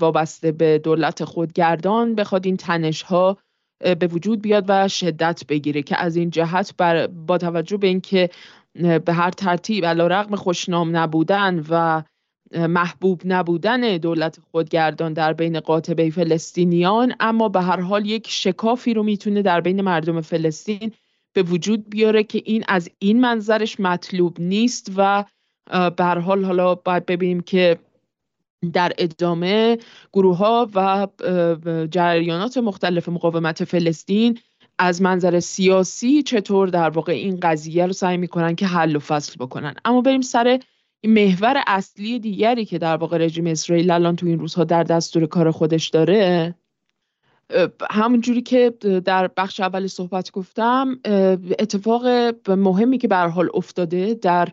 وابسته 0.00 0.52
به 0.52 0.78
دولت 0.78 1.24
خودگردان 1.24 2.14
بخواد 2.14 2.46
این 2.46 2.56
تنش 2.56 3.02
ها 3.02 3.38
به 3.82 4.06
وجود 4.06 4.42
بیاد 4.42 4.64
و 4.68 4.88
شدت 4.88 5.42
بگیره 5.48 5.82
که 5.82 5.96
از 6.02 6.16
این 6.16 6.30
جهت 6.30 6.74
بر 6.78 7.06
با 7.06 7.38
توجه 7.38 7.76
به 7.76 7.86
اینکه 7.86 8.30
به 9.04 9.12
هر 9.12 9.30
ترتیب 9.30 9.86
علا 9.86 10.06
رقم 10.06 10.36
خوشنام 10.36 10.96
نبودن 10.96 11.64
و 11.70 12.02
محبوب 12.56 13.22
نبودن 13.24 13.96
دولت 13.96 14.38
خودگردان 14.50 15.12
در 15.12 15.32
بین 15.32 15.60
قاطبه 15.60 16.10
فلسطینیان 16.10 17.14
اما 17.20 17.48
به 17.48 17.60
هر 17.60 17.80
حال 17.80 18.06
یک 18.06 18.26
شکافی 18.30 18.94
رو 18.94 19.02
می‌تونه 19.02 19.42
در 19.42 19.60
بین 19.60 19.80
مردم 19.80 20.20
فلسطین 20.20 20.92
به 21.32 21.42
وجود 21.42 21.90
بیاره 21.90 22.24
که 22.24 22.42
این 22.44 22.64
از 22.68 22.90
این 22.98 23.20
منظرش 23.20 23.80
مطلوب 23.80 24.40
نیست 24.40 24.92
و 24.96 25.24
به 25.70 26.04
هر 26.04 26.18
حال 26.18 26.44
حالا 26.44 26.74
باید 26.74 27.06
ببینیم 27.06 27.40
که 27.40 27.78
در 28.72 28.92
ادامه 28.98 29.78
گروه 30.12 30.36
ها 30.36 30.70
و 30.74 31.06
جریانات 31.86 32.58
مختلف 32.58 33.08
مقاومت 33.08 33.64
فلسطین 33.64 34.38
از 34.78 35.02
منظر 35.02 35.40
سیاسی 35.40 36.22
چطور 36.22 36.68
در 36.68 36.90
واقع 36.90 37.12
این 37.12 37.38
قضیه 37.42 37.86
رو 37.86 37.92
سعی 37.92 38.16
می‌کنن 38.16 38.54
که 38.54 38.66
حل 38.66 38.96
و 38.96 38.98
فصل 38.98 39.36
بکنن. 39.38 39.74
اما 39.84 40.00
بریم 40.00 40.20
سر 40.20 40.60
محور 41.04 41.62
اصلی 41.66 42.18
دیگری 42.18 42.64
که 42.64 42.78
در 42.78 42.96
واقع 42.96 43.18
رژیم 43.18 43.46
اسرائیل 43.46 43.90
الان 43.90 44.16
تو 44.16 44.26
این 44.26 44.38
روزها 44.38 44.64
در 44.64 44.82
دستور 44.82 45.26
کار 45.26 45.50
خودش 45.50 45.88
داره 45.88 46.54
همونجوری 47.90 48.42
که 48.42 48.70
در 49.04 49.30
بخش 49.36 49.60
اول 49.60 49.86
صحبت 49.86 50.30
گفتم 50.30 51.00
اتفاق 51.58 52.06
مهمی 52.48 52.98
که 52.98 53.08
به 53.08 53.16
حال 53.16 53.48
افتاده 53.54 54.14
در 54.14 54.48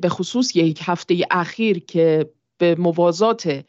به 0.00 0.08
خصوص 0.08 0.56
یک 0.56 0.80
هفته 0.82 1.26
اخیر 1.30 1.78
که 1.78 2.30
به 2.58 2.74
موازات 2.74 3.64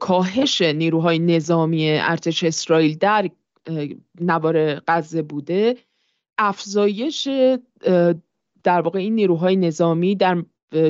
کاهش 0.00 0.62
نیروهای 0.62 1.18
نظامی 1.18 1.90
ارتش 1.90 2.44
اسرائیل 2.44 2.98
در 2.98 3.30
نوار 4.20 4.74
غزه 4.88 5.22
بوده 5.22 5.76
افزایش 6.38 7.28
در 8.64 8.80
واقع 8.80 8.98
این 8.98 9.14
نیروهای 9.14 9.56
نظامی 9.56 10.16
در 10.16 10.42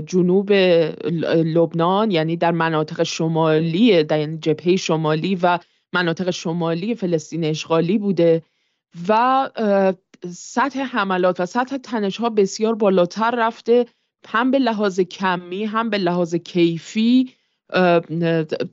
جنوب 0.07 0.53
لبنان 0.53 2.11
یعنی 2.11 2.37
در 2.37 2.51
مناطق 2.51 3.03
شمالی 3.03 4.05
در 4.05 4.19
یعنی 4.21 4.39
جبهه 4.39 4.77
شمالی 4.77 5.39
و 5.43 5.59
مناطق 5.93 6.31
شمالی 6.31 6.95
فلسطین 6.95 7.45
اشغالی 7.45 7.99
بوده 7.99 8.43
و 9.09 9.51
سطح 10.31 10.81
حملات 10.81 11.41
و 11.41 11.47
سطح 11.47 11.77
تنش 11.77 12.17
ها 12.17 12.31
بسیار 12.31 12.75
بالاتر 12.75 13.31
رفته 13.31 13.87
هم 14.27 14.51
به 14.51 14.59
لحاظ 14.59 15.01
کمی 15.01 15.65
هم 15.65 15.91
به 15.91 15.99
لحاظ 15.99 16.35
کیفی 16.35 17.33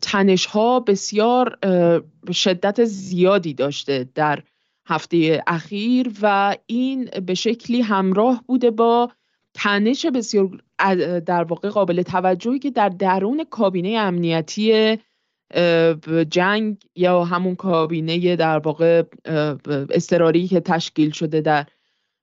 تنش 0.02 0.46
ها 0.46 0.80
بسیار 0.80 1.58
شدت 2.32 2.86
زیادی 2.86 3.54
داشته 3.54 4.10
در 4.16 4.44
هفته 4.86 5.44
اخیر 5.48 6.12
و 6.22 6.56
این 6.66 7.10
به 7.26 7.34
شکلی 7.34 7.82
همراه 7.82 8.44
بوده 8.48 8.72
با 8.72 9.12
تنش 9.54 10.06
بسیار 10.06 10.62
در 11.20 11.44
واقع 11.44 11.70
قابل 11.70 12.02
توجهی 12.02 12.60
که 12.60 12.72
در 12.72 12.90
درون 12.90 13.46
کابینه 13.50 13.90
امنیتی 13.90 14.98
جنگ 16.30 16.78
یا 16.96 17.24
همون 17.24 17.56
کابینه 17.56 18.36
در 18.36 18.60
واقع 18.60 19.04
استراری 19.90 20.48
که 20.48 20.60
تشکیل 20.60 21.12
شده 21.12 21.42
در 21.42 21.66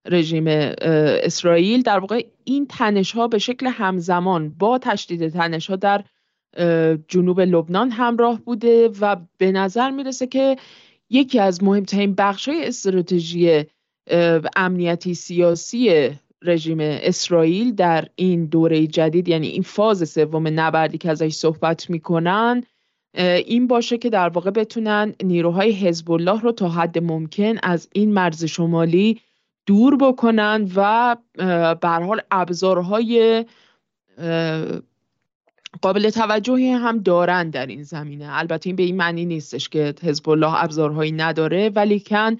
رژیم 0.08 0.44
اسرائیل. 0.48 1.82
در 1.82 1.98
واقع 1.98 2.24
این 2.44 2.66
تنش 2.66 3.12
ها 3.12 3.28
به 3.28 3.38
شکل 3.38 3.66
همزمان 3.66 4.48
با 4.48 4.78
تشدید 4.78 5.28
تنش 5.28 5.70
ها 5.70 5.76
در 5.76 6.04
جنوب 7.08 7.40
لبنان 7.40 7.90
همراه 7.90 8.40
بوده 8.40 8.88
و 9.00 9.16
به 9.38 9.52
نظر 9.52 9.90
می‌رسه 9.90 10.26
که 10.26 10.56
یکی 11.10 11.38
از 11.38 11.62
مهمترین 11.62 12.14
بخش 12.14 12.48
های 12.48 12.66
استراتژی 12.66 13.64
امنیتی 14.56 15.14
سیاسی 15.14 16.10
رژیم 16.42 16.78
اسرائیل 16.80 17.74
در 17.74 18.08
این 18.16 18.46
دوره 18.46 18.86
جدید 18.86 19.28
یعنی 19.28 19.46
این 19.46 19.62
فاز 19.62 20.10
سوم 20.10 20.60
نبردی 20.60 20.98
که 20.98 21.10
ازش 21.10 21.34
صحبت 21.34 21.90
می‌کنن 21.90 22.62
این 23.46 23.66
باشه 23.66 23.98
که 23.98 24.10
در 24.10 24.28
واقع 24.28 24.50
بتونن 24.50 25.14
نیروهای 25.24 25.72
حزب 25.72 26.10
الله 26.10 26.40
رو 26.40 26.52
تا 26.52 26.68
حد 26.68 26.98
ممکن 26.98 27.54
از 27.62 27.88
این 27.92 28.12
مرز 28.12 28.44
شمالی 28.44 29.20
دور 29.66 29.96
بکنن 29.96 30.70
و 30.76 31.16
به 31.80 31.88
حال 31.88 32.20
ابزارهای 32.30 33.44
قابل 35.82 36.10
توجهی 36.10 36.70
هم 36.70 36.98
دارن 36.98 37.50
در 37.50 37.66
این 37.66 37.82
زمینه. 37.82 38.26
البته 38.30 38.68
این 38.68 38.76
به 38.76 38.82
این 38.82 38.96
معنی 38.96 39.24
نیستش 39.24 39.68
که 39.68 39.94
حزب 40.02 40.28
الله 40.28 40.64
ابزارهایی 40.64 41.12
نداره 41.12 41.68
ولی 41.74 42.00
کن 42.00 42.36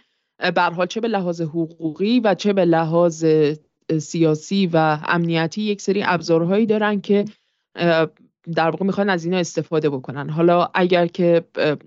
به 0.55 0.63
حال 0.63 0.87
چه 0.87 1.01
به 1.01 1.09
لحاظ 1.09 1.41
حقوقی 1.41 2.21
و 2.21 2.35
چه 2.35 2.53
به 2.53 2.65
لحاظ 2.65 3.27
سیاسی 3.99 4.71
و 4.73 4.99
امنیتی 5.05 5.63
یک 5.63 5.81
سری 5.81 6.03
ابزارهایی 6.07 6.67
دارن 6.67 7.01
که 7.01 7.25
در 8.55 8.71
واقع 8.71 8.87
می‌خوان 8.87 9.11
از 9.11 9.25
اینا 9.25 9.37
استفاده 9.37 9.91
بکنن. 9.91 10.31
حالا 10.31 10.69
اگر 10.75 11.07
که 11.07 11.45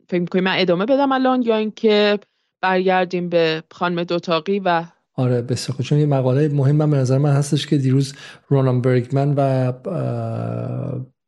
فکر 0.10 0.22
می‌کنیم 0.22 0.44
من 0.44 0.56
ادامه 0.58 0.86
بدم 0.86 1.12
الان 1.12 1.42
یا 1.42 1.56
اینکه 1.56 2.20
برگردیم 2.62 3.30
به 3.30 3.64
خانم 3.72 4.04
دوطاقی 4.04 4.60
و 4.60 4.84
آره 5.20 5.42
بسیار 5.42 5.78
چون 5.82 6.00
یه 6.00 6.06
مقاله 6.06 6.48
مهم 6.48 6.78
به 6.78 6.98
نظر 6.98 7.18
من 7.18 7.32
هستش 7.32 7.68
که 7.68 7.78
دیروز 7.78 8.14
رونن 8.48 8.82
برگمن 8.82 9.34
و 9.38 9.74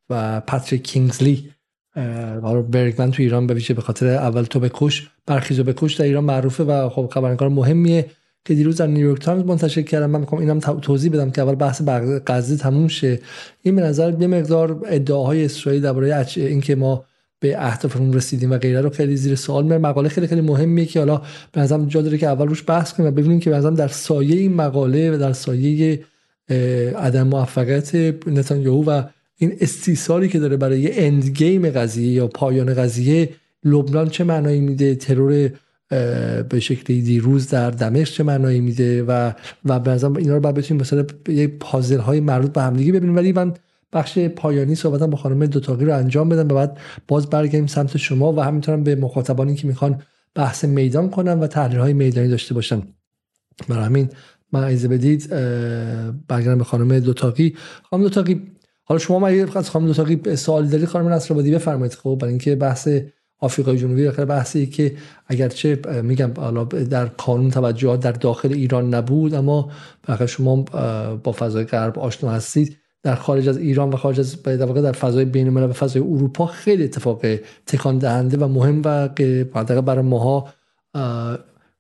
و 0.10 0.42
پاتریک 0.42 0.84
کینگزلی 0.84 1.50
برگمن 2.72 3.12
تو 3.12 3.24
ایران 3.24 3.48
به 3.48 3.54
ویژه 3.54 3.74
به 3.74 3.82
خاطر 3.82 4.08
اول 4.08 4.44
تو 4.44 4.60
بکش 4.60 5.10
برخیز 5.26 5.60
و 5.60 5.64
بکش 5.64 5.94
در 5.94 6.06
ایران 6.06 6.24
معروفه 6.24 6.64
و 6.64 6.90
خب 6.90 7.10
خبرنگار 7.14 7.50
مهمیه 7.50 8.06
که 8.46 8.54
دیروز 8.54 8.78
در 8.78 8.88
نیویورک 8.88 9.22
تایمز 9.22 9.46
منتشر 9.46 9.82
کردم 9.82 10.10
من 10.10 10.20
می‌خوام 10.20 10.42
اینم 10.42 10.60
توضیح 10.60 11.12
بدم 11.12 11.32
که 11.32 11.42
اول 11.42 11.56
بحث 11.56 11.82
غزه 12.28 12.58
تموم 12.58 12.88
شه. 12.88 13.20
این 13.62 13.76
به 13.76 13.82
نظر 13.82 14.14
یه 14.20 14.28
مقدار 14.28 14.82
ادعاهای 14.86 15.46
اسرائیل 15.46 15.82
درباره 15.82 16.28
اینکه 16.36 16.76
ما 16.76 17.06
به 17.42 17.66
اهدافمون 17.66 18.14
رسیدیم 18.14 18.52
و 18.52 18.58
غیره 18.58 18.82
رو 18.82 18.90
خیلی 18.90 19.16
زیر 19.16 19.36
سوال 19.36 19.64
میره 19.64 19.78
مقاله 19.78 20.10
خیلی 20.10 20.28
خیلی 20.28 20.42
مهمیه 20.42 20.86
که 20.86 21.00
حالا 21.00 21.22
به 21.52 21.62
نظرم 21.62 21.88
جا 21.88 22.02
داره 22.02 22.18
که 22.18 22.28
اول 22.28 22.48
روش 22.48 22.64
بحث 22.68 22.94
کنیم 22.94 23.10
و 23.10 23.12
ببینیم 23.12 23.40
که 23.40 23.50
به 23.50 23.58
نظرم 23.58 23.76
در 23.76 23.88
سایه 23.88 24.36
این 24.36 24.54
مقاله 24.54 25.12
و 25.12 25.18
در 25.18 25.34
سایه 25.34 26.00
عدم 26.96 27.28
موفقیت 27.28 27.96
نتانیاهو 28.28 28.84
و 28.84 29.04
این 29.38 29.58
استیصالی 29.62 30.30
که 30.30 30.40
داره 30.40 30.58
برای 30.58 31.06
اند 31.06 31.30
گیم 31.30 31.70
قضیه 31.70 32.12
یا 32.12 32.28
پایان 32.28 32.74
قضیه 32.74 33.30
لبنان 33.64 34.10
چه 34.10 34.24
معنایی 34.24 34.60
میده؟ 34.60 34.96
ترور 34.96 35.50
به 36.50 36.60
شکلی 36.60 37.02
دیروز 37.02 37.50
در 37.50 37.72
دمشق 37.72 38.14
چه 38.14 38.24
معنایی 38.24 38.62
میده؟ 38.62 39.04
و 39.04 39.32
و 39.66 39.80
به 39.80 39.92
نظرم 39.92 40.16
اینا 40.16 40.34
رو 40.34 40.40
بعد 40.40 40.56
بتونیم 40.56 40.82
مثلا 40.82 41.06
یه 41.28 41.48
پازل 41.48 42.00
های 42.00 42.20
مربوط 42.20 42.54
به 42.54 42.62
همدیگه 42.62 42.92
ببینیم. 42.92 43.16
ولی 43.16 43.32
من 43.32 43.54
بخش 43.94 44.20
پایانی 44.20 44.76
صحبتم 44.76 45.10
با 45.10 45.18
خانم 45.18 45.46
دوتاقی 45.46 45.86
رو 45.86 45.98
انجام 45.98 46.30
بدم 46.30 46.48
و 46.48 46.56
بعد 46.56 46.78
باز 47.08 47.30
برگردیم 47.30 47.68
سمت 47.68 47.98
شما 47.98 48.34
و 48.34 48.40
همینطورم 48.40 48.84
به 48.84 48.96
مخاطبانی 48.96 49.56
که 49.56 49.68
می‌خوان 49.68 50.02
بحث 50.36 50.66
میدان 50.66 51.10
کنن 51.10 51.40
و 51.40 51.48
تحلیل 51.48 51.80
های 51.80 51.94
میدانی 51.94 52.28
داشته 52.28 52.54
باشن. 52.54 52.82
برای 53.70 53.86
همین 53.86 54.10
من 54.52 54.64
عیزه 54.64 54.88
بدید 54.88 55.30
برگردم 56.28 56.58
به 56.58 56.64
خانم 56.64 57.00
دوتاقی. 57.00 57.56
خانم 57.90 58.04
دوتاقی 58.04 58.42
حالا 58.84 59.00
شما 59.00 59.20
من 59.20 59.50
از 59.56 59.70
خانم 59.70 59.86
دوتاقی 59.86 60.36
سوال 60.36 60.68
دارید؟ 60.68 60.88
خانم 60.88 61.08
نصرآبادی 61.08 61.52
بفرمایید. 61.52 61.94
خب 61.94 62.18
برای 62.22 62.32
اینکه 62.32 62.56
بحث 62.56 62.90
آفریقای 63.40 63.78
جنوبی 63.78 64.08
آخر 64.08 64.26
بحثی 64.26 64.66
که 64.66 64.96
اگرچه 65.28 65.80
میگم 66.04 66.32
حالا 66.38 66.64
در 66.64 67.06
قانون 67.06 67.52
توجهات 67.52 68.00
در 68.00 68.12
داخل 68.12 68.54
ایران 68.54 68.94
نبود 68.94 69.34
اما 69.34 69.72
شما 70.28 70.62
با 71.24 71.32
فضای 71.32 71.66
غرب 71.66 72.00
آشنا 72.00 72.32
هستید. 72.32 72.78
در 73.03 73.15
خارج 73.15 73.49
از 73.49 73.57
ایران 73.57 73.90
و 73.90 73.95
خارج 73.95 74.19
از 74.19 74.44
در 74.44 74.65
واقع 74.65 74.82
در 74.82 74.91
فضای 74.91 75.26
بین 75.26 75.48
الملل 75.48 75.69
و 75.69 75.73
فضای 75.73 76.02
اروپا 76.02 76.45
خیلی 76.45 76.84
اتفاق 76.84 77.26
تکان 77.65 77.98
دهنده 77.98 78.38
و 78.38 78.48
مهم 78.48 78.82
و 78.86 79.07
برای 79.82 80.06
ماها 80.06 80.53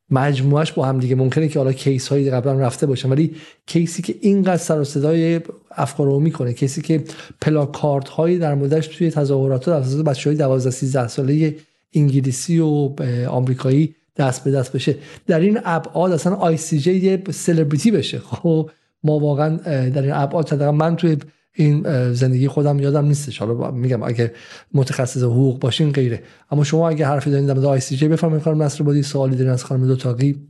مجموعش 0.09 0.71
با 0.71 0.85
هم 0.85 0.99
دیگه. 0.99 1.15
ممکنه 1.15 1.47
که 1.47 1.59
حالا 1.59 1.73
کیس 1.73 2.07
هایی 2.07 2.29
قبلا 2.29 2.53
رفته 2.53 2.85
باشن 2.85 3.09
ولی 3.09 3.35
کیسی 3.65 4.01
که 4.01 4.15
اینقدر 4.21 4.57
سر 4.57 4.79
و 4.79 4.83
صدای 4.83 5.41
افکار 5.71 6.07
رو 6.07 6.19
می‌کنه 6.19 6.53
کیسی 6.53 6.81
که 6.81 7.03
پلاکارد 7.41 8.07
هایی 8.07 8.37
در 8.37 8.55
موردش 8.55 8.87
توی 8.87 9.11
تظاهرات 9.11 9.65
در 9.65 9.73
اساس 9.73 9.95
بچه 9.95 10.29
های 10.29 10.37
12 10.37 10.71
13 10.71 11.07
ساله 11.07 11.55
انگلیسی 11.93 12.59
و 12.59 12.89
آمریکایی 13.29 13.95
دست 14.17 14.43
به 14.43 14.51
دست 14.51 14.73
بشه. 14.73 14.95
در 15.27 15.39
این 15.39 15.59
ابعاد 15.65 16.11
اصلا 16.11 16.35
ICJ 16.35 16.95
یه 16.95 17.23
سلبریتی 17.31 17.91
بشه. 17.91 18.19
خب 18.19 18.69
ما 19.03 19.19
واقعا 19.19 19.57
در 19.89 20.01
این 20.01 20.11
ابعاد 20.11 20.63
من 20.63 20.95
توی 20.95 21.17
این 21.53 22.13
زندگی 22.13 22.47
خودم 22.47 22.79
یادم 22.79 23.05
نیستش. 23.05 23.37
حالا 23.37 23.71
میگم 23.71 24.03
اگه 24.03 24.33
متخصص 24.73 25.23
حقوق 25.23 25.59
باشین 25.59 25.91
غیره. 25.91 26.23
اما 26.51 26.63
شما 26.63 26.89
اگه 26.89 27.05
حرفی 27.05 27.31
دارین 27.31 27.45
در 27.45 27.53
مورد 27.53 27.65
ICJ 27.65 28.07
بفرمایید 28.07 28.43
خانم 28.43 28.63
نصر 28.63 29.01
سوالی 29.01 29.35
دارین 29.35 29.51
از 29.51 29.65
خانم 29.65 29.87
دوطاقی 29.87 30.47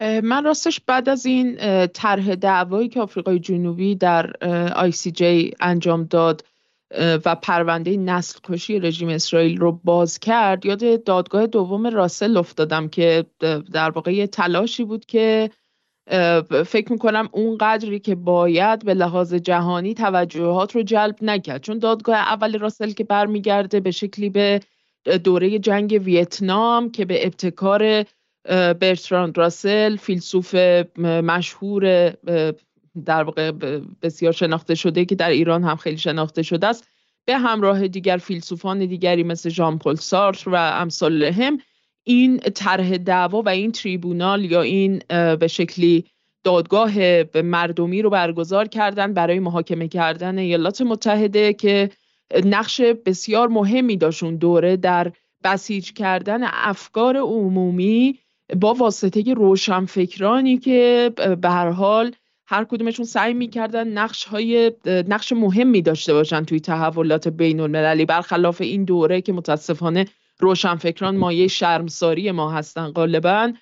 من 0.00 0.44
راستش 0.44 0.80
بعد 0.80 1.08
از 1.08 1.26
این 1.26 1.56
طرح 1.86 2.34
دعوایی 2.34 2.88
که 2.88 3.00
آفریقای 3.00 3.38
جنوبی 3.38 3.94
در 3.94 4.32
ICJ 4.76 5.54
انجام 5.60 6.04
داد 6.04 6.44
و 7.24 7.34
پرونده 7.34 7.96
نسل 7.96 8.38
کشی 8.44 8.78
رژیم 8.78 9.08
اسرائیل 9.08 9.58
رو 9.58 9.80
باز 9.84 10.18
کرد 10.18 10.66
یاد 10.66 11.04
دادگاه 11.04 11.46
دوم 11.46 11.86
راسل 11.86 12.36
افتادم 12.36 12.88
که 12.88 13.24
در 13.72 13.90
واقع 13.90 14.14
یه 14.14 14.26
تلاشی 14.26 14.84
بود 14.84 15.06
که 15.06 15.50
فکر 16.66 16.92
می‌کنم 16.92 17.28
اون 17.32 17.58
قدری 17.60 17.98
که 17.98 18.14
باید 18.14 18.84
به 18.84 18.94
لحاظ 18.94 19.34
جهانی 19.34 19.94
توجهات 19.94 20.76
رو 20.76 20.82
جلب 20.82 21.16
نکرد. 21.22 21.62
چون 21.62 21.78
دادگاه 21.78 22.16
اول 22.16 22.58
راسل 22.58 22.90
که 22.90 23.04
برمیگرده 23.04 23.80
به 23.80 23.90
شکلی 23.90 24.30
به 24.30 24.60
دوره 25.24 25.58
جنگ 25.58 26.00
ویتنام 26.04 26.90
که 26.90 27.04
به 27.04 27.26
ابتکار 27.26 28.04
برتراند 28.80 29.38
راسل 29.38 29.96
فیلسوف 29.96 30.54
مشهور 30.98 32.10
در 33.04 33.22
واقع 33.22 33.50
بسیار 34.02 34.32
شناخته 34.32 34.74
شده 34.74 35.04
که 35.04 35.14
در 35.14 35.30
ایران 35.30 35.64
هم 35.64 35.76
خیلی 35.76 35.98
شناخته 35.98 36.42
شده 36.42 36.66
است 36.66 36.88
به 37.24 37.38
همراه 37.38 37.88
دیگر 37.88 38.16
فیلسوفان 38.16 38.86
دیگری 38.86 39.22
مثل 39.22 39.48
ژان 39.48 39.78
پل 39.78 39.94
سارتر 39.94 40.50
و 40.50 40.54
امثال 40.54 41.22
هم 41.22 41.58
این 42.08 42.38
طرح 42.38 42.96
دعوا 42.96 43.42
و 43.42 43.48
این 43.48 43.72
تریبونال 43.72 44.44
یا 44.44 44.62
این 44.62 45.02
به 45.08 45.46
شکلی 45.50 46.04
دادگاه 46.44 46.92
مردمی 47.42 48.02
رو 48.02 48.10
برگزار 48.10 48.68
کردن 48.68 49.14
برای 49.14 49.38
محاکمه 49.38 49.88
کردن 49.88 50.38
ایالات 50.38 50.80
متحده 50.80 51.52
که 51.52 51.90
نقش 52.44 52.80
بسیار 52.80 53.48
مهمی 53.48 53.96
داشت 53.96 54.22
اون 54.22 54.36
دوره 54.36 54.76
در 54.76 55.12
بسیج 55.44 55.92
کردن 55.92 56.40
افکار 56.44 57.16
عمومی 57.16 58.18
با 58.56 58.74
واسطه 58.74 59.34
روشنفکرانی 59.34 60.58
که 60.58 61.12
به 61.40 61.48
هر 61.50 61.70
حال 61.70 62.12
هر 62.46 62.64
کدومشون 62.64 63.04
سعی 63.04 63.34
می‌کردن 63.34 63.88
نقش 63.88 64.24
های 64.24 64.72
نقش 64.86 65.32
مهمی 65.32 65.82
داشته 65.82 66.12
باشن 66.12 66.44
توی 66.44 66.60
تحولات 66.60 67.28
بین 67.28 67.60
المللی 67.60 68.04
برخلاف 68.04 68.60
این 68.60 68.84
دوره 68.84 69.20
که 69.20 69.32
متاسفانه 69.32 70.06
روشنفکران 70.40 71.16
مایه 71.16 71.48
شرمساری 71.48 72.30
ما 72.30 72.50
هستن 72.52 72.90
غالبا 72.90 73.52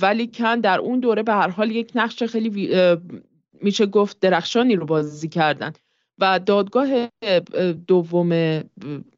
ولی 0.00 0.26
کن 0.26 0.60
در 0.60 0.78
اون 0.78 1.00
دوره 1.00 1.22
به 1.22 1.32
هر 1.32 1.48
حال 1.48 1.70
یک 1.70 1.92
نقش 1.94 2.22
خیلی 2.22 2.68
میشه 3.60 3.86
گفت 3.86 4.20
درخشانی 4.20 4.76
رو 4.76 4.86
بازی 4.86 5.28
کردن. 5.28 5.72
و 6.18 6.38
دادگاه 6.38 7.08
دوم 7.86 8.62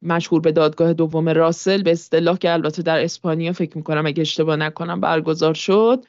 مشهور 0.02 0.40
به 0.40 0.52
دادگاه 0.52 0.92
دوم 0.92 1.28
راسل 1.28 1.82
به 1.82 1.92
اصطلاح 1.92 2.38
که 2.38 2.52
البته 2.52 2.82
در 2.82 3.04
اسپانیا 3.04 3.52
فکر 3.52 3.76
می‌کنم 3.76 4.06
اگه 4.06 4.20
اشتباه 4.20 4.56
نکنم 4.56 5.00
برگزار 5.00 5.54
شد 5.54 6.04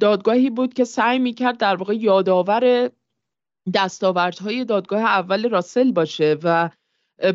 دادگاهی 0.00 0.50
بود 0.50 0.74
که 0.74 0.84
سعی 0.84 1.18
می‌کرد 1.18 1.58
در 1.58 1.76
واقع 1.76 1.94
یادآور 1.94 2.90
دستاوردهای 3.74 4.64
دادگاه 4.64 5.00
اول 5.00 5.50
راسل 5.50 5.92
باشه 5.92 6.36
و 6.42 6.70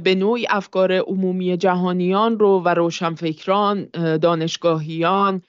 به 0.03 0.15
نوعی 0.15 0.45
افکار 0.49 0.93
عمومی 0.97 1.57
جهانیان 1.57 2.39
رو 2.39 2.59
و 2.65 2.69
روشنفکران 2.69 3.85
دانشگاهیان 4.17 5.41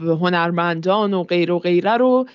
هنرمندان 0.00 1.14
و 1.14 1.22
غیر 1.22 1.52
و 1.52 1.58
غیره 1.58 1.96
رو 1.96 2.26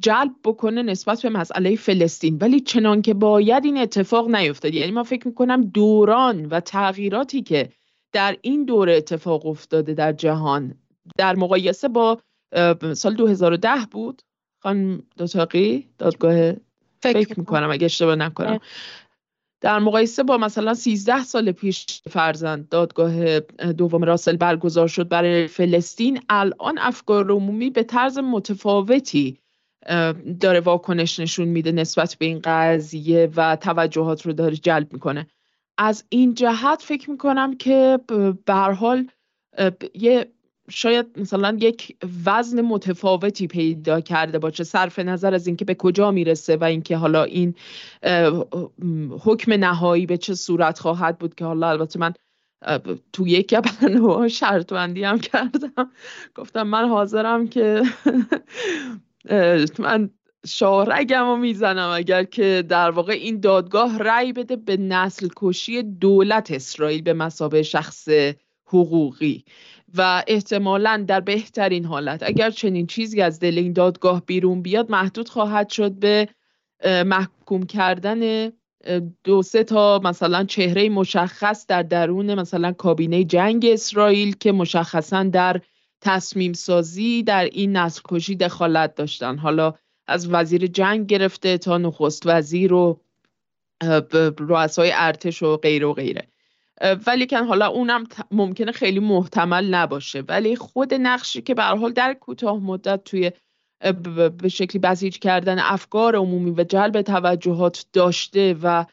جلب 0.00 0.32
بکنه 0.44 0.82
نسبت 0.82 1.22
به 1.22 1.28
مسئله 1.28 1.76
فلسطین. 1.76 2.38
ولی 2.40 2.60
چنان 2.60 3.02
که 3.02 3.14
باید 3.14 3.64
این 3.64 3.78
اتفاق 3.78 4.28
نیفتاد. 4.28 4.74
یعنی 4.74 4.92
من 4.92 5.02
فکر 5.02 5.28
می‌کنم 5.28 5.62
دوران 5.62 6.46
و 6.46 6.60
تغییراتی 6.60 7.42
که 7.42 7.68
در 8.12 8.36
این 8.42 8.64
دوره 8.64 8.96
اتفاق 8.96 9.46
افتاده 9.46 9.94
در 9.94 10.12
جهان 10.12 10.74
در 11.16 11.36
مقایسه 11.36 11.88
با 11.88 12.18
سال 12.94 13.14
2010 13.14 13.70
بود. 13.90 14.22
خانم 14.62 15.02
دوتاقی 15.16 15.88
دادگاه 15.98 16.52
فکر, 17.00 17.38
می‌کنم 17.38 17.70
اگه 17.70 17.84
اشتباه 17.84 18.16
نکنم. 18.16 18.58
در 19.60 19.78
مقایسه 19.78 20.22
با 20.22 20.38
مثلا 20.38 20.74
13 20.74 21.24
سال 21.24 21.52
پیش 21.52 21.86
فرزند 22.10 22.68
دادگاه 22.68 23.40
دوم 23.72 24.04
راسل 24.04 24.36
برگزار 24.36 24.88
شد 24.88 25.08
برای 25.08 25.46
فلسطین 25.46 26.20
الان 26.28 26.78
افکار 26.78 27.30
عمومی 27.30 27.70
به 27.70 27.82
طرز 27.82 28.18
متفاوتی 28.18 29.38
داره 30.40 30.60
واکنش 30.60 31.20
نشون 31.20 31.48
میده 31.48 31.72
نسبت 31.72 32.16
به 32.18 32.26
این 32.26 32.40
قضیه 32.44 33.30
و 33.36 33.56
توجهات 33.56 34.26
رو 34.26 34.32
داره 34.32 34.56
جلب 34.56 34.92
می‌کنه. 34.92 35.26
از 35.78 36.04
این 36.08 36.34
جهت 36.34 36.82
فکر 36.82 37.10
می‌کنم 37.10 37.56
که 37.56 37.98
به 38.44 38.54
هر 38.54 38.72
حال 38.72 39.06
یه 39.94 40.32
شاید 40.70 41.06
مثلا 41.16 41.56
یک 41.60 41.96
وزن 42.26 42.60
متفاوتی 42.60 43.46
پیدا 43.46 44.00
کرده 44.00 44.38
باشه 44.38 44.64
صرف 44.64 44.98
نظر 44.98 45.34
از 45.34 45.46
اینکه 45.46 45.64
به 45.64 45.74
کجا 45.74 46.10
می‌رسه 46.10 46.56
و 46.56 46.64
اینکه 46.64 46.96
حالا 46.96 47.24
این 47.24 47.54
حکم 49.20 49.52
نهایی 49.52 50.06
به 50.06 50.16
چه 50.16 50.34
صورت 50.34 50.78
خواهد 50.78 51.18
بود 51.18 51.34
که 51.34 51.44
حالا 51.44 51.70
البته 51.70 51.98
من 51.98 52.14
تو 53.12 53.28
یک 53.28 53.54
برنامه 53.54 54.28
شرط 54.28 54.72
بندی 54.72 55.04
هم 55.04 55.18
کردم. 55.18 55.90
گفتم 56.34 56.62
من 56.62 56.88
حاضرم 56.88 57.48
که 57.48 57.82
من 59.78 60.10
شارگم 60.46 61.24
رو 61.24 61.36
می‌زنم 61.36 61.90
اگر 61.94 62.24
که 62.24 62.64
در 62.68 62.90
واقع 62.90 63.12
این 63.12 63.40
دادگاه 63.40 63.98
رأی 63.98 64.32
بده 64.32 64.56
به 64.56 64.76
نسل 64.76 65.28
کشی 65.36 65.82
دولت 65.82 66.50
اسرائیل 66.50 67.02
به 67.02 67.12
مسابه 67.12 67.62
شخص 67.62 68.08
حقوقی. 68.66 69.44
و 69.94 70.22
احتمالا 70.26 71.04
در 71.08 71.20
بهترین 71.20 71.84
حالت. 71.84 72.22
اگر 72.22 72.50
چنین 72.50 72.86
چیزی 72.86 73.20
از 73.22 73.40
دل 73.40 73.58
این 73.58 73.72
دادگاه 73.72 74.22
بیرون 74.26 74.62
بیاد 74.62 74.90
محدود 74.90 75.28
خواهد 75.28 75.68
شد 75.70 75.92
به 75.92 76.28
محکوم 76.84 77.62
کردن 77.62 78.52
دو 79.24 79.42
سه 79.42 79.64
تا 79.64 80.00
مثلا 80.04 80.44
چهره 80.44 80.88
مشخص 80.88 81.66
در 81.66 81.82
درون 81.82 82.34
مثلا 82.34 82.72
کابینه 82.72 83.24
جنگ 83.24 83.66
اسرائیل 83.72 84.36
که 84.36 84.52
مشخصا 84.52 85.22
در 85.22 85.60
تصمیم 86.00 86.52
سازی 86.52 87.22
در 87.22 87.44
این 87.44 87.76
نسل 87.76 88.00
کشی 88.04 88.36
دخالت 88.36 88.94
داشتن. 88.94 89.38
حالا 89.38 89.74
از 90.06 90.28
وزیر 90.28 90.66
جنگ 90.66 91.06
گرفته 91.06 91.58
تا 91.58 91.78
نخست 91.78 92.22
وزیر 92.26 92.72
و 92.72 93.00
رؤسای 94.38 94.92
ارتش 94.94 95.42
و 95.42 95.56
غیره 95.56 95.86
و 95.86 95.92
غیره. 95.92 96.28
ولی 97.06 97.26
که 97.26 97.38
حالا 97.38 97.66
اونم 97.66 98.04
ممکنه 98.30 98.72
خیلی 98.72 99.00
محتمل 99.00 99.74
نباشه. 99.74 100.20
ولی 100.20 100.56
خود 100.56 100.94
نقشی 100.94 101.42
که 101.42 101.54
به 101.54 101.62
حال 101.62 101.92
در 101.92 102.14
کوتاه 102.14 102.58
مدت 102.58 103.04
توی 103.04 103.32
به 104.40 104.48
شکلی 104.48 104.78
بسیج 104.78 105.18
کردن 105.18 105.58
افکار 105.58 106.16
عمومی 106.16 106.50
و 106.50 106.64
جلب 106.64 107.02
توجهات 107.02 107.86
داشته 107.92 108.56
و 108.62 108.84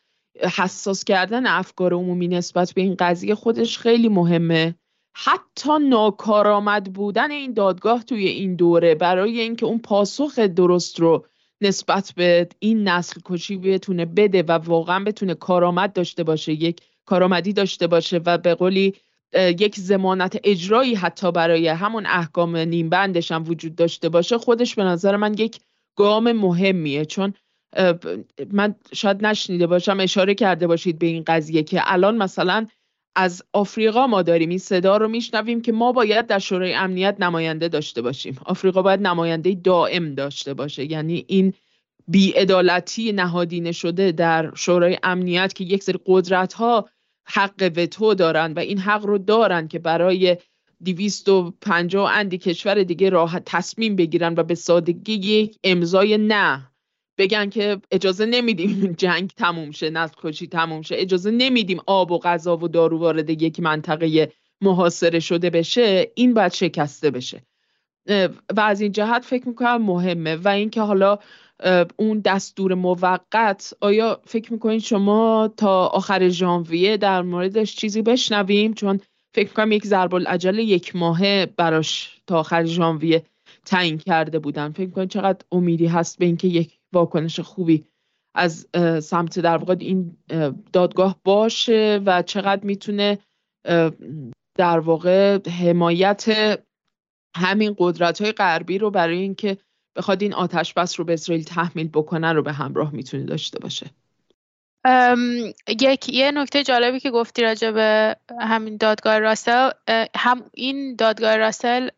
حساس 0.56 1.03
کردن 1.03 1.48
افکار 1.48 1.94
عمومی 1.94 2.28
نسبت 2.28 2.74
به 2.74 2.82
این 2.82 2.95
قضیه 2.99 3.36
خودش 3.36 3.78
خیلی 3.78 4.10
مهمه. 4.10 4.76
حتی 5.18 5.70
ناکارآمد 5.90 6.94
بودن 6.94 7.32
این 7.32 7.53
دادگاه 7.53 8.03
توی 8.03 8.28
این 8.28 8.56
دوره 8.56 8.95
برای 8.95 9.40
اینکه 9.40 9.66
اون 9.66 9.80
پاسخ 9.80 10.40
درست 10.40 10.99
رو 10.99 11.26
نسبت 11.62 12.14
به 12.16 12.48
این 12.60 12.88
نسل 12.88 13.22
کشی 13.26 13.57
بتونه 13.57 14.06
بده 14.06 14.44
و 14.44 14.52
واقعا 14.52 15.03
بتونه 15.03 15.34
کارآمد 15.34 15.94
داشته 15.94 16.24
باشه 16.24 16.53
یک 16.53 16.82
کارآمدی 17.06 17.53
داشته 17.53 17.88
باشه 17.88 18.22
و 18.26 18.38
به 18.38 18.56
قولی 18.56 18.94
یک 19.34 19.76
زمانت 19.76 20.40
اجرایی 20.44 20.95
حتی 20.95 21.32
برای 21.32 21.68
همون 21.68 22.06
احکام 22.06 22.57
نیمبندش 22.57 23.32
هم 23.32 23.44
وجود 23.48 23.76
داشته 23.76 24.10
باشه 24.10 24.38
خودش 24.38 24.76
به 24.76 24.84
نظر 24.84 25.15
من 25.15 25.34
یک 25.34 25.60
گام 25.95 26.32
مهمیه. 26.32 27.06
چون 27.06 27.34
من 28.52 28.76
شاید 28.94 29.26
نشنیده 29.26 29.68
باشم 29.68 29.99
اشاره 29.99 30.36
کرده 30.36 30.68
باشید 30.68 30.99
به 30.99 31.07
این 31.07 31.23
قضیه 31.27 31.64
که 31.64 31.82
الان 31.86 32.18
مثلا 32.18 32.68
از 33.15 33.44
آفریقا 33.53 34.07
ما 34.07 34.22
داریم 34.22 34.49
این 34.49 34.57
صدا 34.57 34.98
رو 34.98 35.07
میشنویم 35.07 35.61
که 35.61 35.72
ما 35.72 35.91
باید 35.91 36.27
در 36.27 36.40
شورای 36.40 36.73
امنیت 36.73 37.15
نماینده 37.19 37.68
داشته 37.68 38.02
باشیم. 38.02 38.38
آفریقا 38.45 38.82
باید 38.82 39.02
نماینده 39.02 39.56
دائم 39.64 40.15
داشته 40.15 40.53
باشه. 40.53 40.91
یعنی 40.91 41.26
این 41.27 41.53
بیعدالتی 42.07 43.11
نهادینه 43.11 43.72
شده 43.72 44.11
در 44.11 44.52
شورای 44.56 44.98
امنیت 45.03 45.53
که 45.53 45.64
یک 45.64 45.84
سری 45.84 45.99
قدرت 46.06 46.53
ها 46.53 46.90
حق 47.26 47.72
وتو 47.76 48.14
دارن 48.14 48.53
و 48.53 48.60
این 48.60 48.77
حق 48.77 49.06
رو 49.06 49.18
دارن 49.18 49.68
که 49.68 49.80
برای 49.80 50.38
پنجاه 51.61 52.11
اندی 52.11 52.38
کشور 52.38 52.84
دیگه 52.84 53.10
راه 53.10 53.39
تصمیم 53.39 53.95
بگیرن 53.95 54.34
و 54.38 54.43
به 54.43 54.56
سادگی 54.56 55.14
یک 55.14 55.60
امضای 55.64 56.18
نه 56.18 56.72
بگن 57.18 57.49
که 57.49 57.81
اجازه 57.91 58.26
نمیدیم 58.26 58.91
جنگ 58.97 59.30
تموم 59.30 59.72
شه 59.72 59.89
نسل 59.89 60.15
کشی 60.23 60.47
تموم 60.47 60.81
شه. 60.81 60.95
اجازه 60.97 61.31
نمیدیم 61.31 61.80
آب 61.85 62.11
و 62.11 62.19
غذا 62.19 62.57
و 62.57 62.68
دارو 62.68 62.97
وارد 62.97 63.41
یک 63.41 63.60
منطقه 63.60 64.31
محاصره 64.61 65.19
شده 65.19 65.49
بشه. 65.49 66.11
این 66.15 66.34
باید 66.34 66.53
شکسته 66.53 67.11
بشه. 67.11 67.41
و 68.56 68.60
از 68.60 68.81
این 68.81 68.91
جهت 68.91 69.26
فکر 69.26 69.47
می‌کنم 69.47 69.81
مهمه. 69.81 70.35
و 70.35 70.47
اینکه 70.47 70.81
حالا 70.81 71.19
اون 71.98 72.19
دستور 72.19 72.73
موقت. 72.73 73.73
آیا 73.82 74.22
فکر 74.26 74.53
می‌کنید 74.53 74.82
شما 74.82 75.53
تا 75.57 75.86
آخر 75.88 76.30
ژانویه 76.30 76.98
در 76.98 77.22
موردش 77.22 77.76
چیزی 77.76 78.02
بشنویم؟ 78.02 78.73
چون 78.73 78.99
فکر 79.36 79.48
می‌کنم 79.48 79.72
یک 79.72 79.86
ضرب 79.86 80.15
العجل 80.15 80.60
یک 80.60 80.95
ماهه 80.95 81.45
براش 81.57 82.22
تا 82.27 82.40
آخر 82.40 82.65
ژانویه 82.65 83.23
تعیین 83.65 83.98
کرده 83.98 84.40
بودن. 84.40 84.72
فکر 84.72 84.90
کنید 84.90 85.10
چقدر 85.10 85.45
امیدی 85.52 85.88
هست 85.88 86.19
به 86.19 86.26
اینکه 86.26 86.48
یک 86.48 86.80
واکنش 86.94 87.40
خوبی 87.40 87.86
از 88.36 88.68
سمت 89.03 89.40
در 89.40 89.57
واقع 89.57 89.76
این 89.80 90.18
دادگاه 90.73 91.19
باشه 91.23 92.02
و 92.06 92.22
چقدر 92.22 92.65
می‌تونه 92.65 93.19
در 94.57 94.80
واقع 94.80 95.40
حمایت 95.49 96.26
همین 97.36 97.76
قدرت 97.77 98.22
های 98.22 98.32
غربی 98.32 98.77
رو 98.77 98.91
برای 98.91 99.18
اینکه 99.18 99.57
بخواد 99.95 100.22
این 100.22 100.34
آتش 100.34 100.73
بس 100.73 100.99
رو 100.99 101.05
به 101.05 101.13
اسرائیل 101.13 101.43
تحمیل 101.43 101.88
بکنه 101.88 102.34
رو 102.34 102.43
به 102.43 102.53
همراه 102.53 102.91
می‌تونه 102.91 103.23
داشته 103.23 103.59
باشه. 103.59 103.89
یک 105.81 106.09
یه 106.09 106.31
نکته 106.31 106.63
جالبی 106.63 106.99
که 106.99 107.11
گفتی 107.11 107.41
راجع 107.41 107.72
به 107.72 108.15
همین 108.39 108.77
دادگاه 108.77 109.19
راسل 109.19 109.69
هم 110.15 110.43
این 110.53 110.95
دادگاه 110.95 111.35
راسل 111.35 111.89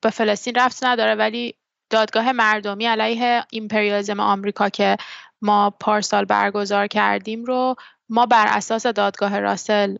به 0.00 0.10
فلسطین 0.12 0.54
رفت 0.54 0.84
نداره 0.84 1.14
ولی 1.14 1.54
دادگاه 1.90 2.32
مردمی 2.32 2.86
علیه 2.86 3.44
ایمپریالیسم 3.50 4.20
آمریکا 4.20 4.68
که 4.68 4.96
ما 5.42 5.70
پارسال 5.70 6.24
برگزار 6.24 6.86
کردیم 6.86 7.44
رو 7.44 7.74
ما 8.08 8.26
بر 8.26 8.46
اساس 8.48 8.86
دادگاه 8.86 9.40
راسل 9.40 9.96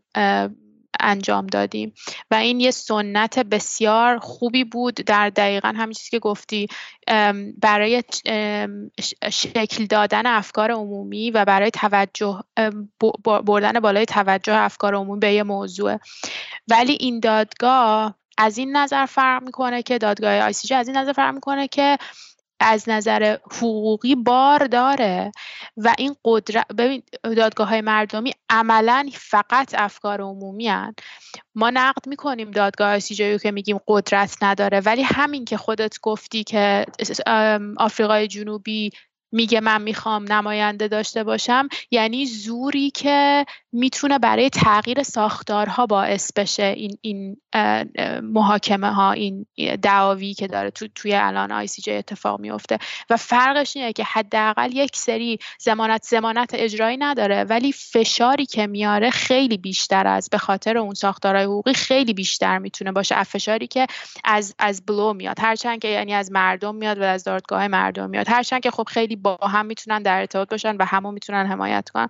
انجام 1.02 1.47
دادیم. 1.47 1.94
و 2.31 2.35
این 2.35 2.60
یه 2.60 2.70
سنت 2.70 3.39
بسیار 3.39 4.18
خوبی 4.18 4.64
بود 4.64 4.94
در 4.94 5.31
دقیقا 5.31 5.72
همین 5.77 5.93
چیزی 5.93 6.10
که 6.10 6.18
گفتی 6.18 6.66
برای 7.62 8.02
شکل 9.32 9.86
دادن 9.86 10.27
افکار 10.27 10.70
عمومی 10.70 11.31
و 11.31 11.44
برای 11.44 11.70
توجه 11.70 12.40
بردن 13.44 13.81
بالای 13.81 14.06
توجه 14.06 14.55
افکار 14.55 14.94
عمومی 14.94 15.20
به 15.20 15.32
یه 15.32 15.43
موضوع. 15.43 15.98
ولی 16.68 16.97
این 17.01 17.20
دادگاه 17.20 18.14
از 18.39 18.59
این 18.59 18.77
نظر 18.77 19.06
فرق 19.06 19.43
می‌کنه 19.43 19.82
که 19.82 19.98
دادگاه 19.98 20.40
آی 20.40 20.52
سی 20.52 20.74
از 20.74 20.89
این 20.89 20.97
نظر 20.97 21.12
فرق 21.12 21.35
می‌کنه 21.35 21.68
که 21.68 21.98
از 22.61 22.89
نظر 22.89 23.37
حقوقی 23.53 24.15
بار 24.15 24.66
داره 24.66 25.32
و 25.77 25.95
این 25.99 26.16
قدرت 26.24 26.66
ببین 26.69 27.03
دادگاه 27.23 27.69
های 27.69 27.81
مردمی 27.81 28.32
عملا 28.51 29.09
فقط 29.12 29.74
افکار 29.74 30.20
عمومی 30.20 30.69
هن. 30.69 30.95
ما 31.55 31.70
نقد 31.70 32.09
می‌کنیم 32.09 32.51
دادگاه 32.51 32.99
سی 32.99 33.39
که 33.39 33.51
میگیم 33.51 33.78
قدرت 33.89 34.37
نداره 34.43 34.81
ولی 34.81 35.03
همین 35.03 35.45
که 35.45 35.57
خودت 35.57 36.01
گفتی 36.03 36.45
که 36.45 36.87
آفریقای 37.77 38.28
جنوبی 38.28 38.91
میگه 39.32 39.61
من 39.61 39.82
می‌خوام 39.82 40.32
نماینده 40.32 40.89
داشته 40.89 41.24
باشم 41.24 41.69
یعنی 41.90 42.27
زوری 42.27 42.90
که 42.90 43.47
می‌تونه 43.73 44.19
برای 44.19 44.51
تغییر 44.51 45.02
ساختارها 45.02 45.86
باعث 45.86 46.32
بشه 46.32 46.74
این 46.77 46.98
این 47.01 47.36
محاکمه 48.23 48.90
ها 48.90 49.12
این 49.12 49.47
دعاوی 49.82 50.35
که 50.35 50.47
داره 50.47 50.70
تو 50.70 50.89
توی 50.94 51.15
الان 51.15 51.52
آی 51.52 51.66
سی 51.66 51.82
جی 51.82 51.93
اتفاق 51.93 52.40
میفته. 52.40 52.78
و 53.11 53.16
فرقش 53.16 53.77
اینه 53.77 53.93
که 53.93 54.05
حداقل 54.05 54.77
یک 54.77 54.97
سری 54.97 55.39
زمانت 55.59 56.02
زمانت 56.02 56.51
اجرایی 56.55 56.97
نداره 56.97 57.44
ولی 57.44 57.73
فشاری 57.73 58.47
که 58.47 58.66
میاره 58.66 59.11
خیلی 59.11 59.59
بیشتر 59.59 60.07
از 60.07 60.28
به 60.31 60.39
خاطر 60.39 60.78
اون 60.78 60.94
ساختارهای 60.94 61.44
حقوقی 61.44 61.74
خیلی 61.74 62.15
بیشتر 62.15 62.59
می‌تونه 62.59 62.93
باشه. 62.93 63.23
فشاری 63.23 63.66
که 63.66 63.86
از 64.24 64.55
از 64.59 64.86
بلو 64.86 65.12
میاد. 65.12 65.40
هرچند 65.40 65.78
که 65.78 65.89
یعنی 65.89 66.15
از 66.15 66.32
مردم 66.32 66.74
میاد 66.74 66.98
و 66.98 67.02
از 67.02 67.24
دادگاه 67.24 67.69
مردم 67.69 68.11
میاد. 68.11 68.28
هرچند 68.28 68.62
که 68.62 68.70
خب 68.70 68.85
خیلی 68.89 69.16
با 69.23 69.37
هم 69.37 69.67
می‌تونن 69.67 70.03
در 70.03 70.21
ارتباط 70.21 70.51
باشن 70.51 70.77
و 70.77 70.85
همون 70.85 71.15
می‌تونن 71.15 71.47
حمایت 71.47 71.89
کنن. 71.95 72.09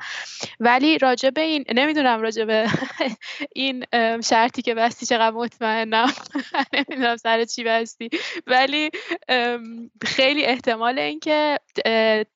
ولی 0.61 0.99
به 1.35 1.41
این 1.41 1.65
نمی‌دونم 1.75 2.21
راجع 2.21 2.45
به 2.45 2.67
این 3.55 3.85
شرطی 4.25 4.63
که 4.63 4.75
بستی 4.75 5.07
چقدر 5.07 5.37
مطمئنم. 5.37 6.13
نمی‌دونم 6.75 7.17
سر 7.17 7.45
چی 7.45 7.65
بستی. 7.65 8.11
ولی 8.47 8.91
خیلی 10.03 10.45
احتمال 10.45 10.99
اینکه 10.99 11.59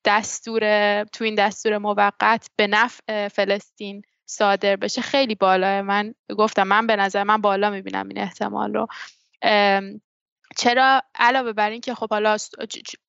دستور 0.05 1.03
تو 1.03 1.23
این 1.23 1.35
دستور 1.35 1.77
موقت 1.77 2.49
به 2.55 2.67
نفع 2.67 3.27
فلسطین 3.27 4.01
صادر 4.25 4.75
بشه 4.75 5.01
خیلی 5.01 5.35
بالا 5.35 5.81
من. 5.81 6.13
گفتم 6.37 6.67
من 6.67 6.87
به 6.87 6.95
نظر 6.95 7.23
من 7.23 7.41
بالا 7.41 7.69
می‌بینم 7.69 8.07
این 8.07 8.17
احتمال 8.17 8.73
رو. 8.73 8.87
چرا 10.57 11.01
علاوه 11.15 11.53
بر 11.53 11.69
این 11.69 11.81
که 11.81 11.95
خب 11.95 12.09
حالا 12.09 12.37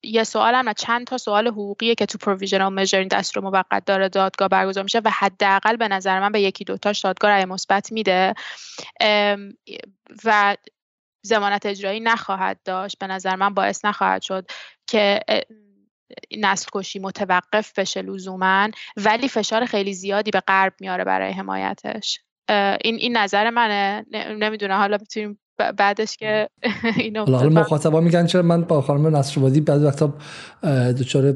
یه 0.03 0.23
سوال 0.23 0.55
هم 0.55 0.73
چند 0.73 1.07
تا 1.07 1.17
سوال 1.17 1.47
حقوقیه 1.47 1.95
که 1.95 2.05
تو 2.05 2.17
پروویژنال 2.17 2.73
میجر 2.73 2.99
این 2.99 3.07
دستور 3.07 3.43
موقت 3.43 3.85
داره 3.85 4.09
دادگاه 4.09 4.47
برگزار 4.47 4.83
میشه 4.83 5.01
و 5.05 5.11
حداقل 5.13 5.75
به 5.75 5.87
نظر 5.87 6.19
من 6.19 6.31
به 6.31 6.41
یکی 6.41 6.63
دوتاش 6.63 6.99
دادگاه 6.99 7.31
رأی 7.31 7.45
مثبت 7.45 7.91
میده. 7.91 8.33
و 10.25 10.57
زمانت 11.21 11.65
اجرایی 11.65 11.99
نخواهد 11.99 12.59
داشت. 12.65 12.99
به 12.99 13.07
نظر 13.07 13.35
من 13.35 13.53
باعث 13.53 13.85
نخواهد 13.85 14.21
شد 14.21 14.51
که 14.87 15.19
نسل 16.37 16.69
کشی 16.73 16.99
متوقف 16.99 17.79
بشه 17.79 18.01
لزوما 18.01 18.69
ولی 18.97 19.29
فشار 19.29 19.65
خیلی 19.65 19.93
زیادی 19.93 20.31
به 20.31 20.39
غرب 20.39 20.73
میاره 20.79 21.03
برای 21.03 21.31
حمایتش. 21.31 22.19
این 22.81 22.95
این 22.95 23.17
نظر 23.17 23.49
منه. 23.49 24.05
نمی‌دونه 24.13 24.77
حالا 24.77 24.97
می‌تونیم 24.97 25.39
بعدش 25.77 26.17
که 26.17 26.49
اینو 26.97 27.25
حالا 27.25 27.49
مخاطبا 27.49 27.99
میگن 27.99 28.25
چرا 28.25 28.41
من 28.41 28.61
با 28.61 28.81
خانم 28.81 29.15
نصرآبادی 29.15 29.61
بعد 29.61 29.83
وقتا 29.83 30.13
دچار 30.91 31.35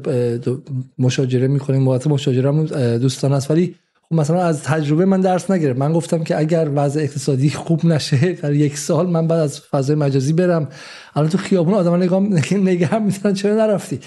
مشاجره 0.98 1.48
می‌کنیم 1.48 1.88
وقت 1.88 2.06
مشاجره 2.06 2.98
دوستان 2.98 3.32
است. 3.32 3.50
ولی 3.50 3.74
خب 4.08 4.14
مثلا 4.14 4.42
از 4.42 4.62
تجربه 4.62 5.04
من 5.04 5.20
درس 5.20 5.50
نگرفت 5.50 5.78
من 5.78 5.92
گفتم 5.92 6.24
که 6.24 6.38
اگر 6.38 6.70
وضع 6.74 7.00
اقتصادی 7.00 7.50
خوب 7.50 7.86
نشه 7.86 8.32
در 8.32 8.52
یک 8.52 8.78
سال 8.78 9.06
من 9.06 9.26
بعد 9.26 9.40
از 9.40 9.60
فضای 9.60 9.96
مجازی 9.96 10.32
برم. 10.32 10.68
الان 11.16 11.28
تو 11.28 11.38
خیابون 11.38 11.74
آدم 11.74 11.94
نگاه 11.94 12.20
نگه 12.52 12.98
می‌تونن 12.98 13.34
چرا 13.34 13.54
نرفتی؟ 13.54 14.00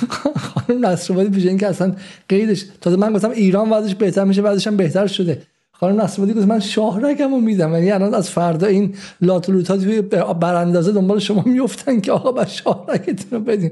خانم 0.66 0.86
نصرآبادی 0.86 1.28
به 1.28 1.48
اینکه 1.48 1.66
اصلا 1.66 1.94
قیدش 2.28 2.64
تازه 2.80 2.96
من 2.96 3.12
گفتم 3.12 3.30
ایران 3.30 3.70
وضعش 3.70 3.94
بهتر 3.94 4.24
میشه 4.24 4.42
بعدش 4.42 4.66
هم 4.66 4.76
بهتر 4.76 5.06
شده. 5.06 5.42
خانم 5.82 6.00
نصرآبادی 6.00 6.38
گفت 6.38 6.48
من 6.48 6.60
شاهرگمو 6.60 7.40
میدم. 7.40 7.72
یعنی 7.74 7.90
الان 7.90 8.14
از 8.14 8.30
فردا 8.30 8.66
این 8.66 8.96
لاتولوت 9.20 9.70
ها 9.70 9.76
توی 9.76 10.02
براندازه 10.40 10.92
دنبال 10.92 11.18
شما 11.18 11.42
میفتن 11.46 12.00
که 12.00 12.12
آقا 12.12 12.32
با 12.32 12.44
شاهرگتون 12.44 13.38
رو 13.38 13.40
بدین. 13.40 13.70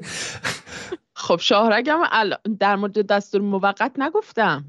خب 1.14 1.36
شاهرگم 1.40 1.98
در 2.60 2.76
مورد 2.76 3.06
دستور 3.06 3.40
موقت 3.40 3.92
نگفتم. 3.98 4.64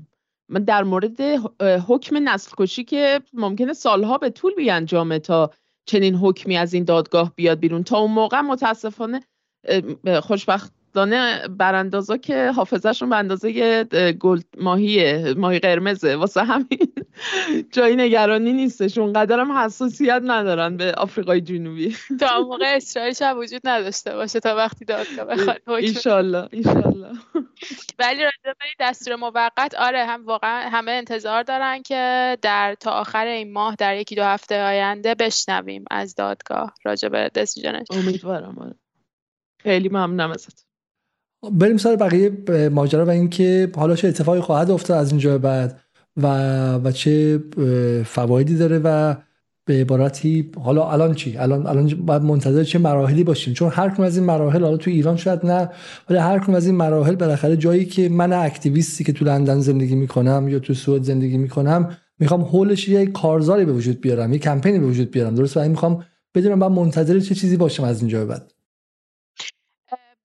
من 0.49 0.63
در 0.63 0.83
مورد 0.83 1.21
حکم 1.87 2.29
نسل 2.29 2.51
کشی 2.57 2.83
که 2.83 3.21
ممکنه 3.33 3.73
سالها 3.73 4.17
به 4.17 4.29
طول 4.29 4.53
بیانجامه 4.55 5.19
تا 5.19 5.51
چنین 5.85 6.15
حکمی 6.15 6.57
از 6.57 6.73
این 6.73 6.83
دادگاه 6.83 7.33
بیاد 7.35 7.59
بیرون. 7.59 7.83
تا 7.83 7.97
اون 7.97 8.11
موقع 8.11 8.41
متاسفانه 8.41 9.21
خوشبخت 10.21 10.73
دانه 10.93 11.47
براندازا 11.47 12.17
که 12.17 12.51
حافظشون 12.51 13.09
به 13.09 13.15
اندازه 13.15 13.83
گل 14.19 14.41
ماهیه 14.57 15.33
ماهی 15.37 15.59
قرمزه. 15.59 16.15
واسه 16.15 16.43
همین 16.43 16.90
جایی 17.71 17.95
نگرانی 17.95 18.53
نیستش. 18.53 18.97
اونقدر 18.97 19.39
هم 19.39 19.51
حساسیت 19.51 20.21
ندارن 20.25 20.77
به 20.77 20.91
آفریقای 20.91 21.41
جنوبی. 21.41 21.95
تا 22.19 22.41
موقع 22.41 22.75
اسرائیل 22.75 23.13
شب 23.13 23.37
وجود 23.37 23.61
نداشته 23.63 24.15
باشه 24.15 24.39
تا 24.39 24.55
وقتی 24.55 24.85
دادگاه 24.85 25.25
بخواد 25.25 25.61
ایشالله 25.67 26.47
ایشالله. 26.51 27.11
ولی 27.99 28.23
راجع 28.23 28.43
به 28.43 28.65
دستور 28.79 29.15
موقت 29.15 29.75
آره 29.75 30.05
هم 30.05 30.25
واقعا 30.25 30.69
همه 30.69 30.91
انتظار 30.91 31.43
دارن 31.43 31.81
که 31.81 32.37
در 32.41 32.75
تا 32.79 32.91
آخر 32.91 33.25
این 33.25 33.53
ماه 33.53 33.75
در 33.75 33.97
یکی 33.97 34.15
دو 34.15 34.23
هفته 34.23 34.63
آینده 34.63 35.15
بشنویم 35.15 35.85
از 35.91 36.15
دادگاه 36.15 36.73
راجع 36.85 37.09
به 37.09 37.31
دسیژنش 37.35 37.87
امیدوارم 37.91 38.59
آره. 38.59 38.75
خیلی 39.59 39.89
ممنونم 39.89 40.31
ازت. 40.31 40.65
بریم 41.51 41.77
سر 41.77 41.95
بقیه 41.95 42.31
ماجرا 42.69 43.05
و 43.05 43.09
اینکه 43.09 43.71
حالا 43.75 43.95
چه 43.95 44.07
اتفاقی 44.07 44.39
خواهد 44.39 44.71
افتاد 44.71 44.97
از 44.97 45.11
اینجا 45.11 45.37
بعد. 45.37 45.81
و 46.17 46.27
و 46.75 46.91
چه 46.91 47.43
فوایدی 48.05 48.57
داره 48.57 48.79
و 48.79 49.15
به 49.65 49.73
عبارتی 49.73 50.51
حالا 50.63 50.91
الان 50.91 51.13
چی؟ 51.13 51.37
الان 51.37 51.67
الان 51.67 51.87
باید 51.87 52.21
منتظر 52.21 52.63
چه 52.63 52.79
مراحلی 52.79 53.23
باشیم؟ 53.23 53.53
چون 53.53 53.69
هر 53.69 53.89
کدوم 53.89 54.05
از 54.05 54.17
این 54.17 54.25
مراحل 54.25 54.63
حالا 54.63 54.77
تو 54.77 54.91
ایران 54.91 55.17
شاید 55.17 55.45
نه 55.45 55.69
ولی 56.09 56.19
هر 56.19 56.39
کدوم 56.39 56.55
از 56.55 56.65
این 56.65 56.75
مراحل 56.75 57.15
بالاخره 57.15 57.57
جایی 57.57 57.85
که 57.85 58.09
من 58.09 58.33
اکتیویستی 58.33 59.03
که 59.03 59.13
تو 59.13 59.25
لندن 59.25 59.59
زندگی 59.59 59.95
می‌کنم 59.95 60.47
یا 60.47 60.59
تو 60.59 60.73
سوئد 60.73 61.03
زندگی 61.03 61.37
می‌کنم 61.37 61.97
می‌خوام 62.19 62.41
هولش 62.41 62.89
یه 62.89 63.05
کارزاری 63.05 63.65
به 63.65 63.73
وجود 63.73 64.01
بیارم 64.01 64.33
یه 64.33 64.39
کمپینی 64.39 64.79
به 64.79 64.85
وجود 64.85 65.11
بیارم 65.11 65.35
درست 65.35 65.57
و 65.57 65.69
می‌خوام 65.69 66.03
بدونم 66.35 66.59
بعد 66.59 66.71
منتظر 66.71 67.19
چه 67.19 67.35
چیزی 67.35 67.57
باشم 67.57 67.83
از 67.83 67.99
اینجا 67.99 68.25
بعد. 68.25 68.51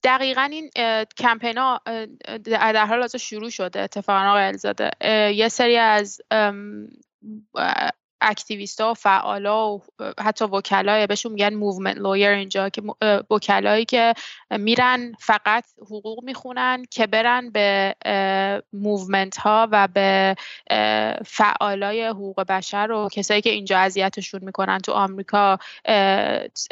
دقیقا 0.07 0.49
این 0.53 0.71
کمپین 1.19 1.59
ها 1.59 1.81
در 2.45 2.87
حال 2.87 3.01
حاضر 3.01 3.19
شروع 3.19 3.51
شده 3.51 3.81
اتفاقا 3.81 4.29
آقای 4.29 4.45
الزاده. 4.45 4.91
یه 5.35 5.49
سری 5.49 5.77
از 5.77 6.21
activist 8.21 8.81
ها 8.81 8.91
و 8.91 8.95
فعال 8.95 9.47
ها 9.47 9.75
و 9.75 9.83
حتی 10.21 10.45
وکلای 10.45 11.07
بهشون 11.07 11.33
میگن 11.33 11.55
movement 11.55 11.97
lawyer 11.97 12.31
اینجا 12.31 12.69
که 12.69 12.83
وکلایی 13.31 13.85
که 13.85 14.15
میرن 14.51 15.13
فقط 15.21 15.65
حقوق 15.81 16.25
می‌خونن 16.25 16.85
که 16.91 17.07
برن 17.07 17.51
به 17.51 17.95
movement 18.73 19.37
ها 19.37 19.69
و 19.73 19.89
به 19.89 20.37
فعالای 21.27 22.07
حقوق 22.07 22.41
بشر 22.41 22.91
و 22.91 23.09
کسایی 23.13 23.41
که 23.41 23.51
اینجا 23.51 23.79
اذیتشون 23.79 24.45
می‌کنن 24.45 24.79
تو 24.79 24.93
آمریکا 24.93 25.59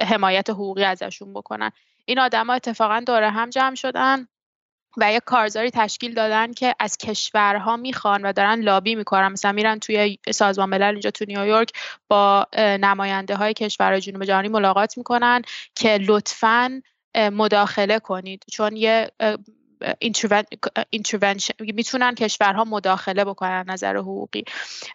حمایت 0.01 0.51
حقوقی 0.51 0.85
ازشون 0.85 1.33
بکنن. 1.35 1.71
این 2.05 2.19
آدما 2.19 2.53
اتفاقا 2.53 3.03
دور 3.07 3.23
هم 3.23 3.51
جمع 3.51 3.75
شدن 3.75 4.29
و 4.97 5.13
یک 5.13 5.23
کارزاری 5.25 5.71
تشکیل 5.71 6.15
دادن 6.15 6.53
که 6.53 6.75
از 6.81 6.97
کشورها 6.97 7.77
می‌خوان 7.77 8.27
و 8.27 8.33
دارن 8.33 8.61
لابی 8.61 8.95
می‌کنن 8.95 9.29
مثلا 9.29 9.53
میرن 9.53 9.79
توی 9.79 10.19
سازمان 10.31 10.69
ملل 10.69 10.83
اینجا 10.83 11.11
تو 11.11 11.25
نیویورک 11.29 11.73
با 12.09 12.47
نماینده 12.57 13.37
های 13.37 13.55
کشورهای 13.55 14.01
جنوب 14.01 14.25
جهانی 14.25 14.49
ملاقات 14.49 14.99
می‌کنن 14.99 15.43
که 15.75 15.99
لطفا 15.99 16.83
مداخله 17.17 17.99
کنید. 17.99 18.45
چون 18.53 18.77
یه 18.77 19.11
intervention 20.91 21.55
می‌تونن 21.61 22.15
کشورها 22.15 22.65
مداخله 22.65 23.25
بکنن 23.25 23.65
نظر 23.69 23.97
حقوقی. 23.97 24.45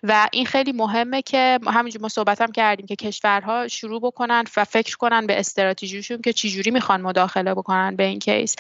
و 0.03 0.28
این 0.32 0.45
خیلی 0.45 0.72
مهمه 0.72 1.22
که 1.22 1.60
همینجور 1.68 2.02
ما 2.02 2.10
صحبت 2.10 2.41
هم 2.41 2.52
کردیم 2.52 2.86
که 2.86 2.95
کشورها 2.95 3.68
شروع 3.68 4.02
بکنن 4.02 4.44
و 4.57 4.66
فکر 4.66 4.98
کنن 4.98 5.28
به 5.28 5.40
استراتژیشون 5.40 6.22
که 6.22 6.34
چجوری 6.34 6.72
می‌خوان 6.72 7.02
مداخله 7.02 7.53
بکنن 7.53 7.95
به 7.95 8.03
این 8.03 8.20
case. 8.20 8.56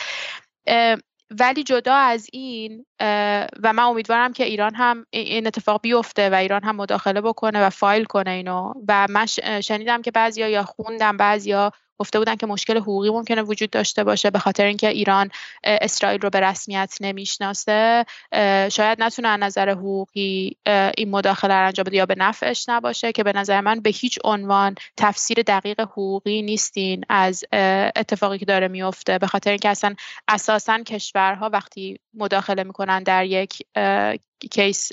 ولی 1.39 1.63
جدا 1.63 1.95
از 1.95 2.27
این 2.33 2.85
و 3.63 3.73
من 3.73 3.83
امیدوارم 3.83 4.33
که 4.33 4.43
ایران 4.43 4.75
هم 4.75 5.05
این 5.09 5.47
اتفاق 5.47 5.81
بیفته 5.81 6.29
و 6.29 6.33
ایران 6.33 6.63
هم 6.63 6.75
مداخله 6.75 7.21
بکنه 7.21 7.65
و 7.65 7.69
فایل 7.69 8.03
کنه 8.03 8.31
اینو. 8.31 8.73
و 8.87 9.07
من 9.09 9.25
شنیدم 9.61 10.01
که 10.01 10.11
بعضیا 10.11 10.49
یا 10.49 10.63
خوندم 10.63 11.17
بعضیا 11.17 11.71
گفته 11.99 12.19
بودن 12.19 12.35
که 12.35 12.45
مشکل 12.45 12.77
حقوقی 12.77 13.09
ممکنه 13.09 13.41
وجود 13.41 13.69
داشته 13.69 14.03
باشه 14.03 14.29
به 14.29 14.39
خاطر 14.39 14.65
اینکه 14.65 14.89
ایران 14.89 15.29
اسرائیل 15.63 16.21
رو 16.21 16.29
به 16.29 16.39
رسمیت 16.39 16.97
نمی‌شناسه. 17.01 18.05
شاید 18.71 19.01
نتونه 19.01 19.27
از 19.27 19.39
نظر 19.39 19.69
حقوقی 19.69 20.57
این 20.97 21.09
مداخله 21.09 21.53
رو 21.53 21.65
انجام 21.65 21.83
بده 21.83 21.97
یا 21.97 22.05
به 22.05 22.15
نفعش 22.15 22.69
نباشه 22.69 23.11
که 23.11 23.23
به 23.23 23.33
نظر 23.33 23.61
من 23.61 23.79
به 23.79 23.89
هیچ 23.89 24.19
عنوان 24.23 24.75
تفسیر 24.97 25.41
دقیق 25.41 25.81
حقوقی 25.81 26.41
نیستین 26.41 27.03
از 27.09 27.43
اتفاقی 27.95 28.37
که 28.37 28.45
داره 28.45 28.67
میفته 28.67 29.17
به 29.17 29.27
خاطر 29.27 29.49
اینکه 29.49 29.69
اصلا 29.69 29.95
اساسا 30.27 30.83
کشورها 30.83 31.49
وقتی 31.53 31.99
مداخله 32.13 32.63
می‌کنن 32.63 33.03
در 33.03 33.25
یک 33.25 33.63
case 34.51 34.91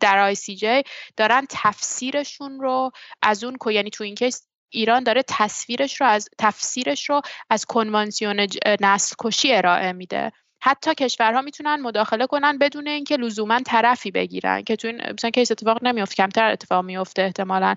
در 0.00 0.18
ICJ 0.18 0.82
دارن 1.16 1.46
تفسیرشون 1.50 2.60
رو 2.60 2.90
از 3.22 3.44
اون 3.44 3.56
یعنی 3.70 3.90
تو 3.90 4.04
این 4.04 4.14
case 4.14 4.49
ایران 4.70 5.02
داره 5.02 5.22
تصویرش 5.28 6.00
رو 6.00 6.06
از 6.06 6.28
تفسیرش 6.38 7.10
رو 7.10 7.20
از 7.50 7.64
کنوانسیون 7.64 8.46
نسل 8.80 9.14
کشی 9.18 9.54
ارائه 9.54 9.92
میده. 9.92 10.32
حتی 10.62 10.94
کشورها 10.94 11.42
می‌تونن 11.42 11.80
مداخله 11.80 12.26
کنن 12.26 12.58
بدون 12.58 12.88
اینکه 12.88 13.16
لزوما 13.16 13.60
طرفی 13.60 14.10
بگیرن 14.10 14.62
که 14.62 14.76
تو 14.76 14.88
این 14.88 15.02
مثلا 15.12 15.30
case 15.30 15.50
اتفاق 15.50 15.84
نمیفته 15.84 16.14
کمتر 16.14 16.50
اتفاق 16.50 16.84
میفته 16.84 17.22
احتمالا. 17.22 17.74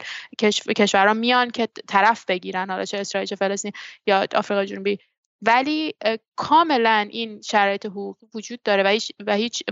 کشورها 0.77 1.13
میان 1.13 1.51
که 1.51 1.67
طرف 1.87 2.25
بگیرن 2.25 2.69
حالا 2.69 2.85
چه 2.85 2.97
اسرائیل 2.97 3.27
چه 3.27 3.35
فلسطین 3.35 3.71
یا 4.07 4.27
آفریقا 4.35 4.65
جنوبی. 4.65 4.99
ولی 5.41 5.93
کاملا 6.35 7.07
این 7.09 7.41
شرایط 7.41 7.85
حقوقی 7.85 8.27
وجود 8.33 8.63
داره 8.63 8.83
و 8.83 8.87
هیچ, 8.87 9.11
و 9.27 9.35
هیچ 9.35 9.63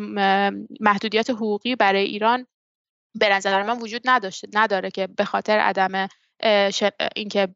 محدودیت 0.79 1.29
حقوقی 1.29 1.75
برای 1.75 2.03
ایران 2.03 2.47
به 3.15 3.29
نظر 3.29 3.63
من 3.63 3.79
وجود 3.79 4.01
نداشته 4.05 4.47
نداره 4.53 4.91
که 4.91 5.07
به 5.07 5.25
خاطر 5.25 5.59
عدم 5.59 6.07
اینکه 7.15 7.47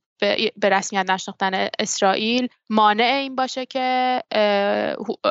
به 0.58 0.70
رسمیت 0.70 1.10
نشناختن 1.10 1.68
اسرائیل 1.80 2.48
مانع 2.70 3.04
این 3.04 3.36
باشه 3.36 3.66
که 3.66 4.22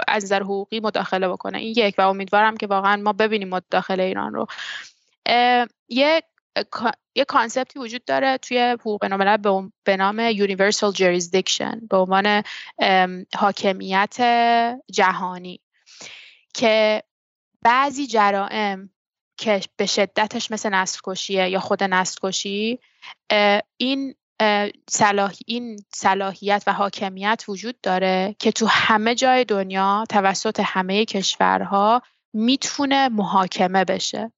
از 0.09 0.25
نظر 0.25 0.43
حقوقی 0.43 0.81
مداخله 0.81 1.29
بکنه. 1.29 1.59
این 1.59 1.75
یک 1.77 1.95
و 1.99 2.09
امیدوارم 2.09 2.57
که 2.57 2.67
واقعا 2.67 2.97
ما 2.97 3.13
ببینیم 3.13 3.49
مداخله 3.49 4.03
ایران 4.03 4.35
رو. 4.35 4.47
یه 5.89 6.23
یه 7.15 7.25
کانسپتی 7.25 7.79
وجود 7.79 8.05
داره 8.05 8.39
توی 8.39 8.59
حقوق 8.59 9.05
نوملل 9.05 9.69
به 9.85 9.97
نام 9.97 10.33
Universal 10.33 10.95
Jurisdiction 10.97 11.89
به 11.91 11.97
عنوان 11.97 12.43
حاکمیت 13.35 14.17
جهانی 14.93 15.61
که 16.55 17.03
بعضی 17.63 18.07
جرائم 18.07 18.91
که 19.37 19.61
به 19.77 19.87
شدتش 19.87 20.51
مثل 20.51 20.69
نسل 20.69 21.01
کشیه 21.05 21.49
یا 21.49 21.61
خود 21.61 21.83
نسل 21.83 22.19
کشی 22.23 22.79
این 23.77 24.15
صلاح 24.91 25.33
این 25.47 25.85
صلاحیت 25.95 26.65
و 26.67 26.73
حاکمیت 26.73 27.45
وجود 27.49 27.81
داره 27.81 28.37
که 28.39 28.53
تو 28.53 28.67
همه 28.67 29.15
جای 29.15 29.45
دنیا 29.45 30.05
توسط 30.09 30.61
همه 30.65 31.05
کشورها 31.05 32.03
می‌تونه 32.33 33.09
محاکمه 33.09 33.85
بشه. 33.85 34.33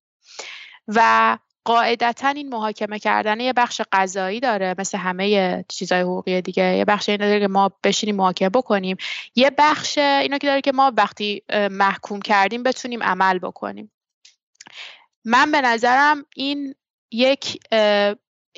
و 0.88 1.38
قاعدتا 1.64 2.28
این 2.28 2.48
محاکمه 2.48 2.98
کردن 2.98 3.40
یه 3.40 3.52
بخش 3.52 3.80
قضایی 3.92 4.40
داره 4.40 4.74
مثل 4.78 4.98
همه 4.98 5.64
چیزهای 5.68 6.00
حقوقی 6.00 6.42
دیگه. 6.42 6.76
یه 6.76 6.84
بخش 6.84 7.08
این 7.08 7.18
داره 7.18 7.40
که 7.40 7.48
ما 7.48 7.70
بشینیم 7.84 8.16
محاکمه 8.16 8.48
بکنیم. 8.48 8.96
یه 9.34 9.50
بخش 9.58 9.98
اینا 9.98 10.38
که 10.38 10.46
داره 10.46 10.60
که 10.60 10.72
ما 10.72 10.92
وقتی 10.96 11.42
محکوم 11.70 12.20
کردیم 12.20 12.62
بتونیم 12.62 13.02
عمل 13.02 13.38
بکنیم. 13.38 13.92
من 15.24 15.52
به 15.52 15.60
نظرم 15.60 16.24
این 16.36 16.74
یک 17.10 17.60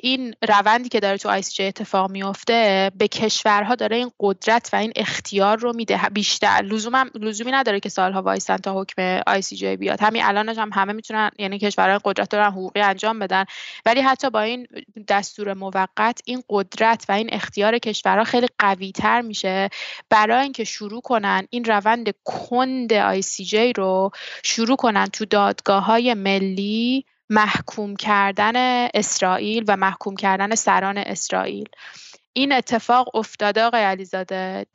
این 0.03 0.33
روندی 0.47 0.89
که 0.89 0.99
داره 0.99 1.17
تو 1.17 1.29
آیسیجی 1.29 1.63
اتفاق 1.63 2.11
میفته 2.11 2.91
به 2.95 3.07
کشورها 3.07 3.75
داره 3.75 3.95
این 3.95 4.11
قدرت 4.19 4.69
و 4.73 4.75
این 4.75 4.91
اختیار 4.95 5.57
رو 5.57 5.73
میده. 5.73 6.01
بیشتر. 6.13 6.61
لزوم 6.61 7.11
لزومی 7.15 7.51
نداره 7.51 7.79
که 7.79 7.89
سالها 7.89 8.21
وایسن 8.21 8.57
تا 8.57 8.81
حکم 8.81 9.21
آیسیجی 9.27 9.77
بیاد. 9.77 10.01
همین 10.01 10.23
الانش 10.23 10.57
هم 10.57 10.69
همه 10.73 10.93
می‌تونن 10.93 11.29
یعنی 11.39 11.59
کشورها 11.59 11.99
قدرت 12.05 12.29
دارن 12.29 12.51
حقوقی 12.51 12.81
انجام 12.81 13.19
بدن. 13.19 13.45
ولی 13.85 14.01
حتی 14.01 14.29
با 14.29 14.41
این 14.41 14.67
دستور 15.07 15.53
موقت 15.53 16.21
این 16.25 16.43
قدرت 16.49 17.05
و 17.09 17.11
این 17.11 17.29
اختیار 17.33 17.77
کشورها 17.77 18.23
خیلی 18.23 18.47
قوی 18.59 18.91
تر 18.91 19.21
میشه. 19.21 19.69
برای 20.09 20.43
اینکه 20.43 20.63
شروع 20.63 21.01
کنن 21.01 21.47
این 21.49 21.65
روند 21.65 22.13
کند 22.23 22.93
آیسیجی 22.93 23.73
رو 23.73 24.11
شروع 24.43 24.75
کنن 24.75 25.05
تو 25.05 25.25
دادگاه 25.25 25.83
های 25.83 26.13
ملی 26.13 27.05
محکوم 27.29 27.95
کردن 27.95 28.53
اسرائیل 28.93 29.65
و 29.67 29.77
محکوم 29.77 30.15
کردن 30.15 30.55
سران 30.55 30.97
اسرائیل. 30.97 31.69
این 32.33 32.51
اتفاق 32.51 33.15
افتاده 33.15 33.63
آقای 33.63 33.81
علیزاده. 33.81 34.65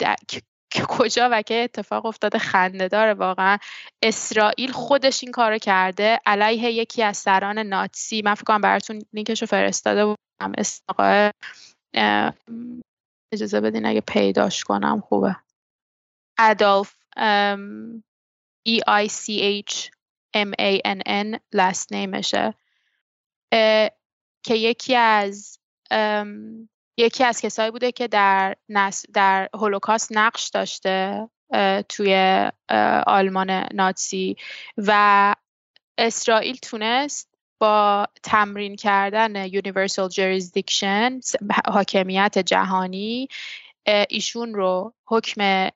کجا 0.89 1.29
و 1.33 1.43
که 1.43 1.55
اتفاق 1.55 2.07
افتاده 2.07 2.39
خنده 2.39 2.89
داره 2.89 3.15
واقعا. 3.15 3.59
اسرائیل 4.03 4.73
خودش 4.73 5.23
این 5.23 5.33
کارو 5.33 5.59
کرده 5.59 6.21
علیه 6.27 6.73
یکی 6.73 7.03
از 7.03 7.17
سران 7.17 7.59
ناتسی. 7.59 8.23
من 8.23 8.35
فکر 8.35 8.45
کنم 8.45 8.61
براتون 8.61 9.03
لینکش 9.13 9.41
رو 9.41 9.47
فرستاده 9.47 10.05
بودم. 10.05 10.53
اجازه 13.33 13.61
بدین 13.61 13.87
اگه 13.87 14.01
پیداش 14.01 14.65
کنم 14.65 15.01
خوبه. 15.01 15.37
ادولف 16.39 16.97
E 18.69 18.79
I 18.89 19.09
C 19.09 19.25
H 19.63 19.91
M 20.35 20.53
A 20.61 20.81
N 20.85 21.01
N 21.07 21.39
last 21.57 21.87
nameشه. 21.93 22.55
که 24.45 24.55
یکی 24.55 24.97
از 24.97 25.59
یکی 26.97 27.25
از 27.25 27.41
کسایی 27.41 27.71
بوده 27.71 27.93
که 27.93 28.09
در 28.09 28.57
در 29.15 29.49
هولوکاست 29.55 30.09
نقش 30.13 30.49
داشته 30.49 31.29
توی 31.89 32.41
آلمان 33.07 33.51
ناتسی 33.51 34.37
و 34.77 35.35
اسرائیل 35.99 36.57
تونست 36.57 37.35
با 37.61 38.07
تمرین 38.23 38.77
کردن 38.77 39.49
Universal 39.49 40.09
Jurisdiction 40.11 41.21
حاکمیت 41.67 42.39
جهانی 42.39 43.29
ایشون 44.09 44.55
رو 44.55 44.95
حکم 45.07 45.69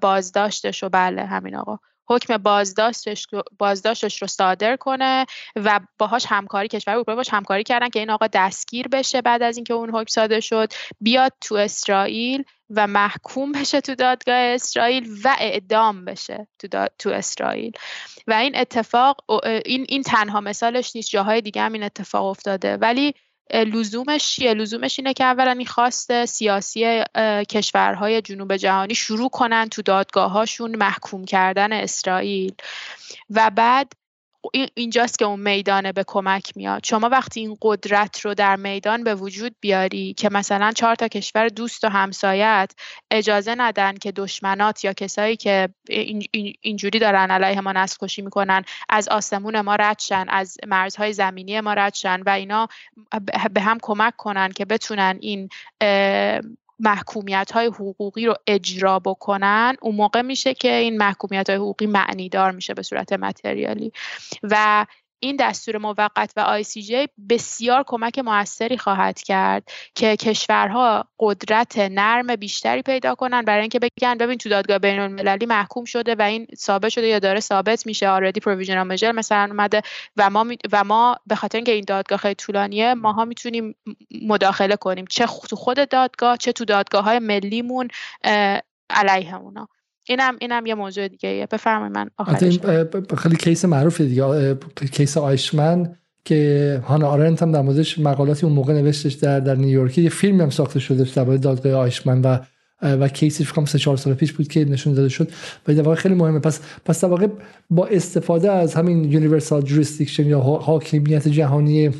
بازداشتش 0.00 0.82
و 0.82 0.88
بله 0.88 1.26
همین 1.26 1.56
آقا. 1.56 1.78
حکم 2.08 2.36
بازداشتش, 2.36 3.26
بازداشتش 3.58 4.22
رو 4.22 4.28
صادر 4.28 4.76
کنه 4.76 5.26
و 5.56 5.80
باهاش 5.98 6.26
همکاری 6.28 6.68
کشور 6.68 6.94
اروپایی 6.94 7.16
باش 7.16 7.28
همکاری 7.32 7.62
کردن 7.62 7.88
که 7.88 7.98
این 7.98 8.10
آقا 8.10 8.26
دستگیر 8.26 8.88
بشه 8.88 9.22
بعد 9.22 9.42
از 9.42 9.56
اینکه 9.56 9.74
اون 9.74 9.90
حکم 9.90 10.06
صادر 10.08 10.40
شد 10.40 10.72
بیاد 11.00 11.32
تو 11.40 11.54
اسرائیل 11.54 12.44
و 12.70 12.86
محکوم 12.86 13.52
بشه 13.52 13.80
تو 13.80 13.94
دادگاه 13.94 14.36
اسرائیل 14.36 15.20
و 15.24 15.36
اعدام 15.38 16.04
بشه 16.04 16.48
تو, 16.58 16.86
تو 16.98 17.10
اسرائیل. 17.10 17.72
و 18.26 18.32
این 18.32 18.56
اتفاق 18.56 19.16
این, 19.64 19.86
این 19.88 20.02
تنها 20.02 20.40
مثالش 20.40 20.96
نیست 20.96 21.10
جاهای 21.10 21.40
دیگه 21.40 21.62
هم 21.62 21.72
این 21.72 21.82
اتفاق 21.82 22.24
افتاده. 22.24 22.76
ولی 22.76 23.14
لزومش 23.50 24.26
چیه؟ 24.26 24.54
لزومش 24.54 24.98
اینه 24.98 25.12
که 25.12 25.24
اولا 25.24 25.50
این 25.50 25.66
خواست 25.66 26.24
سیاسی 26.24 27.04
کشورهای 27.50 28.22
جنوب 28.22 28.56
جهانی 28.56 28.94
شروع 28.94 29.30
کنن 29.30 29.68
تو 29.68 29.82
دادگاهاشون 29.82 30.76
محکوم 30.76 31.24
کردن 31.24 31.72
اسرائیل. 31.72 32.54
و 33.30 33.50
بعد 33.50 33.92
اینجاست 34.74 35.18
که 35.18 35.24
اون 35.24 35.40
میدانه 35.40 35.92
به 35.92 36.04
کمک 36.06 36.52
میاد. 36.56 36.84
شما 36.84 37.08
وقتی 37.08 37.40
این 37.40 37.56
قدرت 37.62 38.20
رو 38.20 38.34
در 38.34 38.56
میدان 38.56 39.04
به 39.04 39.14
وجود 39.14 39.54
بیاری 39.60 40.14
که 40.14 40.28
مثلا 40.32 40.72
چهار 40.72 40.94
تا 40.94 41.08
کشور 41.08 41.48
دوست 41.48 41.84
و 41.84 41.88
همسایت 41.88 42.72
اجازه 43.10 43.54
ندن 43.54 43.94
که 43.94 44.12
دشمنات 44.12 44.84
یا 44.84 44.92
کسایی 44.92 45.36
که 45.36 45.68
اینجوری 46.60 46.98
دارن 46.98 47.30
علیه 47.30 47.60
ما 47.60 47.72
نسل 47.72 47.96
کشی 48.00 48.22
می‌کنن 48.22 48.64
از 48.88 49.08
آسمون 49.08 49.60
ما 49.60 49.74
رد 49.74 49.95
شن 49.95 50.26
از 50.28 50.56
مرزهای 50.66 51.12
زمینی 51.12 51.60
ما 51.60 51.72
رد 51.72 51.92
شن 51.92 52.22
و 52.22 52.30
اینا 52.30 52.68
به 53.52 53.60
هم 53.60 53.78
کمک 53.82 54.16
کنن 54.16 54.52
که 54.52 54.64
بتونن 54.64 55.18
این 55.20 55.48
محکومیت 56.82 57.50
های 57.54 57.66
حقوقی 57.66 58.26
رو 58.26 58.34
اجرا 58.46 58.98
بکنن 58.98 59.76
اون 59.82 59.94
موقع 59.94 60.22
میشه 60.22 60.54
که 60.54 60.74
این 60.74 60.96
محکومیت 60.96 61.50
های 61.50 61.58
حقوقی 61.58 61.86
معنیدار 61.86 62.50
میشه 62.50 62.74
به 62.74 62.82
صورت 62.82 63.12
material 63.12 63.76
ی. 63.76 63.92
و 64.42 64.86
این 65.24 65.36
دستور 65.36 65.78
موقت 65.78 66.32
و 66.36 66.62
ICJ 66.62 67.08
بسیار 67.28 67.84
کمک 67.86 68.18
موثری 68.18 68.78
خواهد 68.78 69.20
کرد 69.20 69.68
که 69.94 70.16
کشورها 70.16 71.08
قدرت 71.20 71.78
نرم 71.78 72.36
بیشتری 72.36 72.82
پیدا 72.82 73.14
کنن. 73.14 73.42
برای 73.42 73.60
اینکه 73.60 73.78
بگن 73.78 74.18
ببین 74.18 74.38
تو 74.38 74.48
دادگاه 74.48 74.78
بین 74.78 74.98
المللی 74.98 75.46
محکوم 75.46 75.84
شده 75.84 76.14
و 76.14 76.22
این 76.22 76.46
ثابت 76.56 76.88
شده 76.88 77.06
یا 77.06 77.18
داره 77.18 77.40
ثابت 77.40 77.86
میشه. 77.86 78.08
already 78.08 78.40
provisional 78.40 78.86
measure 78.86 79.12
مثلا 79.12 79.44
اومده 79.50 79.82
و 80.16 80.30
ما 80.30 80.46
و 80.72 80.84
ما 80.84 81.16
به 81.26 81.34
خاطر 81.34 81.58
اینکه 81.58 81.72
این 81.72 81.84
دادگاه 81.88 82.18
خیلی 82.18 82.34
طولانیه 82.34 82.94
ماها 82.94 83.24
می‌تونیم 83.24 83.74
مداخله 84.22 84.76
کنیم. 84.76 85.04
چه 85.06 85.26
تو 85.26 85.56
خود 85.56 85.88
دادگاه 85.88 86.36
چه 86.36 86.52
تو 86.52 86.64
دادگاه 86.64 87.04
های 87.04 87.18
ملیمون 87.18 87.88
علیه 88.90 89.36
اونا 89.36 89.68
اینم 90.08 90.36
اینم 90.40 90.66
یه 90.66 90.74
موضوع 90.74 91.08
دیگه 91.08 91.48
بفرمایید 91.50 91.94
من 91.94 92.10
آخرش 92.16 92.58
خیلی 93.18 93.36
case 93.36 93.64
معروفه 93.64 94.04
دیگه. 94.04 94.54
case 94.92 95.16
آیشمن 95.16 95.96
که 96.24 96.80
هانا 96.84 97.08
آرنت 97.08 97.42
هم 97.42 97.52
در 97.52 97.62
موردش 97.62 97.98
مقالاتی 97.98 98.46
اون 98.46 98.54
موقع 98.54 98.72
نوشتش 98.72 99.12
در 99.12 99.40
در 99.40 99.54
نیویورکر. 99.54 99.98
یه 99.98 100.10
فیلم 100.10 100.40
هم 100.40 100.50
ساخته 100.50 100.80
شده 100.80 101.04
در 101.14 101.24
مورد 101.24 101.40
دادگاه 101.40 101.72
آیشمن 101.72 102.20
و 102.20 102.38
و 102.82 103.08
case 103.08 103.33
ش 103.33 103.46
فکر 103.46 103.64
سه 103.64 103.78
چهار 103.78 103.96
سال 103.96 104.14
پیش 104.14 104.32
بود 104.32 104.48
که 104.48 104.64
نشون 104.64 104.94
داده 104.94 105.08
شد. 105.08 105.30
و 105.68 105.74
در 105.74 105.82
واقع 105.82 105.96
خیلی 105.96 106.14
مهمه. 106.14 106.38
پس 106.38 106.60
پس 106.84 107.00
در 107.04 107.08
واقع 107.08 107.26
با 107.70 107.86
استفاده 107.86 108.52
از 108.52 108.74
همین 108.74 109.12
universal 109.12 109.62
jurisdiction 109.62 110.26
یا 110.26 110.40
حاکمیت 110.40 111.28
جهانی 111.28 111.90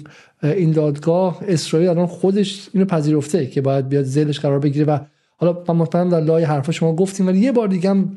این 0.42 0.70
دادگاه 0.70 1.40
اسرائیل 1.48 1.88
الان 1.88 2.06
خودش 2.06 2.68
اینو 2.72 2.86
پذیرفته 2.86 3.46
که 3.46 3.60
باید 3.60 3.88
بیاد 3.88 4.04
ذیلش 4.04 4.40
قرار 4.40 4.58
بگیره 4.58 4.84
و 4.84 4.98
حالا 5.42 5.64
من 5.68 5.76
مطمئنم 5.76 6.08
در 6.08 6.20
لای 6.20 6.44
حرف 6.44 6.70
شما 6.70 6.96
گفتیم 6.96 7.26
ولی 7.26 7.38
یه 7.38 7.52
بار 7.52 7.68
دیگه 7.68 7.90
هم 7.90 8.12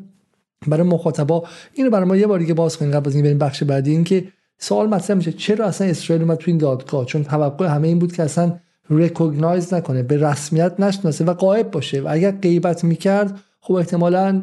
برای 0.68 0.88
مخاطبا 0.88 1.43
اینو 1.73 1.89
برای 1.89 2.06
ما 2.06 2.15
یه 2.15 2.27
بار 2.27 2.39
دیگه 2.39 2.53
باز 2.53 2.77
کنیم 2.77 2.91
قبل 2.91 3.10
از 3.10 3.18
بریم 3.18 3.38
بخش 3.38 3.64
بعدی 3.64 3.91
این 3.91 4.03
که 4.03 4.23
سوال 4.60 4.88
مطرح 4.88 5.18
میشه 5.18 5.31
چرا 5.31 5.65
اصلا 5.65 5.88
اسرائیل 5.88 6.23
اومد 6.23 6.38
تو 6.38 6.52
این 6.52 6.57
دادگاه؟ 6.57 7.06
چون 7.06 7.23
توقع 7.23 7.68
همه 7.68 7.88
این 7.88 7.99
بود 7.99 8.14
که 8.14 8.23
اصلا 8.23 8.53
recognize 8.90 9.74
نکنه 9.73 10.03
به 10.03 10.18
رسمیت 10.18 10.80
نشناسه 10.80 11.26
و 11.26 11.34
غایب 11.34 11.72
باشه. 11.72 12.02
و 12.02 12.07
اگر 12.10 12.31
غیبت 12.31 12.84
می‌کرد 12.84 13.39
خب 13.61 13.73
احتمالا 13.73 14.41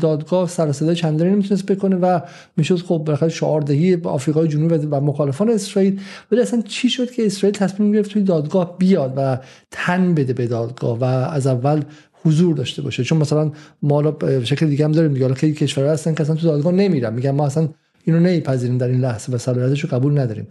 دادگاه 0.00 0.48
سر 0.48 0.72
صدا 0.72 0.94
چندانی 0.94 1.30
نمی‌تونست 1.30 1.66
بکنه 1.66 1.96
و 1.96 2.20
می‌شد 2.56 2.78
خب 2.78 3.02
بالاخره 3.06 3.28
شعاردهی 3.28 3.94
آفریقای 4.04 4.48
جنوبی 4.48 4.86
و 4.86 5.00
مخالفان 5.00 5.50
اسرائیل. 5.50 6.00
ولی 6.32 6.40
اصلا 6.40 6.62
چی 6.62 6.88
شد 6.90 7.10
که 7.10 7.26
اسرائیل 7.26 7.58
تصمیم 7.58 7.92
گرفت 7.92 8.10
توی 8.10 8.22
دادگاه 8.22 8.78
بیاد 8.78 9.12
و 9.16 9.38
تن 9.70 10.14
بده 10.14 10.32
به 10.32 10.46
دادگاه؟ 10.46 10.98
و 10.98 11.04
از 11.04 11.46
اول 11.46 11.82
حضور 12.24 12.54
داشته 12.54 12.82
باشه. 12.82 13.04
چون 13.04 13.18
مثلا 13.18 13.52
ما 13.82 14.02
به 14.02 14.44
شکل 14.44 14.66
دیگه 14.66 14.84
هم 14.84 14.92
داریم 14.92 15.14
دیگه. 15.14 15.34
خیلی 15.34 15.54
کشورها 15.54 15.92
هستن 15.92 16.14
که 16.14 16.20
اصلا 16.20 16.34
تو 16.36 16.46
دادگاه 16.46 16.72
نمیرن. 16.72 17.12
میگن 17.12 17.30
ما 17.30 17.46
اصلا 17.46 17.68
اینو 18.04 18.20
نمیپذیریم 18.20 18.78
در 18.78 18.88
این 18.88 19.00
لحظه 19.00 19.32
و 19.32 19.38
صلاحیتش 19.38 19.84
رو 19.84 19.90
قبول 19.90 20.18
نداریم. 20.18 20.48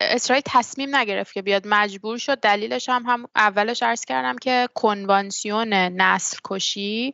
اسرائیل 0.00 0.42
تصمیم 0.46 0.96
نگرفت 0.96 1.32
که 1.32 1.42
بیاد. 1.42 1.62
مجبور 1.66 2.18
شد. 2.18 2.40
دلیلش 2.40 2.88
هم, 2.88 3.02
هم 3.06 3.26
اولش 3.36 3.82
عرض 3.82 4.04
کردم 4.04 4.36
که 4.36 4.68
کنوانسیون 4.74 5.72
نسل 5.72 6.36
کشی 6.44 7.12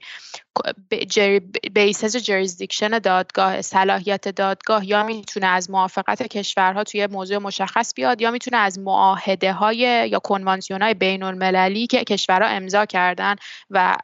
بیسز 1.74 2.16
جریزدیکشن 2.16 2.98
دادگاه 2.98 3.62
صلاحیت 3.62 4.28
دادگاه 4.28 4.88
یا 4.88 5.02
می‌تونه 5.02 5.46
از 5.46 5.70
موافقت 5.70 6.22
کشورها 6.22 6.84
توی 6.84 7.06
موضوع 7.06 7.38
مشخص 7.38 7.94
بیاد 7.94 8.20
یا 8.20 8.30
می‌تونه 8.30 8.56
از 8.56 8.78
معاهده 8.78 9.52
های 9.52 10.08
یا 10.10 10.18
کنوانسیون 10.18 10.82
های 10.82 10.94
بین 10.94 11.22
المللی 11.22 11.86
که 11.86 12.04
کشورها 12.04 12.48
امضا 12.48 12.86
کردن 12.86 13.36
و 13.70 13.96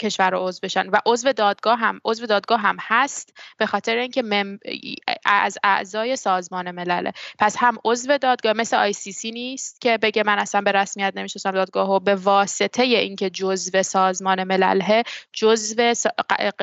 کشورها 0.00 0.48
عضو 0.48 0.60
بشن. 0.62 0.88
و 0.88 1.00
عضو 1.06 1.32
دادگاه 1.32 1.78
هم 1.78 2.00
عضو 2.04 2.26
دادگاه 2.26 2.60
هم 2.60 2.76
هست 2.80 3.34
به 3.58 3.66
خاطر 3.66 3.96
اینکه 3.96 4.22
از 5.24 5.58
اعضای 5.64 6.16
سازمان 6.16 6.70
ملله 6.70 7.12
پس 7.38 7.56
هم 7.58 7.78
عضو 7.84 8.18
دادگاه 8.18 8.52
مثل 8.52 8.76
آی 8.76 8.92
سی 8.92 9.12
سی 9.12 9.30
نیست 9.30 9.80
که 9.80 9.98
بگه 9.98 10.22
من 10.22 10.38
اصلا 10.38 10.60
به 10.60 10.72
رسمیت 10.72 11.12
نمی‌شناسم 11.16 11.50
دادگاه 11.50 11.90
و 11.90 12.00
به 12.00 12.14
واسطه 12.14 12.82
اینکه 12.82 13.30
جزو 13.30 13.82
سازمان 13.82 14.44
ملله 14.44 15.02
جزو 15.32 15.47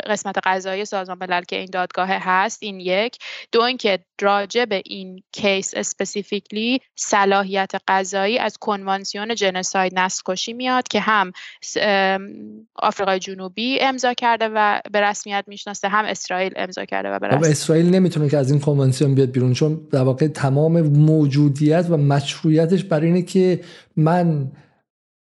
قسمت 0.07 0.37
قضایی 0.43 0.85
سازمان 0.85 1.17
ملل 1.21 1.43
که 1.43 1.55
این 1.55 1.69
دادگاه 1.71 2.09
هست 2.11 2.63
این 2.63 2.79
یک. 2.79 3.17
دو 3.51 3.61
اینکه 3.61 3.99
راجع 4.21 4.65
به 4.65 4.81
این 4.85 5.23
case 5.31 5.71
specifically 5.75 6.81
صلاحیت 6.95 7.71
قضایی 7.87 8.37
از 8.37 8.57
کنوانسیون 8.57 9.35
genocide 9.35 9.99
نسل 9.99 10.21
کشی 10.25 10.53
میاد 10.53 10.87
که 10.87 10.99
هم 10.99 11.31
آفریقای 12.75 13.19
جنوبی 13.19 13.79
امضا 13.81 14.13
کرده 14.13 14.49
و 14.55 14.79
به 14.91 15.01
رسمیت 15.01 15.43
می‌شناسه 15.47 15.87
هم 15.87 16.05
اسرائیل 16.05 16.53
امضا 16.55 16.85
کرده 16.85 17.09
و 17.09 17.19
به 17.19 17.27
رسمیت 17.27 17.51
اسرائیل 17.51 17.89
نمی‌تونه 17.89 18.29
که 18.29 18.37
از 18.37 18.51
این 18.51 18.59
کنوانسیون 18.59 19.15
بیاد 19.15 19.31
بیرون 19.31 19.53
چون 19.53 19.87
در 19.91 20.01
واقع 20.01 20.27
تمام 20.27 20.81
موجودیت 20.81 21.85
و 21.89 21.97
مشروعیتش 21.97 22.83
برای 22.83 23.07
اینه 23.07 23.21
که 23.21 23.59
من 23.95 24.51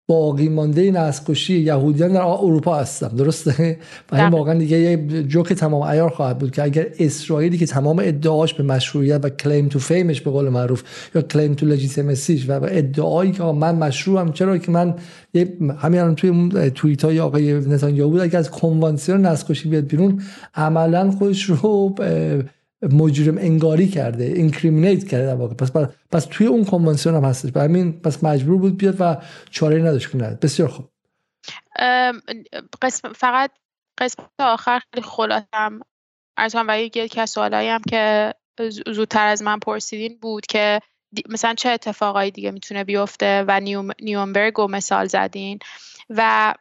باقی 0.08 0.48
مانده 0.48 0.90
نسل 0.90 1.52
یهودیان 1.52 2.12
در 2.12 2.22
اروپا 2.22 2.76
هستم 2.76 3.08
درسته؟ 3.08 3.78
و 4.12 4.16
این 4.16 4.28
واقعا 4.28 4.54
دیگه 4.54 4.78
یه 4.78 4.96
جوک 5.22 5.52
تمام 5.52 5.82
عیار 5.82 6.10
خواهد 6.10 6.38
بود 6.38 6.50
که 6.50 6.62
اگر 6.62 6.86
اسرائیلی 6.98 7.58
که 7.58 7.66
تمام 7.66 7.98
ادعاش 7.98 8.54
به 8.54 8.62
مشروعیت 8.62 9.24
و 9.24 9.28
claim 9.28 9.68
to 9.68 9.78
fame 9.78 10.06
ش 10.06 10.20
به 10.20 10.30
قول 10.30 10.48
معروف 10.48 10.82
یا 11.14 11.22
claim 11.22 11.54
to 11.54 11.66
legitimacy 11.66 12.35
ش 12.35 12.48
و 12.48 12.64
ادعایی 12.64 13.32
که 13.32 13.42
من 13.42 13.74
مشروعم 13.74 14.32
چرا 14.32 14.58
که 14.58 14.70
من 14.70 14.94
همین 15.78 16.14
توی 16.14 16.70
توییت 16.70 17.04
های 17.04 17.20
آقای 17.20 17.54
نتانیاهو 17.54 18.10
بود 18.10 18.20
اگر 18.20 18.38
از 18.38 18.50
کنوانسیون 18.50 19.26
نسل 19.26 19.70
بیاد 19.70 19.84
بیرون 19.84 20.22
عملا 20.54 21.10
خودش 21.10 21.44
رو 21.44 21.94
مجرم 22.82 23.38
انگاری 23.38 23.88
کرده 23.88 24.24
incriminate 24.24 25.08
کرده 25.08 25.26
در 25.26 25.34
واقع. 25.34 25.54
پس 25.54 25.72
پس 26.12 26.26
توی 26.30 26.46
اون 26.46 26.64
کنوانسیون 26.64 27.14
هم 27.14 27.24
هستش. 27.24 27.50
برای 27.50 27.68
همین 27.68 28.00
پس 28.00 28.24
مجبور 28.24 28.58
بود 28.58 28.78
بیاد 28.78 28.96
و 29.00 29.16
چاره 29.50 29.78
نداشت 29.78 30.10
کنه 30.10 30.38
بسیار 30.42 30.68
خوب. 30.68 30.88
قسم 32.82 33.12
فقط 33.12 33.50
قسمت 33.98 34.28
آخر 34.38 34.80
خیلی 34.94 35.06
خلاصم 35.06 35.80
از 36.36 36.54
هم 36.54 36.66
و 36.68 36.80
یکی 36.80 37.20
از 37.20 37.30
سوالایی 37.30 37.68
هم 37.68 37.80
که 37.88 38.34
زودتر 38.94 39.26
از 39.26 39.42
من 39.42 39.58
پرسیدین 39.58 40.18
بود 40.22 40.46
که 40.46 40.80
مثلا 41.28 41.54
چه 41.54 41.68
اتفاقایی 41.68 42.30
دیگه 42.30 42.50
می‌تونه 42.50 42.84
بیفته 42.84 43.44
و 43.48 43.60
نیومبرگ 44.00 44.54
رو 44.54 44.68
مثال 44.68 45.06
زدین. 45.06 45.58
و 46.10 46.54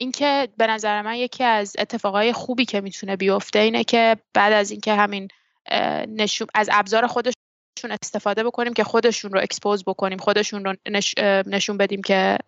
اینکه 0.00 0.48
به 0.56 0.66
نظر 0.66 1.02
من 1.02 1.14
یکی 1.14 1.44
از 1.44 1.76
اتفاقای 1.78 2.32
خوبی 2.32 2.64
که 2.64 2.80
می‌تونه 2.80 3.16
بیفته 3.16 3.58
اینه 3.58 3.84
که 3.84 4.16
بعد 4.34 4.52
از 4.52 4.70
اینکه 4.70 4.94
همین 4.94 5.28
نشون 6.08 6.46
از 6.54 6.68
ابزار 6.72 7.06
خودشون 7.06 7.34
استفاده 8.02 8.44
بکنیم 8.44 8.72
که 8.72 8.84
خودشون 8.84 9.32
رو 9.32 9.40
expose 9.40 9.84
بکنیم 9.84 10.18
خودشون 10.18 10.64
رو 10.64 10.74
نشون 11.46 11.76
بدیم 11.76 12.02
که 12.02 12.38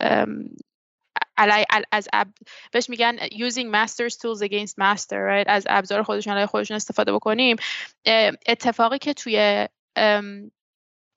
علیه 1.36 1.64
از 1.92 2.08
اب... 2.12 2.28
بهش 2.72 2.90
میگن 2.90 3.16
using 3.18 3.72
masters 3.74 4.14
tools 4.14 4.42
against 4.42 4.74
master, 4.80 5.18
right? 5.30 5.46
از 5.46 5.66
ابزار 5.68 6.02
خودشون 6.02 6.36
علیه 6.36 6.46
خودشون 6.46 6.74
استفاده 6.74 7.12
بکنیم 7.12 7.56
اتفاقی 8.46 8.98
که 8.98 9.14
توی 9.14 9.68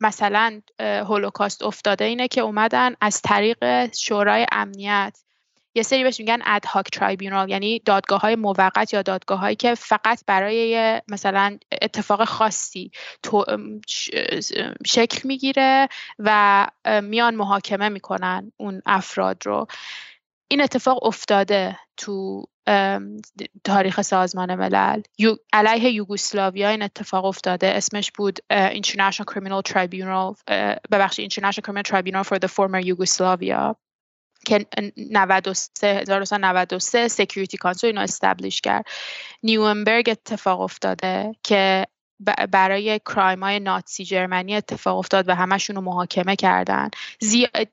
مثلا 0.01 0.61
هولوکاست 0.79 1.63
افتاده 1.63 2.05
اینه 2.05 2.27
که 2.27 2.41
اومدن 2.41 2.95
از 3.01 3.21
طریق 3.21 3.91
شورای 3.93 4.45
امنیت 4.51 5.24
یه 5.75 5.83
سری 5.83 6.03
بهش 6.03 6.19
میگن 6.19 6.39
ad 6.45 6.61
hoc 6.61 6.85
tribunal 6.91 7.49
یعنی 7.49 7.79
دادگاه 7.79 8.21
های 8.21 8.35
موقت 8.35 8.93
یا 8.93 9.01
دادگاه 9.01 9.39
هایی 9.39 9.55
که 9.55 9.75
فقط 9.75 10.23
برای 10.27 11.01
مثلا 11.07 11.57
اتفاق 11.81 12.23
خاصی 12.23 12.91
شکل 14.85 15.27
می‌گیره 15.27 15.87
و 16.19 16.67
میان 17.03 17.35
محاکمه 17.35 17.89
می‌کنن 17.89 18.51
اون 18.57 18.81
افراد 18.85 19.45
رو. 19.45 19.67
این 20.47 20.61
اتفاق 20.61 21.05
افتاده 21.05 21.79
تو 21.97 22.45
تاریخ 23.63 24.01
سازمان 24.01 24.55
ملل. 24.55 25.01
علیه 25.53 25.91
یوگوسلاویا 25.91 26.69
این 26.69 26.81
اتفاق 26.81 27.25
افتاده. 27.25 27.67
اسمش 27.67 28.11
بود 28.11 28.39
International 28.51 29.25
Criminal 29.33 29.71
Tribunal 29.73 30.43
ببخشید 30.91 31.33
International 31.33 31.61
Criminal 31.67 31.83
Tribunal 31.91 32.23
for 32.23 32.39
the 32.39 32.47
former 32.47 32.81
Yugoslavia. 32.85 33.84
که 34.45 34.65
93 35.11 35.87
1993 35.87 37.07
Security 37.07 37.57
Council 37.57 37.87
اینو 37.87 38.01
establish 38.01 38.61
کرد. 38.61 38.85
نورنبرگ 39.43 40.09
اتفاق 40.09 40.61
افتاده 40.61 41.35
که 41.43 41.85
برای 42.51 42.99
کرایم 42.99 43.43
های 43.43 43.59
ناتسی 43.59 44.05
جرمنی 44.05 44.55
اتفاق 44.55 44.97
افتاد 44.97 45.29
و 45.29 45.35
همشون 45.35 45.75
رو 45.75 45.81
محاکمه 45.81 46.35
کردن. 46.35 46.89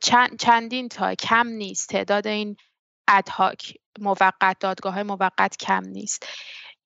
چند، 0.00 0.38
چندین 0.38 0.88
تا 0.88 1.14
کم 1.14 1.46
نیست. 1.46 1.88
تعداد 1.88 2.26
این 2.26 2.56
ادهاک 3.08 3.74
موقت 4.00 4.56
دادگاه 4.60 4.94
های 4.94 5.02
موقت 5.02 5.56
کم 5.56 5.84
نیست. 5.84 6.26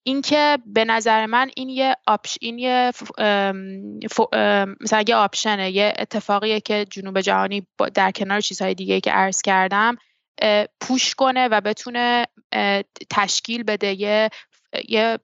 اینکه 0.07 0.59
به 0.67 0.85
نظر 0.85 1.27
من 1.27 1.51
این 1.57 1.69
یه 1.69 1.97
آپش 2.07 2.39
این 2.41 2.59
یه 2.59 2.93
مثلا 4.81 5.05
یه 5.09 5.17
آپشنه 5.17 5.71
یه 5.71 5.93
اتفاقیه 5.99 6.61
که 6.61 6.87
جنوب 6.91 7.21
جهانی 7.21 7.67
در 7.95 8.11
کنار 8.11 8.41
چیزهای 8.41 8.75
دیگه 8.75 9.01
که 9.01 9.11
عرض 9.11 9.43
کردم 9.43 9.97
پوش 10.81 11.15
کنه 11.15 11.49
و 11.49 11.61
بتونه 11.61 12.27
تشکیل 13.11 13.63
بده 13.63 14.01
یه 14.01 14.31
یه 14.89 15.19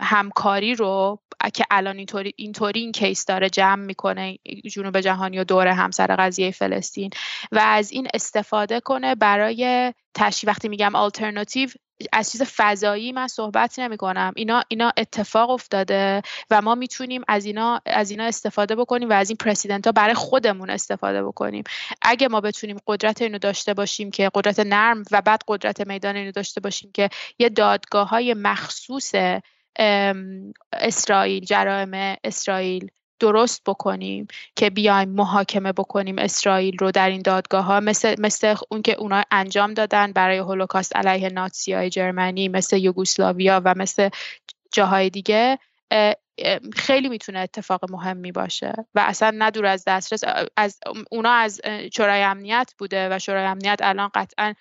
همکاری 0.00 0.74
رو 0.74 1.18
که 1.54 1.64
الان 1.70 1.96
اینطوری 1.96 2.32
اینطوری 2.36 2.80
این 2.80 2.92
کیس 2.92 3.24
داره 3.24 3.50
جمع 3.50 3.84
می‌کنه 3.84 4.38
جنوب 4.72 5.00
جهانی 5.00 5.38
و 5.38 5.44
دور 5.44 5.68
همسر 5.68 6.16
قضیه 6.16 6.50
فلسطین 6.50 7.10
و 7.52 7.58
از 7.58 7.92
این 7.92 8.08
استفاده 8.14 8.80
کنه 8.80 9.14
برای 9.14 9.92
تشکیل 10.14 10.50
وقتی 10.50 10.68
میگم 10.68 10.94
آلترناتیو 10.94 11.68
از 12.12 12.32
چیز 12.32 12.42
فضایی 12.42 13.12
من 13.12 13.28
صحبت 13.28 13.78
نمی 13.78 13.96
کنم 13.96 14.32
اینا 14.36 14.62
اینا 14.68 14.92
اتفاق 14.96 15.50
افتاده 15.50 16.22
و 16.50 16.62
ما 16.62 16.74
می‌تونیم 16.74 17.22
از 17.28 17.44
اینا 17.44 17.80
از 17.86 18.10
اینا 18.10 18.24
استفاده 18.24 18.76
بکنیم 18.76 19.10
و 19.10 19.12
از 19.12 19.30
این 19.30 19.36
پرسیدنت 19.36 19.86
ها 19.86 19.92
برای 19.92 20.14
خودمون 20.14 20.70
استفاده 20.70 21.24
بکنیم. 21.24 21.64
اگه 22.02 22.28
ما 22.28 22.40
بتونیم 22.40 22.76
قدرت 22.86 23.22
اینو 23.22 23.38
داشته 23.38 23.74
باشیم 23.74 24.10
که 24.10 24.30
قدرت 24.34 24.60
نرم 24.60 25.02
و 25.10 25.22
بعد 25.22 25.42
قدرت 25.48 25.86
میدان 25.86 26.16
اینو 26.16 26.32
داشته 26.32 26.60
باشیم 26.60 26.90
که 26.94 27.08
یه 27.38 27.48
دادگاه 27.48 28.08
های 28.08 28.34
مخصوص 28.34 29.12
اسرائیل 30.72 31.44
جرائم 31.44 32.16
اسرائیل 32.24 32.90
درست 33.24 33.62
بکنیم 33.66 34.26
که 34.56 34.70
بیایم 34.70 35.08
محاکمه 35.08 35.72
بکنیم 35.72 36.18
اسرائیل 36.18 36.76
رو 36.78 36.90
در 36.90 37.08
این 37.08 37.22
دادگاه 37.22 37.64
ها 37.64 37.80
مثل, 37.80 38.14
مثل 38.18 38.56
اون 38.70 38.82
که 38.82 38.92
اونا 38.92 39.22
انجام 39.30 39.74
دادن 39.74 40.12
برای 40.12 40.38
هولوکاست 40.38 40.96
علیه 40.96 41.28
ناتسی 41.28 41.72
های 41.72 41.90
جرمنی 41.90 42.48
مثل 42.48 42.76
یوگوسلاویا 42.76 43.62
و 43.64 43.74
مثل 43.76 44.08
جاهای 44.72 45.10
دیگه 45.10 45.58
خیلی 46.72 47.08
می‌تونه 47.08 47.38
اتفاق 47.38 47.90
مهمی 47.90 48.32
باشه. 48.32 48.72
و 48.94 49.04
اصلا 49.06 49.32
ندور 49.38 49.66
از 49.66 49.84
دسترس 49.86 50.24
از 50.56 50.78
اونا 51.10 51.32
از 51.32 51.60
شورای 51.96 52.22
امنیت 52.22 52.72
بوده 52.78 53.08
و 53.10 53.18
شورای 53.18 53.44
امنیت 53.44 53.78
الان 53.82 54.10
قطعا 54.14 54.54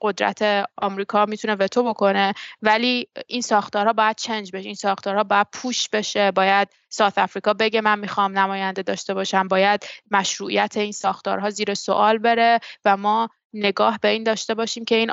قدرت 0.00 0.66
آمریکا 0.76 1.26
می‌تونه 1.26 1.54
وتو 1.54 1.82
بکنه 1.82 2.34
ولی 2.62 3.08
این 3.26 3.40
ساختارها 3.40 3.92
باید 3.92 4.16
چنج 4.16 4.50
بشه 4.52 4.66
این 4.66 4.74
ساختارها 4.74 5.24
باید 5.24 5.46
پوش 5.52 5.88
بشه. 5.88 6.30
باید 6.30 6.68
ساوت 6.88 7.18
افریقا 7.18 7.54
بگه 7.54 7.80
من 7.80 7.98
می‌خوام 7.98 8.38
نماینده 8.38 8.82
داشته 8.82 9.14
باشم. 9.14 9.48
باید 9.48 9.84
مشروعیت 10.10 10.76
این 10.76 10.92
ساختارها 10.92 11.50
زیر 11.50 11.74
سوال 11.74 12.18
بره 12.18 12.60
و 12.84 12.96
ما 12.96 13.28
نگاه 13.54 13.98
به 14.02 14.08
این 14.08 14.24
داشته 14.24 14.54
باشیم 14.54 14.84
که 14.84 14.94
این 14.94 15.10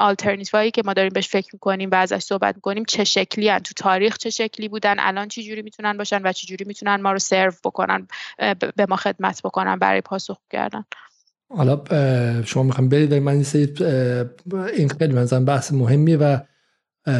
هایی 0.53 0.71
که 0.71 0.81
ما 0.85 0.93
داریم 0.93 1.13
بهش 1.13 1.29
فکر 1.29 1.49
می‌کنیم 1.53 1.89
و 1.91 1.95
ازش 1.95 2.19
صحبت 2.19 2.55
می‌کنیم 2.55 2.85
چه 2.85 3.03
شکلی 3.03 3.49
هن. 3.49 3.59
تو 3.59 3.73
تاریخ 3.73 4.17
چه 4.17 4.29
شکلی 4.29 4.67
بودن؟ 4.67 4.95
الان 4.99 5.27
چه 5.27 5.43
جوری 5.43 5.61
می‌تونن 5.61 5.97
باشن 5.97 6.21
و 6.23 6.31
چه 6.31 6.47
جوری 6.47 6.65
می‌تونن 6.65 7.01
ما 7.01 7.11
رو 7.11 7.19
سرو 7.19 7.51
بکنن 7.63 8.07
به 8.75 8.85
ما 8.89 8.95
خدمت 8.95 9.41
بکنن 9.43 9.75
برای 9.79 10.01
پاسخ 10.01 10.37
کردن؟ 10.51 10.85
حالا 11.49 11.81
شما 12.43 12.63
می‌خوام 12.63 12.89
برید 12.89 13.13
من 13.13 13.43
این 14.77 14.89
خیلی 14.89 15.13
منظرم 15.13 15.45
بحث 15.45 15.73
مهمیه 15.73 16.17
و 16.17 16.37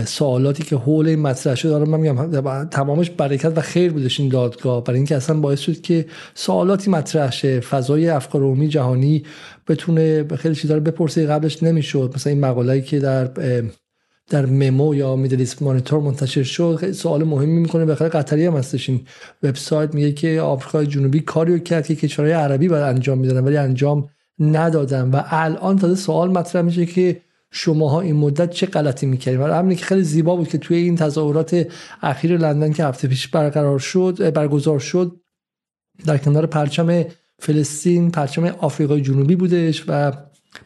سوالاتی 0.06 0.64
که 0.64 0.76
حول 0.76 1.08
این 1.08 1.20
مطرح 1.20 1.56
شد 1.56 1.70
دارم 1.70 1.90
من 1.90 2.00
میگم 2.00 2.70
تمامش 2.70 3.10
برکت 3.10 3.58
و 3.58 3.62
خیر 3.62 3.92
بودش 3.92 4.20
این 4.20 4.30
دادگاه. 4.30 4.84
برای 4.84 4.98
اینکه 4.98 5.16
اصلا 5.16 5.40
باعث 5.40 5.60
شد 5.60 5.82
که 5.82 6.06
سوالاتی 6.34 6.92
مطرح 6.92 7.32
شه 7.32 7.60
فضای 7.60 8.10
افکار 8.10 8.42
عمومی 8.42 8.68
جهانی 8.68 9.24
بتونه 9.68 10.24
خیلی 10.24 10.56
چیزا 10.56 10.76
رو 10.76 10.82
بپرسه 10.82 11.26
قبلش 11.26 11.64
نمی‌شد. 11.64 12.12
مثلا 12.16 12.34
این 12.34 12.42
مقاله‌ای 12.42 12.82
که 12.82 13.00
در 13.00 13.32
در 14.30 14.46
ممو 14.46 14.96
یا 14.96 15.16
میدلیست 15.16 15.62
مانیتور 15.62 16.00
منتشر 16.00 16.44
شد 16.44 16.92
سوال 16.92 17.24
مهمی 17.24 17.60
می‌کنه. 17.60 17.86
بخاطر 17.86 18.20
قطری 18.20 18.46
هم 18.46 18.58
هستش 18.58 18.90
این 18.90 19.02
وبسایت. 19.44 19.96
میگه 19.96 20.12
که 20.12 20.42
آفریقای 20.42 20.88
جنوبی 20.88 21.20
کاری 21.20 21.54
رو 21.54 21.60
کرد 21.60 21.88
که 21.88 21.96
کشورهای 21.96 22.34
عربی 22.34 22.68
باید 22.68 22.84
انجام 22.84 23.18
می‌دادن 23.18 23.44
ولی 23.44 23.58
انجام 23.58 24.10
ندادن 24.40 25.12
و 25.12 25.22
الان 25.26 25.80
تازه 25.80 25.96
سوال 25.96 26.32
مطرح 26.32 26.62
میشه 26.62 26.86
که 26.86 27.22
شماها 27.52 28.02
این 28.02 28.16
مدت 28.16 28.50
چه 28.50 28.66
غلطی 28.66 29.06
می‌کردید 29.06 29.40
و 29.40 29.54
همین 29.54 29.78
که 29.78 29.86
خیلی 29.86 30.04
زیبا 30.04 30.36
بود 30.36 30.48
که 30.48 30.58
توی 30.58 30.78
این 30.78 30.96
تظاهرات 30.96 31.68
اخیر 32.02 32.38
لندن 32.38 32.74
که 32.74 32.86
هفته 32.86 33.08
پیش 33.08 33.28
برقرار 33.28 33.80
شد 33.80 34.34
برگزار 34.34 34.80
شد 34.80 35.16
در 36.06 36.18
کنار 36.18 36.46
پرچم 36.46 37.06
فلسطین 37.40 38.12
پرچم 38.12 38.46
آفریقای 38.46 39.02
جنوبی 39.02 39.36
بودش 39.36 39.84
و 39.88 40.12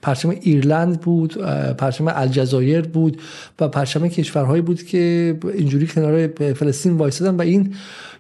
پرچم 0.02 0.30
ایرلند 0.30 1.02
بود 1.02 1.34
پرچم 1.78 2.08
الجزایر 2.08 2.82
بود 2.82 3.22
و 3.60 3.68
پرچم 3.68 4.08
کشورهایی 4.08 4.62
بود 4.62 4.84
که 4.84 5.38
اینجوری 5.54 5.88
کنار 5.88 6.28
فلسطین 6.54 6.94
وایسادن 6.94 7.36
و 7.36 7.42
این 7.42 7.74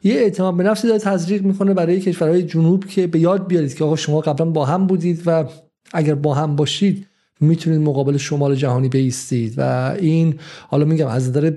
یه 0.03 0.13
اعتماد 0.13 0.57
به 0.57 0.63
نفسی 0.63 0.87
داره 0.87 0.99
تزریق 0.99 1.43
می‌کنه 1.43 1.73
برای 1.73 1.99
کشورهای 1.99 2.43
جنوب 2.43 2.85
که 2.85 3.07
به 3.07 3.19
یاد 3.19 3.47
بیارید 3.47 3.75
که 3.75 3.83
آقا 3.83 3.95
شما 3.95 4.21
قبلا 4.21 4.45
با 4.45 4.65
هم 4.65 4.87
بودید 4.87 5.21
و 5.25 5.45
اگر 5.93 6.15
با 6.15 6.33
هم 6.33 6.55
باشید 6.55 7.07
می‌تونید 7.39 7.81
مقابل 7.81 8.17
شمال 8.17 8.55
جهانی 8.55 8.89
بایستید 8.89 9.53
و 9.57 9.95
این 9.99 10.35
حالا 10.67 10.85
میگم 10.85 11.07
از 11.07 11.29
نظر 11.29 11.51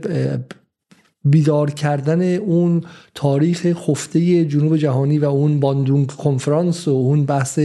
بیدار 1.24 1.70
کردن 1.70 2.34
اون 2.34 2.84
تاریخ 3.14 3.72
خفته 3.72 4.44
جنوب 4.44 4.76
جهانی 4.76 5.18
و 5.18 5.24
اون 5.24 5.60
باندونگ 5.60 6.06
کنفرانس 6.06 6.88
و 6.88 6.90
اون 6.90 7.24
بحث 7.24 7.58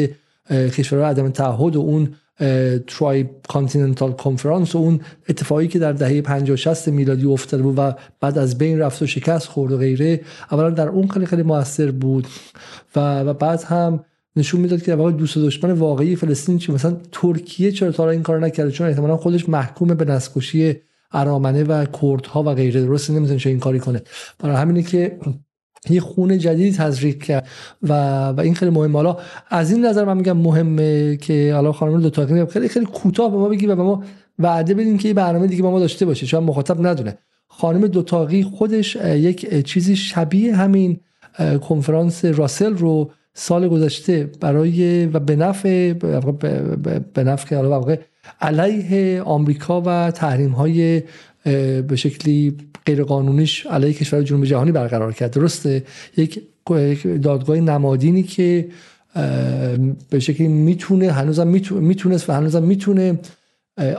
کشورهای 0.51 1.09
عدم 1.09 1.29
تعهد 1.29 1.75
و 1.75 1.79
اون 1.79 2.13
Tricontinental 2.87 4.11
Conference 4.11 4.75
و 4.75 4.77
اون 4.77 4.99
اتفاقی 5.29 5.67
که 5.67 5.79
در 5.79 5.91
دهه 5.91 6.21
50 6.21 6.55
60 6.55 6.87
میلادی 6.87 7.25
افتاده 7.25 7.63
بود 7.63 7.75
و 7.77 7.93
بعد 8.19 8.37
از 8.37 8.57
بین 8.57 8.79
رفت 8.79 9.01
و 9.01 9.07
شکست 9.07 9.47
خورد 9.47 9.71
و 9.71 9.77
غیره 9.77 10.21
اولا 10.51 10.69
در 10.69 10.87
اون 10.87 11.07
خیلی 11.07 11.25
خیلی 11.25 11.43
موثر 11.43 11.91
بود 11.91 12.27
و, 12.95 13.19
و 13.19 13.33
بعد 13.33 13.63
هم 13.63 14.05
نشون 14.35 14.61
می‌داد 14.61 14.81
که 14.81 14.95
واقعا 14.95 15.11
دوست 15.11 15.37
دشمن 15.37 15.71
واقعی 15.71 16.15
فلسطین 16.15 16.57
چی؟ 16.57 16.71
مثلا 16.71 16.97
ترکیه 17.11 17.71
چرا 17.71 17.91
تا 17.91 18.09
این 18.09 18.23
کار 18.23 18.39
نکرده؟ 18.39 18.71
چون 18.71 18.87
احتمالا 18.87 19.17
خودش 19.17 19.49
محکوم 19.49 19.87
به 19.87 20.05
نسکشی 20.05 20.75
ارامنه 21.11 21.63
و 21.63 21.85
کردها 21.85 22.43
و 22.43 22.53
غیره. 22.53 22.81
درست 22.81 23.11
نمی‌تونه 23.11 23.39
چه 23.39 23.49
این 23.49 23.59
کاری 23.59 23.79
کنه. 23.79 24.01
برای 24.39 24.55
همینه 24.55 24.83
که 24.83 25.19
یه 25.89 26.01
خونه 26.01 26.37
جدیدی 26.37 26.77
تزریق 26.77 27.23
کرد. 27.23 27.47
و 27.83 27.93
و 28.29 28.41
این 28.41 28.55
خیلی 28.55 28.71
مهمه 28.71 28.93
حالا 28.93 29.17
از 29.49 29.71
این 29.71 29.85
نظر 29.85 30.05
من 30.05 30.17
میگم 30.17 30.37
مهمه 30.37 31.17
که 31.17 31.53
حالا 31.53 31.71
خانم 31.71 32.01
دو 32.01 32.09
تا 32.09 32.45
خیلی 32.45 32.67
خیلی 32.67 32.85
کوتاه 32.85 33.31
به 33.31 33.37
ما 33.37 33.49
بگی 33.49 33.67
و 33.67 33.75
به 33.75 33.83
ما 33.83 34.03
وعده 34.39 34.73
بدیم 34.73 34.97
که 34.97 35.07
یه 35.07 35.13
برنامه 35.13 35.47
دیگه 35.47 35.63
با 35.63 35.71
ما 35.71 35.79
داشته 35.79 36.05
باشه. 36.05 36.25
چون 36.25 36.43
مخاطب 36.43 36.87
ندونه. 36.87 37.17
خانم 37.47 37.87
دوتاقی 37.87 38.43
خودش 38.43 38.95
یک 38.95 39.65
چیزی 39.65 39.95
شبیه 39.95 40.55
همین 40.55 40.99
کنفرانس 41.61 42.25
راسل 42.25 42.77
رو 42.77 43.11
سال 43.33 43.67
گذشته 43.67 44.31
برای 44.41 45.05
و 45.05 45.19
به 45.19 45.35
نفع 45.35 45.93
به 47.13 47.23
نفع 47.23 47.55
علیه 48.41 49.21
آمریکا 49.21 49.81
و 49.85 50.11
تحریم 50.11 50.51
های 50.51 51.03
به 51.43 51.95
شکلی 51.95 52.57
غیرقانونیش 52.85 53.65
علیه 53.65 53.93
کشور 53.93 54.21
جنوب 54.21 54.45
جهانی 54.45 54.71
برقرار 54.71 55.13
کرد. 55.13 55.31
درسته؟ 55.31 55.83
یک 56.17 56.41
دادگاه 57.21 57.57
نمادینی 57.57 58.23
که 58.23 58.69
به 60.09 60.19
شکلی 60.19 60.47
می‌تونه 60.47 61.11
هنوزم 61.11 61.47
می‌تونست 61.71 62.29
و 62.29 62.33
هنوزم 62.33 62.63
می‌تونه 62.63 63.19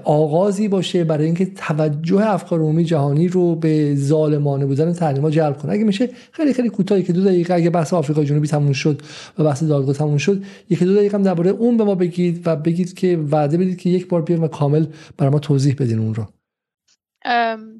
آغازی 0.05 0.69
باشه 0.69 1.05
برای 1.05 1.25
اینکه 1.25 1.47
توجه 1.57 2.31
افکار 2.31 2.61
عمومی 2.61 2.85
جهانی 2.85 3.29
رو 3.29 3.55
به 3.55 3.95
ظالمانه 3.95 4.67
بودن 4.67 4.93
تحریم‌ها 4.93 5.31
جلب 5.31 5.59
کنه. 5.59 5.73
اگه 5.73 5.85
میشه 5.85 6.09
خیلی 6.33 6.53
خیلی 6.53 6.69
کوتاهی 6.69 7.03
که 7.03 7.13
دو 7.13 7.25
دقیقه 7.25 7.55
اگه 7.55 7.71
بحث 7.71 7.95
آفریقای 7.95 8.27
جنوبی 8.27 8.49
تموم 8.49 8.73
شد 8.73 9.03
و 9.39 9.45
بحث 9.45 9.63
دادگاه 9.63 9.95
تموم 9.95 10.17
شد 10.17 10.43
یکی 10.71 10.85
دو 10.85 10.95
دقیقه 10.95 11.17
هم 11.17 11.23
درباره 11.23 11.51
اون 11.51 11.77
به 11.77 11.85
ما 11.85 11.95
بگید 11.95 12.43
و 12.47 12.57
بگید 12.57 12.95
که 12.95 13.19
وعده 13.31 13.57
بدید 13.57 13.79
که 13.79 13.91
یک 13.91 14.09
بار 14.09 14.23
بیایم 14.23 14.43
و 14.43 14.49
کامل 14.49 14.87
برای 15.19 15.33
ما 15.33 15.39
توضیح 15.39 15.77
بدین 15.79 15.99
اون 15.99 16.15
رو. 16.15 16.27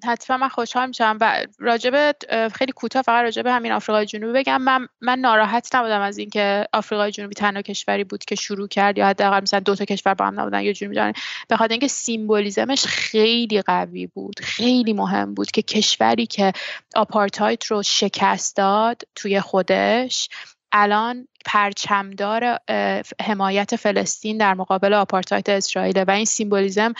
حتما 0.05 0.37
من 0.37 0.49
خوشحال 0.49 0.89
میشم 0.89 1.19
و 1.21 1.47
راجب 1.59 2.15
خیلی 2.55 2.73
کوتاه 2.73 3.03
فقط 3.03 3.23
راجب 3.23 3.47
همین 3.47 3.73
آفریقای 3.73 4.07
جنوبی 4.07 4.33
بگم. 4.33 4.63
من 4.63 4.89
من 5.01 5.19
ناراحت 5.19 5.75
نبودم 5.75 6.01
از 6.01 6.19
اینکه 6.19 6.67
آفریقای 6.73 7.11
جنوبی 7.11 7.35
تنها 7.35 7.63
کشوری 7.63 8.05
بود 8.05 8.25
که 8.25 8.35
شروع 8.35 8.69
کرد 8.69 8.99
یا 8.99 9.07
حداقل 9.07 9.41
مثلا 9.43 9.61
دو 9.61 9.75
تا 9.75 9.85
کشور 9.85 10.15
با 10.15 10.27
هم 10.27 10.41
نبودن 10.41 10.61
یا 10.61 10.73
جنوبی 10.73 10.97
جهانی. 10.97 11.13
به 11.49 11.57
خاطر 11.57 11.73
اینکه 11.73 11.89
symbolism 11.89 12.69
ش 12.69 12.87
خیلی 12.87 13.63
قوی 13.63 14.07
بود 14.07 14.41
خیلی 14.41 14.93
مهم 14.93 15.35
بود 15.35 15.51
که 15.51 15.63
کشوری 15.63 16.27
که 16.27 16.53
آپارتاید 16.97 17.65
رو 17.69 17.83
شکست 17.83 18.57
داد 18.57 19.03
توی 19.15 19.41
خودش 19.41 20.29
الان 20.73 21.29
پرچمدار 21.45 22.59
حمایت 23.23 23.77
فلسطین 23.77 24.39
در 24.39 24.55
مقابل 24.55 24.95
آپارتاید 24.95 25.51
اسرائیل 25.51 26.05
و 26.09 26.11
این 26.11 26.25
symbolism 26.25 26.93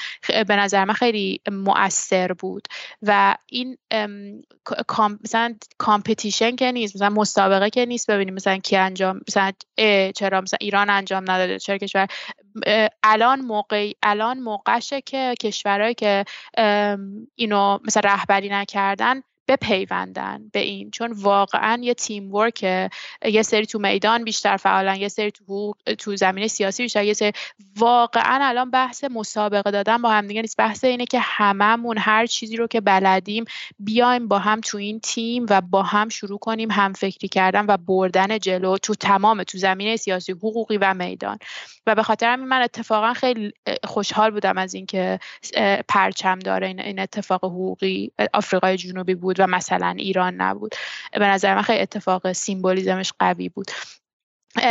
به 0.49 0.57
نظر 0.57 0.85
من 0.85 0.95
خیلی 0.95 1.41
مؤثر 1.51 2.33
بود 2.33 2.69
و 3.03 3.37
این 3.47 3.79
مثلا 5.25 5.55
competition 5.79 6.57
که 6.57 6.73
نیست 6.73 6.97
مثلا 6.97 7.11
مسابقه 7.11 7.71
که 7.71 7.87
نیست 7.87 8.11
ببینیم 8.11 8.35
مثلا 8.35 8.57
کی 8.57 8.77
انجام 8.77 9.21
مثلا 9.29 9.53
چرا 10.13 10.41
مثلا 10.41 10.59
ایران 10.61 10.91
انجام 10.91 11.31
نداده 11.31 11.59
چرا 11.59 11.79
کشور 11.79 12.09
الان 13.03 13.41
موقع 13.41 13.93
الان 14.03 14.39
موقعشه 14.41 15.01
که 15.01 15.35
کشورهایی 15.41 15.95
که 15.95 16.25
اینو 17.35 17.79
مثلا 17.85 18.11
رهبری 18.11 18.49
نکردن 18.49 19.23
بپیوندن 19.51 20.51
به 20.53 20.61
این 20.61 20.91
چون 20.91 21.13
واقعا 21.13 21.81
یه 21.83 21.95
تیم 21.95 22.35
ورک 22.35 22.91
یه 23.25 23.43
سری 23.43 23.67
تو 23.67 23.79
میدان 23.79 24.25
بیشتر 24.25 24.57
فعالن 24.57 24.97
یه 24.97 25.09
سری 25.09 25.31
تو 25.31 25.75
تو 25.99 26.17
زمینه 26.17 26.49
سیاسی 26.49 26.83
بیشتر 26.83 27.05
یه 27.05 27.13
سری 27.13 27.33
واقعا 27.77 28.39
الان 28.49 28.71
بحث 28.71 29.05
مسابقه 29.05 29.71
دادن 29.71 30.03
با 30.03 30.11
هم 30.11 30.27
دیگه 30.27 30.43
نیست. 30.43 30.57
بحث 30.57 30.85
اینه 30.85 31.05
که 31.05 31.19
هممون 31.21 31.99
هر 31.99 32.27
چیزی 32.27 32.57
رو 32.57 32.67
که 32.67 32.81
بلدیم 32.81 33.45
بیایم 33.79 34.29
با 34.29 34.39
هم 34.39 34.61
تو 34.61 34.79
این 34.79 35.01
تیم 35.01 35.47
و 35.51 35.61
با 35.61 35.83
هم 35.83 36.09
شروع 36.09 36.39
کنیم 36.39 36.71
هم 36.71 36.93
فکری 36.93 37.29
کردن 37.29 37.65
و 37.69 37.77
بردن 37.77 38.39
جلو 38.39 38.79
تو 38.79 38.95
تمام 38.95 39.43
تو 39.43 39.59
زمینه 39.59 39.97
سیاسی 39.97 40.33
حقوقی 40.33 40.77
و 40.77 40.95
میدان. 40.95 41.39
و 41.87 41.95
به 41.95 42.03
خاطر 42.03 42.33
همین 42.33 42.49
من 42.49 42.63
اتفاقا 42.63 43.15
خیلی 43.15 43.53
خوشحال 43.85 44.31
بودم 44.31 44.59
از 44.59 44.75
اینکه 44.75 45.19
پرچمدار 45.89 46.67
این 46.67 46.99
اتفاق 46.99 47.45
حقوقی 47.45 48.13
آفریقای 48.33 48.77
جنوبی 48.77 49.15
بود 49.15 49.40
و 49.41 49.47
مثلا 49.47 49.95
ایران 49.99 50.35
نبود. 50.35 50.75
به 51.13 51.27
نظر 51.27 51.55
من 51.55 51.63
خیلی 51.63 51.81
اتفاق 51.81 52.33
symbolism 52.33 52.98
ش 52.98 53.13
قوی 53.19 53.49
بود. 53.49 53.71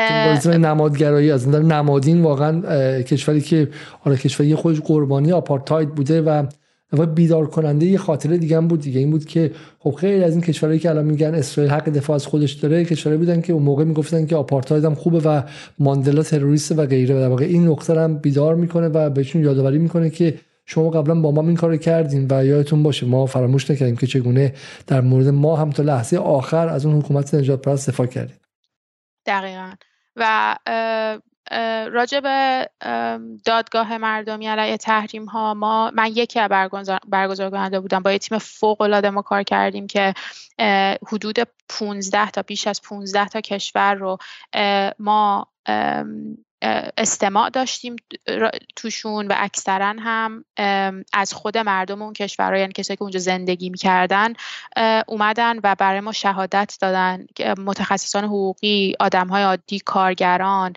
symbolism 0.08 0.66
نمادگرایی 0.66 1.32
از 1.32 1.48
نظر 1.48 1.62
نمادین 1.62 2.22
واقعا 2.22 2.62
کشوری 3.02 3.42
که 3.42 3.70
آره 4.06 4.18
کشوری 4.18 4.56
خودش 4.56 4.80
قربانی 4.80 5.32
آپارتاید 5.32 5.96
بوده 5.96 6.22
و 6.22 6.44
و 6.94 7.06
بیدار 7.06 7.48
کننده 7.48 7.86
یه 7.86 7.98
خاطره 7.98 8.38
دیگه 8.38 8.58
هم 8.58 8.68
بود 8.68 8.82
دیگه. 8.82 9.00
این 9.00 9.12
بود 9.12 9.26
که 9.26 9.52
خب 9.80 9.92
خیلی 9.92 10.24
از 10.24 10.34
این 10.34 10.42
کشورهایی 10.42 10.80
که 10.80 10.90
الان 10.90 11.06
میگن 11.06 11.36
اسرائیل 11.36 11.74
حق 11.74 11.90
دفاع 11.90 12.16
از 12.16 12.26
خودش 12.26 12.52
داره 12.52 12.86
کشورهایی 12.86 13.26
بودن 13.26 13.42
که 13.42 13.54
اون 13.54 13.64
موقع 13.64 13.84
می‌گفتن 13.84 14.26
که 14.26 14.36
آپارتاید 14.36 14.86
هم 14.86 14.96
خوبه 14.96 15.20
و 15.20 15.42
ماندلا 15.80 16.24
تروریست 16.24 16.80
و 16.80 16.86
غیره. 16.86 17.16
و 17.16 17.30
واقع 17.30 17.46
این 17.46 17.68
نقطه 17.68 18.02
هم 18.02 18.18
بیدار 18.18 18.56
می‌کنه 18.56 18.88
و 18.88 19.10
بهشون 19.10 19.44
یادآوری 19.44 19.78
می‌کنه 19.78 20.10
که 20.10 20.40
شما 20.72 20.90
قبلا 20.90 21.22
با 21.22 21.32
ما 21.32 21.42
این 21.42 21.56
کارو 21.56 21.78
کردین 21.78 22.28
و 22.32 22.46
یادتون 22.46 22.84
باشه 22.84 23.06
ما 23.06 23.26
فراموش 23.26 23.72
نکردیم 23.72 23.98
که 23.98 24.08
چگونه 24.08 24.54
در 24.88 25.02
مورد 25.02 25.28
ما 25.28 25.56
هم 25.56 25.72
تا 25.72 25.84
لحظه 25.84 26.18
آخر 26.18 26.68
از 26.68 26.86
اون 26.86 27.02
حکومت 27.02 27.34
نجات 27.34 27.62
پرست 27.62 27.90
دفاع 27.90 28.08
کردیم 28.08 28.40
دقیقا. 29.26 29.74
و 30.16 30.56
راجع 31.92 32.20
به 32.20 32.70
دادگاه 33.46 33.98
مردمی 33.98 34.48
علیه 34.48 34.78
تحریم 34.78 35.26
ها 35.26 35.54
ما 35.54 35.92
من 35.96 36.08
یکی 36.08 36.48
برگزار 37.10 37.50
کننده 37.50 37.80
بودم. 37.80 38.04
با 38.04 38.12
یه 38.12 38.18
تیم 38.18 38.38
فوق 38.38 38.82
العاده 38.82 39.10
ما 39.10 39.22
کار 39.22 39.44
کردیم 39.44 39.88
که 39.88 40.14
حدود 41.08 41.40
15 41.70 42.32
تا 42.32 42.42
بیش 42.42 42.68
از 42.68 42.82
15 42.82 43.28
تا 43.28 43.42
کشور 43.42 43.94
رو 43.94 44.18
ما 45.00 45.48
استماع 46.98 47.50
داشتیم 47.50 47.96
توشون 48.76 49.28
و 49.28 49.34
اکثرا 49.38 49.96
هم 50.00 50.46
از 51.14 51.34
خود 51.34 51.58
مردم 51.58 52.02
اون 52.02 52.14
کشورها 52.14 52.60
یعنی 52.60 52.74
کسایی 52.74 52.98
که 52.98 53.04
اونجا 53.04 53.20
زندگی 53.20 53.70
می‌کردن 53.70 54.34
اومدن 55.08 55.60
و 55.64 55.76
برای 55.76 56.00
ما 56.00 56.12
شهادت 56.12 56.78
دادن 56.82 57.28
متخصصان 57.58 58.24
حقوقی 58.24 58.94
آدم 59.00 59.28
های 59.28 59.44
عادی 59.44 59.80
کارگران 59.80 60.74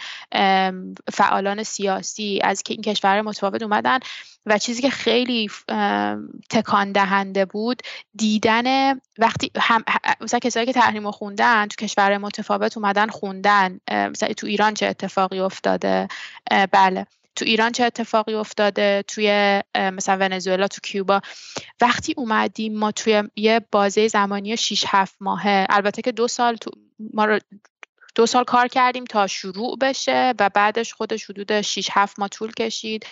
فعالان 1.13 1.63
سیاسی 1.63 2.41
از 2.43 2.63
این 2.69 2.83
کشور 2.83 3.23
متفاوت 3.23 3.63
اومدن. 3.63 3.99
و 4.47 4.59
چیزی 4.59 4.83
که 4.83 4.91
خیلی 4.91 5.51
تکان 6.51 6.93
دهنده 6.93 7.45
بود 7.45 7.83
دیدن 8.15 8.93
وقتی 9.19 9.51
هم 9.61 9.85
مثلا 10.21 10.41
کسایی 10.41 10.67
که 10.67 10.73
تحریم 10.73 11.11
خوندن 11.11 11.67
تو 11.67 11.87
کشور 11.87 12.19
متفاوت 12.19 12.77
اومدن 12.77 13.09
خوندن. 13.09 13.81
مثلا 13.91 14.33
تو 14.33 14.47
ایران 14.47 14.75
چه 14.75 14.87
اتفاقی 14.87 15.39
افتاده؟ 15.39 16.09
بله. 16.73 17.07
تو 17.37 17.45
ایران 17.45 17.73
چه 17.73 17.85
اتفاقی 17.85 18.35
افتاده؟ 18.35 19.05
توی 19.09 19.61
مثلا 19.75 20.17
ونزوئلا 20.21 20.69
تو 20.69 20.81
کیوبا. 20.83 21.21
وقتی 21.81 22.15
اومدیم 22.17 22.79
ما 22.79 22.93
توی 22.93 23.23
یه 23.37 23.61
بازه 23.71 24.09
زمانی 24.09 24.57
6 24.57 24.85
7 24.89 25.15
ماهه. 25.21 25.67
البته 25.71 26.03
که 26.03 26.13
دو 26.13 26.29
سال 26.29 26.57
تو 26.57 26.71
ما 27.15 27.25
رو 27.25 27.39
دو 28.15 28.27
سال 28.27 28.45
کار 28.45 28.69
کردیم 28.69 29.05
تا 29.05 29.27
شروع 29.27 29.79
بشه 29.79 30.35
و 30.41 30.51
بعدش 30.55 30.95
خودش 30.95 31.25
حدود 31.25 31.61
6 31.61 31.89
7 31.93 32.19
ماه 32.19 32.29
طول 32.29 32.53
کشید 32.53 33.07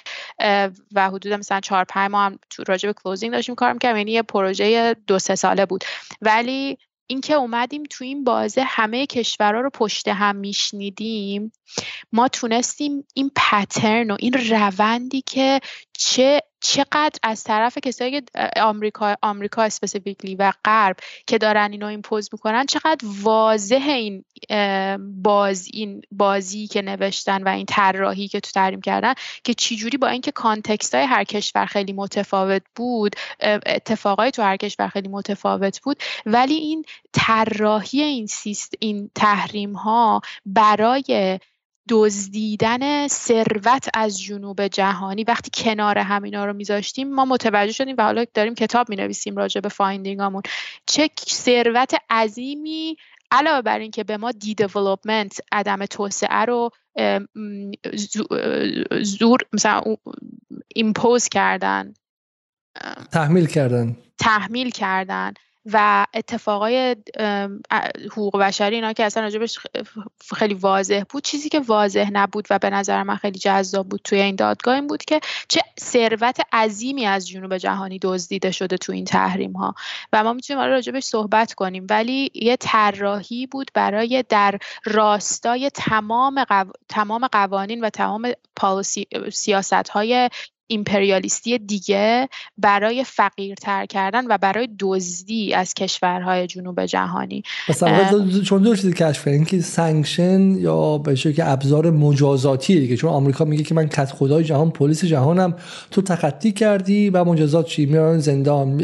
و 0.94 1.10
حدود 1.10 1.32
مثلا 1.32 1.60
4 1.60 1.84
5 1.84 2.10
ماه 2.10 2.24
هم 2.24 2.38
راجع 2.66 2.88
به 2.88 2.92
closing 2.92 3.32
داشتیم 3.32 3.54
کار 3.54 3.72
می‌کردیم 3.72 3.96
یعنی 3.96 4.12
یه 4.12 4.22
پروژه 4.22 4.96
دو 5.06 5.18
سه 5.18 5.34
ساله 5.34 5.66
بود. 5.66 5.84
ولی 6.20 6.78
اینکه 7.06 7.34
اومدیم 7.34 7.82
تو 7.90 8.04
این 8.04 8.24
بازه 8.24 8.62
همه 8.62 9.06
کشورها 9.06 9.60
رو 9.60 9.70
پشت 9.70 10.08
هم 10.08 10.36
میشنیدیم 10.36 11.52
ما 12.12 12.28
تونستیم 12.28 13.04
این 13.14 13.30
pattern 13.36 14.10
و 14.10 14.16
این 14.20 14.32
روندی 14.32 15.22
که 15.22 15.60
چه 15.98 16.42
چقدر 16.60 17.18
از 17.22 17.44
طرف 17.44 17.78
کسایی 17.78 18.20
که 18.20 18.22
آمریکا 18.56 19.16
آمریکا 19.22 19.62
specifically 19.62 20.34
و 20.34 20.52
غرب 20.64 20.96
که 21.26 21.38
دارن 21.38 21.72
اینو 21.72 21.86
impose 21.86 22.28
می‌کنن 22.32 22.66
چقدر 22.66 23.08
واضح 23.22 23.84
این 23.88 24.24
باز 25.22 25.68
این 25.72 26.02
بازی 26.12 26.66
که 26.66 26.82
نوشتن 26.82 27.42
و 27.42 27.48
این 27.48 27.66
طراحی 27.66 28.28
که 28.28 28.40
تو 28.40 28.50
تحریم 28.50 28.80
کردن 28.80 29.14
که 29.44 29.54
چجوری 29.54 29.98
با 29.98 30.08
اینکه 30.08 30.32
context 30.32 30.94
های 30.94 31.04
هر 31.04 31.24
کشور 31.24 31.66
خیلی 31.66 31.92
متفاوت 31.92 32.62
بود 32.76 33.16
اتفاقای 33.66 34.30
تو 34.30 34.42
هر 34.42 34.56
کشور 34.56 34.88
خیلی 34.88 35.08
متفاوت 35.08 35.80
بود 35.80 35.96
ولی 36.26 36.54
این 36.54 36.84
طراحی 37.12 38.02
این 38.02 38.26
سیست 38.26 38.74
این 38.80 39.10
تحریم 39.14 39.72
ها 39.72 40.20
برای 40.46 41.38
دزدیدن 41.88 43.08
ثروت 43.08 43.88
از 43.94 44.20
جنوب 44.20 44.66
جهانی. 44.66 45.24
وقتی 45.24 45.50
کنار 45.54 45.98
همینا 45.98 46.44
رو 46.44 46.52
میذاشتیم 46.52 47.14
ما 47.14 47.24
متوجه 47.24 47.72
شدیم 47.72 47.94
و 47.98 48.02
حالا 48.02 48.24
داریم 48.34 48.54
کتاب 48.54 48.88
می‌نویسیم 48.88 49.36
راجع 49.36 49.60
به 49.60 49.68
finding 49.68 50.20
امون 50.20 50.42
چه 50.86 51.10
ثروت 51.28 51.94
عظیمی 52.10 52.96
علاوه 53.30 53.62
بر 53.62 53.78
اینکه 53.78 54.04
به 54.04 54.16
ما 54.16 54.32
de-development 54.32 55.40
عدم 55.52 55.86
توسعه 55.86 56.44
رو 56.44 56.70
زور 59.02 59.38
مثلا 59.52 59.82
ایمپوز 60.74 61.28
کردن. 61.28 61.94
تحمیل 63.12 63.46
کردن. 63.46 63.96
تحمیل 64.18 64.70
کردن. 64.70 65.32
و 65.72 66.06
اتفاقای 66.14 66.96
حقوق 68.12 68.38
بشری 68.38 68.74
اینا 68.74 68.92
که 68.92 69.04
اصلا 69.04 69.22
راجبش 69.22 69.58
خیلی 70.34 70.54
واضح 70.54 71.02
بود. 71.08 71.24
چیزی 71.24 71.48
که 71.48 71.60
واضح 71.60 72.10
نبود 72.12 72.46
و 72.50 72.58
به 72.58 72.70
نظر 72.70 73.02
من 73.02 73.16
خیلی 73.16 73.38
جذاب 73.38 73.88
بود 73.88 74.00
توی 74.04 74.20
این 74.20 74.36
دادگاه 74.36 74.74
این 74.74 74.86
بود 74.86 75.04
که 75.04 75.20
چه 75.48 75.60
ثروت 75.80 76.40
عظیمی 76.52 77.06
از 77.06 77.28
جنوب 77.28 77.56
جهانی 77.56 77.98
دزدیده 78.02 78.50
شده 78.50 78.76
تو 78.76 78.92
این 78.92 79.04
تحریم 79.04 79.52
ها 79.52 79.74
و 80.12 80.24
ما 80.24 80.32
می‌تونیم 80.32 80.62
آره 80.62 80.70
راجبش 80.70 81.04
صحبت 81.04 81.54
کنیم. 81.54 81.86
ولی 81.90 82.30
یه 82.34 82.56
طراحی 82.56 83.46
بود 83.46 83.70
برای 83.74 84.24
در 84.28 84.58
راستای 84.84 85.70
تمام, 85.70 86.44
تمام 86.88 87.26
قوانین 87.26 87.84
و 87.84 87.90
تمام 87.90 88.32
policy 88.56 89.06
سیاست 89.32 89.88
های 89.88 90.30
ایمپریالیستی 90.70 91.58
دیگه 91.58 92.28
برای 92.58 93.04
فقیرتر 93.04 93.86
کردن 93.86 94.26
و 94.26 94.38
برای 94.38 94.68
دزدی 94.78 95.54
از 95.54 95.74
کشورهای 95.74 96.46
جنوب 96.46 96.86
جهانی. 96.86 97.42
مثلا 97.68 98.28
چون 98.44 98.62
دو 98.62 98.76
چیزی 98.76 98.92
کشف 98.92 99.24
کردن 99.24 99.44
که 99.44 99.60
sanction 99.60 100.40
یا 100.58 100.98
به 100.98 101.14
که 101.14 101.50
ابزار 101.50 101.90
مجازاتی 101.90 102.80
دیگه. 102.80 102.96
چون 102.96 103.10
آمریکا 103.10 103.44
میگه 103.44 103.62
که 103.62 103.74
من 103.74 103.88
کت 103.88 104.12
خدای 104.12 104.44
جهان 104.44 104.70
پلیس 104.70 105.04
جهانم. 105.04 105.56
تو 105.90 106.02
تخطی 106.02 106.52
کردی 106.52 107.10
و 107.10 107.24
مجازات 107.24 107.66
چی؟ 107.66 107.86
میارن 107.86 108.18
زندان 108.18 108.78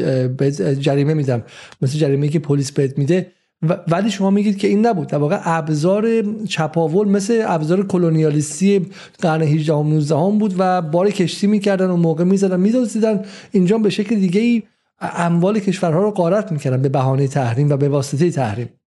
جریمه 0.80 1.14
میدم 1.14 1.42
مثل 1.82 1.98
جریمه 1.98 2.28
که 2.28 2.38
پلیس 2.38 2.72
بهت 2.72 2.98
میده 2.98 3.32
ولی 3.62 4.10
شما 4.10 4.30
میگید 4.30 4.58
که 4.58 4.68
این 4.68 4.86
نبود. 4.86 5.08
در 5.08 5.18
واقع 5.18 5.40
ابزار 5.44 6.06
چپاول 6.44 7.08
مثل 7.08 7.44
ابزار 7.48 7.86
کلونیالیستی 7.86 8.90
قرن 9.18 9.42
18 9.42 9.72
و 9.72 9.82
19 9.82 10.16
هم 10.16 10.38
بود 10.38 10.54
و 10.58 10.82
بار 10.82 11.10
کشتی 11.10 11.46
می‌کردن 11.46 11.90
و 11.90 11.96
موقع 11.96 12.24
می‌زدن 12.24 12.60
میدوزیدن. 12.60 13.24
اینجا 13.52 13.78
به 13.78 13.90
شکل 13.90 14.14
دیگه 14.14 14.40
ای 14.40 14.62
اموال 15.00 15.58
کشورها 15.58 16.02
رو 16.02 16.10
غارت 16.10 16.52
می‌کردن 16.52 16.82
به 16.82 16.88
بهانه 16.88 17.28
تحریم 17.28 17.70
و 17.70 17.76
به 17.76 17.88
واسطه 17.88 18.30
تحریم. 18.30 18.80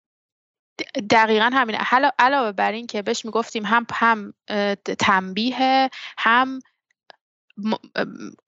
دقیقا 1.09 1.49
همینه 1.53 1.77
علاوه 2.19 2.51
بر 2.51 2.71
این 2.71 2.87
که 2.87 3.01
بهش 3.01 3.25
می‌گفتیم 3.25 3.63
هم 3.65 3.85
هم 3.91 4.33
تنبیه 4.99 5.89
هم 6.17 6.59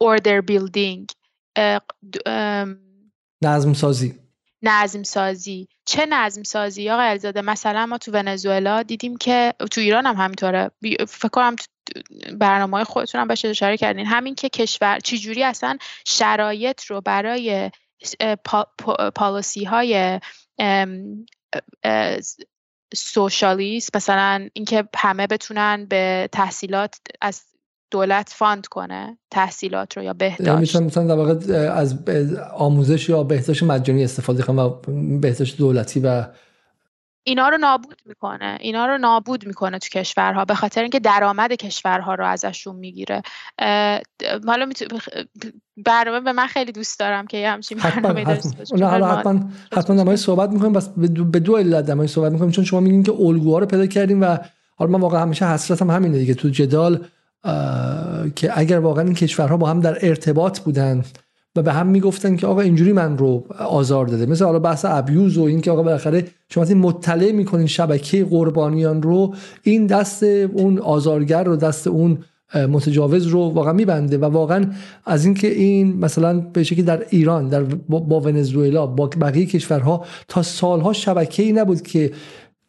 order 0.03 0.41
building 0.51 1.05
نظم 3.43 3.73
سازی 3.73 4.15
نظم 4.61 5.03
سازی 5.03 5.67
چه 5.85 6.05
نظم 6.05 6.43
سازی 6.43 6.89
آقای 6.89 7.05
علیزاده 7.05 7.41
مثلا 7.41 7.85
ما 7.85 7.97
تو 7.97 8.11
ونزوئلا 8.11 8.83
دیدیم 8.83 9.17
که 9.17 9.53
تو 9.71 9.81
ایران 9.81 10.05
هم 10.05 10.15
همینطوره. 10.15 10.71
فکر 11.07 11.27
کنم 11.27 11.55
برنامه 12.33 12.77
های 12.77 12.83
خودتون 12.83 13.21
هم 13.21 13.27
بهش 13.27 13.45
اشاره 13.45 13.77
کردین. 13.77 14.05
همین 14.05 14.35
که 14.35 14.49
کشور 14.49 14.99
چجوری 14.99 15.43
اصلا 15.43 15.77
شرایط 16.05 16.83
رو 16.83 17.01
برای 17.01 17.71
پالیسی 19.15 19.63
های 19.63 20.19
سوشالیست 22.95 23.95
مثلا 23.95 24.49
اینکه 24.53 24.87
همه 24.95 25.27
بتونن 25.27 25.85
به 25.85 26.29
تحصیلات 26.31 26.95
از 27.21 27.50
دولت 27.91 28.33
فاند 28.35 28.67
کنه 28.67 29.17
تحصیلات 29.31 29.97
رو 29.97 30.03
یا 30.03 30.13
بهداشت. 30.13 30.59
می‌تونم 30.59 30.85
مثلا 30.85 31.07
در 31.07 31.15
واقع 31.15 31.55
از 31.55 31.97
آموزش 32.55 33.09
یا 33.09 33.23
بهداشت 33.23 33.63
مجانی 33.63 34.03
استفاده 34.03 34.43
کنم 34.43 34.59
و 34.59 34.69
بهداشت 35.19 35.57
دولتی 35.57 35.99
و 35.99 36.25
اینا 37.23 37.49
رو 37.49 37.57
نابود 37.57 38.01
می‌کنه. 38.05 38.57
اینا 38.59 38.85
رو 38.85 38.97
نابود 38.97 39.47
می‌کنه 39.47 39.79
تو 39.79 39.99
کشورها 39.99 40.45
به 40.45 40.55
خاطر 40.55 40.81
اینکه 40.81 40.99
درآمد 40.99 41.53
کشورها 41.53 42.15
رو 42.15 42.25
ازشون 42.25 42.75
می‌گیره. 42.75 43.21
حالا 44.47 44.65
میتو... 44.65 44.85
برنامه 45.85 46.19
به 46.19 46.31
من 46.31 46.47
خیلی 46.47 46.71
دوست 46.71 46.99
دارم 46.99 47.27
که 47.27 47.37
یه 47.37 47.49
همچین 47.49 47.77
برنامه 47.77 48.23
داشته 48.23 48.85
حالا 48.85 49.15
حتما 49.15 49.39
حتما 49.73 49.95
دمای 49.95 50.17
صحبت 50.17 50.49
می‌کنیم 50.49 50.73
بس 50.73 50.89
به 50.89 51.07
دو, 51.07 51.25
به 51.25 51.39
دو 51.39 51.57
علت 51.57 51.85
دمای 51.85 52.07
صحبت 52.07 52.31
می‌کنیم 52.31 52.51
چون 52.51 52.63
شما 52.63 52.79
میگین 52.79 53.03
که 53.03 53.11
الگوها 53.11 53.59
رو 53.59 53.65
پیدا 53.65 53.87
کردیم 53.87 54.21
و 54.21 54.37
حالا 54.75 54.91
من 54.91 54.99
واقعا 54.99 55.21
همیشه 55.21 55.45
حسرتم 55.45 55.91
همینه 55.91 56.17
دیگه. 56.17 56.33
تو 56.33 56.49
جدال 56.49 57.05
که 58.35 58.59
اگر 58.59 58.79
واقعا 58.79 59.03
این 59.03 59.13
کشورها 59.13 59.57
با 59.57 59.69
هم 59.69 59.79
در 59.79 59.97
ارتباط 60.01 60.59
بودن 60.59 61.03
و 61.55 61.61
به 61.61 61.73
هم 61.73 61.87
می‌گفتن 61.87 62.35
که 62.35 62.47
آقا 62.47 62.61
اینجوری 62.61 62.93
من 62.93 63.17
رو 63.17 63.43
آزار 63.59 64.05
داده. 64.05 64.25
مثل 64.25 64.45
حالا 64.45 64.59
بحث 64.59 64.85
ابیوز 64.85 65.37
و 65.37 65.43
این 65.43 65.61
که 65.61 65.71
آقا 65.71 65.83
بالاخره 65.83 66.25
شما 66.49 66.63
مطلع 66.63 67.31
می‌کنین 67.31 67.67
شبکه 67.67 68.25
قربانیان 68.25 69.01
رو 69.01 69.35
این 69.63 69.85
دست 69.85 70.23
اون 70.23 70.79
آزارگر 70.79 71.43
رو 71.43 71.55
دست 71.55 71.87
اون 71.87 72.17
متجاوز 72.55 73.25
رو 73.27 73.39
واقعا 73.39 73.73
میبنده 73.73 74.17
و 74.17 74.25
واقعا 74.25 74.65
از 75.05 75.25
اینکه 75.25 75.47
این 75.47 75.97
مثلا 75.97 76.39
به 76.39 76.63
شکلی 76.63 76.83
در 76.83 77.05
ایران 77.09 77.47
در 77.47 77.63
با 77.89 78.19
ونزوئلا 78.19 78.85
با 78.85 79.07
بقیه 79.21 79.45
کشورها 79.45 80.05
تا 80.27 80.41
سالها 80.41 80.93
شبکه 80.93 81.43
ای 81.43 81.51
نبود 81.51 81.81
که 81.81 82.11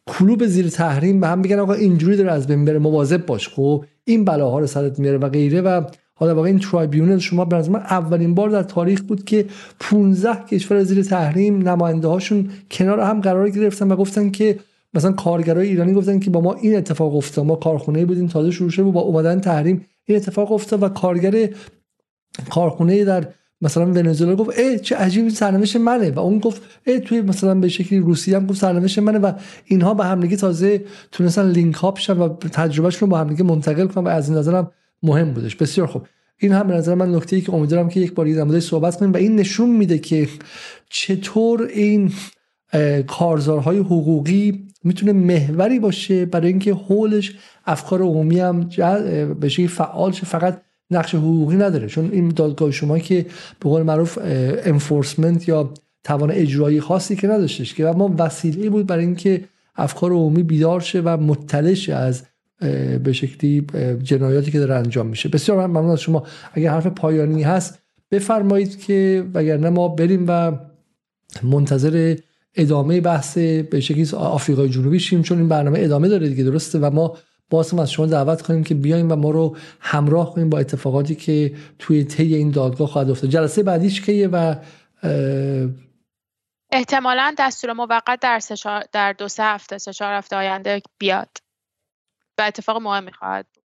کلوب 0.07 0.45
زیر 0.45 0.69
تحریم 0.69 1.19
به 1.19 1.27
هم 1.27 1.41
بگن 1.41 1.59
آقا 1.59 1.73
اینجوری 1.73 2.17
داره 2.17 2.31
از 2.31 2.47
بین 2.47 2.65
بره 2.65 2.79
مواظب 2.79 3.25
باش. 3.25 3.49
خب 3.49 3.85
این 4.05 4.25
بلاها 4.25 4.59
رو 4.59 4.67
سرت 4.67 4.99
میاره 4.99 5.17
و 5.17 5.29
غیره 5.29 5.61
و 5.61 5.81
حالا 6.15 6.35
واقعا 6.35 6.49
این 6.49 6.59
ترایبیونل 6.59 7.17
شما 7.17 7.45
به 7.45 7.69
من 7.69 7.79
اولین 7.79 8.35
بار 8.35 8.49
در 8.49 8.63
تاریخ 8.63 9.01
بود 9.01 9.25
که 9.25 9.45
15 9.79 10.45
کشور 10.45 10.83
زیر 10.83 11.03
تحریم 11.03 11.69
نماینده 11.69 12.07
هاشون 12.07 12.49
کنار 12.71 12.99
هم 12.99 13.21
قرار 13.21 13.49
گرفتن 13.49 13.91
و 13.91 13.95
گفتن 13.95 14.29
که 14.29 14.59
مثلا 14.93 15.11
کارگرای 15.11 15.67
ایرانی 15.67 15.93
گفتن 15.93 16.19
که 16.19 16.29
با 16.29 16.41
ما 16.41 16.53
این 16.53 16.77
اتفاق 16.77 17.15
افتاد 17.15 17.45
ما 17.45 17.55
کارخونه 17.55 18.05
بودیم 18.05 18.27
تازه 18.27 18.51
شروع 18.51 18.69
شده 18.69 18.91
با 18.91 19.01
اومدن 19.01 19.39
تحریم 19.39 19.85
این 20.05 20.17
اتفاق 20.17 20.51
افتاد 20.51 20.83
و 20.83 20.89
کارگر 20.89 21.49
کارخونه 22.49 23.05
در 23.05 23.27
مثلا 23.63 23.85
ونزوئلا 23.85 24.35
گفت 24.35 24.59
ای 24.59 24.79
چه 24.79 24.95
عجیب 24.95 25.29
سرنوشت 25.29 25.75
منه. 25.75 26.11
و 26.11 26.19
اون 26.19 26.39
گفت 26.39 26.61
ای 26.83 26.99
توی 26.99 27.21
مثلا 27.21 27.55
به 27.55 27.69
شکلی 27.69 27.99
روسیه 27.99 28.35
هم 28.35 28.45
گفت 28.45 28.59
سرنوشت 28.59 28.99
منه. 28.99 29.19
و 29.19 29.31
اینها 29.65 29.93
به 29.93 30.05
همدیگه 30.05 30.37
تازه 30.37 30.85
تونستن 31.11 31.51
لینک 31.51 31.83
اپ 31.83 31.99
شن 31.99 32.17
و 32.17 32.29
تجربهشون 32.29 32.99
رو 32.99 33.11
با 33.11 33.17
همدیگه 33.17 33.43
منتقل 33.43 33.87
کنن 33.87 34.03
و 34.03 34.07
از 34.07 34.29
این 34.29 34.37
نظرم 34.37 34.71
مهم 35.03 35.33
بودش. 35.33 35.55
بسیار 35.55 35.87
خوب. 35.87 36.01
این 36.39 36.51
هم 36.51 36.67
به 36.67 36.73
نظر 36.73 36.95
من 36.95 37.15
نکته 37.15 37.35
ای 37.35 37.41
که 37.41 37.53
امیدوارم 37.53 37.89
که 37.89 37.99
یک 37.99 38.13
بار 38.13 38.25
دیگه 38.25 38.59
صحبت 38.59 38.97
کنیم 38.97 39.13
و 39.13 39.17
این 39.17 39.35
نشون 39.35 39.69
میده 39.69 39.97
که 39.97 40.27
چطور 40.89 41.69
این 41.73 42.11
کارزارهای 43.07 43.77
حقوقی 43.77 44.67
می‌تونه 44.83 45.13
محوری 45.13 45.79
باشه 45.79 46.25
برای 46.25 46.47
اینکه 46.47 46.73
حولش 46.73 47.35
افکار 47.65 48.01
عمومی 48.01 48.39
هم 48.39 48.69
به 49.39 49.49
فعال 49.67 50.11
شه. 50.11 50.25
فقط 50.25 50.61
نقش 50.97 51.15
حقوقی 51.15 51.55
نداره. 51.55 51.87
چون 51.87 52.09
این 52.11 52.29
دادگاه 52.29 52.71
شما 52.71 52.99
که 52.99 53.25
به 53.59 53.69
قول 53.69 53.81
معروف 53.81 54.19
انفورسمنت 54.21 55.47
یا 55.47 55.73
توان 56.03 56.31
اجرایی 56.31 56.81
خاصی 56.81 57.15
که 57.15 57.27
نداشتش 57.27 57.73
که 57.73 57.85
ما 57.85 58.15
وسیله 58.17 58.69
بود 58.69 58.87
برای 58.87 59.05
اینکه 59.05 59.43
افکار 59.75 60.11
عمومی 60.11 60.43
بیدار 60.43 60.79
شه 60.79 61.01
و 61.01 61.17
مطلع 61.17 61.95
از 61.95 62.23
به 63.03 63.13
شکلی 63.13 63.67
جنایاتی 64.03 64.51
که 64.51 64.59
داره 64.59 64.75
انجام 64.75 65.07
میشه. 65.07 65.29
بسیار 65.29 65.67
ممنون 65.67 65.89
از 65.89 66.01
شما. 66.01 66.23
اگر 66.53 66.69
حرف 66.71 66.87
پایانی 66.87 67.43
هست 67.43 67.79
بفرمایید 68.11 68.79
که 68.79 69.25
وگرنه 69.33 69.69
ما 69.69 69.87
بریم 69.87 70.25
و 70.27 70.51
منتظر 71.43 72.15
ادامه 72.55 73.01
بحث 73.01 73.37
به 73.37 73.79
شکلی 73.79 74.09
آفریقای 74.13 74.69
جنوبی 74.69 74.99
شیم 74.99 75.21
چون 75.21 75.37
این 75.37 75.47
برنامه 75.47 75.79
ادامه 75.79 76.09
داره 76.09 76.29
دیگه 76.29 76.43
درسته؟ 76.43 76.79
و 76.79 76.89
ما 76.89 77.17
باز 77.49 77.73
از 77.73 77.91
شما 77.91 78.05
دعوت 78.05 78.41
کنیم 78.41 78.63
که 78.63 78.75
بیایم 78.75 79.11
و 79.11 79.15
ما 79.15 79.29
رو 79.29 79.57
همراه 79.79 80.33
کنیم 80.33 80.49
با 80.49 80.59
اتفاقاتی 80.59 81.15
که 81.15 81.53
توی 81.79 82.03
طی 82.03 82.35
این 82.35 82.51
دادگاه 82.51 82.87
خواهد 82.87 83.09
افتاد. 83.09 83.29
جلسه 83.29 83.63
بعدیش 83.63 84.01
کیه 84.01 84.27
و 84.27 84.55
احتمالا 86.71 87.35
دستور 87.37 87.73
موقت 87.73 88.19
در 88.21 88.41
در 88.91 89.13
دو 89.13 89.27
سه 89.27 89.43
هفته 89.43 89.77
سه 89.77 89.93
چهار 89.93 90.13
هفته 90.13 90.35
آینده 90.35 90.81
بیاد 90.97 91.29
و 92.37 92.41
اتفاق 92.41 92.81
مهمی 92.81 93.11
خواهد 93.11 93.45
بود. 93.53 93.63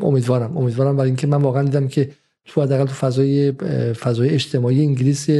امیدوارم 0.00 0.56
امیدوارم. 0.56 0.96
برای 0.96 1.08
اینکه 1.08 1.26
من 1.26 1.42
واقعا 1.42 1.62
دیدم 1.62 1.88
که 1.88 2.12
تو 2.44 2.62
حداقل 2.62 2.86
تو 2.86 2.94
فضای 2.94 3.52
فضای 3.92 4.30
اجتماعی 4.30 4.82
انگلیس 4.82 5.30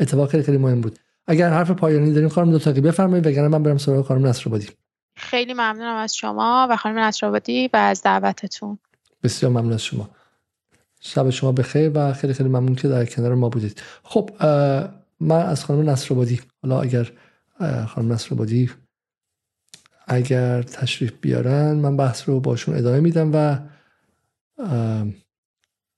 اتفاق 0.00 0.30
خیلی 0.30 0.42
خیلی 0.42 0.58
مهم 0.58 0.80
بود. 0.80 0.98
اگر 1.26 1.50
حرف 1.50 1.70
پایانی 1.70 2.12
داریم 2.12 2.28
خانم 2.28 2.50
دو 2.50 2.58
تقی 2.58 2.80
بفرمایید 2.80 3.26
وگرنه 3.26 3.48
من 3.48 3.62
برم 3.62 3.78
سراغ 3.78 4.06
خانم 4.06 4.26
نصرآبادی. 4.26 4.68
خیلی 5.16 5.52
ممنونم 5.52 5.96
از 5.96 6.16
شما 6.16 6.66
و 6.70 6.76
خانم 6.76 6.98
نصرآبادی 6.98 7.70
و 7.72 7.76
از 7.76 8.02
دعوتتون. 8.02 8.78
بسیار 9.22 9.52
ممنون 9.52 9.72
از 9.72 9.84
شما. 9.84 10.10
شب 11.00 11.30
شما 11.30 11.52
بخیر 11.52 11.90
و 11.94 12.12
خیلی 12.12 12.32
خیلی 12.32 12.48
ممنون 12.48 12.74
که 12.74 12.88
در 12.88 13.04
کنار 13.04 13.34
ما 13.34 13.48
بودید. 13.48 13.82
خب 14.02 14.30
من 15.20 15.46
از 15.46 15.64
خانم 15.64 15.90
نصرآبادی 15.90 16.40
حالا 16.62 16.80
اگر 16.80 17.12
خانم 17.88 18.12
نصرآبادی 18.12 18.70
اگر 20.06 20.62
تشریف 20.62 21.12
بیارن 21.20 21.72
من 21.72 21.96
بحث 21.96 22.28
رو 22.28 22.40
باشون 22.40 22.76
ادامه 22.76 23.00
میدم 23.00 23.30
و 23.34 23.58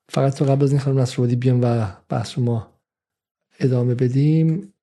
فقط 0.09 0.35
تو 0.35 0.45
قبل 0.45 0.65
از 0.65 0.70
این 0.70 0.81
خانم 0.81 0.99
نصرآبادی 0.99 1.36
بیام 1.36 1.61
و 1.62 1.86
بحث 2.09 2.39
رو 2.39 2.45
ما 2.45 2.73
ادامه 3.61 3.95
بدیم. 3.95 4.74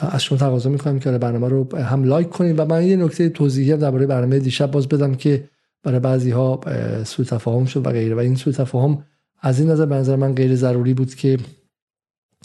از 0.00 0.24
شما 0.24 0.38
تقاضا 0.38 0.70
می‌کنم 0.70 0.98
که 0.98 1.10
برنامه 1.10 1.48
رو 1.48 1.76
هم 1.76 2.04
لایک 2.04 2.28
کنید 2.28 2.58
و 2.58 2.64
من 2.64 2.86
یه 2.86 2.96
نکته 2.96 3.28
توضیحی 3.28 3.72
هم 3.72 3.78
درباره 3.78 4.06
برنامه 4.06 4.38
دیشب 4.38 4.70
باز 4.70 4.88
بدم 4.88 5.14
که 5.14 5.44
برای 5.82 6.00
بعضی 6.00 6.30
ها 6.30 6.60
سوء 7.04 7.26
تفاهم 7.26 7.64
شد 7.64 7.86
و 7.86 7.90
غیره. 7.90 8.14
و 8.14 8.18
این 8.18 8.34
سوء 8.34 8.52
تفاهم 8.52 9.04
از 9.40 9.60
این 9.60 9.70
نظر 9.70 9.86
به 9.86 9.94
نظر 9.94 10.16
من 10.16 10.34
غیر 10.34 10.54
ضروری 10.54 10.94
بود 10.94 11.14
که 11.14 11.38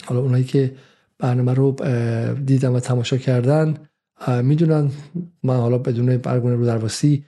حالا 0.04 0.20
اونایی 0.20 0.44
که 0.44 0.74
برنامه 1.18 1.54
رو 1.54 1.76
دیدن 2.46 2.68
و 2.68 2.80
تماشا 2.80 3.16
کردن 3.16 3.74
می‌دونن. 4.42 4.90
من 5.42 5.56
حالا 5.56 5.78
بدون 5.78 6.16
برگونه 6.16 6.54
رو 6.54 6.66
درواسی 6.66 7.24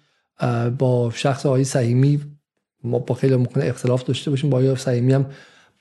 با 0.79 1.11
شخص 1.15 1.47
آقای 1.47 1.65
سعیمی 1.65 2.21
ما 2.85 2.99
با 2.99 3.15
خیلی 3.15 3.37
ممکنه 3.37 3.65
اختلاف 3.65 4.05
داشته 4.05 4.31
باشیم. 4.31 4.51
با 4.51 4.59
آقای 4.59 4.77
سعیمی 4.77 5.13
هم 5.13 5.27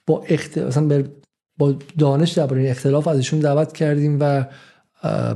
با 0.07 0.23
اخت... 0.29 0.57
مثلا 0.57 1.03
با 1.57 1.75
دانش 1.97 2.31
درباره 2.31 2.61
این 2.61 2.71
اختلاف 2.71 3.07
از 3.07 3.17
ایشون 3.17 3.39
دعوت 3.39 3.73
کردیم 3.73 4.17
و 4.19 4.45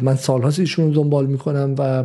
من 0.02 0.16
سالهاست 0.16 0.60
ایشون 0.60 0.86
رو 0.86 0.94
دنبال 0.94 1.26
می‌کنم 1.26 1.76
و 1.78 2.04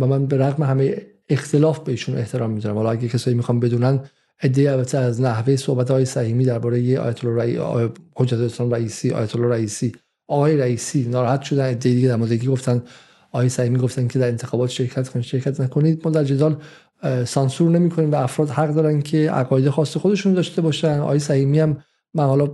و 0.00 0.06
من 0.06 0.26
به 0.26 0.36
رغم 0.36 0.62
همه 0.62 0.96
اختلاف 1.28 1.78
به 1.78 1.92
ایشون 1.92 2.18
احترام 2.18 2.50
می‌ذارم. 2.50 2.76
حالا 2.76 2.90
اگه 2.90 3.08
کسایی 3.08 3.36
می‌خوام 3.36 3.60
بدونن 3.60 4.00
ایده 4.42 4.72
البته 4.72 4.98
از 4.98 5.20
نحوه 5.20 5.56
صحبت 5.56 5.90
های 5.90 6.04
صحیحی 6.04 6.44
درباره 6.44 6.98
آیت 6.98 7.24
الله 7.24 7.90
حجت 8.16 8.38
اسلام 8.38 8.70
رئیسی 8.70 9.10
آیت 9.10 9.36
الله 9.36 9.48
رئیسی 9.48 9.92
آقای 10.26 10.56
رئیسی 10.56 11.08
ناراحت 11.08 11.42
شدن 11.42 11.64
ایده 11.64 11.90
دیگه 11.90 12.08
در 12.08 12.16
مورد 12.16 12.44
گفتن. 12.44 12.82
آقای 13.32 13.48
صحیحی 13.48 13.76
گفتن 13.76 14.08
که 14.08 14.18
در 14.18 14.28
انتخابات 14.28 14.70
شرکت 14.70 15.08
کنید 15.08 15.24
شرکت 15.24 15.60
نکنید. 15.60 16.00
ما 16.04 16.10
در 16.10 16.24
جدال 16.24 16.56
سانسور 17.24 17.70
نمی‌کنیم 17.70 18.12
و 18.12 18.14
افراد 18.14 18.48
حق 18.48 18.74
دارن 18.74 19.02
که 19.02 19.30
عقاید 19.30 19.70
خاص 19.70 19.96
خودشون 19.96 20.34
داشته 20.34 20.62
باشن. 20.62 20.98
آقای 20.98 21.18
صحیحی 21.18 21.60
هم 21.60 21.76
من 22.14 22.24
حالا 22.24 22.46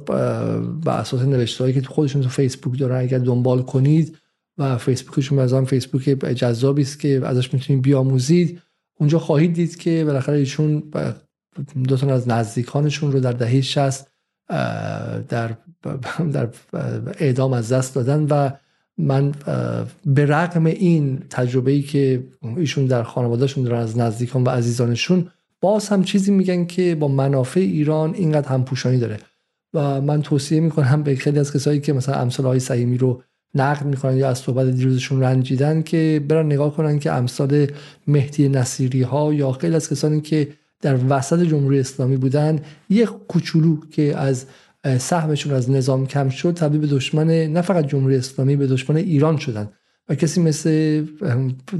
به 0.84 0.90
اساس 0.90 1.22
نوشته 1.22 1.72
که 1.72 1.80
تو 1.80 1.92
خودشون 1.92 2.22
تو 2.22 2.28
فیسبوک 2.28 2.78
دارن. 2.78 3.00
اگر 3.00 3.18
دنبال 3.18 3.62
کنید 3.62 4.16
و 4.58 4.78
فیسبوکشون 4.78 5.38
از 5.38 5.54
فیسبوک 5.54 6.02
جذابی 6.36 6.82
است 6.82 7.00
که 7.00 7.20
ازش 7.24 7.54
می‌تونید 7.54 7.82
بیاموزید. 7.82 8.60
اونجا 9.00 9.18
خواهید 9.18 9.52
دید 9.52 9.76
که 9.76 10.04
بالاخره 10.04 10.38
ایشون 10.38 10.82
دو 11.88 11.96
تا 11.96 12.14
از 12.14 12.28
نزدیکانشون 12.28 13.12
رو 13.12 13.20
در 13.20 13.32
دهه 13.32 13.60
60 13.60 14.06
در 14.48 15.56
در 16.32 16.48
اعدام 17.18 17.52
از 17.52 17.72
دست 17.72 17.94
دادن 17.94 18.26
و 18.30 18.50
من 18.98 19.32
به 20.06 20.26
رغم 20.26 20.66
این 20.66 21.22
تجربه 21.30 21.70
ای 21.70 21.82
که 21.82 22.28
ایشون 22.56 22.86
در 22.86 23.02
خانوادهشون 23.02 23.64
دارن 23.64 23.78
از 23.78 23.98
نزدیکان 23.98 24.44
و 24.44 24.48
عزیزانشون 24.48 25.30
باز 25.60 25.88
هم 25.88 26.04
چیزی 26.04 26.30
میگن 26.30 26.64
که 26.64 26.94
با 26.94 27.08
منافع 27.08 27.60
ایران 27.60 28.14
اینقدر 28.14 28.48
همپوشانی 28.48 28.98
داره. 28.98 29.18
و 29.74 30.00
من 30.00 30.22
توصیه 30.22 30.60
می‌کنم 30.60 31.02
به 31.02 31.14
خیلی 31.14 31.38
از 31.38 31.52
کسایی 31.52 31.80
که 31.80 31.92
مثلا 31.92 32.14
امثال 32.14 32.46
های 32.46 32.60
سهیمی 32.60 32.98
رو 32.98 33.22
نقد 33.54 33.86
می‌کنن 33.86 34.16
یا 34.16 34.28
از 34.28 34.38
صحبت 34.38 34.66
دیروزشون 34.66 35.20
رنجیدن 35.22 35.82
که 35.82 36.24
برن 36.28 36.46
نگاه 36.46 36.76
کنن 36.76 36.98
که 36.98 37.12
امثال 37.12 37.66
مهدی 38.06 38.48
نصیری 38.48 39.02
ها 39.02 39.34
یا 39.34 39.52
خیلی 39.52 39.74
از 39.74 39.90
کسانی 39.90 40.20
که 40.20 40.48
در 40.80 40.98
وسط 41.08 41.42
جمهوری 41.42 41.80
اسلامی 41.80 42.16
بودن 42.16 42.60
یک 42.90 43.08
کوچولو 43.28 43.76
که 43.90 44.16
از 44.16 44.46
سهمشون 44.98 45.52
از 45.52 45.70
نظام 45.70 46.06
کم 46.06 46.28
شد 46.28 46.54
تبدیل 46.54 46.80
به 46.80 46.86
دشمن 46.86 47.26
نه 47.26 47.62
فقط 47.62 47.86
جمهوری 47.86 48.16
اسلامی 48.16 48.56
به 48.56 48.66
دشمن 48.66 48.96
ایران 48.96 49.36
شدن. 49.36 49.68
و 50.08 50.14
کسی 50.14 50.40
مثل 50.40 51.04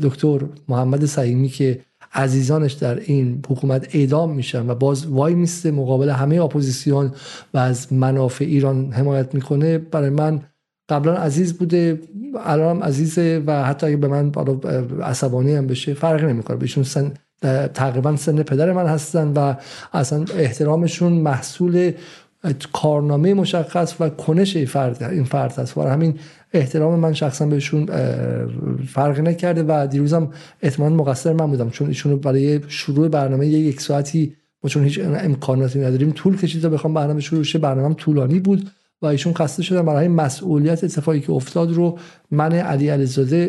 دکتر 0.03 0.41
محمد 0.69 1.05
سهیمی 1.05 1.49
که 1.49 1.81
عزیزانش 2.15 2.73
در 2.73 2.99
این 2.99 3.43
حکومت 3.49 3.95
اعدام 3.95 4.35
میشن 4.35 4.71
و 4.71 4.75
باز 4.75 5.07
وای 5.07 5.35
میسته 5.35 5.71
مقابل 5.71 6.11
همه 6.11 6.41
اپوزیسیون 6.41 7.13
و 7.55 7.59
از 7.59 7.93
منافع 7.93 8.45
ایران 8.45 8.93
حمایت 8.93 9.35
می‌کنه. 9.35 9.79
برای 9.79 10.11
من 10.11 10.41
قبلا 10.89 11.15
عزیز 11.15 11.55
بوده 11.55 12.01
الان 12.45 12.83
عزیزه 12.83 13.43
و 13.47 13.65
حتی 13.65 13.87
اگه 13.87 13.97
به 13.97 14.09
من 14.09 14.33
عصبانی 15.03 15.55
هم 15.55 15.67
بشه 15.67 15.95
فرقی 15.95 16.27
نمی‌کنه. 16.27 16.57
بهشون 16.57 16.85
سن 16.85 17.13
تقریبا 17.75 18.17
سن 18.17 18.43
پدر 18.43 18.73
من 18.73 18.87
هستن 18.87 19.33
و 19.37 19.55
اصلا 19.93 20.25
احترامشون 20.37 21.13
محصول 21.13 21.93
کارنامه 22.73 23.35
مشخص 23.35 23.95
و 24.01 24.09
کنش 24.09 24.57
این 24.57 24.67
فرد 24.67 25.03
این 25.03 25.25
فرد 25.25 25.53
هست. 25.59 25.79
و 25.79 25.83
همین 25.83 26.15
احترام 26.53 26.99
من 26.99 27.13
شخصا 27.13 27.47
بهشون 27.47 27.87
فرق 28.87 29.21
نکرده 29.21 29.65
و 29.69 29.87
دیروزم 29.87 30.31
احتمال 30.63 30.93
مقصر 30.93 31.33
من 31.33 31.47
بودم 31.47 31.71
چون 31.71 31.89
ایشون 31.89 32.17
برای 32.17 32.61
شروع 32.69 33.09
برنامه 33.09 33.47
یک 33.47 33.81
ساعتی 33.81 34.35
ما 34.65 34.71
چون 34.71 34.85
هیچ 34.85 35.01
امکاناتی 35.05 35.79
نداریم 35.79 36.11
طول 36.11 36.37
کشید 36.37 36.63
تا 36.63 36.69
بخوام 36.69 36.95
برنامه 36.95 37.21
شروع 37.21 37.43
شه. 37.43 37.59
برنامه 37.59 37.95
طولانی 37.95 38.41
بود 38.41 38.71
و 39.03 39.07
ایشون 39.07 39.35
خسته 39.35 39.63
شدن 39.63 39.83
برای 39.83 40.09
مسئولیت 40.09 40.85
اتفاقی 40.85 41.21
که 41.21 41.33
افتاد 41.33 41.73
رو 41.73 41.99
من 42.31 42.53
علی 42.53 42.89
علیزاده 42.89 43.47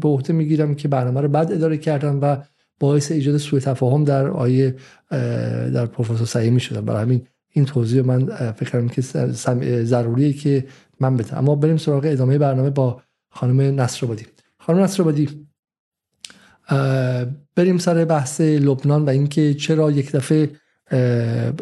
به 0.00 0.08
عهده 0.08 0.32
می‌گیرم 0.32 0.74
که 0.74 0.88
برنامه 0.88 1.20
رو 1.20 1.28
بد 1.28 1.52
اداره 1.52 1.76
کردم 1.76 2.18
و 2.22 2.36
باعث 2.80 3.12
ایجاد 3.12 3.36
سوء 3.36 3.60
تفاهم 3.60 4.04
در 4.04 4.28
آیه 4.28 4.74
در 5.74 5.86
پروفسور 5.86 6.26
سعیمی 6.26 6.60
شدم 6.60 6.84
برای 6.84 7.02
همین 7.02 7.26
این 7.56 7.64
توضیح 7.64 8.02
من 8.02 8.26
فکر 8.52 8.70
کنم 8.70 8.88
که 8.88 9.02
ضروریه 9.82 10.32
که 10.32 10.66
من 11.00 11.16
بده 11.16 11.38
اما 11.38 11.54
بریم 11.54 11.76
سراغ 11.76 12.02
ادامه 12.06 12.38
برنامه 12.38 12.70
با 12.70 13.02
خانم 13.30 13.80
نصرآبادی. 13.80 14.26
خانم 14.58 14.80
نصرآبادی 14.80 15.46
بریم 17.56 17.78
سر 17.78 18.04
بحث 18.04 18.40
لبنان 18.40 19.04
و 19.04 19.08
اینکه 19.08 19.54
چرا 19.54 19.90
یک 19.90 20.12
دفعه 20.12 20.50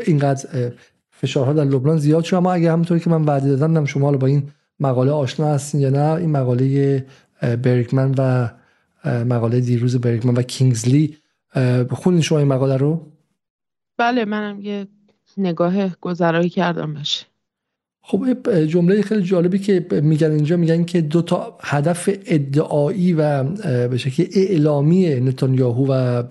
اینقدر 0.07 0.73
فشارها 1.11 1.53
در 1.53 1.65
لبنان 1.65 1.97
زیاد 1.97 2.25
شد. 2.25 2.37
اما 2.37 2.53
اگه 2.53 2.73
همونطوری 2.73 3.01
که 3.01 3.11
من 3.11 3.23
وعده 3.23 3.57
دادم 3.57 3.85
شما 3.85 4.13
با 4.13 4.27
این 4.27 4.51
مقاله 4.81 5.11
آشنا 5.11 5.47
هستین 5.47 5.81
یا 5.81 5.91
نه؟ 5.91 6.13
این 6.13 6.31
مقاله 6.31 7.07
برگمن 7.43 8.15
و 8.19 8.49
مقاله 9.25 9.61
دیروز 9.61 9.97
برگمن 9.97 10.35
و 10.35 10.43
کینگزلی. 10.43 11.17
خوندین 11.91 12.23
شما 12.23 12.39
این 12.39 12.49
مقاله 12.49 12.77
رو. 12.77 13.13
بله 13.99 14.25
منم 14.25 14.61
یه 14.61 14.87
نگاه 15.39 15.97
گذرایی 16.01 16.49
کردم 16.49 16.95
بشه 16.95 17.27
خب 18.03 18.65
جمله 18.65 19.03
خیلی 19.03 19.23
جالبی 19.23 19.59
که 19.59 19.87
میگن 20.03 20.31
اینجا 20.31 20.57
میگن 20.57 20.85
که 20.85 21.01
دو 21.01 21.23
تا 21.23 21.59
هدف 21.63 22.11
ادعایی 22.27 23.13
و 23.13 23.45
به 23.89 23.97
شکل 23.97 24.27
اعلامی 24.35 25.21
نتانیاهو 25.21 25.87
و 25.93 26.23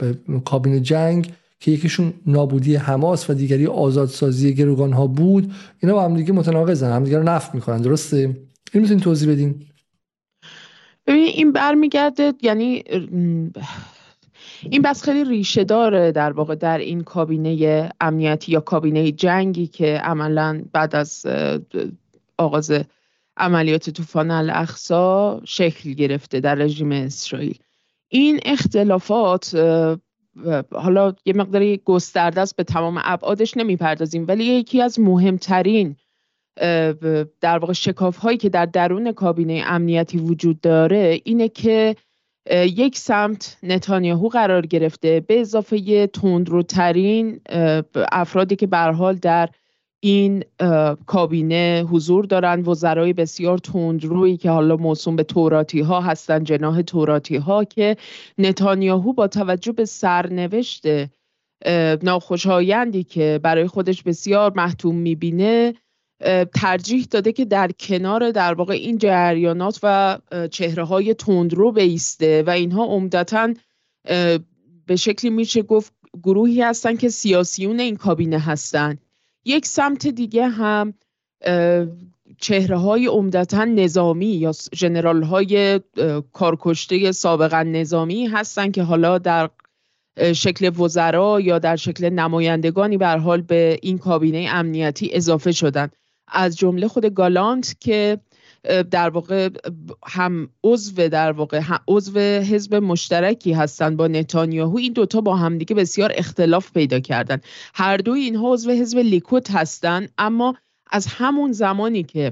کابین 0.46 0.84
جنگ 0.84 1.32
که 1.60 1.72
یکیشون 1.72 2.14
نابودی 2.26 2.76
حماس 2.76 3.30
و 3.30 3.34
دیگری 3.34 3.68
آزادسازی 3.68 4.54
گروگان 4.54 4.94
ها 4.94 5.08
بود 5.08 5.52
اینا 5.80 5.96
با 5.96 6.04
هم 6.04 6.16
دیگه 6.16 6.34
متناقضن 6.34 6.92
هم 6.92 7.04
دیگه 7.04 7.18
رو 7.18 7.24
نفت 7.24 7.56
می‌کنن 7.56 7.82
درسته؟ 7.82 8.18
این 8.18 8.82
می‌تونین 8.84 9.00
توضیح 9.00 9.32
بدین؟ 9.32 9.56
ببین 11.08 11.26
این 11.26 11.52
برمیگرده 11.52 12.34
یعنی 12.42 12.84
این 14.70 14.82
بس 14.82 15.04
خیلی 15.04 15.24
ریشه 15.30 15.64
داره 15.64 16.12
در 16.12 16.32
واقع 16.32 16.56
در 16.56 16.78
این 16.78 17.02
کابینه 17.02 17.90
امنیتی 18.02 18.52
یا 18.52 18.60
کابینه 18.60 19.12
جنگی 19.12 19.68
که 19.68 19.98
عملا 19.98 20.64
بعد 20.74 20.96
از 20.96 21.26
آغاز 22.38 22.72
عملیات 23.38 23.90
طوفان 23.90 24.32
الاقصا 24.32 25.42
شکل 25.46 25.94
گرفته 25.94 26.40
در 26.40 26.56
رژیم 26.56 26.92
اسرائیل. 26.92 27.58
این 28.10 28.40
اختلافات 28.46 29.56
حالا 30.72 31.14
یه 31.26 31.34
مقداری 31.34 31.82
گسترده 31.86 32.42
است 32.42 32.56
به 32.56 32.64
تمام 32.64 33.02
ابعادش 33.04 33.58
نمی‌پردازیم 33.58 34.26
ولی 34.28 34.44
یکی 34.44 34.82
از 34.82 35.00
مهمترین 35.00 35.96
در 37.42 37.58
واقع 37.58 37.74
شکاف 37.74 38.18
هایی 38.18 38.38
که 38.38 38.50
در 38.50 38.66
درون 38.66 39.12
کابینه 39.12 39.64
امنیتی 39.66 40.18
وجود 40.18 40.62
داره 40.62 41.22
اینه 41.24 41.50
که 41.50 41.96
یک 42.52 42.98
سمت 42.98 43.58
نتانیاهو 43.64 44.28
قرار 44.30 44.66
گرفته. 44.66 45.20
به 45.20 45.42
اضافه 45.42 46.08
تندروترین 46.08 47.42
افرادی 48.12 48.56
که 48.56 48.68
به 48.68 48.78
حال 48.78 49.16
در 49.16 49.50
این 50.00 50.44
کابینه 51.06 51.86
حضور 51.90 52.26
دارند 52.26 52.68
وزرای 52.68 53.14
بسیار 53.14 53.58
تندرویی 53.58 54.38
که 54.38 54.50
حالا 54.50 54.76
موسوم 54.76 55.16
به 55.16 55.24
توراتی 55.24 55.82
ها 55.82 56.02
هستند 56.02 56.46
جناه 56.46 56.84
توراتی 56.84 57.36
ها 57.36 57.64
که 57.64 57.98
نتانیاهو 58.38 59.14
با 59.14 59.28
توجه 59.28 59.72
به 59.72 59.86
سرنوشت 59.86 60.84
ناخوشایندی 62.04 63.04
که 63.04 63.40
برای 63.44 63.68
خودش 63.68 64.04
بسیار 64.04 64.54
محتوم 64.56 64.96
می‌بینه 64.96 65.74
ترجیح 66.54 67.08
داده 67.12 67.32
که 67.32 67.46
در 67.46 67.72
کنار 67.72 68.32
در 68.32 68.54
واقع 68.54 68.74
این 68.74 68.98
جریانات 68.98 69.80
و 69.84 70.18
چهره 70.52 70.84
های 70.84 71.14
تندرو 71.14 71.72
بیسته 71.72 72.44
و 72.48 72.50
اینها 72.50 72.86
عمدتا 72.86 73.54
به 74.86 74.96
شکلی 74.96 75.30
میشه 75.30 75.62
گفت 75.62 75.94
گروهی 76.24 76.62
هستند 76.62 77.00
که 77.00 77.10
سیاسیون 77.10 77.80
این 77.80 77.96
کابینه 77.96 78.40
هستند 78.40 79.02
یک 79.46 79.66
سمت 79.66 80.08
دیگه 80.08 80.48
هم 80.48 80.94
چهره 82.38 82.78
های 82.78 83.06
عمدتا 83.06 83.66
نظامی 83.66 84.26
یا 84.26 84.52
جنرال 84.74 85.24
های 85.24 85.80
کارکشته 86.34 87.12
سابقا 87.12 87.64
نظامی 87.64 88.28
هستند 88.28 88.74
که 88.74 88.84
حالا 88.84 89.18
در 89.18 89.50
شکل 90.34 90.82
وزرا 90.82 91.40
یا 91.40 91.60
در 91.60 91.76
شکل 91.76 92.10
نمایندگانی 92.10 92.98
به 92.98 93.08
حال 93.08 93.42
به 93.42 93.80
این 93.82 93.98
کابینه 93.98 94.48
امنیتی 94.50 95.10
اضافه 95.14 95.52
شدند 95.52 95.96
از 96.28 96.58
جمله 96.58 96.88
خود 96.88 97.06
گالانت 97.06 97.76
که 97.80 98.20
در 98.92 99.10
واقع 99.10 99.50
هم 100.06 100.50
عضو 100.64 101.08
در 101.10 101.32
واقع 101.32 101.62
عضو 101.88 102.20
حزب 102.20 102.76
مشترکی 102.76 103.54
هستند 103.54 103.98
با 103.98 104.08
نتانیاهو. 104.08 104.78
این 104.78 104.94
دوتا 104.94 105.22
با 105.22 105.36
همدیگه 105.36 105.76
بسیار 105.76 106.12
اختلاف 106.16 106.72
پیدا 106.72 107.00
کردن. 107.00 107.42
هر 107.74 107.98
دوی 107.98 108.22
اینها 108.22 108.54
عضو 108.54 108.72
حزب 108.72 108.98
لیکوت 108.98 109.52
هستند. 109.52 110.12
اما 110.18 110.56
از 110.92 111.08
همون 111.08 111.52
زمانی 111.52 112.04
که 112.04 112.32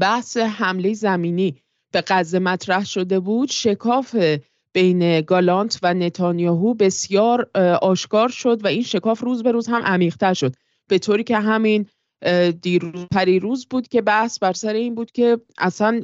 بحث 0.00 0.36
حمله 0.36 0.94
زمینی 0.94 1.56
به 1.92 2.04
غزه 2.06 2.38
مطرح 2.38 2.84
شده 2.84 3.20
بود 3.20 3.50
شکاف 3.50 4.16
بین 4.72 5.20
گالانت 5.20 5.78
و 5.82 5.94
نتانیاهو 5.94 6.74
بسیار 6.74 7.50
آشکار 7.82 8.28
شد 8.28 8.64
و 8.64 8.66
این 8.66 8.82
شکاف 8.82 9.20
روز 9.20 9.42
به 9.42 9.52
روز 9.52 9.66
هم 9.66 9.82
عمیقتر 9.82 10.34
شد. 10.34 10.54
به 10.88 10.98
طوری 10.98 11.24
که 11.24 11.38
همین 11.38 11.86
دیروز 12.62 13.06
پریروز 13.12 13.66
بود 13.66 13.88
که 13.88 14.02
بحث 14.02 14.38
بر 14.38 14.52
سر 14.52 14.72
این 14.72 14.94
بود 14.94 15.12
که 15.12 15.38
اصلا 15.58 16.02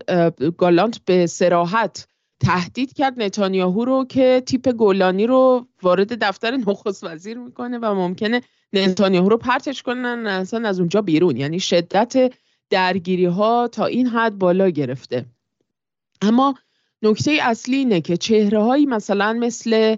گالانت 0.58 1.00
به 1.04 1.26
سراحت 1.26 2.08
تهدید 2.40 2.92
کرد 2.92 3.22
نتانیاهو 3.22 3.84
رو 3.84 4.04
که 4.04 4.42
تیپ 4.46 4.68
گولانی 4.68 5.26
رو 5.26 5.66
وارد 5.82 6.24
دفتر 6.24 6.56
نخست 6.56 7.04
وزیر 7.04 7.38
می‌کنه 7.38 7.78
و 7.78 7.94
ممکنه 7.94 8.42
نتانیاهو 8.72 9.28
رو 9.28 9.36
پرتش 9.36 9.82
کنن 9.82 10.26
اصلا 10.26 10.68
از 10.68 10.80
اونجا 10.80 11.02
بیرون. 11.02 11.36
یعنی 11.36 11.60
شدت 11.60 12.32
درگیری 12.70 13.24
ها 13.24 13.68
تا 13.68 13.86
این 13.86 14.06
حد 14.06 14.38
بالا 14.38 14.68
گرفته. 14.68 15.24
اما 16.22 16.54
نکته 17.02 17.38
اصلی 17.42 17.76
اینه 17.76 18.00
که 18.00 18.16
چهره 18.16 18.62
هایی 18.62 18.86
مثلا 18.86 19.32
مثل 19.32 19.96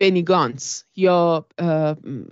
بنیگانس 0.00 0.84
یا 0.96 1.46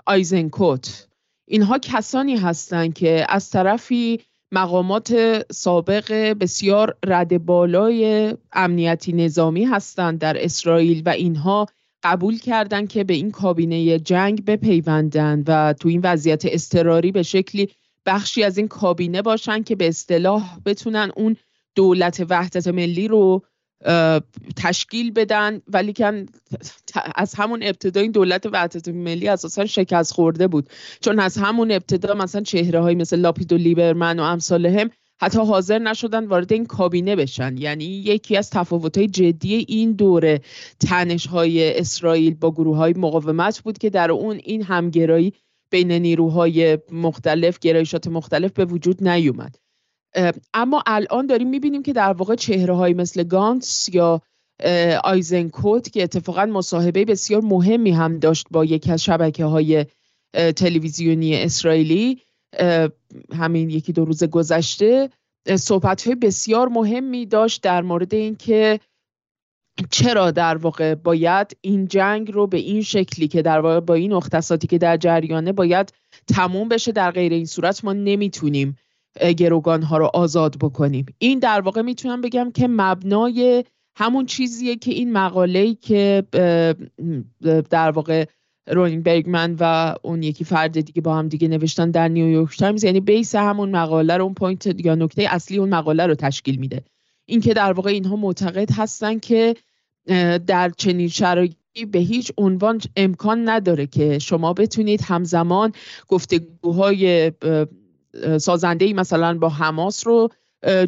آیزنکوت 0.07 1.09
اینها 1.47 1.79
کسانی 1.79 2.37
هستند 2.37 2.95
که 2.95 3.27
از 3.29 3.51
طرفی 3.51 4.21
مقامات 4.53 5.41
سابق 5.53 6.13
بسیار 6.41 6.97
رد 7.07 7.45
بالای 7.45 8.35
امنیتی 8.53 9.13
نظامی 9.13 9.65
هستند 9.65 10.19
در 10.19 10.45
اسرائیل 10.45 11.03
و 11.07 11.09
اینها 11.09 11.67
قبول 12.03 12.39
کردند 12.39 12.89
که 12.89 13.05
به 13.05 13.15
این 13.15 13.31
کابینه 13.31 13.99
جنگ 13.99 14.45
بپیوندند 14.45 15.45
و 15.47 15.73
تو 15.81 15.89
این 15.89 16.01
وضعیت 16.05 16.43
اضطراری 16.45 17.13
به 17.13 17.23
شکلی 17.23 17.69
بخشی 18.07 18.45
از 18.45 18.59
این 18.59 18.69
کابینه 18.69 19.23
باشن 19.23 19.63
که 19.63 19.77
به 19.77 19.89
اصطلاح 19.89 20.59
بتونن 20.67 21.11
اون 21.17 21.37
دولت 21.75 22.27
وحدت 22.29 22.69
ملی 22.69 23.09
رو 23.09 23.43
تشکیل 24.57 25.11
بدن 25.13 25.61
ولی 25.69 25.93
که 25.93 26.27
از 27.15 27.35
همون 27.35 27.63
ابتدا 27.63 28.01
این 28.01 28.11
دولت 28.11 28.47
وحدت 28.47 28.89
ملی 28.89 29.29
اساسا 29.29 29.67
شکست 29.67 30.13
خورده 30.13 30.49
بود. 30.49 30.69
چون 31.01 31.19
از 31.19 31.37
همون 31.37 31.71
ابتدا 31.71 32.15
مثلا 32.15 32.41
چهره 32.41 32.81
های 32.81 32.95
مثل 32.95 33.17
لاپید 33.17 33.53
و 33.53 33.57
لیبرمن 33.57 34.19
و 34.19 34.23
امثال 34.23 34.67
هم 34.67 34.91
حتی 35.21 35.39
حاضر 35.39 35.79
نشدن 35.79 36.27
وارد 36.27 36.53
این 36.53 36.67
کابینه 36.67 37.17
بشن. 37.17 37.57
یعنی 37.57 37.85
یکی 37.85 38.37
از 38.37 38.51
تفاوت 38.51 38.99
های 38.99 39.07
جدی 39.07 39.65
این 39.69 39.93
دوره 39.93 40.41
تنش 40.81 41.27
های 41.27 41.79
اسرائیل 41.79 42.35
با 42.35 42.51
گروه 42.51 42.77
های 42.77 42.93
مقاومت 42.93 43.61
بود 43.61 43.79
که 43.79 43.91
در 43.91 44.11
اون 44.11 44.41
این 44.45 44.63
همگرایی 44.63 45.33
بین 45.71 45.93
نیروهای 45.93 46.79
مختلف 46.93 47.59
گرایشات 47.59 48.07
مختلف 48.07 48.53
به 48.53 48.65
وجود 48.65 49.09
نیومد. 49.09 49.57
اما 50.55 50.83
الان 50.87 51.27
داریم 51.27 51.49
می‌بینیم 51.49 51.83
که 51.83 51.93
در 51.93 52.13
واقع 52.13 52.35
چهره 52.35 52.75
های 52.75 52.95
مثل 52.95 53.25
گانس 53.25 53.89
یا 53.93 54.23
آیزنکوت 55.05 55.93
که 55.93 56.03
اتفاقا 56.03 56.47
مصاحبه 56.47 57.05
بسیار 57.05 57.41
مهمی 57.41 57.91
هم 57.91 58.19
داشت 58.19 58.47
با 58.51 58.65
یکی 58.65 58.93
از 58.93 59.05
شبکه 59.05 59.45
های 59.45 59.87
تلویزیونی 60.57 61.37
اسرائیلی 61.37 62.23
همین 63.33 63.71
یکی 63.71 63.93
دو 63.93 64.05
روز 64.05 64.25
گذشته 64.25 65.11
صحبت 65.59 66.07
های 66.07 66.15
بسیار 66.15 66.69
مهمی 66.69 67.27
داشت 67.27 67.63
در 67.63 67.83
مورد 67.83 68.15
اینکه 68.15 68.81
چرا 69.91 70.31
در 70.31 70.57
واقع 70.57 70.95
باید 70.95 71.57
این 71.61 71.89
جنگ 71.89 72.33
رو 72.33 72.47
به 72.47 72.59
این 72.59 72.83
شکلی 72.83 73.29
که 73.29 73.43
در 73.43 73.61
واقع 73.61 73.81
با 73.81 73.95
این 73.95 74.13
اختصاصی 74.13 74.67
که 74.67 74.79
در 74.79 74.97
جریانه 74.97 75.53
باید 75.53 75.93
تموم 76.27 76.69
بشه 76.69 76.93
در 76.93 77.11
غیر 77.11 77.33
این 77.33 77.47
صورت 77.47 77.85
ما 77.85 77.93
نمی‌تونیم 77.93 78.77
گروگان 79.37 79.83
ها 79.83 79.99
رو 79.99 80.11
آزاد 80.15 80.57
بکنیم. 80.61 81.07
این 81.19 81.39
در 81.39 81.61
واقع 81.61 81.83
می‌تونم 81.83 82.21
بگم 82.21 82.51
که 82.51 82.69
مبنای 82.69 83.65
همون 83.97 84.27
چیزیه 84.27 84.77
که 84.77 84.91
این 84.93 85.13
مقاله 85.13 85.75
که 85.75 86.25
در 87.71 87.91
واقع 87.91 88.25
رونن 88.67 89.03
برگمن 89.03 89.57
و 89.61 89.95
اون 90.03 90.23
یکی 90.23 90.45
فرد 90.45 90.81
دیگه 90.81 91.03
با 91.03 91.17
هم 91.17 91.29
دیگه 91.29 91.49
نوشتن 91.49 91.91
در 91.91 92.09
نیویورک 92.09 92.59
تایمز 92.59 92.85
یعنی 92.85 93.01
base 93.01 93.35
همون 93.35 93.71
مقاله 93.71 94.17
رو 94.17 94.25
اون 94.25 94.35
point 94.35 94.85
یا 94.85 94.95
نکته 94.95 95.27
اصلی 95.31 95.59
اون 95.59 95.69
مقاله 95.69 96.07
رو 96.07 96.15
تشکیل 96.15 96.57
میده. 96.57 96.85
اینکه 97.27 97.55
در 97.55 97.73
واقع 97.73 97.91
اینها 97.91 98.17
معتقد 98.17 98.71
هستن 98.73 99.19
که 99.19 99.55
در 100.47 100.71
چنین 100.77 101.09
شرایطی 101.09 101.85
به 101.91 101.99
هیچ 101.99 102.33
عنوان 102.39 102.81
امکان 102.97 103.49
نداره 103.49 103.87
که 103.87 104.19
شما 104.19 104.53
بتونید 104.53 105.01
همزمان 105.03 105.73
گفتگوهای 106.09 107.33
سازنده 108.39 108.85
ای 108.85 108.93
مثلا 108.93 109.39
با 109.39 109.49
حماس 109.49 110.07
رو 110.07 110.29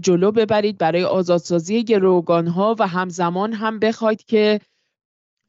جلو 0.02 0.32
ببرید 0.32 0.78
برای 0.78 1.04
آزادسازی 1.04 1.84
گروگان 1.84 2.46
ها 2.46 2.76
و 2.78 2.86
همزمان 2.86 3.52
هم 3.52 3.78
بخواید 3.78 4.24
که 4.24 4.60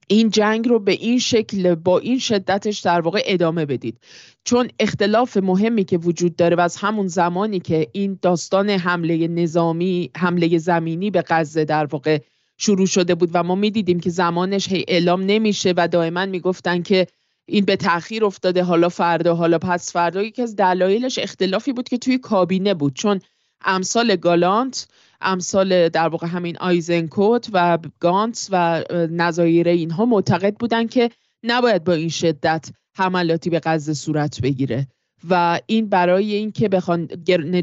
این 0.08 0.30
جنگ 0.30 0.68
رو 0.68 0.80
به 0.80 0.92
این 0.92 1.20
شکل 1.20 1.76
با 1.76 2.00
این 2.00 2.20
شدتش 2.20 2.80
در 2.80 3.02
واقع 3.02 3.22
ادامه 3.26 3.66
بدید. 3.66 4.00
چون 4.44 4.68
اختلاف 4.80 5.38
مهمی 5.38 5.84
که 5.84 5.98
وجود 5.98 6.36
داره 6.36 6.56
و 6.56 6.60
از 6.60 6.76
همون 6.76 7.08
زمانی 7.08 7.60
که 7.60 7.88
این 7.92 8.20
داستان 8.22 8.70
حمله 8.70 9.28
نظامی 9.28 10.12
حمله 10.18 10.58
زمینی 10.58 11.12
به 11.12 11.24
غزه 11.28 11.66
در 11.66 11.86
واقع 11.86 12.20
شروع 12.58 12.86
شده 12.86 13.16
بود 13.16 13.30
و 13.34 13.44
ما 13.44 13.56
می‌دیدیم 13.56 14.00
که 14.00 14.10
زمانش 14.10 14.72
هی 14.72 14.86
اعلام 14.88 15.22
نمیشه 15.22 15.74
و 15.78 15.88
دائما 15.88 16.26
می‌گفتن 16.26 16.82
که 16.82 17.08
این 17.50 17.66
به 17.66 17.76
تاخیر 17.76 18.26
افتاده 18.26 18.64
حالا 18.64 18.90
فردا 18.90 19.36
حالا 19.36 19.58
پس 19.58 19.92
فردا. 19.92 20.24
یکی 20.24 20.42
از 20.42 20.56
دلایلش 20.56 21.20
اختلافی 21.20 21.74
بود 21.74 21.90
که 21.90 21.98
توی 21.98 22.18
کابینه 22.18 22.74
بود. 22.74 22.94
چون 22.94 23.20
امثال 23.66 24.16
گالانت 24.16 24.88
امثال 25.22 25.90
در 25.90 26.08
واقع 26.08 26.28
همین 26.28 26.58
آیزنکوت 26.58 27.50
و 27.54 27.78
گانت 28.00 28.48
و 28.52 28.84
نظایر 29.12 29.68
اینها 29.68 30.06
معتقد 30.06 30.56
بودن 30.56 30.88
که 30.88 31.12
نباید 31.44 31.84
با 31.84 31.94
این 31.94 32.10
شدت 32.10 32.70
حملاتی 32.98 33.50
به 33.50 33.62
غزه 33.64 33.94
صورت 33.94 34.42
بگیره. 34.42 34.88
و 35.30 35.60
این 35.66 35.90
برای 35.90 36.34
اینکه 36.34 36.70
بخوان 36.70 37.10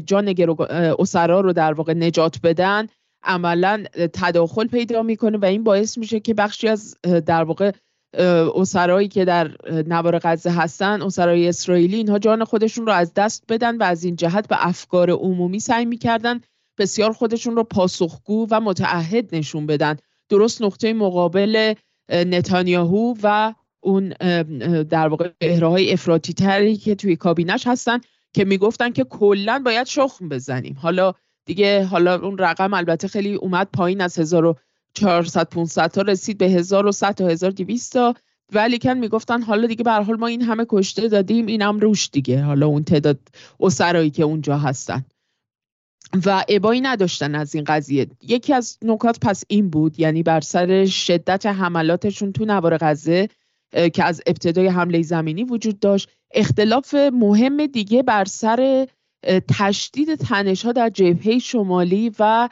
جان 0.05 0.35
اسرا 0.99 1.41
رو 1.41 1.53
در 1.53 1.73
واقع 1.73 1.93
نجات 1.93 2.39
بدن 2.43 2.87
عملا 3.23 3.83
تداخل 4.13 4.67
پیدا 4.67 5.03
می‌کنه 5.03 5.37
و 5.37 5.45
این 5.45 5.63
باعث 5.63 5.97
میشه 5.97 6.19
که 6.19 6.33
بخشی 6.33 6.67
از 6.67 6.95
در 7.25 7.43
واقع 7.43 7.71
اسرایی 8.55 9.07
که 9.07 9.25
در 9.25 9.51
نوار 9.87 10.19
غزه 10.19 10.51
هستن 10.51 11.01
اسرای 11.01 11.47
اسرائیلی 11.47 11.95
اینها 11.95 12.19
جان 12.19 12.43
خودشون 12.43 12.85
رو 12.85 12.91
از 12.91 13.13
دست 13.13 13.43
بدن 13.49 13.77
و 13.77 13.83
از 13.83 14.03
این 14.03 14.15
جهت 14.15 14.47
به 14.47 14.67
افکار 14.67 15.09
عمومی 15.09 15.59
سعی 15.59 15.85
می‌کردن 15.85 16.41
بسیار 16.77 17.11
خودشون 17.13 17.55
رو 17.55 17.63
پاسخگو 17.63 18.47
و 18.51 18.59
متعهد 18.59 19.35
نشون 19.35 19.65
بدن. 19.65 19.97
درست 20.29 20.61
نقطه 20.61 20.93
مقابل 20.93 21.73
نتانیاهو 22.09 23.15
و 23.23 23.53
اون 23.79 24.09
در 24.83 25.07
واقع 25.07 25.31
های 25.61 25.93
افراطی 25.93 26.33
تری 26.33 26.77
که 26.77 26.95
توی 26.95 27.15
کابینش 27.15 27.67
هستن 27.67 27.99
که 28.33 28.45
می‌گفتن 28.45 28.91
که 28.91 29.03
کلا 29.03 29.61
باید 29.65 29.87
شخم 29.87 30.29
بزنیم. 30.29 30.77
حالا 30.81 31.13
دیگه 31.45 31.83
حالا 31.83 32.15
اون 32.15 32.37
رقم 32.37 32.73
البته 32.73 33.07
خیلی 33.07 33.33
اومد 33.33 33.67
پایین 33.73 34.01
از 34.01 34.19
1400 35.01 35.49
500 35.49 35.91
تا 35.91 36.01
رسید 36.01 36.37
به 36.37 36.45
1100 36.45 37.11
تا 37.11 37.27
1200 37.27 37.93
تا. 37.93 38.15
ولی 38.53 38.79
کن 38.79 38.93
می‌گفتن 38.93 39.41
حالا 39.41 39.67
دیگه 39.67 39.83
به 39.83 39.91
حال 39.91 40.15
ما 40.15 40.27
این 40.27 40.41
همه 40.41 40.65
کشته 40.69 41.07
دادیم 41.07 41.45
اینم 41.45 41.79
روش 41.79 42.09
دیگه. 42.11 42.41
حالا 42.43 42.67
اون 42.67 42.83
تعداد 42.83 43.19
اسرایی 43.59 44.09
که 44.09 44.23
اونجا 44.23 44.57
هستن. 44.57 45.05
و 46.25 46.43
ابایی 46.49 46.81
نداشتن 46.81 47.35
از 47.35 47.55
این 47.55 47.63
قضیه. 47.63 48.07
یکی 48.21 48.53
از 48.53 48.77
نکات 48.81 49.19
پس 49.19 49.43
این 49.47 49.69
بود 49.69 49.99
یعنی 49.99 50.23
بر 50.23 50.41
سر 50.41 50.85
شدت 50.85 51.45
حملاتشون 51.45 52.31
تو 52.31 52.45
نوار 52.45 52.77
غزه 52.77 53.29
که 53.93 54.03
از 54.03 54.21
ابتدای 54.27 54.67
حمله 54.67 55.01
زمینی 55.01 55.43
وجود 55.43 55.79
داشت. 55.79 56.09
اختلاف 56.31 56.93
مهم 56.93 57.65
دیگه 57.65 58.03
بر 58.03 58.25
سر 58.25 58.87
تشدید 59.47 60.15
تنش 60.15 60.65
ها 60.65 60.71
در 60.71 60.89
جبهه 60.89 61.39
شمالی 61.39 62.11
و 62.19 62.49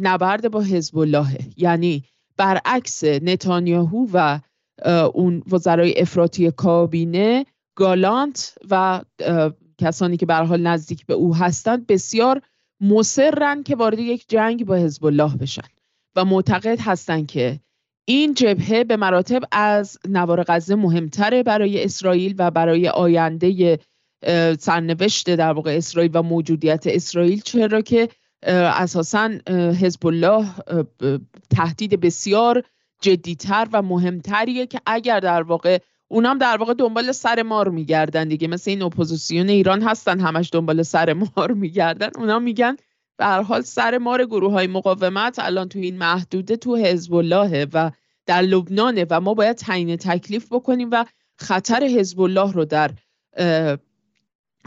نبرد 0.00 0.50
با 0.50 0.60
حزب 0.60 0.98
الله 0.98 1.38
یعنی 1.56 2.04
برعکس 2.36 3.04
نتانیاهو 3.04 4.06
و 4.12 4.40
اون 5.14 5.42
وزرای 5.52 6.00
افراطی 6.00 6.50
کابینه 6.50 7.46
گالانت 7.74 8.58
و 8.70 9.00
کسانی 9.78 10.16
که 10.16 10.26
به 10.26 10.34
حال 10.34 10.60
نزدیک 10.60 11.06
به 11.06 11.14
او 11.14 11.36
هستند 11.36 11.86
بسیار 11.86 12.42
مصرن 12.80 13.62
که 13.62 13.76
وارد 13.76 13.98
یک 13.98 14.24
جنگ 14.28 14.66
با 14.66 14.74
حزب 14.74 15.04
الله 15.04 15.36
بشن 15.36 15.68
و 16.16 16.24
معتقد 16.24 16.80
هستند 16.80 17.26
که 17.26 17.60
این 18.04 18.34
جبهه 18.34 18.84
به 18.84 18.96
مراتب 18.96 19.42
از 19.52 19.98
نوار 20.08 20.44
غزه 20.48 20.74
مهمتره 20.74 21.42
برای 21.42 21.84
اسرائیل 21.84 22.34
و 22.38 22.50
برای 22.50 22.88
آینده 22.88 23.78
سرنوشت 24.58 25.34
در 25.34 25.52
واقع 25.52 25.76
اسرائیل 25.76 26.10
و 26.14 26.22
موجودیت 26.22 26.86
اسرائیل 26.86 27.40
چرا 27.40 27.80
که 27.80 28.08
اساسا 28.42 29.30
حزب 29.80 30.06
الله 30.06 30.46
تهدید 31.50 32.00
بسیار 32.00 32.62
جدیتر 33.00 33.68
و 33.72 33.82
مهمتریه 33.82 34.66
که 34.66 34.80
اگر 34.86 35.20
در 35.20 35.42
واقع 35.42 35.78
اونام 36.08 36.38
در 36.38 36.56
واقع 36.56 36.74
دنبال 36.74 37.12
سر 37.12 37.42
مار 37.42 37.68
میگردن 37.68 38.28
دیگه. 38.28 38.48
مثل 38.48 38.70
این 38.70 38.82
اپوزیسیون 38.82 39.48
ایران 39.48 39.82
هستن 39.82 40.20
همش 40.20 40.50
دنبال 40.52 40.82
سر 40.82 41.12
مار 41.12 41.52
میگردن. 41.52 42.10
اونا 42.18 42.38
میگن 42.38 42.76
به 43.18 43.26
حال 43.26 43.62
سر 43.62 43.98
مار 43.98 44.24
گروه 44.24 44.52
های 44.52 44.66
مقاومت 44.66 45.38
الان 45.38 45.68
تو 45.68 45.78
این 45.78 45.98
محدوده 45.98 46.56
تو 46.56 46.76
حزب 46.76 47.14
الله 47.14 47.66
و 47.72 47.90
در 48.26 48.42
لبنانه 48.42 49.06
و 49.10 49.20
ما 49.20 49.34
باید 49.34 49.56
تعیین 49.56 49.96
تکلیف 49.96 50.52
بکنیم 50.52 50.88
و 50.92 51.04
خطر 51.36 51.84
حزب 51.84 52.20
الله 52.20 52.52
رو 52.52 52.64
در 52.64 52.90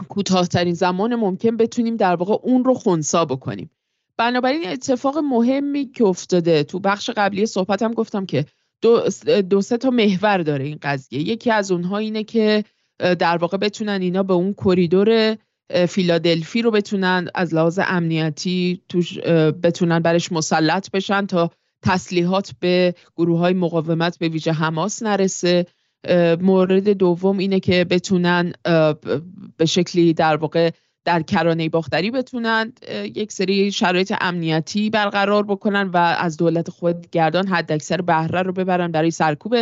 کوتاهترین 0.08 0.74
زمان 0.74 1.14
ممکن 1.14 1.56
بتونیم 1.56 1.96
در 1.96 2.14
واقع 2.14 2.36
اون 2.42 2.64
رو 2.64 2.74
خونسا 2.74 3.24
بکنیم. 3.24 3.70
بنابراین 4.16 4.68
اتفاق 4.68 5.18
مهمی 5.18 5.86
که 5.86 6.04
افتاده 6.04 6.62
تو 6.62 6.78
بخش 6.78 7.10
قبلی 7.10 7.46
صحبتم 7.46 7.92
گفتم 7.92 8.26
که 8.26 8.44
دو, 8.80 9.02
دو 9.50 9.60
سه 9.60 9.76
تا 9.76 9.90
محور 9.90 10.38
داره 10.38 10.64
این 10.64 10.78
قضیه. 10.82 11.20
یکی 11.20 11.50
از 11.50 11.72
اونها 11.72 11.98
اینه 11.98 12.24
که 12.24 12.64
در 12.98 13.36
واقع 13.36 13.56
بتونن 13.56 14.02
اینا 14.02 14.22
به 14.22 14.34
اون 14.34 14.54
کریدور 14.54 15.36
فیلادلفی 15.88 16.62
رو 16.62 16.70
بتونن 16.70 17.28
از 17.34 17.54
لحاظ 17.54 17.80
امنیتی 17.82 18.82
توش 18.88 19.18
بتونن 19.62 19.98
برش 19.98 20.32
مسلط 20.32 20.90
بشن 20.90 21.26
تا 21.26 21.50
تسلیحات 21.82 22.52
به 22.60 22.94
گروه 23.16 23.38
های 23.38 23.54
مقاومت 23.54 24.18
به 24.18 24.28
ویژه 24.28 24.52
حماس 24.52 25.02
نرسه. 25.02 25.66
مورد 26.40 26.88
دوم 26.88 27.38
اینه 27.38 27.60
که 27.60 27.84
بتونن 27.84 28.52
به 29.56 29.66
شکلی 29.66 30.14
در 30.14 30.36
واقع 30.36 30.70
در 31.04 31.22
کرانه 31.22 31.68
باختری 31.68 32.10
بتونن 32.10 32.72
یک 33.14 33.32
سری 33.32 33.72
شرایط 33.72 34.14
امنیتی 34.20 34.90
برقرار 34.90 35.42
بکنن 35.42 35.88
و 35.88 35.96
از 35.96 36.36
دولت 36.36 36.70
خود 36.70 37.10
گردان 37.10 37.46
حد 37.46 37.72
اکثر 37.72 38.00
بهره 38.00 38.42
رو 38.42 38.52
ببرن 38.52 38.92
برای 38.92 39.10
سرکوب 39.10 39.56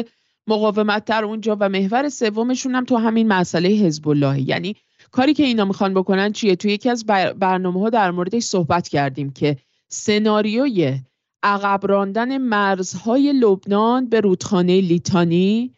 مقاومت 0.47 1.05
در 1.05 1.24
اونجا. 1.24 1.56
و 1.60 1.69
محور 1.69 2.09
سومشون 2.09 2.74
هم 2.74 2.85
تو 2.85 2.97
همین 2.97 3.28
مسئله 3.28 3.69
حزب 3.69 4.09
الله 4.09 4.48
یعنی 4.48 4.77
کاری 5.10 5.35
که 5.35 5.43
اینا 5.43 5.64
می‌خوان 5.64 5.94
بکنن 5.94 6.32
چیه؟ 6.32 6.56
تو 6.56 6.69
یکی 6.69 6.90
از 6.90 7.06
برنامه 7.39 7.81
ها 7.81 7.90
در 7.90 8.10
موردش 8.10 8.43
صحبت 8.43 8.89
کردیم 8.89 9.31
که 9.31 9.56
سناریوی 9.89 11.01
عقب 11.43 11.81
راندن 11.82 12.39
مرزهای 12.39 13.32
لبنان 13.32 14.09
به 14.09 14.20
رودخانه 14.20 14.81
لیتانی 14.81 15.74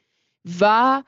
و 0.60 1.02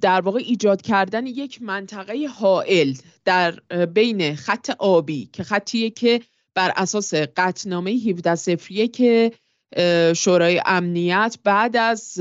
در 0.00 0.20
واقع 0.20 0.38
ایجاد 0.38 0.82
کردن 0.82 1.26
یک 1.26 1.62
منطقه 1.62 2.26
حائل 2.26 2.94
در 3.24 3.60
بین 3.86 4.34
خط 4.36 4.70
آبی 4.78 5.26
که 5.32 5.42
خطیه 5.42 5.90
که 5.90 6.20
بر 6.54 6.72
اساس 6.76 7.14
قطنامه 7.14 7.90
17 7.90 8.34
سفریه 8.34 8.88
که 8.88 9.32
شورای 10.16 10.62
امنیت 10.66 11.38
بعد 11.44 11.76
از 11.76 12.20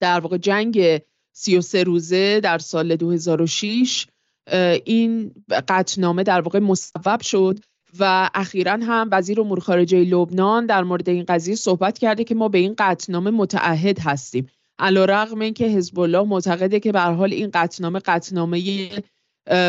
در 0.00 0.20
واقع 0.20 0.36
جنگ 0.36 1.00
33 1.32 1.84
روزه 1.84 2.40
در 2.40 2.58
سال 2.58 2.96
2006 2.96 4.06
این 4.84 5.34
قطنامه 5.68 6.22
در 6.22 6.40
واقع 6.40 6.58
مصوب 6.58 7.20
شد 7.20 7.58
و 7.98 8.30
اخیرا 8.34 8.72
هم 8.72 9.08
وزیر 9.12 9.40
امور 9.40 9.60
خارجه 9.60 9.98
لبنان 10.04 10.66
در 10.66 10.84
مورد 10.84 11.08
این 11.08 11.24
قضیه 11.28 11.54
صحبت 11.54 11.98
کرده 11.98 12.24
که 12.24 12.34
ما 12.34 12.48
به 12.48 12.58
این 12.58 12.74
قطعنامه 12.78 13.30
متعهد 13.30 13.98
هستیم. 14.00 14.48
علیرغم 14.78 15.40
اینکه 15.40 15.64
حزب 15.64 16.00
الله 16.00 16.22
معتقده 16.22 16.80
که 16.80 16.92
به 16.92 17.00
حال 17.00 17.32
این 17.32 17.50
قطعنامه 17.54 17.98
قطعنامه 17.98 18.88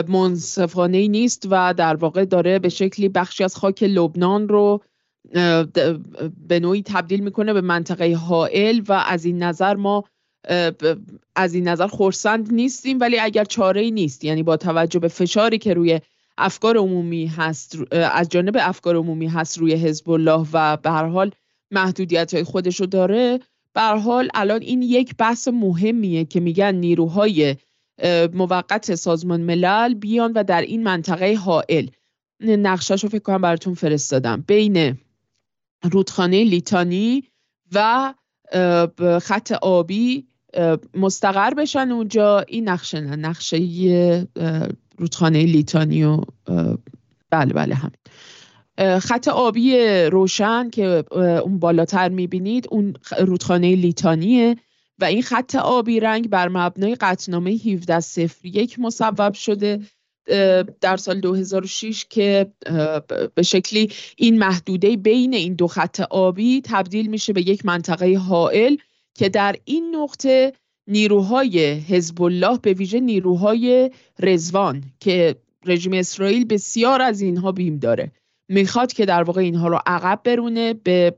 منصفانه 0.08 1.08
نیست 1.08 1.48
و 1.50 1.74
در 1.74 1.96
واقع 1.96 2.26
داره 2.26 2.60
به 2.60 2.70
شکلی 2.70 3.10
بخشی 3.10 3.44
از 3.44 3.56
خاک 3.56 3.84
لبنان 3.84 4.48
رو 4.48 4.82
به 6.48 6.60
نوعی 6.60 6.84
تبدیل 6.86 7.20
می‌کنه 7.20 7.54
به 7.54 7.62
منطقه 7.62 8.16
حائل 8.16 8.82
و 8.88 8.94
از 8.94 9.26
این 9.26 9.44
نظر 9.44 9.76
ما 9.76 10.04
از 11.36 11.54
این 11.54 11.68
نظر 11.68 11.88
خورسند 11.88 12.54
نیستیم 12.54 13.00
ولی 13.00 13.20
اگر 13.20 13.44
چاره 13.44 13.82
ای 13.82 13.92
نیست 13.92 14.24
یعنی 14.24 14.44
با 14.44 14.58
توجه 14.58 15.00
به 15.00 15.08
فشاری 15.08 15.58
که 15.58 15.74
روی 15.74 16.00
افکار 16.38 16.78
عمومی 16.78 17.26
هست 17.26 17.78
از 17.92 18.30
جانب 18.30 18.58
افکار 18.60 18.96
عمومی 18.96 19.28
هست 19.28 19.58
روی 19.58 19.74
حزب 19.74 20.10
الله 20.10 20.48
و 20.54 20.78
به 20.78 20.92
هر 20.92 21.06
حال 21.06 21.32
محدودیت 21.72 22.34
های 22.34 22.44
خودشو 22.44 22.86
داره 22.86 23.40
هر 23.80 23.96
حال 23.96 24.30
الان 24.34 24.62
این 24.62 24.82
یک 24.82 25.16
بحث 25.18 25.48
مهمیه 25.48 26.26
که 26.26 26.40
میگن 26.40 26.76
نیروهای 26.76 27.56
موقت 28.34 28.96
سازمان 28.96 29.42
ملل 29.42 29.94
بیان 29.94 30.34
و 30.34 30.44
در 30.44 30.62
این 30.62 30.84
منطقه 30.84 31.36
حائل. 31.36 31.88
نقشش 32.42 33.04
رو 33.04 33.10
فکر 33.10 33.20
کنم 33.20 33.42
براتون 33.42 33.74
فرستادم. 33.74 34.44
بین 34.48 34.98
رودخانه 35.92 36.44
لیتانی 36.44 37.24
و 37.74 38.14
خط 39.22 39.52
آبی 39.52 40.28
مستقر 40.94 41.54
بشن 41.54 41.92
اونجا. 41.92 42.40
این 42.40 42.70
نقشه 42.70 43.00
نه 43.02 43.16
نقشه 43.16 44.28
رودخانه 44.98 45.44
لیتانی 45.44 46.04
و 46.04 46.22
بله 47.30 47.54
بله 47.54 47.76
همین. 47.76 47.98
خط 48.80 49.28
آبی 49.28 49.78
روشن 50.12 50.70
که 50.70 51.04
اون 51.44 51.60
بالاتر 51.60 52.10
می‌بینید 52.10 52.68
اون 52.72 52.94
رودخانه 53.20 53.76
لیتانیه 53.76 54.56
و 55.00 55.06
این 55.06 55.22
خط 55.22 55.56
آبی 55.56 56.00
رنگ 56.00 56.30
بر 56.30 56.48
مبنای 56.48 56.96
قطنامه 56.96 57.52
1701 57.52 58.80
مصوب 58.80 59.34
شده 59.34 59.80
در 60.82 60.98
سال 60.98 61.20
2006 61.20 62.06
که 62.10 62.52
به 63.36 63.44
شکلی 63.44 63.92
این 64.18 64.40
محدوده 64.40 64.98
بین 64.98 65.34
این 65.34 65.54
دو 65.54 65.68
خط 65.68 66.00
آبی 66.00 66.62
تبدیل 66.66 67.10
میشه 67.10 67.34
به 67.34 67.50
یک 67.50 67.66
منطقه 67.66 68.18
حائل 68.18 68.76
که 69.16 69.30
در 69.30 69.56
این 69.66 69.96
نقطه 69.96 70.54
نیروهای 70.88 71.74
حزب 71.74 72.22
الله 72.22 72.58
به 72.58 72.74
ویژه 72.74 73.00
نیروهای 73.00 73.92
رزوان 74.20 74.84
که 75.00 75.36
رژیم 75.66 75.94
اسرائیل 75.94 76.46
بسیار 76.46 77.02
از 77.02 77.22
اینها 77.22 77.52
بیم 77.52 77.78
داره. 77.78 78.12
می‌خواد 78.50 78.94
که 78.94 79.06
در 79.06 79.24
واقع 79.24 79.42
اینها 79.42 79.68
رو 79.68 79.80
عقب 79.86 80.22
برونه 80.24 80.74
به 80.74 81.16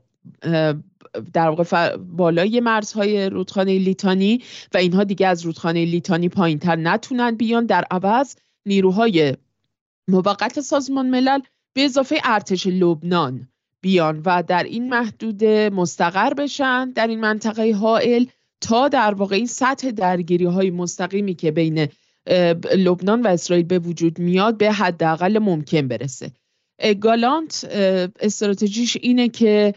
در 1.32 1.48
واقع 1.48 1.96
بالای 1.96 2.60
مرزهای 2.60 3.30
رودخانه 3.30 3.78
لیتانی 3.78 4.42
و 4.74 4.76
اینها 4.76 5.04
دیگه 5.04 5.26
از 5.26 5.42
رودخانه 5.42 5.84
لیتانی 5.84 6.28
پایینتر 6.28 6.76
نتونن 6.76 7.30
بیان. 7.30 7.66
در 7.66 7.84
عوض 7.90 8.34
نیروهای 8.66 9.36
موقت 10.08 10.60
سازمان 10.60 11.10
ملل 11.10 11.40
به 11.72 11.84
اضافه 11.84 12.20
ارتش 12.24 12.66
لبنان 12.66 13.48
بیان 13.80 14.22
و 14.24 14.42
در 14.46 14.62
این 14.62 14.88
محدوده 14.88 15.70
مستقر 15.70 16.34
بشن 16.34 16.90
در 16.90 17.06
این 17.06 17.20
منطقه 17.20 17.72
حائل 17.72 18.24
تا 18.60 18.88
در 18.88 19.14
واقع 19.14 19.36
این 19.36 19.46
سطح 19.46 19.90
درگیری 19.90 20.44
های 20.44 20.70
مستقیمی 20.70 21.34
که 21.34 21.50
بین 21.50 21.88
لبنان 22.74 23.22
و 23.22 23.26
اسرائیل 23.26 23.66
به 23.66 23.78
وجود 23.78 24.18
میاد 24.18 24.56
به 24.56 24.72
حداقل 24.72 25.38
ممکن 25.38 25.88
برسه. 25.88 26.32
گالانت 27.00 27.64
استراتژیش 28.20 28.96
اینه 29.00 29.28
که 29.28 29.74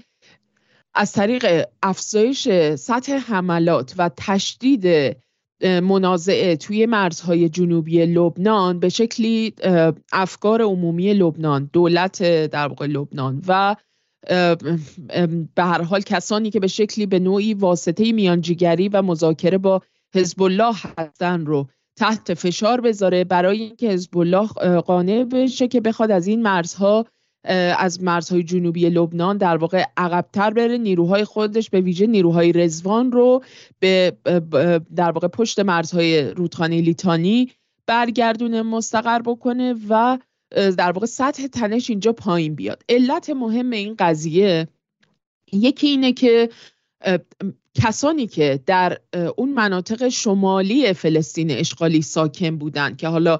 از 0.94 1.12
طریق 1.12 1.68
افزایش 1.84 2.50
سطح 2.76 3.18
حملات 3.18 3.94
و 3.98 4.10
تشدید 4.18 5.16
منازعه 5.62 6.56
توی 6.56 6.86
مرزهای 6.86 7.50
جنوبی 7.50 8.06
لبنان 8.06 8.80
به 8.80 8.90
شکلی 8.90 9.54
افکار 10.12 10.62
عمومی 10.62 11.14
لبنان 11.14 11.70
دولت 11.74 12.24
در 12.48 12.68
واقع 12.68 12.86
لبنان 12.86 13.42
و 13.48 13.76
به 15.56 15.64
هر 15.64 15.82
حال 15.82 16.02
کسانی 16.02 16.50
که 16.50 16.60
به 16.60 16.68
شکلی 16.68 17.06
به 17.06 17.20
نوعی 17.20 17.54
واسطه 17.54 18.12
میانجیگری 18.12 18.90
و 18.90 19.02
مذاکره 19.02 19.58
با 19.58 19.82
حزب 20.16 20.42
الله 20.42 20.76
هستن 20.98 21.46
رو 21.46 21.68
تحت 21.96 22.34
فشار 22.34 22.82
بذاره 22.82 23.24
برای 23.24 23.62
اینکه 23.62 23.90
حزب 23.90 24.18
الله 24.18 24.48
قانع 24.82 25.24
بشه 25.24 25.68
که 25.68 25.82
بخواد 25.82 26.12
از 26.12 26.28
این 26.28 26.42
مرزها 26.42 27.06
از 27.78 28.04
مرزهای 28.04 28.44
جنوبی 28.44 28.90
لبنان 28.90 29.38
در 29.38 29.58
واقع 29.58 29.84
عقبتر 29.98 30.50
بره. 30.50 30.78
نیروهای 30.78 31.26
خودش 31.26 31.70
به 31.70 31.82
ویژه 31.82 32.08
نیروهای 32.08 32.52
رزوان 32.52 33.12
رو 33.12 33.44
به 33.80 34.18
در 34.96 35.12
واقع 35.12 35.28
پشت 35.28 35.60
مرزهای 35.60 36.22
رودخانه 36.22 36.82
لیتانی 36.82 37.52
برگردونه 37.88 38.62
مستقر 38.62 39.20
بکنه 39.20 39.76
و 39.90 40.18
در 40.52 40.92
واقع 40.92 41.06
سطح 41.06 41.48
تنش 41.48 41.90
اینجا 41.90 42.14
پایین 42.14 42.56
بیاد. 42.56 42.84
علت 42.90 43.30
مهم 43.30 43.72
این 43.72 43.96
قضیه 44.00 44.68
یکی 45.52 45.88
اینه 45.88 46.14
که 46.14 46.50
کسانی 47.76 48.27
که 48.27 48.60
در 48.65 48.97
اون 49.35 49.53
مناطق 49.53 50.10
شمالی 50.10 50.93
فلسطین 50.93 51.52
اشغالی 51.52 52.02
ساکن 52.02 52.57
بودن 52.57 52.95
که 52.95 53.07
حالا 53.07 53.39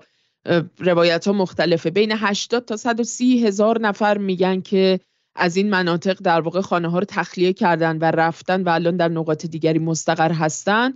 روایت 0.80 1.28
ها 1.28 1.34
مختلفه 1.34 1.90
بین 1.90 2.12
80 2.12 2.66
تا 2.66 2.78
130 2.78 3.48
هزار 3.48 3.82
نفر 3.82 4.18
میگن 4.18 4.62
که 4.62 5.00
از 5.36 5.56
این 5.56 5.70
مناطق 5.70 6.18
در 6.24 6.42
واقع 6.42 6.62
خانه 6.62 6.88
ها 6.88 7.00
رو 7.00 7.06
تخلیه 7.06 7.54
کردن 7.54 7.98
و 7.98 8.04
رفتن 8.06 8.64
و 8.64 8.70
الان 8.70 8.98
در 8.98 9.08
نقاط 9.08 9.46
دیگری 9.46 9.80
مستقر 9.80 10.32
هستن. 10.32 10.94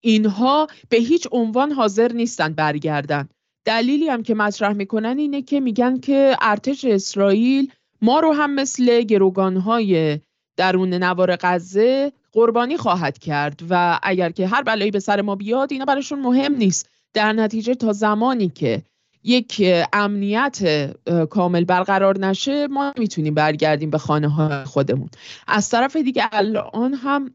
اینها 0.00 0.66
به 0.88 0.96
هیچ 0.96 1.28
عنوان 1.32 1.72
حاضر 1.72 2.12
نیستن 2.12 2.52
برگردن. 2.52 3.28
دلیلی 3.64 4.08
هم 4.08 4.22
که 4.22 4.34
مطرح 4.34 4.72
می‌کنن 4.72 5.18
اینه 5.18 5.42
که 5.42 5.60
میگن 5.60 6.00
که 6.00 6.36
ارتش 6.40 6.84
اسرائیل 6.84 7.72
ما 8.02 8.20
رو 8.20 8.32
هم 8.32 8.54
مثل 8.54 9.02
گروگانهای 9.02 10.20
درون 10.56 10.94
نوار 10.94 11.36
غزه 11.40 12.12
قربانی 12.32 12.76
خواهد 12.76 13.18
کرد 13.18 13.60
و 13.70 13.98
اگر 14.02 14.30
که 14.30 14.46
هر 14.46 14.62
بلایی 14.62 14.90
به 14.90 15.00
سر 15.00 15.20
ما 15.20 15.34
بیاد 15.34 15.72
اینا 15.72 15.84
براشون 15.84 16.20
مهم 16.20 16.54
نیست. 16.54 16.88
در 17.14 17.32
نتیجه 17.32 17.74
تا 17.74 17.92
زمانی 17.92 18.48
که 18.48 18.82
یک 19.24 19.62
امنیت 19.92 20.90
کامل 21.30 21.64
برقرار 21.64 22.18
نشه 22.18 22.66
ما 22.66 22.92
می‌تونیم 22.98 23.34
برگردیم 23.34 23.90
به 23.90 23.98
خانه 23.98 24.28
های 24.28 24.64
خودمون. 24.64 25.08
از 25.46 25.70
طرف 25.70 25.96
دیگه 25.96 26.24
الان 26.32 26.94
هم 26.94 27.34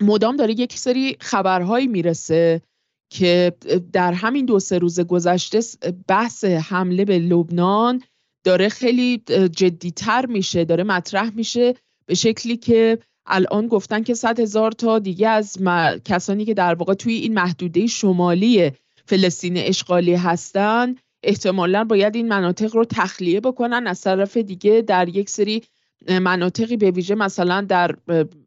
مدام 0.00 0.36
داره 0.36 0.52
یک 0.52 0.78
سری 0.78 1.16
خبرهایی 1.20 1.86
می‌رسه 1.86 2.62
که 3.10 3.52
در 3.92 4.12
همین 4.12 4.46
دو 4.46 4.58
سه 4.60 4.78
روز 4.78 5.00
گذشته 5.00 5.60
بحث 6.08 6.44
حمله 6.44 7.04
به 7.04 7.18
لبنان 7.18 8.02
داره 8.44 8.68
خیلی 8.68 9.18
جدیتر 9.52 10.26
میشه 10.26 10.64
داره 10.64 10.84
مطرح 10.84 11.30
میشه 11.34 11.74
به 12.06 12.14
شکلی 12.14 12.56
که 12.56 12.98
الان 13.26 13.68
گفتن 13.68 14.02
که 14.02 14.14
صد 14.14 14.40
هزار 14.40 14.72
تا 14.72 14.98
دیگه 14.98 15.28
از 15.28 15.58
کسانی 16.04 16.44
که 16.44 16.54
در 16.54 16.74
واقع 16.74 16.94
توی 16.94 17.14
این 17.14 17.34
محدوده 17.34 17.86
شمالی 17.86 18.72
فلسطین 19.06 19.56
اشغالی 19.56 20.14
هستن 20.14 20.94
احتمالا 21.22 21.84
باید 21.84 22.16
این 22.16 22.28
مناطق 22.28 22.76
رو 22.76 22.84
تخلیه 22.84 23.40
بکنن. 23.40 23.86
از 23.86 24.00
طرف 24.00 24.36
دیگه 24.36 24.82
در 24.82 25.08
یک 25.08 25.30
سری 25.30 25.62
مناطقی 26.08 26.76
به 26.76 26.90
ویژه 26.90 27.14
مثلا 27.14 27.60
در 27.60 27.94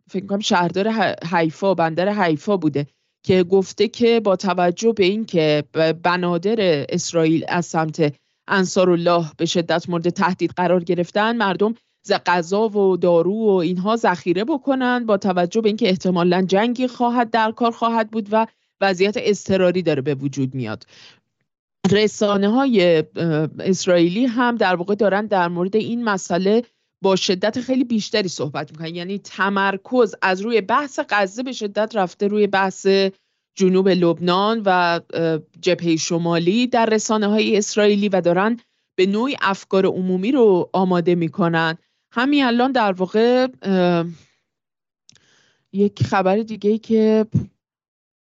فکر 0.10 0.26
کنم 0.26 0.40
شهردار 0.40 1.16
حیفا 1.32 1.74
بندر 1.74 2.10
حیفا 2.10 2.58
بوده 2.58 2.88
که 3.24 3.44
گفته 3.44 3.88
که 3.88 4.20
با 4.20 4.36
توجه 4.36 4.94
به 4.94 5.06
اینکه 5.06 5.64
بنادر 6.04 6.86
اسرائیل 6.90 7.46
از 7.48 7.66
سمت 7.66 8.14
انصار 8.48 8.90
الله 8.90 9.26
به 9.38 9.46
شدت 9.46 9.90
مورد 9.90 10.10
تهدید 10.10 10.52
قرار 10.52 10.84
گرفتن 10.84 11.38
مردم 11.38 11.76
غذا 12.12 12.70
و 12.70 12.98
دارو 12.98 13.34
و 13.34 13.50
اینها 13.50 13.96
ذخیره 13.96 14.44
بکنن 14.44 15.06
با 15.06 15.18
توجه 15.18 15.62
به 15.62 15.70
اینکه 15.70 15.90
احتمالا 15.90 16.42
جنگی 16.42 16.88
خواهد 16.88 17.30
در 17.30 17.52
کار 17.52 17.72
خواهد 17.72 18.12
بود 18.12 18.30
و 18.32 18.48
وضعیت 18.82 19.16
اضطراری 19.18 19.82
داره 19.82 20.02
به 20.02 20.16
وجود 20.16 20.56
میاد. 20.56 20.84
رسانه 21.92 22.50
های 22.50 23.04
اسرائیلی 23.60 24.26
هم 24.26 24.56
در 24.56 24.76
واقع 24.76 24.96
دارن 24.96 25.26
در 25.26 25.48
مورد 25.48 25.76
این 25.76 26.04
مسئله 26.04 26.64
با 27.02 27.16
شدت 27.16 27.62
خیلی 27.62 27.84
بیشتری 27.84 28.28
صحبت 28.28 28.72
می‌کنن. 28.72 28.96
یعنی 28.96 29.18
تمرکز 29.18 30.16
از 30.22 30.42
روی 30.42 30.62
بحث 30.62 31.00
غزه 31.10 31.44
به 31.44 31.52
شدت 31.52 31.96
رفته 31.96 32.28
روی 32.28 32.48
بحث 32.48 32.88
جنوب 33.56 33.90
لبنان 33.90 34.62
و 34.66 35.00
جبهه 35.62 35.96
شمالی 35.96 36.68
در 36.68 36.86
رسانه 36.86 37.28
های 37.28 37.58
اسرائیلی 37.58 38.10
و 38.10 38.22
دارن 38.22 38.60
به 38.98 39.06
نوعی 39.06 39.36
افکار 39.42 39.86
عمومی 39.86 40.32
رو 40.32 40.70
آماده 40.74 41.16
می‌کنن. 41.16 41.78
همین 42.12 42.44
الان 42.44 42.72
در 42.72 42.92
واقع 42.92 43.48
یک 45.74 46.04
خبر 46.04 46.38
دیگه 46.38 46.78
که 46.78 47.26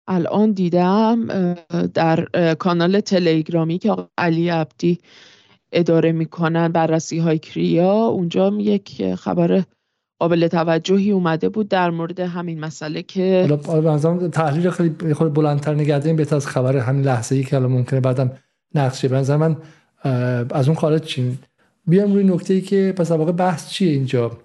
الان 0.07 0.53
دیدم 0.53 1.27
در 1.95 2.29
کانال 2.59 3.01
تلگرامی 3.01 3.79
که 3.79 3.97
علی 4.19 4.49
عبدی 4.49 4.99
اداره 5.73 6.13
می‌کنن 6.13 6.69
بررسی 6.69 7.19
های 7.19 7.39
کریا 7.39 7.93
اونجا 7.93 8.53
یک 8.59 9.15
خبر 9.15 9.65
قابل 10.19 10.49
توجهی 10.49 11.11
اومده 11.11 11.49
بود 11.49 11.69
در 11.69 11.91
مورد 11.91 12.21
همین 12.21 12.61
مسئله 12.61 13.03
که 13.03 13.59
حالا 13.67 14.29
تحلیل 14.29 14.71
خیلی 14.71 15.15
خود 15.15 15.35
بلندتر 15.35 15.75
نگردیم 15.75 16.17
بهتر 16.17 16.37
از 16.37 16.47
خبر 16.47 16.77
همین 16.77 17.05
لحظه 17.05 17.35
ای 17.35 17.45
که 17.45 17.57
الان 17.57 17.73
ممکنه 17.73 18.01
بعدم 18.01 18.33
نقشه 18.75 19.09
به 19.09 19.37
من 19.37 19.57
از 20.51 20.69
اون 20.69 20.77
خارج 20.77 21.03
چین 21.03 21.39
بیام 21.87 22.13
روی 22.13 22.25
نکته 22.25 22.55
ای 22.55 22.61
که 22.61 22.95
پس 22.99 23.11
واقع 23.11 23.33
بحث 23.33 23.71
چیه 23.71 23.93
اینجا؟ 23.93 24.39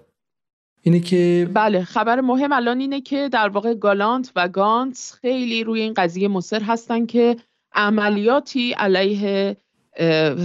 اینه 0.82 1.00
که 1.00 1.50
بله 1.54 1.84
خبر 1.84 2.20
مهم 2.20 2.52
الان 2.52 2.80
اینه 2.80 3.00
که 3.00 3.28
در 3.28 3.48
واقع 3.48 3.74
گالانت 3.74 4.32
و 4.36 4.48
گانتس 4.48 5.12
خیلی 5.12 5.64
روی 5.64 5.80
این 5.80 5.94
قضیه 5.94 6.28
مصر 6.28 6.62
هستن 6.62 7.06
که 7.06 7.36
عملیاتی 7.72 8.72
علیه 8.72 9.56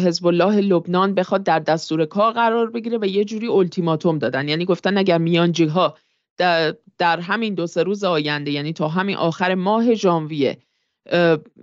حزب 0.05 0.27
الله 0.27 0.61
لبنان 0.61 1.13
بخواد 1.13 1.43
در 1.43 1.59
دستور 1.59 2.05
کار 2.05 2.33
قرار 2.33 2.71
بگیره 2.71 2.97
و 2.97 3.05
یه 3.05 3.25
جوری 3.25 3.47
التیماتوم 3.47 4.17
دادن. 4.17 4.47
یعنی 4.47 4.65
گفتن 4.65 4.97
اگر 4.97 5.17
میانجی 5.17 5.65
ها 5.65 5.97
در, 6.37 6.75
در 6.97 7.19
همین 7.19 7.53
دو 7.53 7.67
سه 7.67 7.83
روز 7.83 8.03
آینده 8.03 8.51
یعنی 8.51 8.73
تا 8.73 8.87
همین 8.87 9.15
آخر 9.15 9.55
ماه 9.55 9.93
ژانویه 9.93 10.57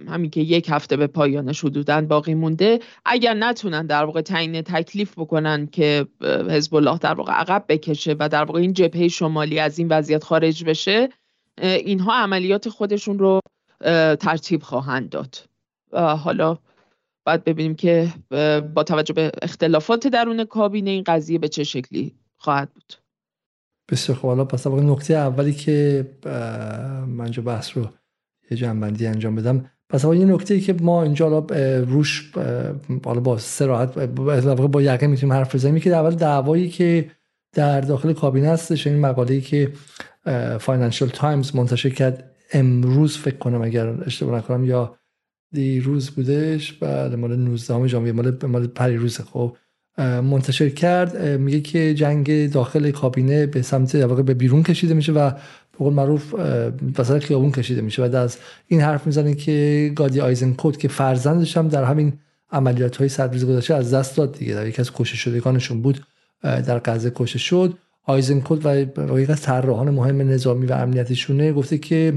همین 0.09 0.31
که 0.31 0.41
یک 0.41 0.69
هفته 0.71 0.97
به 0.97 1.07
پایانش 1.07 1.65
حدودا 1.65 2.01
باقی 2.01 2.35
مونده. 2.35 2.81
اگر 3.05 3.35
نتونن 3.35 3.87
در 3.87 4.05
واقع 4.05 4.21
تعیین 4.21 4.63
تکلیف 4.63 5.19
بکنن 5.19 5.67
که 5.67 6.07
حزب 6.51 6.75
الله 6.75 6.99
در 6.99 7.15
واقع 7.15 7.33
عقب 7.33 7.65
بکشه 7.69 8.17
و 8.19 8.29
در 8.29 8.45
واقع 8.45 8.61
این 8.61 8.73
جبهه 8.73 9.09
شمالی 9.09 9.59
از 9.59 9.79
این 9.79 9.89
وضعیت 9.89 10.25
خارج 10.25 10.65
بشه 10.65 11.09
اینها 11.63 12.15
عملیات 12.15 12.69
خودشون 12.69 13.19
رو 13.19 13.41
ترتیب 14.21 14.63
خواهند 14.63 15.11
داد. 15.11 15.37
و 15.93 16.17
حالا 16.17 16.59
باید 17.27 17.45
ببینیم 17.45 17.75
که 17.75 18.09
با 18.75 18.83
توجه 18.87 19.15
به 19.15 19.33
اختلافات 19.43 20.07
درون 20.07 20.45
کابینه 20.45 20.91
این 20.91 21.05
قضیه 21.07 21.39
به 21.39 21.49
چه 21.49 21.65
شکلی 21.65 22.15
خواهد 22.37 22.73
بود. 22.75 22.95
بسیار 23.91 24.19
خب 24.19 24.29
حالا 24.29 24.45
پس 24.45 24.67
نکته 24.67 25.15
اولی 25.15 25.53
که 25.53 26.07
من 27.07 27.31
بحث 27.31 27.77
رو 27.77 27.89
یه 28.53 28.59
جمع‌بندی 28.59 29.07
انجام 29.07 29.35
بدم. 29.35 29.65
پس 29.89 30.05
یه 30.05 30.25
نکته 30.25 30.55
ای 30.55 30.61
که 30.61 30.73
ما 30.73 31.03
اینجا 31.03 31.47
روش 31.89 32.33
حالا 33.05 33.21
با 33.21 33.39
صراحت 33.39 33.99
با 34.09 34.83
یقین 34.83 35.11
می‌تونیم 35.11 35.33
حرف 35.33 35.55
بزنیم. 35.55 35.79
که 35.79 35.91
اول 35.91 36.15
دعوایی 36.15 36.69
که 36.69 37.11
در 37.55 37.81
داخل 37.81 38.13
کابینه 38.13 38.49
هستش 38.49 38.87
این 38.87 39.01
مقاله 39.01 39.35
ای 39.35 39.41
که 39.41 39.73
فاینانشال 40.61 41.09
تایمز 41.09 41.57
منتشر 41.57 41.91
کرد. 41.91 42.31
امروز 42.53 43.17
فکر 43.17 43.37
کنم 43.37 43.63
اگر 43.63 43.89
اشتباه 43.89 44.39
نکنم 44.39 44.65
یا 44.65 44.97
دیروز 45.53 46.11
بودش 46.11 46.73
بعد 46.73 47.15
مال 47.15 47.37
19 47.37 47.87
ژانویه 47.87 48.13
مال 48.13 48.37
مال 48.47 48.67
پریروز 48.67 49.21
خب. 49.21 49.57
منتشر 49.99 50.69
کرد. 50.69 51.27
میگه 51.27 51.61
که 51.61 51.95
جنگ 51.95 52.51
داخل 52.53 52.91
کابینه 52.91 53.47
به 53.47 53.63
سمت 53.63 53.95
واقع 53.95 54.23
به 54.23 54.35
بیرون 54.35 54.63
کشیده 54.63 54.95
میشه 54.95 55.13
و 55.13 55.31
قول 55.83 55.93
معروف 55.93 56.35
وسط 56.99 57.19
خیابون 57.19 57.53
کشیده 57.53 57.81
میشه. 57.81 58.07
و 58.07 58.17
از 58.17 58.39
این 58.67 58.81
حرف 58.81 59.07
می‌زنه 59.07 59.35
که 59.35 59.93
گادی 59.95 60.21
آیزنکوت 60.21 60.79
که 60.79 60.89
فرزندش 60.89 61.57
هم 61.57 61.69
در 61.69 61.85
همین 61.85 62.13
عملیات 62.53 62.97
های 62.97 63.09
سربیز 63.09 63.45
گذاشته 63.45 63.75
از 63.75 63.95
دست 63.95 64.17
داد 64.17 64.39
دیگه. 64.39 64.55
در 64.55 64.67
یکی 64.67 64.81
از 64.81 64.93
کشته 64.93 65.17
شدگانشون 65.17 65.83
بود 65.83 66.07
در 66.43 66.81
غزه 66.85 67.13
کشته 67.15 67.39
شد. 67.39 67.75
آیزنکوت 68.05 68.67
و 68.67 69.21
یک 69.21 69.31
از 69.31 69.43
طراحان 69.43 69.91
مهم 69.91 70.31
نظامی 70.31 70.67
و 70.67 70.73
امنیتیشونه 70.73 71.53
گفته 71.53 71.79
که 71.79 72.15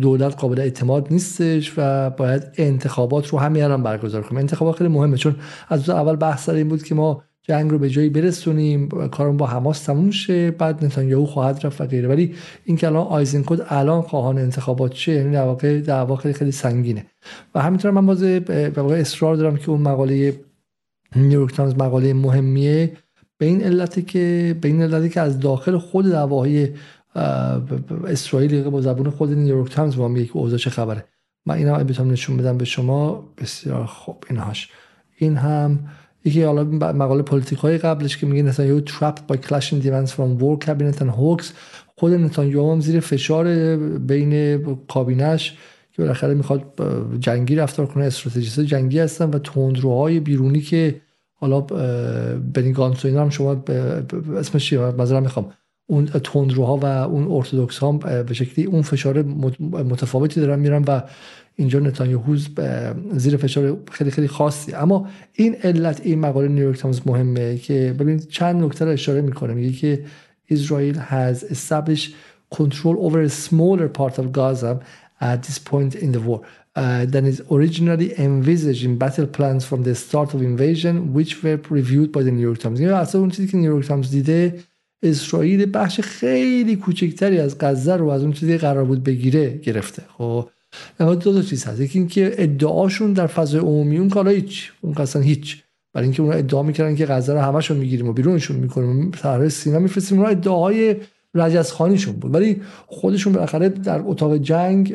دولت 0.00 0.34
قابل 0.36 0.60
اعتماد 0.60 1.06
نیستش 1.10 1.72
و 1.76 2.10
باید 2.10 2.42
انتخابات 2.56 3.28
رو 3.28 3.38
همین 3.38 3.62
الان 3.62 3.82
برگزار 3.82 4.22
کنیم. 4.22 4.38
انتخابات 4.38 4.76
خیلی 4.76 4.90
مهمه 4.90 5.16
چون 5.16 5.36
از 5.68 5.90
اول 5.90 6.16
بحث 6.16 6.44
سر 6.44 6.54
این 6.54 6.68
بود 6.68 6.82
که 6.82 6.94
ما 6.94 7.22
جنگ 7.42 7.70
رو 7.70 7.78
به 7.78 7.90
جایی 7.90 8.08
برسونیم 8.08 8.88
کارم 8.88 9.36
با 9.36 9.46
حماس 9.46 9.82
تموم 9.82 10.10
شه 10.10 10.50
بعد 10.50 10.84
نتانیاهو 10.84 11.26
خواهد 11.26 11.66
رفت 11.66 11.80
و 11.80 11.86
غیره. 11.86 12.08
ولی 12.08 12.34
این 12.64 12.76
که 12.76 12.86
الان 12.86 13.06
آیزنکود 13.06 13.62
الان 13.68 14.02
خواهان 14.02 14.38
انتخابات 14.38 14.92
چه 14.92 15.12
یعنی 15.12 15.32
در 15.32 15.44
واقع 15.44 15.80
دعوا 15.80 16.16
خیلی 16.16 16.34
خیلی 16.34 16.52
سنگینه. 16.52 17.06
و 17.54 17.62
همینطور 17.62 17.90
من 17.90 18.06
باز 18.06 18.22
اصرار 18.92 19.36
دارم 19.36 19.56
که 19.56 19.70
اون 19.70 19.80
مقاله 19.80 20.40
نیویورک 21.16 21.54
تایمز 21.54 21.74
مقاله 21.74 22.14
مهمیه 22.14 22.92
به 23.38 23.46
این 23.46 23.62
علتی 23.62 24.02
که 24.02 24.56
به 24.60 24.68
این 24.68 24.82
علتی 24.82 25.08
که 25.08 25.20
از 25.20 25.40
داخل 25.40 25.78
خود 25.78 26.06
دعواهای 26.10 26.68
اسرائیل 28.06 28.62
با 28.62 28.80
زبون 28.80 29.10
خود 29.10 29.32
نیویورک 29.32 29.72
تایمز 29.72 29.96
با 29.96 30.08
میگه 30.08 30.26
که 30.26 30.36
اوضاع 30.36 30.58
چه 30.58 30.70
خبره. 30.70 31.04
من 31.46 31.54
اینا 31.54 31.78
بتونم 31.78 32.10
نشون 32.10 32.36
بدم 32.36 32.58
به 32.58 32.64
شما 32.64 33.28
بسیار 33.38 33.86
خوب. 33.86 34.24
اینهاش. 34.30 34.70
این 35.16 35.36
هم 35.36 35.78
یکی 36.24 36.42
حالا 36.42 36.64
مقاله 36.92 37.22
پلیتیکوی 37.22 37.78
قبلش 37.78 38.16
که 38.16 38.26
میگه 38.26 38.42
نتانیاهو 38.42 38.80
trapped 38.80 39.32
by 39.32 39.36
clashing 39.36 39.84
demands 39.84 40.10
from 40.10 40.42
war 40.42 40.66
cabinet 40.66 41.00
and 41.00 41.10
hawks 41.10 41.46
خود 41.96 42.12
نتانیاهو 42.12 42.72
هم 42.72 42.80
زیر 42.80 43.00
فشار 43.00 43.76
بین 43.98 44.62
کابینش 44.88 45.56
که 45.92 46.02
بالاخره 46.02 46.34
می‌خواد 46.34 46.64
جنگی 47.20 47.56
رفتار 47.56 47.86
کنه. 47.86 48.04
استراتژیست 48.04 48.60
جنگی 48.60 48.98
هستن 48.98 49.30
و 49.30 49.38
تندروهای 49.38 50.20
بیرونی 50.20 50.60
که 50.60 51.00
حالا 51.34 51.60
بنی 52.54 52.72
گانتس 52.72 53.06
هم 53.06 53.30
شما 53.30 53.64
اسمش 54.36 54.66
چیه؟ 54.66 54.80
مثلا 54.80 55.20
می‌خوام. 55.20 55.52
اون 55.86 56.06
تندروها 56.06 56.76
و 56.76 56.84
اون 56.84 57.30
ارتودکس 57.30 57.78
ها 57.78 57.92
به 57.92 58.34
شکلی 58.34 58.64
اون 58.64 58.82
فشار 58.82 59.22
متفاوتی 59.70 60.40
دارن 60.40 60.58
میرن 60.58 60.84
و 60.88 61.02
اینجا 61.60 61.78
نتانیاهو 61.78 62.36
زیر 63.12 63.36
فشار 63.36 63.78
خیلی 63.92 64.10
خیلی 64.10 64.28
خاصی. 64.28 64.74
اما 64.74 65.08
این 65.32 65.54
علت 65.54 66.00
این 66.04 66.18
مقاله 66.20 66.48
نیویورک 66.48 66.78
تایمز 66.78 67.00
مهمه 67.06 67.56
که 67.56 67.94
ببینید 67.98 68.28
چند 68.28 68.64
نکته 68.64 68.84
رو 68.84 68.90
اشاره 68.90 69.20
می‌کنه. 69.20 69.54
میگه 69.54 69.72
که 69.72 70.04
اسرائیل 70.50 70.94
has 70.94 71.36
established 71.54 72.10
control 72.58 72.96
over 73.06 73.20
a 73.22 73.28
smaller 73.28 73.88
part 73.98 74.14
of 74.18 74.24
Gaza 74.38 74.72
at 75.20 75.38
this 75.46 75.58
point 75.70 75.92
in 75.94 76.10
the 76.12 76.22
war 76.28 76.40
uh, 76.80 77.04
than 77.12 77.24
it 77.32 77.38
originally 77.56 78.08
envisaged 78.28 78.84
in 78.88 78.92
battle 79.04 79.28
plans 79.38 79.62
from 79.70 79.80
the 79.88 79.94
start 80.04 80.28
of 80.34 80.40
invasion 80.52 80.94
which 81.16 81.32
were 81.42 81.58
reviewed 81.78 82.10
by 82.16 82.22
the 82.26 82.32
New 82.36 82.46
York 82.48 82.58
Times. 82.58 82.80
یعنی 82.80 82.92
اصلا 82.92 83.20
اون 83.20 83.30
چیزی 83.30 83.48
که 83.48 83.56
نیویورک 83.56 83.86
تایمز 83.86 84.10
دیده 84.10 84.54
اسرائیل 85.02 85.70
بخش 85.74 86.00
خیلی 86.00 86.76
کوچکتری 86.76 87.38
از 87.38 87.58
غزه 87.58 87.96
رو 87.96 88.08
از 88.08 88.22
اون 88.22 88.32
چیزی 88.32 88.58
قرار 88.58 88.84
بود 88.84 89.04
بگیره 89.04 89.60
گرفته. 89.62 90.02
خب 90.18 90.48
دو 90.98 91.16
تا 91.16 91.42
چیز 91.42 91.64
هست. 91.64 91.80
یکی 91.80 91.98
اینکه 91.98 92.34
ادعاشون 92.38 93.12
در 93.12 93.26
فضای 93.26 93.60
عمومی 93.60 93.98
اون 93.98 94.08
کالا 94.08 94.30
هیچ. 94.30 94.72
اون 94.80 94.94
اصلا 94.96 95.22
هیچ. 95.22 95.62
برای 95.94 96.04
اینکه 96.04 96.22
اون 96.22 96.32
ادعا 96.32 96.62
می‌کردن 96.62 96.94
که 96.94 97.06
غزه 97.06 97.32
رو 97.32 97.40
همشون 97.40 97.76
می‌گیریم 97.76 98.08
و 98.08 98.12
بیرونشون 98.12 98.56
می‌کنیم. 98.56 99.10
سر 99.22 99.48
سینا 99.48 99.78
میفرستیم. 99.78 100.18
اون 100.18 100.30
ادعاهای 100.30 100.96
رجزخانیشون 101.34 102.14
بود. 102.14 102.34
ولی 102.34 102.60
خودشون 102.86 103.32
بالاخره 103.32 103.68
در 103.68 104.02
اتاق 104.04 104.36
جنگ 104.36 104.94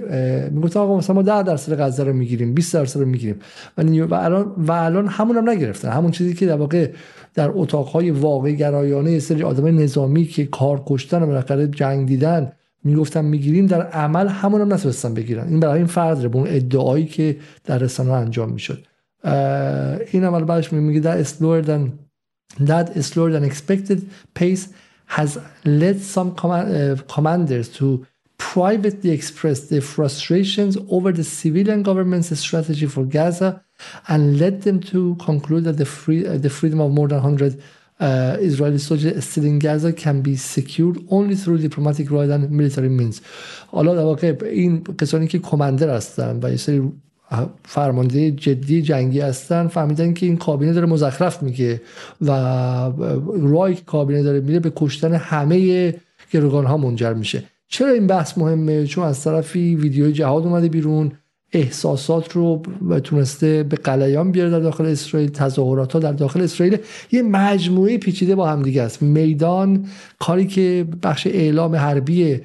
می‌گفتن 0.52 0.80
آقا 0.80 0.98
مثلا 0.98 1.16
ما 1.16 1.22
10 1.22 1.44
درصد 1.44 1.82
غزه 1.82 2.04
رو 2.04 2.14
می‌گیریم 2.14 2.54
20 2.54 2.74
درصد 2.74 3.00
رو 3.00 3.06
می‌گیریم. 3.06 3.40
و 3.78 4.14
الان 4.14 4.54
و 4.58 4.72
الان 4.72 5.08
همون 5.08 5.38
هم 5.38 5.50
نگرفتن. 5.50 5.90
همون 5.90 6.12
چیزی 6.12 6.34
که 6.34 6.46
در 6.46 6.56
واقع 6.56 6.92
در 7.34 7.52
اتاقهای 7.54 8.12
واقعی 8.12 8.56
گرایانه 8.56 9.12
یه 9.12 9.20
سری 9.20 9.44
آدم 9.44 9.80
نظامی 9.80 10.26
که 10.26 10.46
کار 10.46 10.84
کشتن 10.86 11.24
و 11.24 11.26
بالاخره 11.26 11.68
جنگ 11.68 12.08
دیدن 12.08 12.52
می‌گفتن 12.86 13.26
می‌گیریم 13.26 13.66
در 13.66 13.82
عمل 13.82 14.28
همون 14.28 14.62
هم 14.62 14.74
نتونستن 14.74 15.14
بگیرن 15.14 15.48
این 15.48 15.60
برای 15.60 15.78
این 15.78 15.88
فرض 15.88 16.26
به 16.26 16.38
اون 16.38 16.48
ادعایی 16.50 17.06
که 17.06 17.38
در 17.64 17.78
رسانه 17.78 18.12
انجام 18.12 18.50
می‌شد 18.52 18.86
این 20.12 20.24
عمل 20.24 20.44
بعدش 20.44 20.74
میگه 20.74 21.02
that 21.02 21.28
slower 21.28 21.66
than 21.66 21.92
that 22.66 23.04
slower 23.04 23.32
than 23.32 23.44
expected 23.52 24.00
pace 24.40 24.68
has 25.08 25.38
led 25.66 25.98
some 26.16 26.30
commanders 27.16 27.70
to 27.70 28.06
privately 28.38 29.12
express 29.12 29.60
their 29.70 29.82
frustrations 29.82 30.78
over 30.90 31.12
the 31.12 31.24
civilian 31.24 31.82
government's 31.84 32.38
strategy 32.46 32.88
for 32.96 33.04
Gaza 33.06 33.50
and 34.08 34.40
led 34.40 34.62
them 34.64 34.80
to 34.92 35.16
conclude 35.16 35.64
that 35.66 35.78
the, 35.78 35.86
free, 35.86 36.24
the 36.24 36.50
freedom 36.50 36.82
of 36.82 36.92
more 36.92 37.08
than 37.08 37.22
100 37.22 37.62
uh, 38.00 38.38
Israeli 38.40 38.78
soldiers 38.78 39.24
still 39.26 39.46
in 39.46 39.60
Gaza 39.60 39.94
can 39.94 40.22
be 40.22 40.36
secured 40.36 40.98
only 41.10 41.36
through 41.36 41.58
diplomatic 41.60 42.12
rather 42.12 42.28
than 42.28 42.56
military 42.56 42.90
means. 42.90 43.22
حالا 43.68 43.96
در 43.96 44.04
واقع 44.04 44.36
این 44.44 44.84
کسانی 45.02 45.28
که 45.28 45.40
کماندر 45.40 45.90
هستن 45.90 46.40
و 46.44 46.50
یه 46.50 46.58
سری 46.58 46.92
فرمانده 47.64 48.32
جدی 48.32 48.82
جنگی 48.82 49.20
هستن 49.20 49.68
فهمیدن 49.68 50.14
که 50.14 50.26
این 50.26 50.38
کابینه 50.38 50.74
داره 50.74 50.86
مزخرف 50.86 51.44
میگه 51.44 51.82
و 52.22 52.32
رای 53.42 53.76
که 53.76 53.82
کابینه 53.82 54.24
داره 54.24 54.40
میره 54.40 54.60
به 54.60 54.72
کشتن 54.76 55.14
همه 55.14 55.94
گروگان 56.32 56.66
ها 56.66 56.78
منجر 56.78 57.14
میشه. 57.14 57.44
چرا 57.68 57.92
این 57.92 58.08
بحث 58.08 58.38
مهمه؟ 58.38 58.86
چون 58.88 59.04
از 59.04 59.24
طرفی 59.24 59.76
ویدیوی 59.76 60.12
جهاد 60.14 60.44
اومده 60.44 60.70
بیرون. 60.70 61.12
احساسات 61.54 62.32
رو 62.32 62.62
تونسته 63.04 63.64
به 63.64 63.76
قلیان 63.76 64.32
بیاره 64.32 64.50
در 64.50 64.60
داخل 64.60 64.86
اسرائیل 64.86 65.30
تظاهرات 65.30 65.94
ها 65.94 66.00
در 66.00 66.12
داخل 66.12 66.42
اسرائیل. 66.42 66.78
یه 67.12 67.22
مجموعه 67.22 67.98
پیچیده 67.98 68.36
با 68.36 68.48
هم 68.48 68.62
دیگه 68.62 68.82
است. 68.82 69.02
میدان 69.02 69.86
کاری 70.20 70.48
که 70.48 70.88
بخش 71.04 71.28
اعلام 71.28 71.76
حربی 71.76 72.42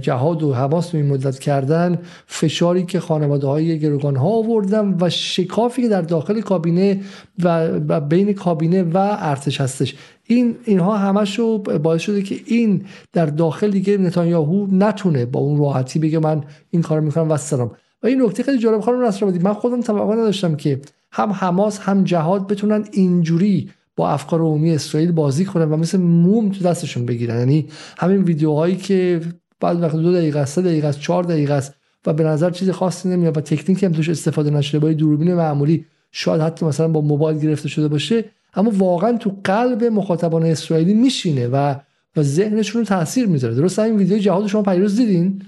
جهاد 0.00 0.42
و 0.42 0.54
حماس 0.54 0.94
این 0.94 1.06
مدت 1.06 1.38
کردن 1.38 1.98
فشاری 2.26 2.84
که 2.84 3.00
خانواده 3.00 3.46
های 3.46 3.78
گروگان 3.78 4.16
ها 4.16 4.28
آوردن 4.28 4.96
و 5.00 5.10
شکافی 5.10 5.82
که 5.82 5.88
در 5.88 6.02
داخل 6.02 6.40
کابینه 6.40 7.00
و 7.42 8.00
بین 8.00 8.32
کابینه 8.32 8.82
و 8.82 9.16
ارتش 9.20 9.60
هستش. 9.60 9.94
این 10.26 10.56
اینها 10.64 10.96
همش 10.96 11.40
باعث 11.82 12.00
شده 12.00 12.22
که 12.22 12.36
این 12.46 12.84
در 13.12 13.26
داخل 13.26 13.70
دیگه 13.70 13.98
نتانیاهو 13.98 14.66
نتونه 14.72 15.26
با 15.26 15.40
اون 15.40 15.58
راحتی 15.58 15.98
بگه 15.98 16.18
من 16.18 16.44
این 16.70 16.82
کار 16.82 17.00
می‌کنم 17.00 17.30
و 17.30 17.36
سلام. 17.36 17.70
این 18.04 18.22
نکته 18.22 18.42
خیلی 18.42 18.58
جالب 18.58 18.80
خانم 18.80 19.04
نصر 19.04 19.26
من 19.26 19.52
خودم 19.52 19.80
توقع 19.80 20.14
نداشتم 20.14 20.56
که 20.56 20.80
هم 21.12 21.30
حماس 21.32 21.78
هم 21.78 22.04
جهاد 22.04 22.46
بتونن 22.46 22.84
اینجوری 22.92 23.70
با 23.96 24.10
افکار 24.10 24.40
عمومی 24.40 24.74
اسرائیل 24.74 25.12
بازی 25.12 25.44
کنن 25.44 25.64
و 25.64 25.76
مثل 25.76 25.98
موم 25.98 26.48
تو 26.48 26.64
دستشون 26.64 27.06
بگیرن. 27.06 27.38
یعنی 27.38 27.68
همین 27.98 28.22
ویدیوهایی 28.22 28.76
که 28.76 29.20
بعد 29.60 29.82
وقت 29.82 29.96
دو 29.96 30.12
دقیقه 30.12 30.44
سه 30.44 30.62
دقیقه 30.62 30.88
است 30.88 31.00
چهار 31.00 31.24
دقیقه 31.24 31.54
است 31.54 31.74
و 32.06 32.12
به 32.12 32.24
نظر 32.24 32.50
چیز 32.50 32.70
خاصی 32.70 33.08
نمیاد 33.08 33.36
و 33.36 33.40
تکنیک 33.40 33.82
هم 33.82 33.92
توش 33.92 34.08
استفاده 34.08 34.50
نشده. 34.50 34.78
با 34.78 34.92
دوربین 34.92 35.34
معمولی 35.34 35.86
شاید 36.12 36.40
حتی 36.40 36.66
مثلا 36.66 36.88
با 36.88 37.00
موبایل 37.00 37.38
گرفته 37.38 37.68
شده 37.68 37.88
باشه 37.88 38.24
اما 38.54 38.70
واقعا 38.74 39.16
تو 39.16 39.36
قلب 39.44 39.84
مخاطبان 39.84 40.42
اسرائیلی 40.42 40.94
میشینه 40.94 41.48
و 41.48 41.74
و 42.16 42.22
ذهنشون 42.22 42.80
رو 42.80 42.86
تاثیر 42.86 43.26
می‌ذاره. 43.26 43.54
درست 43.54 43.78
این 43.78 43.96
ویدیو 43.96 44.18
جهاد 44.18 44.46
شما 44.46 44.62
پیروز 44.62 44.96
دیدین؟ 44.96 45.42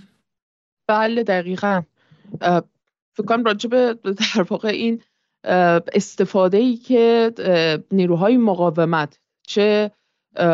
بله 0.89 1.23
دقیقا. 1.23 1.83
فکر 3.13 3.27
کنم 3.29 3.45
راجب 3.45 3.93
در 4.03 4.47
واقع 4.49 4.69
این 4.69 5.03
استفاده 5.95 6.57
ای 6.57 6.77
که 6.77 7.33
نیروهای 7.93 8.37
مقاومت 8.37 9.19
چه 9.47 9.91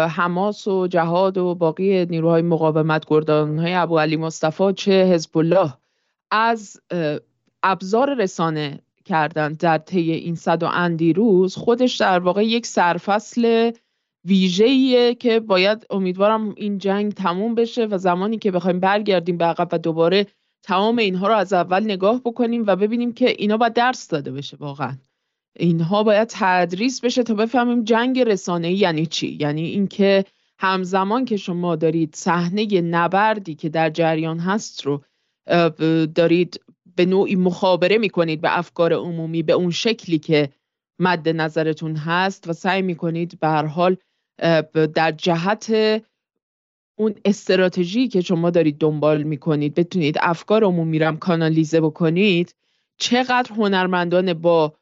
حماس 0.09 0.69
و 0.69 0.87
جهاد 0.87 1.39
و 1.39 1.55
باقی 1.55 2.07
نیروهای 2.07 2.43
مقاومت 2.43 3.05
های 3.31 3.75
ابو 3.75 3.99
علی 3.99 4.17
مصطفی 4.17 4.73
چه 4.73 5.05
حزب 5.05 5.39
الله 5.39 5.75
از 6.31 6.81
ابزار 7.63 8.15
رسانه 8.15 8.81
کردن 9.05 9.53
در 9.53 9.79
طی 9.79 10.13
این 10.13 10.35
صد 10.35 10.63
و 10.63 10.67
اندی 10.67 11.13
روز 11.13 11.57
خودش 11.57 11.97
در 11.97 12.19
واقع 12.19 12.45
یک 12.45 12.67
سرفصل 12.67 13.71
ویژه‌ایه 14.25 15.15
که 15.15 15.41
باید 15.41 15.87
امیدوارم 15.91 16.55
این 16.57 16.79
جنگ 16.79 17.13
تموم 17.13 17.55
بشه 17.55 17.87
و 17.87 17.99
زمانی 17.99 18.39
که 18.39 18.51
بخوایم 18.51 18.81
برگردیم 18.81 19.37
به 19.37 19.45
عقب 19.45 19.69
و 19.73 19.79
دوباره 19.79 20.27
تمام 20.63 20.99
اینها 20.99 21.29
رو 21.29 21.35
از 21.35 21.53
اول 21.53 21.85
نگاه 21.85 22.21
بکنیم 22.25 22.65
و 22.67 22.77
ببینیم 22.77 23.13
که 23.13 23.31
اینا 23.39 23.57
باید 23.57 23.73
درس 23.73 24.09
داده 24.09 24.33
بشه 24.33 24.57
واقعا. 24.61 24.97
اینها 25.57 26.03
باید 26.03 26.29
تدریس 26.31 27.01
بشه 27.01 27.23
تا 27.23 27.35
بفهمیم 27.35 27.85
جنگ 27.85 28.21
رسانه‌ای 28.21 28.75
یعنی 28.75 29.07
چی؟ 29.07 29.39
یعنی 29.41 29.63
اینکه 29.63 30.25
همزمان 30.59 31.25
که 31.25 31.37
شما 31.37 31.77
دارید 31.77 32.15
صحنه 32.15 32.81
نبردی 32.81 33.55
که 33.55 33.69
در 33.69 33.91
جریان 33.91 34.39
هست 34.39 34.87
رو 34.87 35.05
دارید 36.15 36.61
به 36.97 37.07
نوعی 37.07 37.37
مخابره 37.37 37.99
می‌کنید 37.99 38.41
به 38.41 38.59
افکار 38.59 38.93
عمومی 38.93 39.43
به 39.43 39.53
اون 39.53 39.71
شکلی 39.71 40.19
که 40.19 40.49
مد 40.99 41.29
نظرتون 41.29 41.97
هست 41.97 42.49
و 42.49 42.53
سعی 42.53 42.83
می‌کنید 42.83 43.41
به 43.41 43.49
هر 43.49 43.67
حال 43.67 43.97
در 44.95 45.13
جهت 45.13 45.73
اون 47.01 47.15
استراتژی 47.25 48.09
که 48.09 48.21
شما 48.21 48.51
دارید 48.51 48.79
دنبال 48.79 49.23
می‌کنید 49.23 49.75
بتونید 49.75 50.17
افکار 50.21 50.65
عمومی 50.65 50.99
رو 50.99 51.17
کانالیزه 51.17 51.81
بکنید 51.81 52.55
چقدر 52.99 53.55
هنرمندان 53.55 54.35
با 54.35 54.75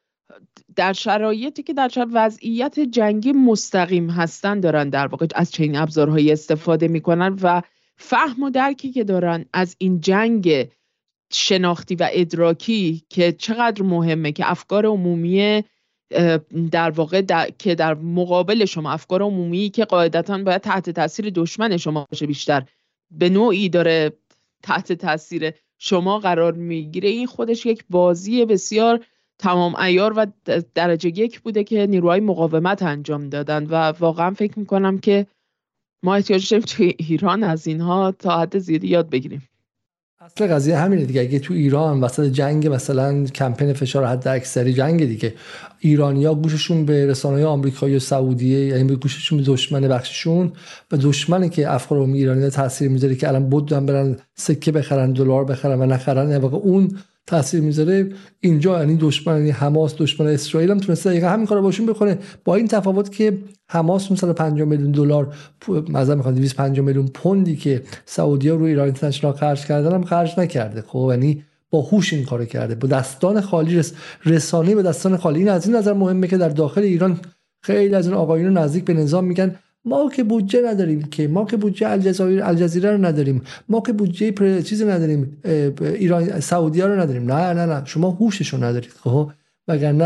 در 0.75 0.93
شرایطی 0.93 1.63
که 1.63 1.73
در 1.73 1.89
وضعیت 2.13 2.79
جنگی 2.79 3.31
مستقیم 3.31 4.09
هستن 4.09 4.59
دارن 4.59 4.89
در 4.89 5.07
واقع 5.07 5.27
از 5.35 5.51
چنین 5.51 5.75
ابزارهایی 5.75 6.31
استفاده 6.31 6.87
می‌کنن 6.87 7.37
و 7.41 7.61
فهم 7.95 8.43
و 8.43 8.49
درکی 8.49 8.91
که 8.91 9.03
دارن 9.03 9.45
از 9.53 9.75
این 9.77 9.99
جنگ 9.99 10.69
شناختی 11.31 11.95
و 11.95 12.09
ادراکی 12.11 13.03
که 13.09 13.31
چقدر 13.31 13.83
مهمه 13.83 14.31
که 14.31 14.51
افکار 14.51 14.85
عمومی 14.85 15.63
در 16.71 16.89
واقع 16.89 17.21
که 17.59 17.75
در 17.75 17.93
مقابل 17.93 18.65
شما 18.65 18.91
افکار 18.91 19.21
عمومی 19.21 19.69
که 19.69 19.85
قاعدتا 19.85 20.37
باید 20.37 20.61
تحت 20.61 20.89
تاثیر 20.89 21.29
دشمن 21.29 21.77
شما 21.77 22.07
باشه 22.11 22.27
بیشتر. 22.27 22.63
به 23.11 23.29
نوعی 23.29 23.69
داره 23.69 24.13
تحت 24.63 24.93
تاثیر 24.93 25.53
شما 25.77 26.19
قرار 26.19 26.53
می‌گیره. 26.53 27.09
این 27.09 27.27
خودش 27.27 27.65
یک 27.65 27.83
بازی 27.89 28.45
بسیار 28.45 29.05
تمام 29.39 29.75
ایار 29.75 30.13
و 30.17 30.25
درجه 30.75 31.09
یک 31.09 31.39
بوده 31.39 31.63
که 31.63 31.87
نیروهای 31.87 32.19
مقاومت 32.19 32.83
انجام 32.83 33.29
دادن 33.29 33.65
و 33.65 33.75
واقعا 33.75 34.31
فکر 34.31 34.59
می‌کنم 34.59 34.99
که 34.99 35.27
ما 36.03 36.15
احتیاج 36.15 36.49
داریم 36.49 36.65
توی 36.65 36.95
ایران 36.97 37.43
از 37.43 37.67
اینها 37.67 38.11
تا 38.11 38.39
حد 38.39 38.57
زیادی 38.57 38.87
یاد 38.87 39.09
بگیریم. 39.09 39.48
اصل 40.37 40.47
قضیه 40.47 40.77
همینه 40.77 41.05
دیگه. 41.05 41.21
اگه 41.21 41.39
تو 41.39 41.53
ایران 41.53 42.01
وسط 42.01 42.23
جنگ 42.23 42.67
مثلا 42.67 43.25
کمپین 43.25 43.73
فشار 43.73 44.05
حد 44.05 44.27
اکثری 44.27 44.73
جنگ 44.73 45.05
دیگه 45.05 45.33
ایرانیا 45.79 46.35
گوششون 46.35 46.85
به 46.85 47.05
رسانه 47.05 47.45
آمریکایی 47.45 47.95
و 47.95 47.99
سعودیه 47.99 48.65
یعنی 48.65 48.83
به 48.83 48.95
گوششون 48.95 49.37
به 49.37 49.43
دشمن 49.43 49.81
بخششون 49.81 50.51
و 50.91 50.97
دشمنی 50.97 51.49
که 51.49 51.73
افکار 51.73 51.99
ایرانی 51.99 52.49
تاثیر 52.49 52.89
می‌ذاره 52.89 53.15
که 53.15 53.27
الان 53.27 53.49
بودن 53.49 53.85
برن 53.85 54.17
سکه 54.35 54.71
بخرن 54.71 55.13
دلار 55.13 55.45
بخرن 55.45 55.81
و 55.81 55.85
نخرن. 55.85 56.37
واقع 56.37 56.57
اون 56.57 56.91
تاثیر 57.29 57.61
می‌ذاره. 57.61 58.09
اینجا 58.39 58.79
یعنی 58.79 58.97
دشمن 58.97 59.37
یعنی 59.37 59.49
حماس 59.49 59.95
دشمن 59.97 60.27
اسرائیل 60.27 60.71
هم 60.71 60.79
تونسته 60.79 61.09
دقیقا 61.09 61.27
همین 61.29 61.45
کارو 61.45 61.61
باشون 61.61 61.85
بکنه. 61.85 62.17
با 62.45 62.55
این 62.55 62.67
تفاوت 62.67 63.11
که 63.11 63.37
حماس 63.67 64.07
550 64.07 64.67
میلیون 64.67 64.91
دلار 64.91 65.33
مثلا 65.89 66.15
می‌خواد 66.15 66.35
250 66.35 66.85
میلیون 66.85 67.07
پوندی 67.07 67.55
که 67.55 67.83
سعودی 68.05 68.49
ها 68.49 68.55
روی 68.55 68.69
ایران 68.69 68.85
اینترنشنال 68.85 69.33
خرج 69.33 69.65
کردن 69.65 69.93
هم 69.93 70.03
خرج 70.03 70.39
نکرده. 70.39 70.81
خب 70.81 71.07
یعنی 71.11 71.43
با 71.71 71.81
هوش 71.81 72.13
این 72.13 72.25
کارو 72.25 72.45
کرده. 72.45 72.75
با 72.75 72.87
دستان 72.87 73.41
خالی 73.41 73.75
رس... 73.75 73.93
رسانه 74.25 74.75
به 74.75 74.83
دستان 74.83 75.17
خالی. 75.17 75.39
این 75.39 75.49
از 75.49 75.67
این 75.67 75.75
نظر 75.75 75.93
مهمه 75.93 76.27
که 76.27 76.37
در 76.37 76.49
داخل 76.49 76.81
ایران 76.81 77.19
خیلی 77.61 77.95
از 77.95 78.07
این 78.07 78.15
آقایون 78.15 78.57
نزدیک 78.57 78.85
به 78.85 78.93
نظام 78.93 79.25
میگن. 79.25 79.55
ما 79.89 80.09
که 80.09 80.23
بودجه 80.23 80.61
نداریم 80.65 81.01
که 81.03 81.27
ما 81.27 81.45
که 81.45 81.57
بودجه 81.57 81.89
الجزایر 81.89 82.43
الجزیره 82.43 82.91
رو 82.91 83.05
نداریم. 83.05 83.41
ما 83.69 83.81
که 83.81 83.93
بودجه 83.93 84.31
پر... 84.31 84.61
چیزی 84.61 84.85
نداریم 84.85 85.41
ایران 85.81 86.39
سعودی 86.39 86.81
ها 86.81 86.87
رو 86.87 86.99
نداریم. 86.99 87.31
نه 87.31 87.53
نه 87.53 87.65
نه. 87.65 87.85
شما 87.85 88.09
هوشش 88.09 88.53
رو 88.53 88.63
ندارید 88.63 88.93
خب؟ 89.03 89.31
وگرنه 89.67 90.05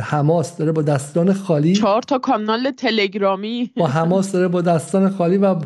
حماس 0.00 0.56
داره 0.56 0.72
با 0.72 0.82
دستان 0.82 1.32
خالی 1.32 1.72
چهار 1.72 2.02
تا 2.02 2.18
کانال 2.18 2.70
تلگرامی. 2.70 3.70
با 3.76 3.86
حماس 3.86 4.32
داره 4.32 4.48
با 4.48 4.62
دستان 4.62 5.10
خالی 5.10 5.36
و 5.36 5.56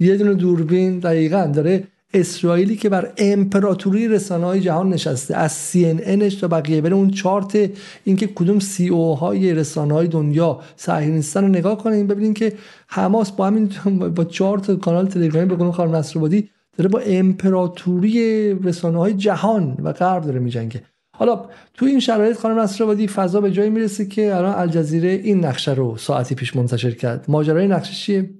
یه 0.00 0.16
دونه 0.16 0.34
دوربین 0.34 0.98
دقیقا 0.98 1.52
داره 1.54 1.84
اسرائیلی 2.14 2.76
که 2.76 2.88
بر 2.88 3.12
امپراتوری 3.18 4.08
رسانه 4.08 4.46
های 4.46 4.60
جهان 4.60 4.88
نشسته 4.88 5.36
از 5.36 5.52
سی 5.52 5.86
ان 5.86 6.28
تا 6.28 6.48
بقیه. 6.48 6.80
بره 6.80 6.94
اون 6.94 7.10
چارت 7.10 7.70
اینکه 8.04 8.26
کدوم 8.26 8.58
سی 8.58 8.88
او 8.88 9.16
های 9.16 9.54
رسانه 9.54 9.94
های 9.94 10.08
دنیا 10.08 10.60
صهیونیستان 10.76 11.44
رو 11.44 11.48
نگاه 11.48 11.78
کنیم 11.78 12.06
ببینیم 12.06 12.34
که 12.34 12.52
حماس 12.86 13.32
با 13.32 13.46
همین 13.46 13.70
با 14.16 14.24
چارت 14.24 14.70
کانال 14.70 15.06
تلگرامی 15.06 15.48
به 15.48 15.56
قول 15.56 15.70
خانم 15.70 15.96
نصرآبادی 15.96 16.48
داره 16.76 16.88
با 16.88 16.98
امپراتوری 16.98 18.54
رسانه 18.54 18.98
های 18.98 19.14
جهان 19.14 19.76
و 19.82 19.92
غرب 19.92 20.24
داره 20.24 20.38
میجنگه. 20.38 20.82
حالا 21.16 21.44
تو 21.74 21.86
این 21.86 22.00
شرایط 22.00 22.36
خانم 22.36 22.58
نصرآبادی 22.58 23.08
فضا 23.08 23.40
به 23.40 23.50
جایی 23.50 23.70
می‌رسه 23.70 24.06
که 24.06 24.36
الان 24.36 24.54
الجزیره 24.54 25.08
این 25.08 25.44
نقشه 25.44 25.74
رو 25.74 25.96
ساعتی 25.96 26.34
پیش 26.34 26.56
منتشر 26.56 26.90
کرد. 26.90 27.24
ماجرای 27.28 27.68
نقشه 27.68 27.94
چیه؟ 27.94 28.30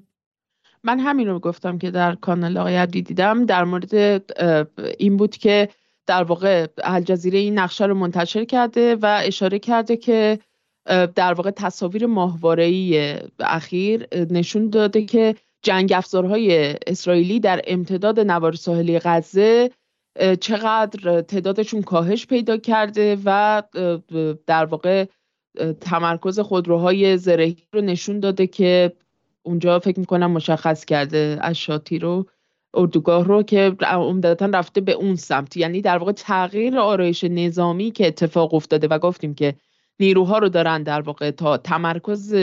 من 0.85 0.99
همین 0.99 1.29
رو 1.29 1.39
گفتم 1.39 1.79
که 1.79 1.91
در 1.91 2.15
کانال 2.15 2.57
آقای 2.57 2.77
عبدی 2.77 3.03
دیدم 3.03 3.47
در 3.47 3.65
مورد 3.65 3.95
این 4.99 5.17
بود 5.17 5.37
که 5.37 5.69
در 6.07 6.23
واقع 6.23 6.67
الجزیره 6.85 7.39
این 7.39 7.59
نقشه 7.59 7.87
رو 7.87 7.95
منتشر 7.95 8.45
کرده 8.45 8.97
و 8.97 9.21
اشاره 9.25 9.59
کرده 9.59 9.97
که 9.97 10.39
در 11.15 11.33
واقع 11.35 11.51
تصاویر 11.51 12.07
ماهواره‌ای 12.07 13.17
اخیر 13.41 14.07
نشون 14.31 14.71
داده 14.71 15.05
که 15.05 15.35
جنگ 15.63 15.93
افزارهای 15.93 16.77
اسرائیلی 16.87 17.41
در 17.41 17.61
امتداد 17.67 18.21
نوار 18.21 18.53
ساحلی 18.53 18.99
غزه 18.99 19.71
چقدر 20.41 21.21
تعدادشون 21.21 21.83
کاهش 21.83 22.27
پیدا 22.27 22.57
کرده 22.57 23.19
و 23.25 23.63
در 24.47 24.65
واقع 24.65 25.05
تمرکز 25.81 26.41
خودروهای 26.41 27.17
زرهی 27.17 27.57
رو 27.73 27.81
نشون 27.81 28.21
داده 28.21 28.47
که 28.47 28.93
اونجا 29.43 29.79
فکر 29.79 30.01
می‌کنم 30.01 30.31
مشخص 30.31 30.85
کرده 30.85 31.39
اشاتی 31.43 31.99
رو 31.99 32.27
اردوگاه 32.75 33.25
رو 33.25 33.43
که 33.43 33.77
عمدتا 33.81 34.47
رفته 34.47 34.81
به 34.81 34.93
اون 34.93 35.17
سمت. 35.17 35.57
یعنی 35.57 35.81
در 35.81 35.99
واقع 35.99 36.13
تغییر 36.13 36.79
آرایش 36.79 37.25
نظامی 37.25 37.91
که 37.91 38.07
اتفاق 38.07 38.55
افتاده 38.55 38.89
و 38.89 38.99
گفتیم 38.99 39.35
که 39.35 39.55
نیروها 40.01 40.39
رو 40.39 40.49
دارن 40.49 40.83
در 40.83 41.01
واقع 41.01 41.31
تا 41.31 41.57
تمرکز 41.57 42.35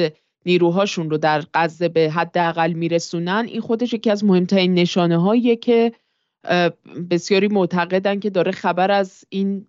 نیروهاشون 0.46 1.10
رو 1.10 1.18
در 1.18 1.44
غزه 1.54 1.90
به 1.90 2.10
حداقل 2.10 2.74
میرسونن 2.74 3.46
این 3.48 3.62
خودش 3.62 3.94
یکی 3.94 4.10
از 4.12 4.24
مهمترین 4.24 4.74
نشانه 4.74 5.18
هاییه 5.18 5.56
که 5.56 5.92
بسیاری 7.10 7.48
معتقدن 7.48 8.20
که 8.20 8.30
داره 8.30 8.52
خبر 8.52 8.92
از 8.92 9.26
این 9.30 9.68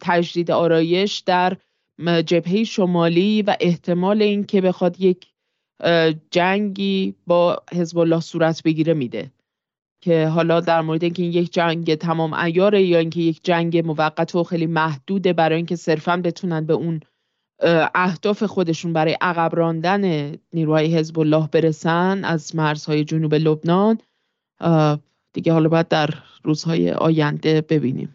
تجدید 0.00 0.50
آرایش 0.50 1.18
در 1.18 1.56
جبهه 2.26 2.64
شمالی 2.64 3.42
و 3.42 3.56
احتمال 3.60 4.22
اینکه 4.22 4.60
بخواد 4.60 5.00
یک 5.00 5.26
جنگی 6.30 7.14
با 7.26 7.62
حزب 7.72 7.98
الله 7.98 8.20
صورت 8.20 8.62
بگیره 8.62 8.94
میده. 8.94 9.30
که 10.00 10.26
حالا 10.26 10.60
در 10.60 10.80
مورد 10.80 11.04
اینکه 11.04 11.22
این 11.22 11.32
یک 11.32 11.52
جنگ 11.52 11.94
تمام 11.94 12.32
ایاره 12.32 12.82
یا 12.82 12.98
اینکه 12.98 13.20
یک 13.20 13.40
جنگ 13.42 13.86
موقت 13.86 14.34
و 14.34 14.44
خیلی 14.44 14.66
محدوده 14.66 15.32
برای 15.32 15.56
اینکه 15.56 15.76
صرفا 15.76 16.16
بتونن 16.16 16.66
به 16.66 16.72
اون 16.72 17.00
اهداف 17.94 18.42
خودشون 18.42 18.92
برای 18.92 19.16
عقب 19.20 19.56
راندن 19.56 20.32
نیروهای 20.52 20.96
حزب 20.96 21.18
الله 21.18 21.48
برسن 21.52 22.24
از 22.24 22.56
مرزهای 22.56 23.04
جنوب 23.04 23.34
لبنان 23.34 23.98
دیگه 25.32 25.52
حالا 25.52 25.68
باید 25.68 25.88
در 25.88 26.10
روزهای 26.44 26.90
آینده 26.90 27.60
ببینیم. 27.60 28.14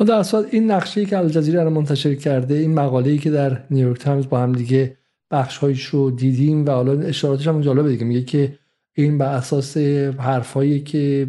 و 0.00 0.04
در 0.04 0.14
اصل 0.14 0.44
این 0.50 0.70
نقشه 0.70 1.06
که 1.06 1.18
الجزیره 1.18 1.64
رو 1.64 1.70
منتشر 1.70 2.14
کرده 2.14 2.54
این 2.54 2.74
مقاله 2.74 3.18
که 3.18 3.30
در 3.30 3.62
نیویورک 3.70 4.00
تایمز 4.00 4.28
با 4.28 4.40
هم 4.40 4.52
دیگه 4.52 4.96
بخش 5.30 5.56
رو 5.90 6.10
دیدیم 6.10 6.66
و 6.66 6.70
حالا 6.70 6.92
اشاراتش 7.00 7.48
هم 7.48 7.60
جالبه 7.60 7.88
دیگه. 7.88 8.04
میگه 8.04 8.22
که 8.22 8.58
این 8.94 9.18
بر 9.18 9.34
اساس 9.34 9.76
حرفایی 9.76 10.80
که 10.80 11.28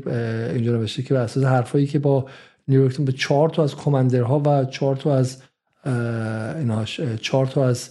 اینجا 0.54 0.72
نوشته 0.72 1.04
که 1.04 1.14
بر 1.14 1.22
اساس 1.22 1.44
حرفایی 1.44 1.88
که 1.88 2.00
با 2.00 2.26
نیویورک 2.68 2.98
به 2.98 3.12
چهار 3.12 3.50
تا 3.50 3.64
از 3.64 3.76
commander 3.76 4.35
ها 4.35 4.42
و 4.46 4.66
چهار 4.66 4.96
تا 4.96 5.16
از 5.16 5.42
ایناش 6.60 7.02
چهار 7.02 7.46
تا 7.46 7.68
از 7.68 7.90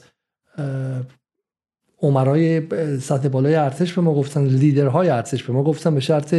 امرای 2.02 2.62
سطح 2.98 3.28
بالای 3.28 3.54
ارتش 3.54 3.92
به 3.92 4.00
ما 4.00 4.14
گفتن 4.14 4.44
لیدرهای 4.44 5.08
ارتش 5.08 5.42
به 5.42 5.52
ما 5.52 5.62
گفتن 5.62 5.94
به 5.94 6.00
شرط 6.00 6.34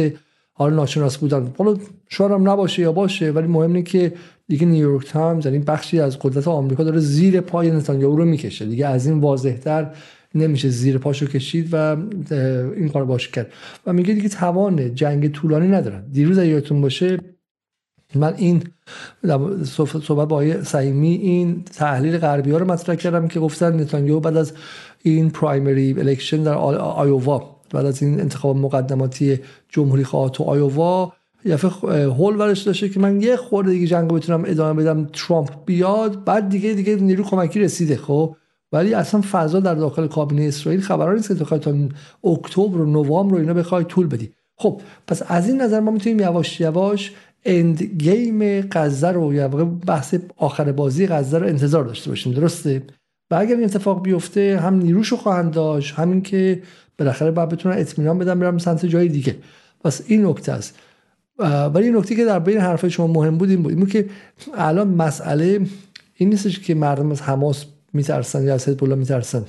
حالا 0.58 0.76
ناشناس 0.76 1.18
بودن. 1.18 1.52
حالا 1.58 1.76
شاید 2.08 2.32
هم 2.32 2.48
نباشه 2.48 2.82
یا 2.82 2.92
باشه 2.92 3.30
ولی 3.30 3.46
مهم 3.46 3.68
اینه 3.68 3.82
که 3.82 4.12
دیگه 4.48 4.66
نیویورک 4.66 5.06
تایمز 5.06 5.46
یعنی 5.46 5.58
بخشی 5.58 6.00
از 6.00 6.18
قدرت 6.18 6.48
آمریکا 6.48 6.84
داره 6.84 6.98
زیر 6.98 7.40
پای 7.40 7.70
نتانیاهو 7.70 8.16
رو 8.16 8.24
می‌کشه. 8.24 8.66
دیگه 8.66 8.86
از 8.86 9.06
این 9.06 9.20
واضحتر 9.20 9.90
نمیشه 10.34 10.68
زیر 10.68 10.98
پاشو 10.98 11.26
کشید 11.26 11.68
و 11.72 11.96
این 12.76 12.88
کار 12.88 13.04
باش 13.04 13.28
کرد. 13.28 13.52
و 13.86 13.92
میگه 13.92 14.14
دیگه 14.14 14.28
توان 14.28 14.94
جنگ 14.94 15.32
طولانی 15.32 15.68
ندارن. 15.68 16.04
دیروز 16.12 16.38
یادتون 16.38 16.80
باشه 16.80 17.18
من 18.14 18.34
این 18.36 18.62
صحبت 19.64 20.08
با 20.08 20.22
آقای 20.22 20.64
سعیمی 20.64 21.14
این 21.14 21.64
تحلیل 21.64 22.18
غربی 22.18 22.50
ها 22.50 22.58
رو 22.58 22.66
مطرح 22.66 22.94
کردم 22.94 23.28
که 23.28 23.40
گفتن 23.40 23.80
نتانیاهو 23.80 24.20
بعد 24.20 24.36
از 24.36 24.52
این 25.02 25.30
primary 25.30 25.94
election 25.98 26.42
در 26.42 26.54
آیووا 26.54 27.57
بعد 27.70 27.86
از 27.86 28.02
این 28.02 28.20
انتخاب 28.20 28.56
مقدماتی 28.56 29.38
جمهوری 29.68 30.04
خواه 30.04 30.30
تو 30.30 30.44
آیووا 30.44 31.12
یه 31.44 31.56
هول 32.06 32.36
ورش 32.36 32.62
داشته 32.62 32.88
که 32.88 33.00
من 33.00 33.22
یه 33.22 33.36
خورده 33.36 33.70
دیگه 33.70 33.86
جنگ 33.86 34.10
بتونم 34.10 34.44
ادامه 34.46 34.82
بدم 34.82 35.04
ترامپ 35.12 35.50
بیاد 35.66 36.24
بعد 36.24 36.48
دیگه 36.48 36.74
دیگه 36.74 36.96
نیرو 36.96 37.24
کمکی 37.24 37.60
رسیده 37.60 37.96
خب؟ 37.96 38.36
ولی 38.72 38.94
اصلا 38.94 39.22
فضا 39.30 39.60
در 39.60 39.74
داخل 39.74 40.06
کابینه 40.06 40.42
اسرائیل 40.42 40.80
خبران 40.80 41.16
نیست 41.16 41.28
که 41.28 41.34
تو 41.34 41.58
تا 41.58 41.74
اکتبر 42.24 42.80
و 42.80 42.86
نوامبر 42.86 43.34
رو 43.34 43.40
اینا 43.40 43.54
بخوای 43.54 43.84
طول 43.84 44.06
بدی. 44.06 44.32
خب 44.56 44.80
پس 45.06 45.22
از 45.26 45.48
این 45.48 45.62
نظر 45.62 45.80
ما 45.80 45.90
می‌تونیم 45.90 46.20
یواش 46.20 46.60
یواش 46.60 47.12
اند 47.44 47.82
گیم 47.82 48.60
غزه 48.60 49.08
رو 49.08 49.34
یا 49.34 49.48
بحث 49.86 50.14
آخر 50.36 50.72
بازی 50.72 51.06
غزه 51.06 51.38
رو 51.38 51.46
انتظار 51.46 51.84
داشته 51.84 52.10
باشیم 52.10 52.32
درسته؟ 52.32 52.82
و 53.30 53.34
اگر 53.34 53.54
این 53.54 53.64
اتفاق 53.64 54.02
بیفته 54.02 54.60
هم 54.62 54.74
نیروشو 54.74 55.16
خواهند 55.16 55.52
داشت 55.52 55.94
همین 55.94 56.22
که 56.22 56.62
بالاخره 56.98 57.30
باید 57.30 57.48
بتونن 57.48 57.78
اطمینان 57.78 58.18
بدن 58.18 58.38
برم 58.38 58.58
سمت 58.58 58.86
جای 58.86 59.08
دیگه. 59.08 59.36
پس 59.84 60.02
این 60.06 60.26
نکته 60.26 60.52
است. 60.52 60.78
ولی 61.74 61.86
این 61.86 61.96
نکته 61.96 62.14
که 62.14 62.24
در 62.24 62.38
بین 62.38 62.58
حرف 62.58 62.88
شما 62.88 63.06
مهم 63.06 63.38
بود 63.38 63.50
این 63.50 63.62
بود. 63.62 63.72
این 63.72 63.86
که 63.86 64.08
الان 64.54 64.88
مسئله 64.88 65.60
این 66.14 66.28
نیستش 66.28 66.60
که 66.60 66.74
مردم 66.74 67.10
از 67.10 67.22
حماس 67.22 67.64
میترسن 67.92 68.44
یا 68.44 68.54
از 68.54 68.68
حزب 68.68 68.84
میترسن. 68.84 69.44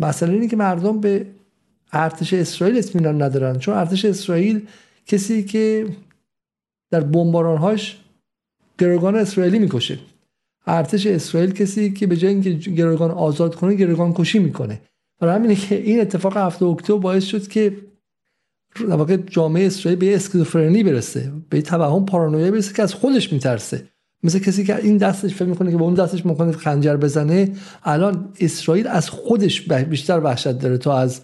مسئله 0.00 0.32
اینه 0.32 0.48
که 0.48 0.56
مردم 0.56 1.00
به 1.00 1.26
ارتش 1.92 2.34
اسرائیل 2.34 2.78
اطمینان 2.78 3.22
ندارن. 3.22 3.58
چون 3.58 3.74
ارتش 3.74 4.04
اسرائیل 4.04 4.66
کسی 5.06 5.42
که 5.42 5.86
در 6.90 7.00
بمبارانهاش 7.00 7.98
گروگان 8.78 9.16
اسرائیلی 9.16 9.58
می‌کشه. 9.58 9.98
ارتش 10.66 11.06
اسرائیل 11.06 11.52
کسی 11.52 11.92
که 11.92 12.06
به 12.06 12.16
جای 12.16 12.30
اینکه 12.30 12.50
گروگان 12.50 13.10
آزاد 13.10 13.54
کنه 13.54 13.74
گروگان 13.74 14.14
کشی 14.14 14.38
می‌کنه. 14.38 14.80
برای 15.20 15.34
همینه 15.34 15.54
که 15.54 15.74
این 15.74 16.00
اتفاق 16.00 16.36
هفته 16.36 16.64
اکتبر 16.64 16.98
باعث 16.98 17.24
شد 17.24 17.48
که 17.48 17.76
در 18.88 18.94
واقع 18.94 19.16
جامعه 19.16 19.66
اسرائیل 19.66 19.98
به 19.98 20.14
اسکیزوفرنی 20.14 20.82
برسه 20.82 21.32
به 21.50 21.62
توهم 21.62 22.04
پارانویا 22.04 22.50
برسه 22.50 22.74
که 22.74 22.82
از 22.82 22.94
خودش 22.94 23.32
میترسه. 23.32 23.84
مثل 24.22 24.38
کسی 24.38 24.64
که 24.64 24.76
این 24.76 24.96
دستش 24.96 25.34
فکر 25.34 25.44
می‌کنه 25.44 25.70
که 25.70 25.76
به 25.76 25.82
اون 25.82 25.94
دستش 25.94 26.26
ممکنه 26.26 26.52
خنجر 26.52 26.96
بزنه 26.96 27.52
الان 27.84 28.28
اسرائیل 28.40 28.86
از 28.86 29.10
خودش 29.10 29.62
بیشتر 29.62 30.20
وحشت 30.20 30.58
داره 30.58 30.78
تا 30.78 30.98
از 30.98 31.20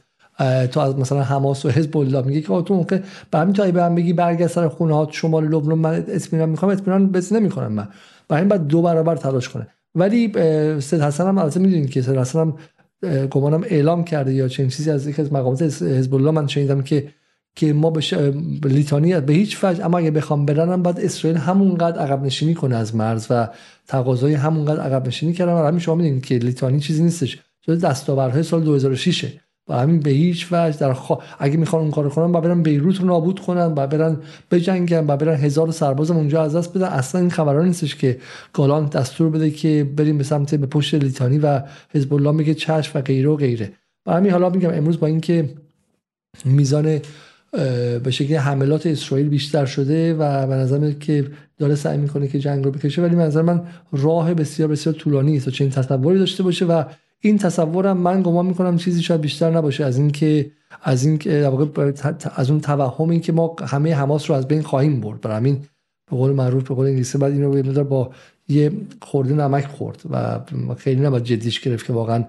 تو 0.73 0.81
از 0.81 0.99
مثلا 0.99 1.23
حماس 1.23 1.65
و 1.65 1.69
حزب 1.69 1.97
الله. 1.97 2.23
میگه 2.23 2.41
که 2.41 2.47
تو 2.47 2.75
ممکن 2.75 3.03
به 3.31 3.39
همین 3.39 3.55
تا 3.55 3.71
به 3.71 3.83
هم 3.83 3.95
بگی 3.95 4.13
برگرد 4.13 4.51
سر 4.51 4.69
خونه 4.69 4.95
ها 4.95 5.09
شمال 5.13 5.45
لبنان 5.45 5.79
من 5.79 6.05
اطمینان 6.09 6.49
می‌خوام 6.49 6.73
اطمینان 6.73 7.11
بس 7.11 7.33
نمی‌کنم 7.33 7.73
من. 7.73 7.89
برای 8.29 8.41
این 8.41 8.49
بعد 8.49 8.67
دو 8.67 8.83
برابر 8.83 9.17
تلاش 9.17 9.49
کنه. 9.49 9.67
ولی 9.95 10.33
سید 10.81 11.01
حسن 11.01 11.27
هم 11.27 11.39
البته 11.39 11.61
می‌دونید 11.61 11.91
که 11.91 12.03
سید 12.03 12.17
حسن 12.17 12.41
هم 12.41 12.57
گمانم 13.31 13.65
اعلام 13.65 14.05
کرده 14.05 14.35
یا 14.35 14.49
چنین 14.49 14.69
چیزی 14.69 14.91
از 14.91 15.07
یک 15.07 15.21
از 15.21 15.33
مقامات 15.33 15.63
حزب 15.63 16.15
الله 16.15 16.31
من 16.31 16.47
شنیدم 16.47 16.83
که 16.83 17.09
که 17.57 17.73
ما 17.73 17.91
به 17.91 18.69
لیتانی 18.69 19.21
به 19.21 19.33
هیچ 19.33 19.65
وجه 19.65 19.85
اما 19.85 19.99
اگه 19.99 20.11
بخوام 20.11 20.47
برنم 20.47 20.83
بعد 20.83 21.01
اسرائیل 21.01 21.39
همونقدر 21.41 21.99
عقب 21.99 22.23
نشینی 22.23 22.55
کنه 22.55 22.77
از 22.77 22.95
مرز 22.95 23.27
و 23.31 23.49
تقاضای 23.89 24.35
همونقدر 24.35 24.81
عقب 24.81 25.07
نشینی 25.07 25.33
کردن. 25.33 25.53
و 25.53 25.67
همین 25.67 25.81
شما 25.81 25.95
می‌دونید 25.95 26.25
که 26.25 26.35
لیتانی 26.35 26.81
چیزی 26.81 27.03
نیستش. 27.03 27.39
دستاوردهای 27.83 28.43
سال 28.43 28.65
2006 28.65 29.39
و 29.69 29.75
همین 29.75 30.01
به 30.01 30.11
هیچ 30.11 30.47
وجه 30.53 30.79
در 30.79 30.93
خوا... 30.93 31.19
اگه 31.39 31.57
می‌خوان 31.57 31.83
اون 31.83 31.91
کارو 31.91 32.11
کنن 32.11 32.33
با 32.33 32.41
برن 32.41 32.63
بیروت 32.63 33.01
رو 33.01 33.07
نابود 33.07 33.41
کنن 33.41 33.75
با 33.75 33.87
برن 33.87 34.17
بجنگن 34.51 35.07
با 35.07 35.17
برن 35.17 35.35
هزار 35.35 35.73
سرباز 35.73 36.11
اونجا 36.11 36.43
از 36.43 36.57
دست 36.57 36.75
بدن. 36.75 36.87
اصلا 36.87 37.21
این 37.21 37.31
خبران 37.31 37.67
نیستش 37.67 37.97
که 37.97 38.19
گالان 38.53 38.87
دستور 38.87 39.31
بده 39.31 39.51
که 39.51 39.89
بریم 39.97 40.19
به 40.19 40.25
سمت 40.25 40.55
به 40.55 40.67
پشت 40.67 40.95
لیتانی 40.95 41.39
و 41.39 41.63
حزب 41.95 42.15
الله 42.15 42.31
میگه 42.31 42.55
چشم 42.55 42.99
و 42.99 43.03
غیره 43.03 43.29
و 43.29 43.37
غیره. 43.37 43.73
و 44.07 44.13
همین 44.13 44.33
حالا 44.33 44.51
میگم 44.51 44.71
امروز 44.75 45.01
با 45.01 45.07
اینکه 45.07 45.49
میزان 46.45 47.01
به 48.03 48.11
شکل 48.11 48.37
حملات 48.37 48.87
اسرائیل 48.87 49.29
بیشتر 49.29 49.67
شده 49.67 50.15
و 50.15 50.47
به 50.47 50.55
نظر 50.55 50.91
که 50.91 51.25
داره 51.59 51.75
سعی 51.75 51.99
می‌کنه 51.99 52.29
که 52.29 52.39
جنگ 52.39 52.65
رو 52.65 52.71
بکشه 52.71 53.03
ولی 53.03 53.17
نظر 53.17 53.43
من 53.43 53.63
راه 53.93 54.35
بسیار 54.35 54.69
بسیار 54.69 54.95
طولانی 54.95 55.37
است 55.37 55.49
و 55.49 55.51
چنین 55.51 55.71
تصوری 55.71 56.19
داشته 56.19 56.43
باشه 56.43 56.65
و 56.65 56.85
این 57.27 57.39
تصورم 57.39 57.97
من 57.97 58.23
گمان 58.23 58.47
می‌کنم 58.47 58.77
چیزی 58.77 59.03
شاید 59.03 59.21
بیشتر 59.21 59.51
نباشه. 59.51 59.85
از 59.85 59.99
اینکه 59.99 60.51
از 60.83 61.05
این 61.07 61.19
از 62.37 62.51
اون 62.51 62.61
توهم 62.61 63.21
که 63.21 63.33
ما 63.33 63.57
همه 63.67 63.95
حماس 63.95 64.31
رو 64.31 64.37
از 64.37 64.49
بین 64.49 64.63
خواهیم 64.63 65.01
برد. 65.01 65.21
برای 65.21 65.37
همین 65.37 65.59
به 66.11 66.17
قول 66.17 66.33
معروف 66.33 66.69
به 66.69 66.75
قول 66.75 66.87
انگلیسی 66.87 67.19
بعد 67.19 67.33
اینو 67.33 67.73
رو 67.73 67.85
با 67.85 68.11
یه 68.49 68.73
خورده 69.03 69.35
نمک 69.35 69.67
خورد 69.67 70.03
و 70.11 70.41
خیلی 70.77 71.01
نباید 71.01 71.25
جدیش 71.25 71.61
گرفت 71.61 71.87
که 71.87 71.93
واقعا 71.93 72.25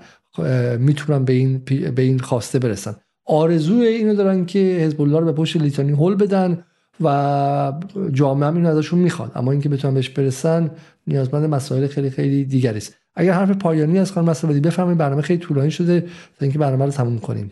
می‌تونن 0.80 1.26
به 1.26 1.34
این 1.34 1.62
به 1.96 2.02
این 2.02 2.20
خواسته 2.20 2.60
برسن. 2.60 2.96
آرزوی 3.26 3.88
اینو 3.88 4.16
دارن 4.16 4.46
که 4.46 4.60
حزب 4.60 5.02
الله 5.02 5.20
رو 5.20 5.26
به 5.26 5.32
پشت 5.32 5.58
لیتانی 5.58 5.92
هول 5.92 6.16
بدن 6.16 6.64
و 7.04 7.74
جامعه 8.12 8.48
هم 8.48 8.56
اینو 8.56 8.70
ازشون 8.70 9.00
می‌خواد. 9.00 9.32
اما 9.36 9.52
اینکه 9.52 9.70
بتونن 9.70 9.94
بهش 9.94 10.10
برسن 10.10 10.72
نیازمند 11.08 11.46
مسائل 11.46 11.88
خیلی 11.88 12.10
خیلی 12.10 12.46
دیگری 12.46 12.80
اگر 13.18 13.34
حرف 13.34 13.52
پایانی 13.52 14.00
از 14.00 14.12
خانم 14.12 14.30
مسعودی 14.30 14.60
بفرمایید 14.60 14.98
برنامه 14.98 15.22
خیلی 15.22 15.40
طولانی 15.40 15.72
شده 15.72 16.02
تا 16.02 16.08
اینکه 16.42 16.60
برنامه 16.60 16.86
رو 16.86 16.92
تموم 16.92 17.20
کنیم. 17.20 17.52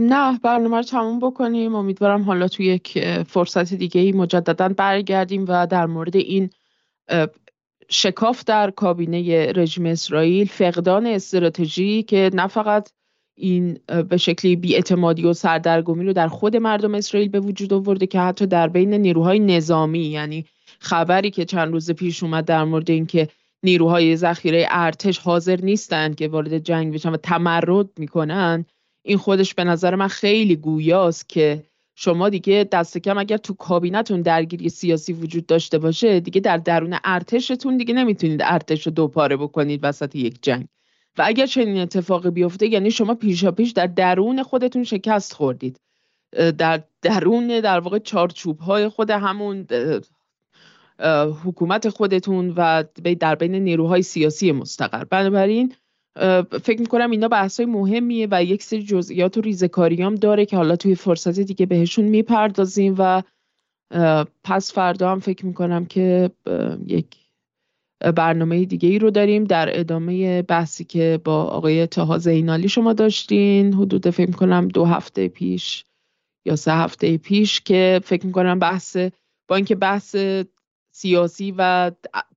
نه 0.00 0.38
برنامه 0.38 0.76
رو 0.76 0.82
تموم 0.82 1.18
بکنیم. 1.18 1.74
امیدوارم 1.74 2.22
حالا 2.22 2.48
تو 2.48 2.62
یک 2.62 3.04
فرصت 3.28 3.74
دیگه 3.74 4.00
ای 4.00 4.12
مجددا 4.12 4.68
برگردیم 4.68 5.44
و 5.48 5.66
در 5.66 5.86
مورد 5.86 6.16
این 6.16 6.50
شکاف 7.88 8.44
در 8.44 8.70
کابینه 8.70 9.52
رژیم 9.52 9.86
اسرائیل 9.86 10.46
فقدان 10.46 11.06
استراتژی 11.06 12.02
که 12.02 12.30
نه 12.34 12.46
فقط 12.46 12.88
این 13.36 13.78
به 14.08 14.16
شکلی 14.16 14.56
بیاعتمادی 14.56 15.24
و 15.24 15.32
سردرگمی 15.32 16.04
رو 16.04 16.12
در 16.12 16.28
خود 16.28 16.56
مردم 16.56 16.94
اسرائیل 16.94 17.28
به 17.28 17.40
وجود 17.40 17.72
آورده 17.72 18.06
که 18.06 18.20
حتی 18.20 18.46
در 18.46 18.68
بین 18.68 18.94
نیروهای 18.94 19.38
نظامی 19.38 19.98
یعنی 19.98 20.44
خبری 20.78 21.30
که 21.30 21.44
چند 21.44 21.72
روز 21.72 21.90
پیش 21.90 22.22
اومد 22.22 22.44
در 22.44 22.64
مورد 22.64 22.90
اینکه 22.90 23.28
نیروهای 23.64 24.16
ذخیره 24.16 24.66
ارتش 24.70 25.18
حاضر 25.18 25.60
نیستند 25.60 26.16
که 26.16 26.28
وارد 26.28 26.58
جنگ 26.58 26.94
بشن 26.94 27.10
و 27.10 27.16
تمرد 27.16 27.98
می‌کنن. 27.98 28.64
این 29.02 29.18
خودش 29.18 29.54
به 29.54 29.64
نظر 29.64 29.94
من 29.94 30.08
خیلی 30.08 30.56
گویاست 30.56 31.28
که 31.28 31.64
شما 31.94 32.28
دیگه 32.28 32.68
دست 32.72 32.98
کم 32.98 33.18
اگر 33.18 33.36
تو 33.36 33.54
کابینتون 33.54 34.22
درگیری 34.22 34.68
سیاسی 34.68 35.12
وجود 35.12 35.46
داشته 35.46 35.78
باشه 35.78 36.20
دیگه 36.20 36.40
در 36.40 36.56
درون 36.56 36.98
ارتشتون 37.04 37.76
دیگه 37.76 37.94
نمی‌تونید 37.94 38.40
ارتش 38.42 38.86
رو 38.86 38.92
دو 38.92 39.08
پاره 39.08 39.36
بکنید 39.36 39.80
وسط 39.82 40.16
یک 40.16 40.38
جنگ. 40.42 40.66
و 41.18 41.22
اگر 41.26 41.46
چنین 41.46 41.78
اتفاقی 41.78 42.30
بیفته 42.30 42.66
یعنی 42.66 42.90
شما 42.90 43.14
پیشا 43.14 43.50
پیش 43.50 43.70
در 43.70 43.86
درون 43.86 44.42
خودتون 44.42 44.84
شکست 44.84 45.32
خوردید. 45.32 45.80
در 46.58 46.82
درون 47.02 47.60
در 47.60 47.80
واقع 47.80 47.98
چارچوب 47.98 48.58
های 48.58 48.88
خود 48.88 49.10
همون 49.10 49.66
حکومت 51.44 51.88
خودتون 51.88 52.52
و 52.56 52.84
در 53.20 53.34
بین 53.34 53.54
نیروهای 53.54 54.02
سیاسی 54.02 54.52
مستقر. 54.52 55.04
بنابراین 55.04 55.72
فکر 56.62 56.80
می‌کنم 56.80 57.10
اینا 57.10 57.28
بحث 57.28 57.60
های 57.60 57.66
مهمیه 57.66 58.28
و 58.30 58.44
یک 58.44 58.62
سری 58.62 58.82
جزئیات 58.82 59.38
و 59.38 59.40
ریزکاری 59.40 60.02
هم 60.02 60.14
داره 60.14 60.46
که 60.46 60.56
حالا 60.56 60.76
توی 60.76 60.94
فرصت 60.94 61.40
دیگه 61.40 61.66
بهشون 61.66 62.04
می‌پردازیم 62.04 62.94
و 62.98 63.22
پس 64.44 64.72
فردا 64.72 65.12
هم 65.12 65.20
فکر 65.20 65.46
می‌کنم 65.46 65.84
که 65.84 66.30
یک 66.86 67.06
برنامه 68.16 68.64
دیگه 68.64 68.88
ای 68.88 68.98
رو 68.98 69.10
داریم 69.10 69.44
در 69.44 69.80
ادامه 69.80 70.42
بحثی 70.42 70.84
که 70.84 71.20
با 71.24 71.44
آقای 71.44 71.86
تها 71.86 72.18
زینالی 72.18 72.68
شما 72.68 72.92
داشتین. 72.92 73.74
حدود 73.74 74.10
فکر 74.10 74.26
می‌کنم 74.26 74.68
دو 74.68 74.84
هفته 74.84 75.28
پیش 75.28 75.84
یا 76.46 76.56
سه 76.56 76.72
هفته 76.72 77.16
پیش 77.16 77.60
که 77.60 78.00
فکر 78.04 78.26
می‌کنم 78.26 78.58
بحث 78.58 78.96
با 79.48 79.56
اینکه 79.56 79.74
بحث 79.74 80.16
سیاسی 80.94 81.54
و 81.58 81.90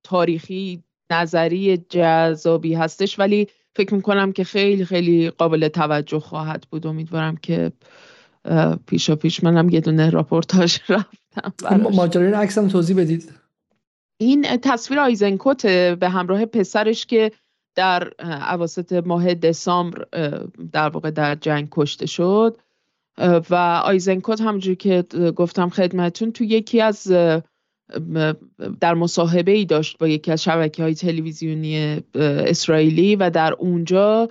تاریخی 0.03 0.83
نظری 1.11 1.77
جذابی 1.77 2.73
هستش 2.73 3.19
ولی 3.19 3.47
فکر 3.75 3.93
می‌کنم 3.93 4.31
که 4.31 4.43
خیلی 4.43 4.85
خیلی 4.85 5.29
قابل 5.29 5.67
توجه 5.67 6.19
خواهد 6.19 6.67
بود. 6.71 6.87
امیدوارم 6.87 7.37
که 7.37 7.71
پیشا 8.87 9.15
پیش 9.15 9.43
منم 9.43 9.69
یه 9.69 9.81
دونه 9.81 10.09
راپورتاج 10.09 10.79
رفتم 10.89 11.81
ماجرای 11.93 12.33
عکس 12.33 12.57
هم 12.57 12.67
توضیح 12.67 12.97
بدید. 12.97 13.31
این 14.17 14.57
تصویر 14.57 14.99
آیزنکوت 14.99 15.65
به 15.99 16.09
همراه 16.09 16.45
پسرش 16.45 17.05
که 17.05 17.31
در 17.75 18.11
عواسط 18.19 18.93
ماه 18.93 19.33
دسامبر 19.33 20.05
در 20.71 20.89
واقع 20.89 21.11
در 21.11 21.35
جنگ 21.35 21.67
کشته 21.71 22.05
شد. 22.05 22.57
و 23.49 23.81
آیزنکوت 23.85 24.41
همونجور 24.41 24.75
که 24.75 25.01
گفتم 25.35 25.69
خدمتون 25.69 26.31
تو 26.31 26.43
یکی 26.43 26.81
از 26.81 27.11
در 28.79 28.93
مصاحبه 28.93 29.51
ای 29.51 29.65
داشت 29.65 29.97
با 29.97 30.07
یکی 30.07 30.31
از 30.31 30.43
شبکه 30.43 30.83
های 30.83 30.95
تلویزیونی 30.95 32.01
اسرائیلی 32.15 33.15
و 33.15 33.29
در 33.29 33.53
اونجا 33.53 34.29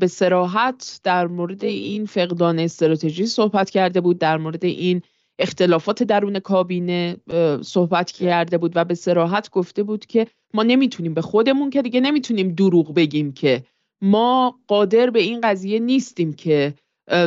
به 0.00 0.06
سراحت 0.06 1.00
در 1.04 1.26
مورد 1.26 1.64
این 1.64 2.06
فقدان 2.06 2.58
استراتژی 2.58 3.26
صحبت 3.26 3.70
کرده 3.70 4.00
بود 4.00 4.18
در 4.18 4.36
مورد 4.36 4.64
این 4.64 5.02
اختلافات 5.38 6.02
درون 6.02 6.38
کابینه 6.38 7.16
صحبت 7.62 8.10
کرده 8.10 8.58
بود 8.58 8.72
و 8.74 8.84
به 8.84 8.94
سراحت 8.94 9.50
گفته 9.50 9.82
بود 9.82 10.06
که 10.06 10.26
ما 10.54 10.62
نمی‌تونیم 10.62 11.14
به 11.14 11.22
خودمون 11.22 11.70
که 11.70 11.82
دیگه 11.82 12.00
نمی‌تونیم 12.00 12.54
دروغ 12.54 12.94
بگیم 12.94 13.32
که 13.32 13.62
ما 14.02 14.58
قادر 14.66 15.10
به 15.10 15.20
این 15.20 15.40
قضیه 15.40 15.78
نیستیم 15.78 16.32
که 16.32 16.74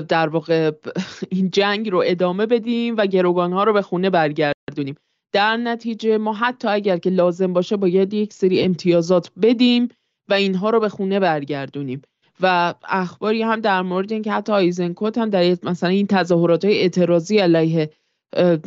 در 0.08 0.28
واقع 0.28 0.72
این 1.30 1.50
جنگ 1.50 1.90
رو 1.90 2.04
ادامه 2.06 2.46
بدیم 2.46 2.96
و 2.98 3.06
گروگان 3.06 3.54
ها 3.54 3.64
رو 3.64 3.74
به 3.74 3.82
خونه 3.82 4.10
برگردونیم. 4.10 4.96
در 5.32 5.58
نتیجه 5.58 6.18
ما 6.18 6.34
حتی 6.34 6.68
اگر 6.68 6.98
که 6.98 7.10
لازم 7.10 7.54
باشه 7.54 7.78
باید 7.78 8.14
یک 8.14 8.34
سری 8.34 8.62
امتیازات 8.62 9.32
بدیم 9.42 9.88
و 10.30 10.34
اینها 10.34 10.70
رو 10.70 10.80
به 10.80 10.90
خونه 10.90 11.20
برگردونیم. 11.20 12.02
و 12.42 12.74
اخباری 12.84 13.42
هم 13.42 13.62
در 13.62 13.82
مورد 13.82 14.14
اینکه 14.14 14.32
حتی 14.32 14.52
آیزنکوت 14.52 15.18
هم 15.18 15.30
در 15.30 15.58
مثلا 15.64 15.90
این 15.90 16.08
تظاهرات 16.08 16.66
های 16.66 16.78
اعتراضی 16.78 17.38
علیه 17.38 17.90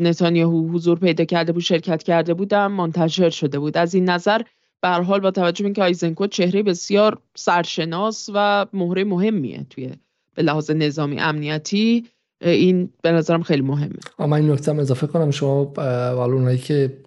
نتانیاهو 0.01 0.69
حضور 0.69 0.99
پیدا 0.99 1.25
کرده 1.25 1.53
بود 1.53 1.63
شرکت 1.63 2.03
کرده 2.03 2.35
بودم 2.35 2.73
منتشر 2.73 3.31
شده 3.31 3.59
بود. 3.59 3.77
از 3.77 3.95
این 3.95 4.11
نظر 4.11 4.43
به 4.83 4.89
حال 4.89 5.21
با 5.21 5.31
توجه 5.31 5.63
به 5.63 5.67
اینکه 5.67 5.83
آیزنکوت 5.83 6.31
چهره 6.31 6.63
بسیار 6.63 7.19
سرشناس 7.35 8.31
و 8.35 8.67
مهره 8.73 9.05
مهمیه 9.05 9.67
توی 9.71 9.91
به 10.35 10.43
لحاظ 10.43 10.71
نظامی 10.71 11.21
امنیتی 11.21 12.09
این 12.41 12.91
به 13.03 13.13
نظرم 13.13 13.43
خیلی 13.43 13.63
مهمه. 13.63 13.97
اما 14.19 14.37
این 14.37 14.51
نکته 14.51 14.75
اضافه 14.75 15.07
کنم. 15.07 15.31
شما 15.31 15.65
والا 15.65 16.35
اونایی 16.35 16.59
که 16.59 16.99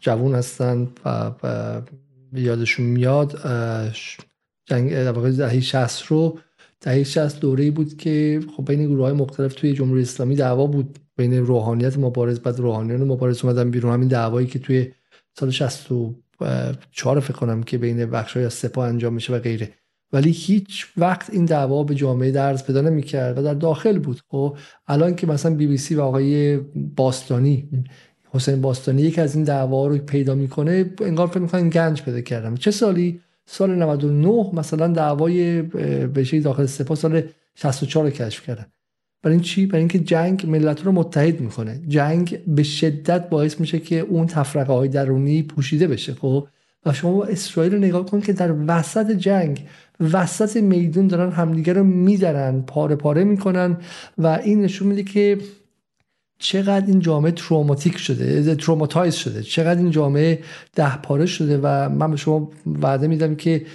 جوون 0.00 0.34
هستن 0.34 0.88
و 1.04 1.32
یادشون 2.32 2.86
میاد 2.86 3.40
جنگ 4.66 4.94
دهه 5.36 5.60
60 5.60 6.06
رو 6.06 6.38
دهه 6.80 7.04
60 7.04 7.40
دوره‌ای 7.40 7.70
بود 7.70 7.96
که 7.96 8.40
خب 8.56 8.64
بین 8.64 8.86
گروه 8.86 9.04
های 9.04 9.12
مختلف 9.12 9.54
توی 9.54 9.72
جمهوری 9.72 10.02
اسلامی 10.02 10.36
دعوا 10.36 10.66
بود. 10.66 10.98
بین 11.16 11.46
روحانیت 11.46 11.98
مبارز 11.98 12.40
بعد 12.40 12.60
روحانیان 12.60 13.04
مبارز 13.04 13.44
اومدن 13.44 13.70
بیرون. 13.70 13.92
همین 13.92 14.08
دعوایی 14.08 14.46
که 14.46 14.58
توی 14.58 14.92
سال 15.38 15.50
64 15.50 17.20
فکر 17.20 17.32
کنم 17.32 17.62
که 17.62 17.78
بین 17.78 18.06
بخشای 18.06 18.44
از 18.44 18.54
سپاه 18.54 18.88
انجام 18.88 19.14
میشه 19.14 19.32
و 19.32 19.38
غیره. 19.38 19.70
ولی 20.12 20.30
هیچ 20.30 20.86
وقت 20.96 21.30
این 21.30 21.44
دعوا 21.44 21.84
به 21.84 21.94
جامعه 21.94 22.30
درز 22.30 22.64
پیدا 22.64 22.80
نمی‌کرد 22.80 23.38
و 23.38 23.42
در 23.42 23.54
داخل 23.54 23.98
بود. 23.98 24.20
خب 24.28 24.56
الان 24.86 25.14
که 25.14 25.26
مثلا 25.26 25.54
بی 25.54 25.66
بی 25.66 25.76
سی 25.76 25.94
و 25.94 26.00
آقای 26.00 26.56
باستانی 26.96 27.68
حسین 28.30 28.60
باستانی 28.60 29.02
یک 29.02 29.18
از 29.18 29.34
این 29.34 29.44
دعوا 29.44 29.86
رو 29.86 29.98
پیدا 29.98 30.34
می‌کنه 30.34 30.90
انگار 31.00 31.26
فکر 31.26 31.38
می‌کنن 31.38 31.68
گنج 31.68 32.02
پیدا 32.02 32.20
کردم 32.20 32.54
چه 32.54 32.70
سالی؟ 32.70 33.20
سال 33.46 33.74
99 33.74 34.50
مثلا 34.52 34.88
دعوای 34.88 35.62
بشه 35.62 36.40
داخل 36.40 36.66
سپاه 36.66 36.96
سال 36.96 37.22
64 37.54 38.04
رو 38.04 38.10
کشف 38.10 38.46
کردن. 38.46 38.66
برای 39.22 39.34
این 39.34 39.42
چی؟ 39.42 39.66
برای 39.66 39.78
اینکه 39.78 39.98
جنگ 39.98 40.46
ملت 40.46 40.84
رو 40.84 40.92
متحد 40.92 41.40
می‌کنه. 41.40 41.80
جنگ 41.88 42.38
به 42.46 42.62
شدت 42.62 43.28
باعث 43.28 43.60
میشه 43.60 43.78
که 43.78 43.98
اون 44.00 44.26
تفرقه 44.26 44.72
های 44.72 44.88
درونی 44.88 45.42
پوشیده 45.42 45.86
بشه. 45.86 46.14
خب 46.14 46.46
و 46.86 46.92
شما 46.92 47.24
اسرائیل 47.24 47.72
رو 47.72 47.78
نگاه 47.78 48.06
کن 48.06 48.20
که 48.20 48.32
در 48.32 48.54
وسط 48.66 49.10
جنگ 49.10 49.66
وسط 50.00 50.56
میدون 50.56 51.06
دارن 51.06 51.32
همدیگه 51.32 51.72
رو 51.72 51.84
میدرن 51.84 52.62
پاره 52.62 52.96
پاره 52.96 53.24
می‌کنن 53.24 53.76
و 54.18 54.26
این 54.26 54.62
نشون 54.62 54.88
میده 54.88 55.02
که 55.02 55.38
چقدر 56.38 56.86
این 56.86 57.00
جامعه 57.00 57.32
traumatic 57.32 57.98
شده 57.98 58.54
traumatize 58.54 59.14
شده 59.14 59.42
چقدر 59.42 59.80
این 59.80 59.90
جامعه 59.90 60.38
ده 60.74 60.96
پاره 60.96 61.26
شده 61.26 61.60
و 61.62 61.88
من 61.88 62.10
به 62.10 62.16
شما 62.16 62.50
وعده 62.66 63.06
میدم 63.06 63.34
که 63.34 63.66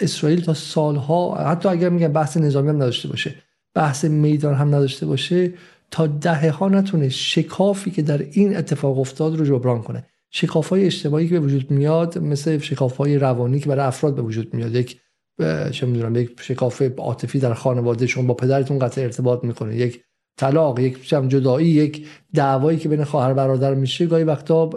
اسرائیل 0.00 0.40
تا 0.40 0.54
سالها 0.54 1.34
حتی 1.34 1.68
اگر 1.68 1.88
میگم 1.88 2.12
بحث 2.12 2.36
نظامی 2.36 2.68
هم 2.68 2.76
نداشته 2.76 3.08
باشه 3.08 3.34
بحث 3.74 4.04
میدان 4.04 4.54
هم 4.54 4.68
نداشته 4.68 5.06
باشه 5.06 5.52
تا 5.90 6.06
دهه 6.06 6.50
ها 6.50 6.68
نتونه 6.68 7.08
شکافی 7.08 7.90
که 7.90 8.02
در 8.02 8.26
این 8.32 8.56
اتفاق 8.56 8.98
افتاد 8.98 9.36
رو 9.36 9.46
جبران 9.46 9.82
کنه. 9.82 10.04
شکاف 10.30 10.68
های 10.68 10.86
اشتباهی 10.86 11.28
که 11.28 11.40
به 11.40 11.46
وجود 11.46 11.70
میاد 11.70 12.18
مثل 12.18 12.58
شکاف 12.58 12.96
های 12.96 13.18
روانی 13.18 13.60
که 13.60 13.68
برای 13.68 13.86
افراد 13.86 14.14
به 14.14 14.22
وجود 14.22 14.54
میاد 14.54 14.74
یک 14.74 15.00
چه 15.70 15.86
می‌دونم 15.86 16.16
یک 16.16 16.30
شکاف 16.40 16.82
عاطفی 16.98 17.38
در 17.38 17.54
خانواده 17.54 18.06
شما 18.06 18.22
با 18.22 18.34
پدرتون 18.34 18.78
قطع 18.78 19.00
ارتباط 19.00 19.44
می‌کنه. 19.44 19.76
یک 19.76 20.00
طلاق 20.36 20.78
یک 20.78 21.08
جدایی 21.08 21.68
یک 21.68 22.06
دعوایی 22.34 22.78
که 22.78 22.88
بین 22.88 23.04
خواهر 23.04 23.34
برادر 23.34 23.74
میشه 23.74 24.06
گاهی 24.06 24.24
وقتا 24.24 24.70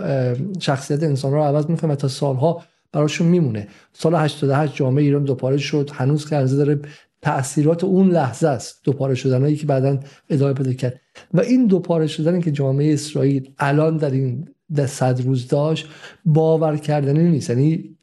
شخصیت 0.60 1.04
انسان 1.04 1.32
رو 1.32 1.44
عوض 1.44 1.66
می‌کنه 1.70 1.92
و 1.92 1.96
تا 1.96 2.08
سالها 2.08 2.64
براشون 2.92 3.28
میمونه. 3.28 3.68
سال 3.94 4.16
88 4.16 4.76
جامعه 4.76 5.04
ایران 5.04 5.24
دوپاره 5.24 5.58
شد. 5.58 5.90
هنوز 5.94 6.30
که 6.30 6.36
داره 6.36 6.80
تاثیرات 7.22 7.84
اون 7.84 8.10
لحظه 8.10 8.48
است 8.48 8.80
دوپاره 8.84 9.16
شدنهایی 9.16 9.56
که 9.56 9.66
بعدا 9.66 10.00
ادامه 10.30 10.54
پیدا 10.54 10.74
کرد. 10.74 11.02
و 11.34 11.42
این 11.42 11.68
دوپاره 11.68 12.08
شدن 12.08 12.42
که 12.42 12.52
جامعه 12.52 12.94
اسرائیل 12.94 13.50
الان 13.60 13.98
در 13.98 14.12
این 14.12 14.48
صد 14.86 15.22
روز 15.22 15.48
داشت 15.48 15.88
باور 16.26 16.78
کردنی 16.78 17.30
نیست. 17.30 17.50
یعنی 17.50 17.98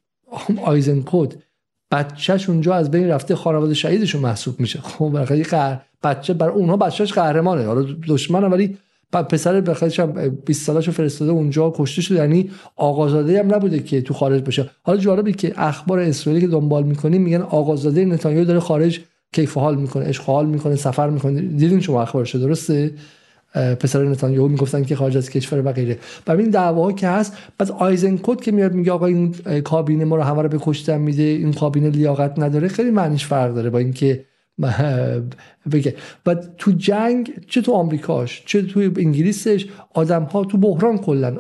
آیزنکوت 0.65 1.35
بچهش 1.93 2.49
اونجا 2.49 2.75
از 2.75 2.91
بین 2.91 3.09
رفته 3.09 3.37
خانواده 3.37 3.75
شهیدشون 3.75 4.21
محسوب 4.21 4.61
میشه. 4.61 4.81
خب 4.81 5.09
برای 5.09 5.45
بچه 6.03 6.35
بر 6.35 6.49
اونها 6.49 6.77
بچهش 6.77 7.13
قهرمانه. 7.13 7.65
حالا 7.65 7.87
دشمنه 8.09 8.47
ولی 8.47 8.79
پسر 9.13 9.61
بخاطرش 9.61 10.01
هم 10.01 10.29
20 10.47 10.67
سالشو 10.67 10.93
فرستاده 10.93 11.31
اونجا 11.31 11.73
کشته 11.77 12.03
شده. 12.03 12.19
یعنی 12.19 12.51
آقازاده 12.77 13.39
هم 13.39 13.55
نبوده 13.55 13.79
که 13.79 14.03
تو 14.03 14.15
خارج 14.15 14.43
بشه. 14.43 14.71
حالا 14.83 14.99
جالبه 14.99 15.33
که 15.33 15.53
اخبار 15.57 15.99
اسرائیلی 15.99 16.47
که 16.47 16.53
دنبال 16.53 16.83
می‌کنیم 16.83 17.23
میگن 17.23 17.43
آقازاده 17.43 18.05
نتانیاهو 18.05 18.45
داره 18.45 18.61
خارج 18.61 19.01
کیف 19.33 19.55
حال 19.55 19.77
می‌کنه 19.77 20.05
اشغال 20.05 20.47
می‌کنه 20.47 20.77
سفر 20.77 21.11
می‌کنه. 21.11 21.41
دیدین 21.41 21.81
شما 21.81 22.03
اخبارش 22.03 22.37
درسته؟ 22.37 22.91
پسر 23.55 24.05
نتانیاهو 24.05 24.49
می‌گفتن 24.49 24.83
که 24.83 24.97
خارج 24.97 25.17
از 25.17 25.31
کشور 25.31 25.67
و 25.67 25.73
غیره. 25.73 25.99
و 26.27 26.33
این 26.33 26.51
دعواها 26.51 26.93
که 26.93 27.09
هست 27.09 27.37
بعد 27.59 27.71
آیزنکوت 27.71 28.43
که 28.43 28.53
میاد 28.53 28.73
میگه 28.73 28.93
آقا 28.93 29.07
این 29.07 29.35
کابینه 29.65 30.05
ما 30.05 30.17
رو 30.17 30.23
همه 30.23 30.43
رو 30.43 30.49
به 30.49 30.59
کشتن 30.61 30.99
میده 30.99 31.23
این 31.23 31.53
کابینه 31.53 31.91
لیاقت 31.91 32.39
نداره 32.39 32.69
خیلی 32.69 32.91
معنیش 32.91 33.27
فرق 33.27 33.55
داره 33.55 33.71
با 33.71 33.79
اینکه 33.79 34.25
بگه. 35.73 35.95
و 36.27 36.35
تو 36.35 36.73
جنگ 36.73 37.33
چه 37.49 37.61
تو 37.61 37.73
آمریکاش 37.73 38.43
چه 38.47 38.63
تو 38.63 38.81
انگلیسش 38.81 39.67
آدم 39.95 40.23
ها 40.23 40.45
تو 40.45 40.59
بحران 40.59 40.99
کلا 40.99 41.37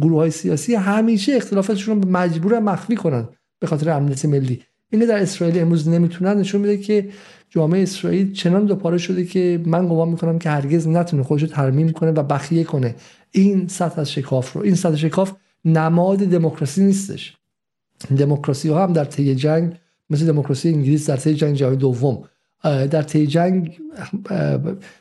گروه 0.00 0.16
های 0.16 0.30
سیاسی 0.30 0.74
همیشه 0.74 1.32
اختلافاتشون 1.36 2.02
رو 2.02 2.08
مجبور 2.08 2.58
مخفی 2.58 2.96
کنن 2.96 3.28
به 3.60 3.66
خاطر 3.66 3.90
امنیت 3.90 4.24
ملی. 4.24 4.62
اینه 4.92 5.06
در 5.06 5.22
اسرائیل 5.22 5.60
امروز 5.60 5.88
نمی‌تونن 5.88 6.38
نشون 6.38 6.60
میده 6.60 6.76
که 6.76 7.08
جامعه 7.50 7.82
اسرائیل 7.82 8.32
چنان 8.32 8.66
دوپاره 8.66 8.98
شده 8.98 9.24
که 9.24 9.62
من 9.66 9.88
گمان 9.88 10.08
می‌کنم 10.08 10.38
که 10.38 10.50
هرگز 10.50 10.88
نتونه 10.88 11.22
خودش 11.22 11.42
رو 11.42 11.48
ترمیم 11.48 11.92
کنه 11.92 12.10
و 12.10 12.22
بخیه 12.22 12.64
کنه. 12.64 12.94
این 13.30 13.68
سطح 13.68 14.00
از 14.00 14.12
شکاف 14.12 14.52
رو. 14.52 14.62
این 14.62 14.74
سطح 14.74 14.96
شکاف 14.96 15.32
نماد 15.64 16.18
دموکراسی 16.18 16.84
نیستش. 16.84 17.36
دموکراسی 18.18 18.68
ها 18.68 18.84
هم 18.84 18.92
در 18.92 19.04
طی 19.04 19.34
جنگ 19.34 19.76
مثل 20.10 20.26
دموکراسی 20.26 20.68
انگلیس 20.68 21.10
در 21.10 21.16
طی 21.16 21.34
جنگ 21.34 21.56
جهانی 21.56 21.76
دوم 21.76 22.24
در 22.62 23.02
طی 23.02 23.26
جنگ 23.26 23.78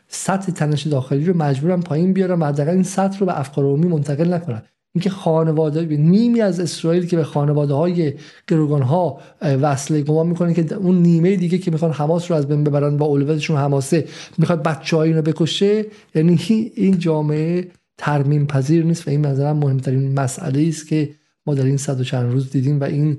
سطح 0.08 0.52
تنش 0.52 0.88
داخلی 0.88 1.26
رو 1.26 1.38
مجبورم 1.38 1.82
پایین 1.82 2.14
بیارم 2.14 2.42
و 2.42 2.46
حداقل 2.46 2.72
این 2.72 2.84
سطح 2.84 3.20
رو 3.20 3.26
به 3.26 3.40
افکار 3.40 3.66
عمومی 3.66 3.88
منتقل 3.88 4.34
نکنم 4.34 4.62
اینکه 4.96 5.10
خانواده 5.10 5.82
نیمی 5.82 6.42
از 6.42 6.60
اسرائیل 6.60 7.06
که 7.06 7.16
به 7.16 7.24
خانواده 7.24 7.74
های 7.74 8.14
گروگان 8.48 8.82
ها 8.82 9.20
وصله 9.42 10.02
گمان 10.02 10.28
می‌کنه 10.28 10.54
که 10.54 10.76
اون 10.76 10.96
نیمه 10.96 11.36
دیگه 11.36 11.58
که 11.58 11.72
می‌خوان 11.72 11.92
حماس 11.92 12.32
رو 12.32 12.38
از 12.38 12.48
بین 12.48 12.64
ببرن 12.64 12.98
با 12.98 13.06
اولویتشون 13.06 13.58
حماسه 13.58 14.08
می‌خواد 14.38 14.64
بچه‌های 14.64 15.14
رو 15.14 15.22
بکشه 15.22 15.86
یعنی 16.16 16.40
این 16.76 17.00
جامعه 17.00 17.68
ترمیم 17.98 18.48
پذیر 18.48 18.86
نیست 18.86 19.08
و 19.08 19.12
این 19.12 19.26
نظرم 19.26 19.58
مهمترین 19.58 20.20
مسئله 20.20 20.68
است 20.68 20.88
که 20.88 21.10
ما 21.46 21.56
در 21.56 21.66
این 21.66 21.78
صد 21.78 22.02
و 22.02 22.04
چند 22.04 22.32
روز 22.32 22.50
دیدیم 22.50 22.80
و 22.80 22.84
این 22.84 23.18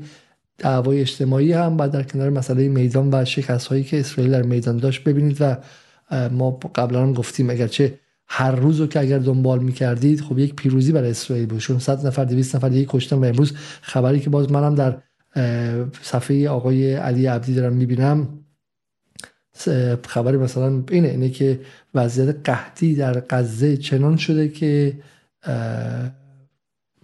دعوای 0.59 1.01
اجتماعی 1.01 1.53
هم 1.53 1.77
بعد 1.77 1.91
در 1.91 2.03
کنار 2.03 2.31
مسئله 2.31 2.69
میدان 2.69 3.09
و 3.13 3.25
شکست 3.25 3.67
هایی 3.67 3.85
که 3.85 4.01
اسرائیل 4.01 4.33
در 4.33 4.43
میدان 4.43 4.77
داشت 4.77 5.05
ببینید 5.05 5.37
و 5.41 5.57
ما 6.31 6.51
قبلا 6.51 7.03
هم 7.03 7.13
گفتیم 7.13 7.51
اگرچه 7.51 7.99
هر 8.33 8.51
روز 8.51 8.81
رو 8.81 8.87
که 8.87 9.01
اگر 9.01 9.19
دنبال 9.19 9.59
می‌کردید 9.59 10.21
خب 10.21 10.39
یک 10.39 10.55
پیروزی 10.55 10.93
برای 10.93 11.11
اسرائیل 11.11 11.47
بود. 11.47 11.59
چون 11.59 11.79
100 11.79 12.07
نفر 12.07 12.25
200 12.25 12.57
نفر 12.57 12.69
دیگه 12.69 12.87
کشتن 12.89 13.17
و 13.17 13.25
امروز 13.25 13.53
خبری 13.81 14.21
که 14.21 14.31
باز 14.31 14.53
منم 14.53 14.75
در 14.75 14.99
صفحه 16.03 16.49
آقای 16.49 16.95
علی 16.95 17.27
عبدی 17.27 17.55
دارم 17.55 17.73
می‌بینم 17.73 18.29
خبری 20.09 20.37
مثلا 20.37 20.83
اینه 20.91 21.09
اینه 21.09 21.31
که 21.31 21.61
وضعیت 21.95 22.49
قحطی 22.49 22.95
در 22.95 23.23
غزه 23.31 23.77
چنان 23.77 24.17
شده 24.17 24.49
که 24.49 24.99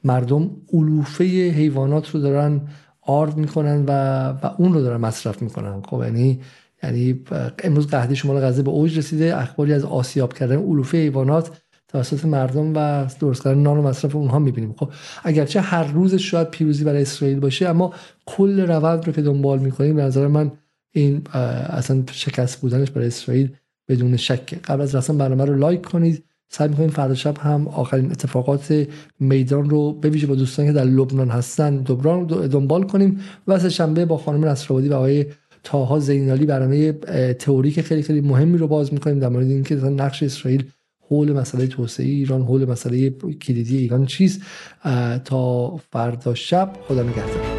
مردم 0.05 0.51
علوفه 0.73 1.25
حیوانات 1.51 2.11
رو 2.11 2.21
دارن 2.21 2.61
آرد 3.03 3.37
می‌کنن 3.37 3.85
و, 3.87 3.91
و 4.29 4.51
اون 4.59 4.73
رو 4.73 4.81
دارن 4.81 5.01
مصرف 5.01 5.43
می‌کنن. 5.43 5.83
خب 5.83 6.03
یعنی 6.05 6.41
یعنی 6.83 7.21
امروز 7.65 7.87
قحطی 7.87 8.17
شمال 8.17 8.41
غزه 8.41 8.63
به 8.63 8.71
اوج 8.71 8.99
رسیده 8.99 9.37
اخباری 9.37 9.73
از 9.73 9.85
آسیاب 9.85 10.33
کردن 10.33 10.57
علوفه 10.57 10.99
حیوانات 10.99 11.63
توسط 11.89 12.25
مردم 12.25 12.73
و 12.77 13.07
درست 13.21 13.45
کردن 13.45 13.59
نان 13.59 13.79
و 13.79 13.83
مصرف 13.83 14.17
اونها 14.17 14.39
می‌بینیم. 14.39 14.75
خب 14.79 14.91
اگرچه 15.25 15.61
هر 15.61 15.85
روز 15.85 16.15
شاید 16.15 16.51
پیروزی 16.51 16.85
برای 16.85 17.03
اسرائیل 17.03 17.41
باشه 17.41 17.69
اما 17.69 17.93
کل 18.27 18.61
روند 18.61 19.07
رو 19.07 19.13
که 19.13 19.23
دنبال 19.23 19.59
می‌کنیم 19.59 19.97
به 19.97 20.03
نظر 20.03 20.27
من 20.27 20.53
این 20.93 21.23
اصلا 21.69 22.03
شکست 22.13 22.61
بودنش 22.61 22.91
برای 22.91 23.07
اسرائیل 23.07 23.51
بدون 23.89 24.17
شک. 24.17 24.55
قبل 24.55 24.81
از 24.81 24.95
رسم 24.95 25.19
برنامه 25.19 25.45
رو 25.45 25.55
لایک 25.55 25.83
کنید. 25.83 26.25
سعی 26.49 26.69
می‌کنیم 26.69 26.91
فردا 26.91 27.15
شب 27.15 27.39
هم 27.39 27.69
آخرین 27.69 28.11
اتفاقات 28.11 28.87
میدان 29.21 29.71
رو 29.71 29.93
به 29.93 30.09
ویژه 30.09 30.27
با 30.27 30.35
دوستانی 30.35 30.69
که 30.69 30.73
در 30.73 30.85
لبنان 30.85 31.29
هستن 31.29 31.77
دنبال 32.51 32.83
کنیم. 32.83 33.21
و 33.49 33.69
شنبه 33.69 34.05
با 34.05 34.17
خانم 34.17 34.45
نصرآبادی 34.45 34.89
و 34.89 34.95
آقای 34.95 35.27
تاها 35.67 35.99
زینالی 35.99 36.47
برنامه 36.47 36.93
تئوریک 37.33 37.81
خیلی 37.81 38.03
خیلی 38.03 38.21
مهمی 38.21 38.59
رو 38.59 38.69
باز 38.69 38.93
می‌کنیم 38.93 39.19
در 39.19 39.29
مورد 39.29 39.47
اینکه 39.47 39.75
نقش 39.75 40.23
اسرائیل 40.23 40.65
حول 41.09 41.33
مسئله 41.33 41.67
توسعه 41.67 42.07
ایران 42.07 42.43
حول 42.43 42.65
مسئله 42.65 43.11
کلیدی 43.11 43.77
ایران 43.77 44.07
چیست. 44.07 44.41
تا 45.25 45.77
فردا 45.77 46.35
شب 46.35 46.73
خدا 46.89 47.03
نگهدار. 47.03 47.56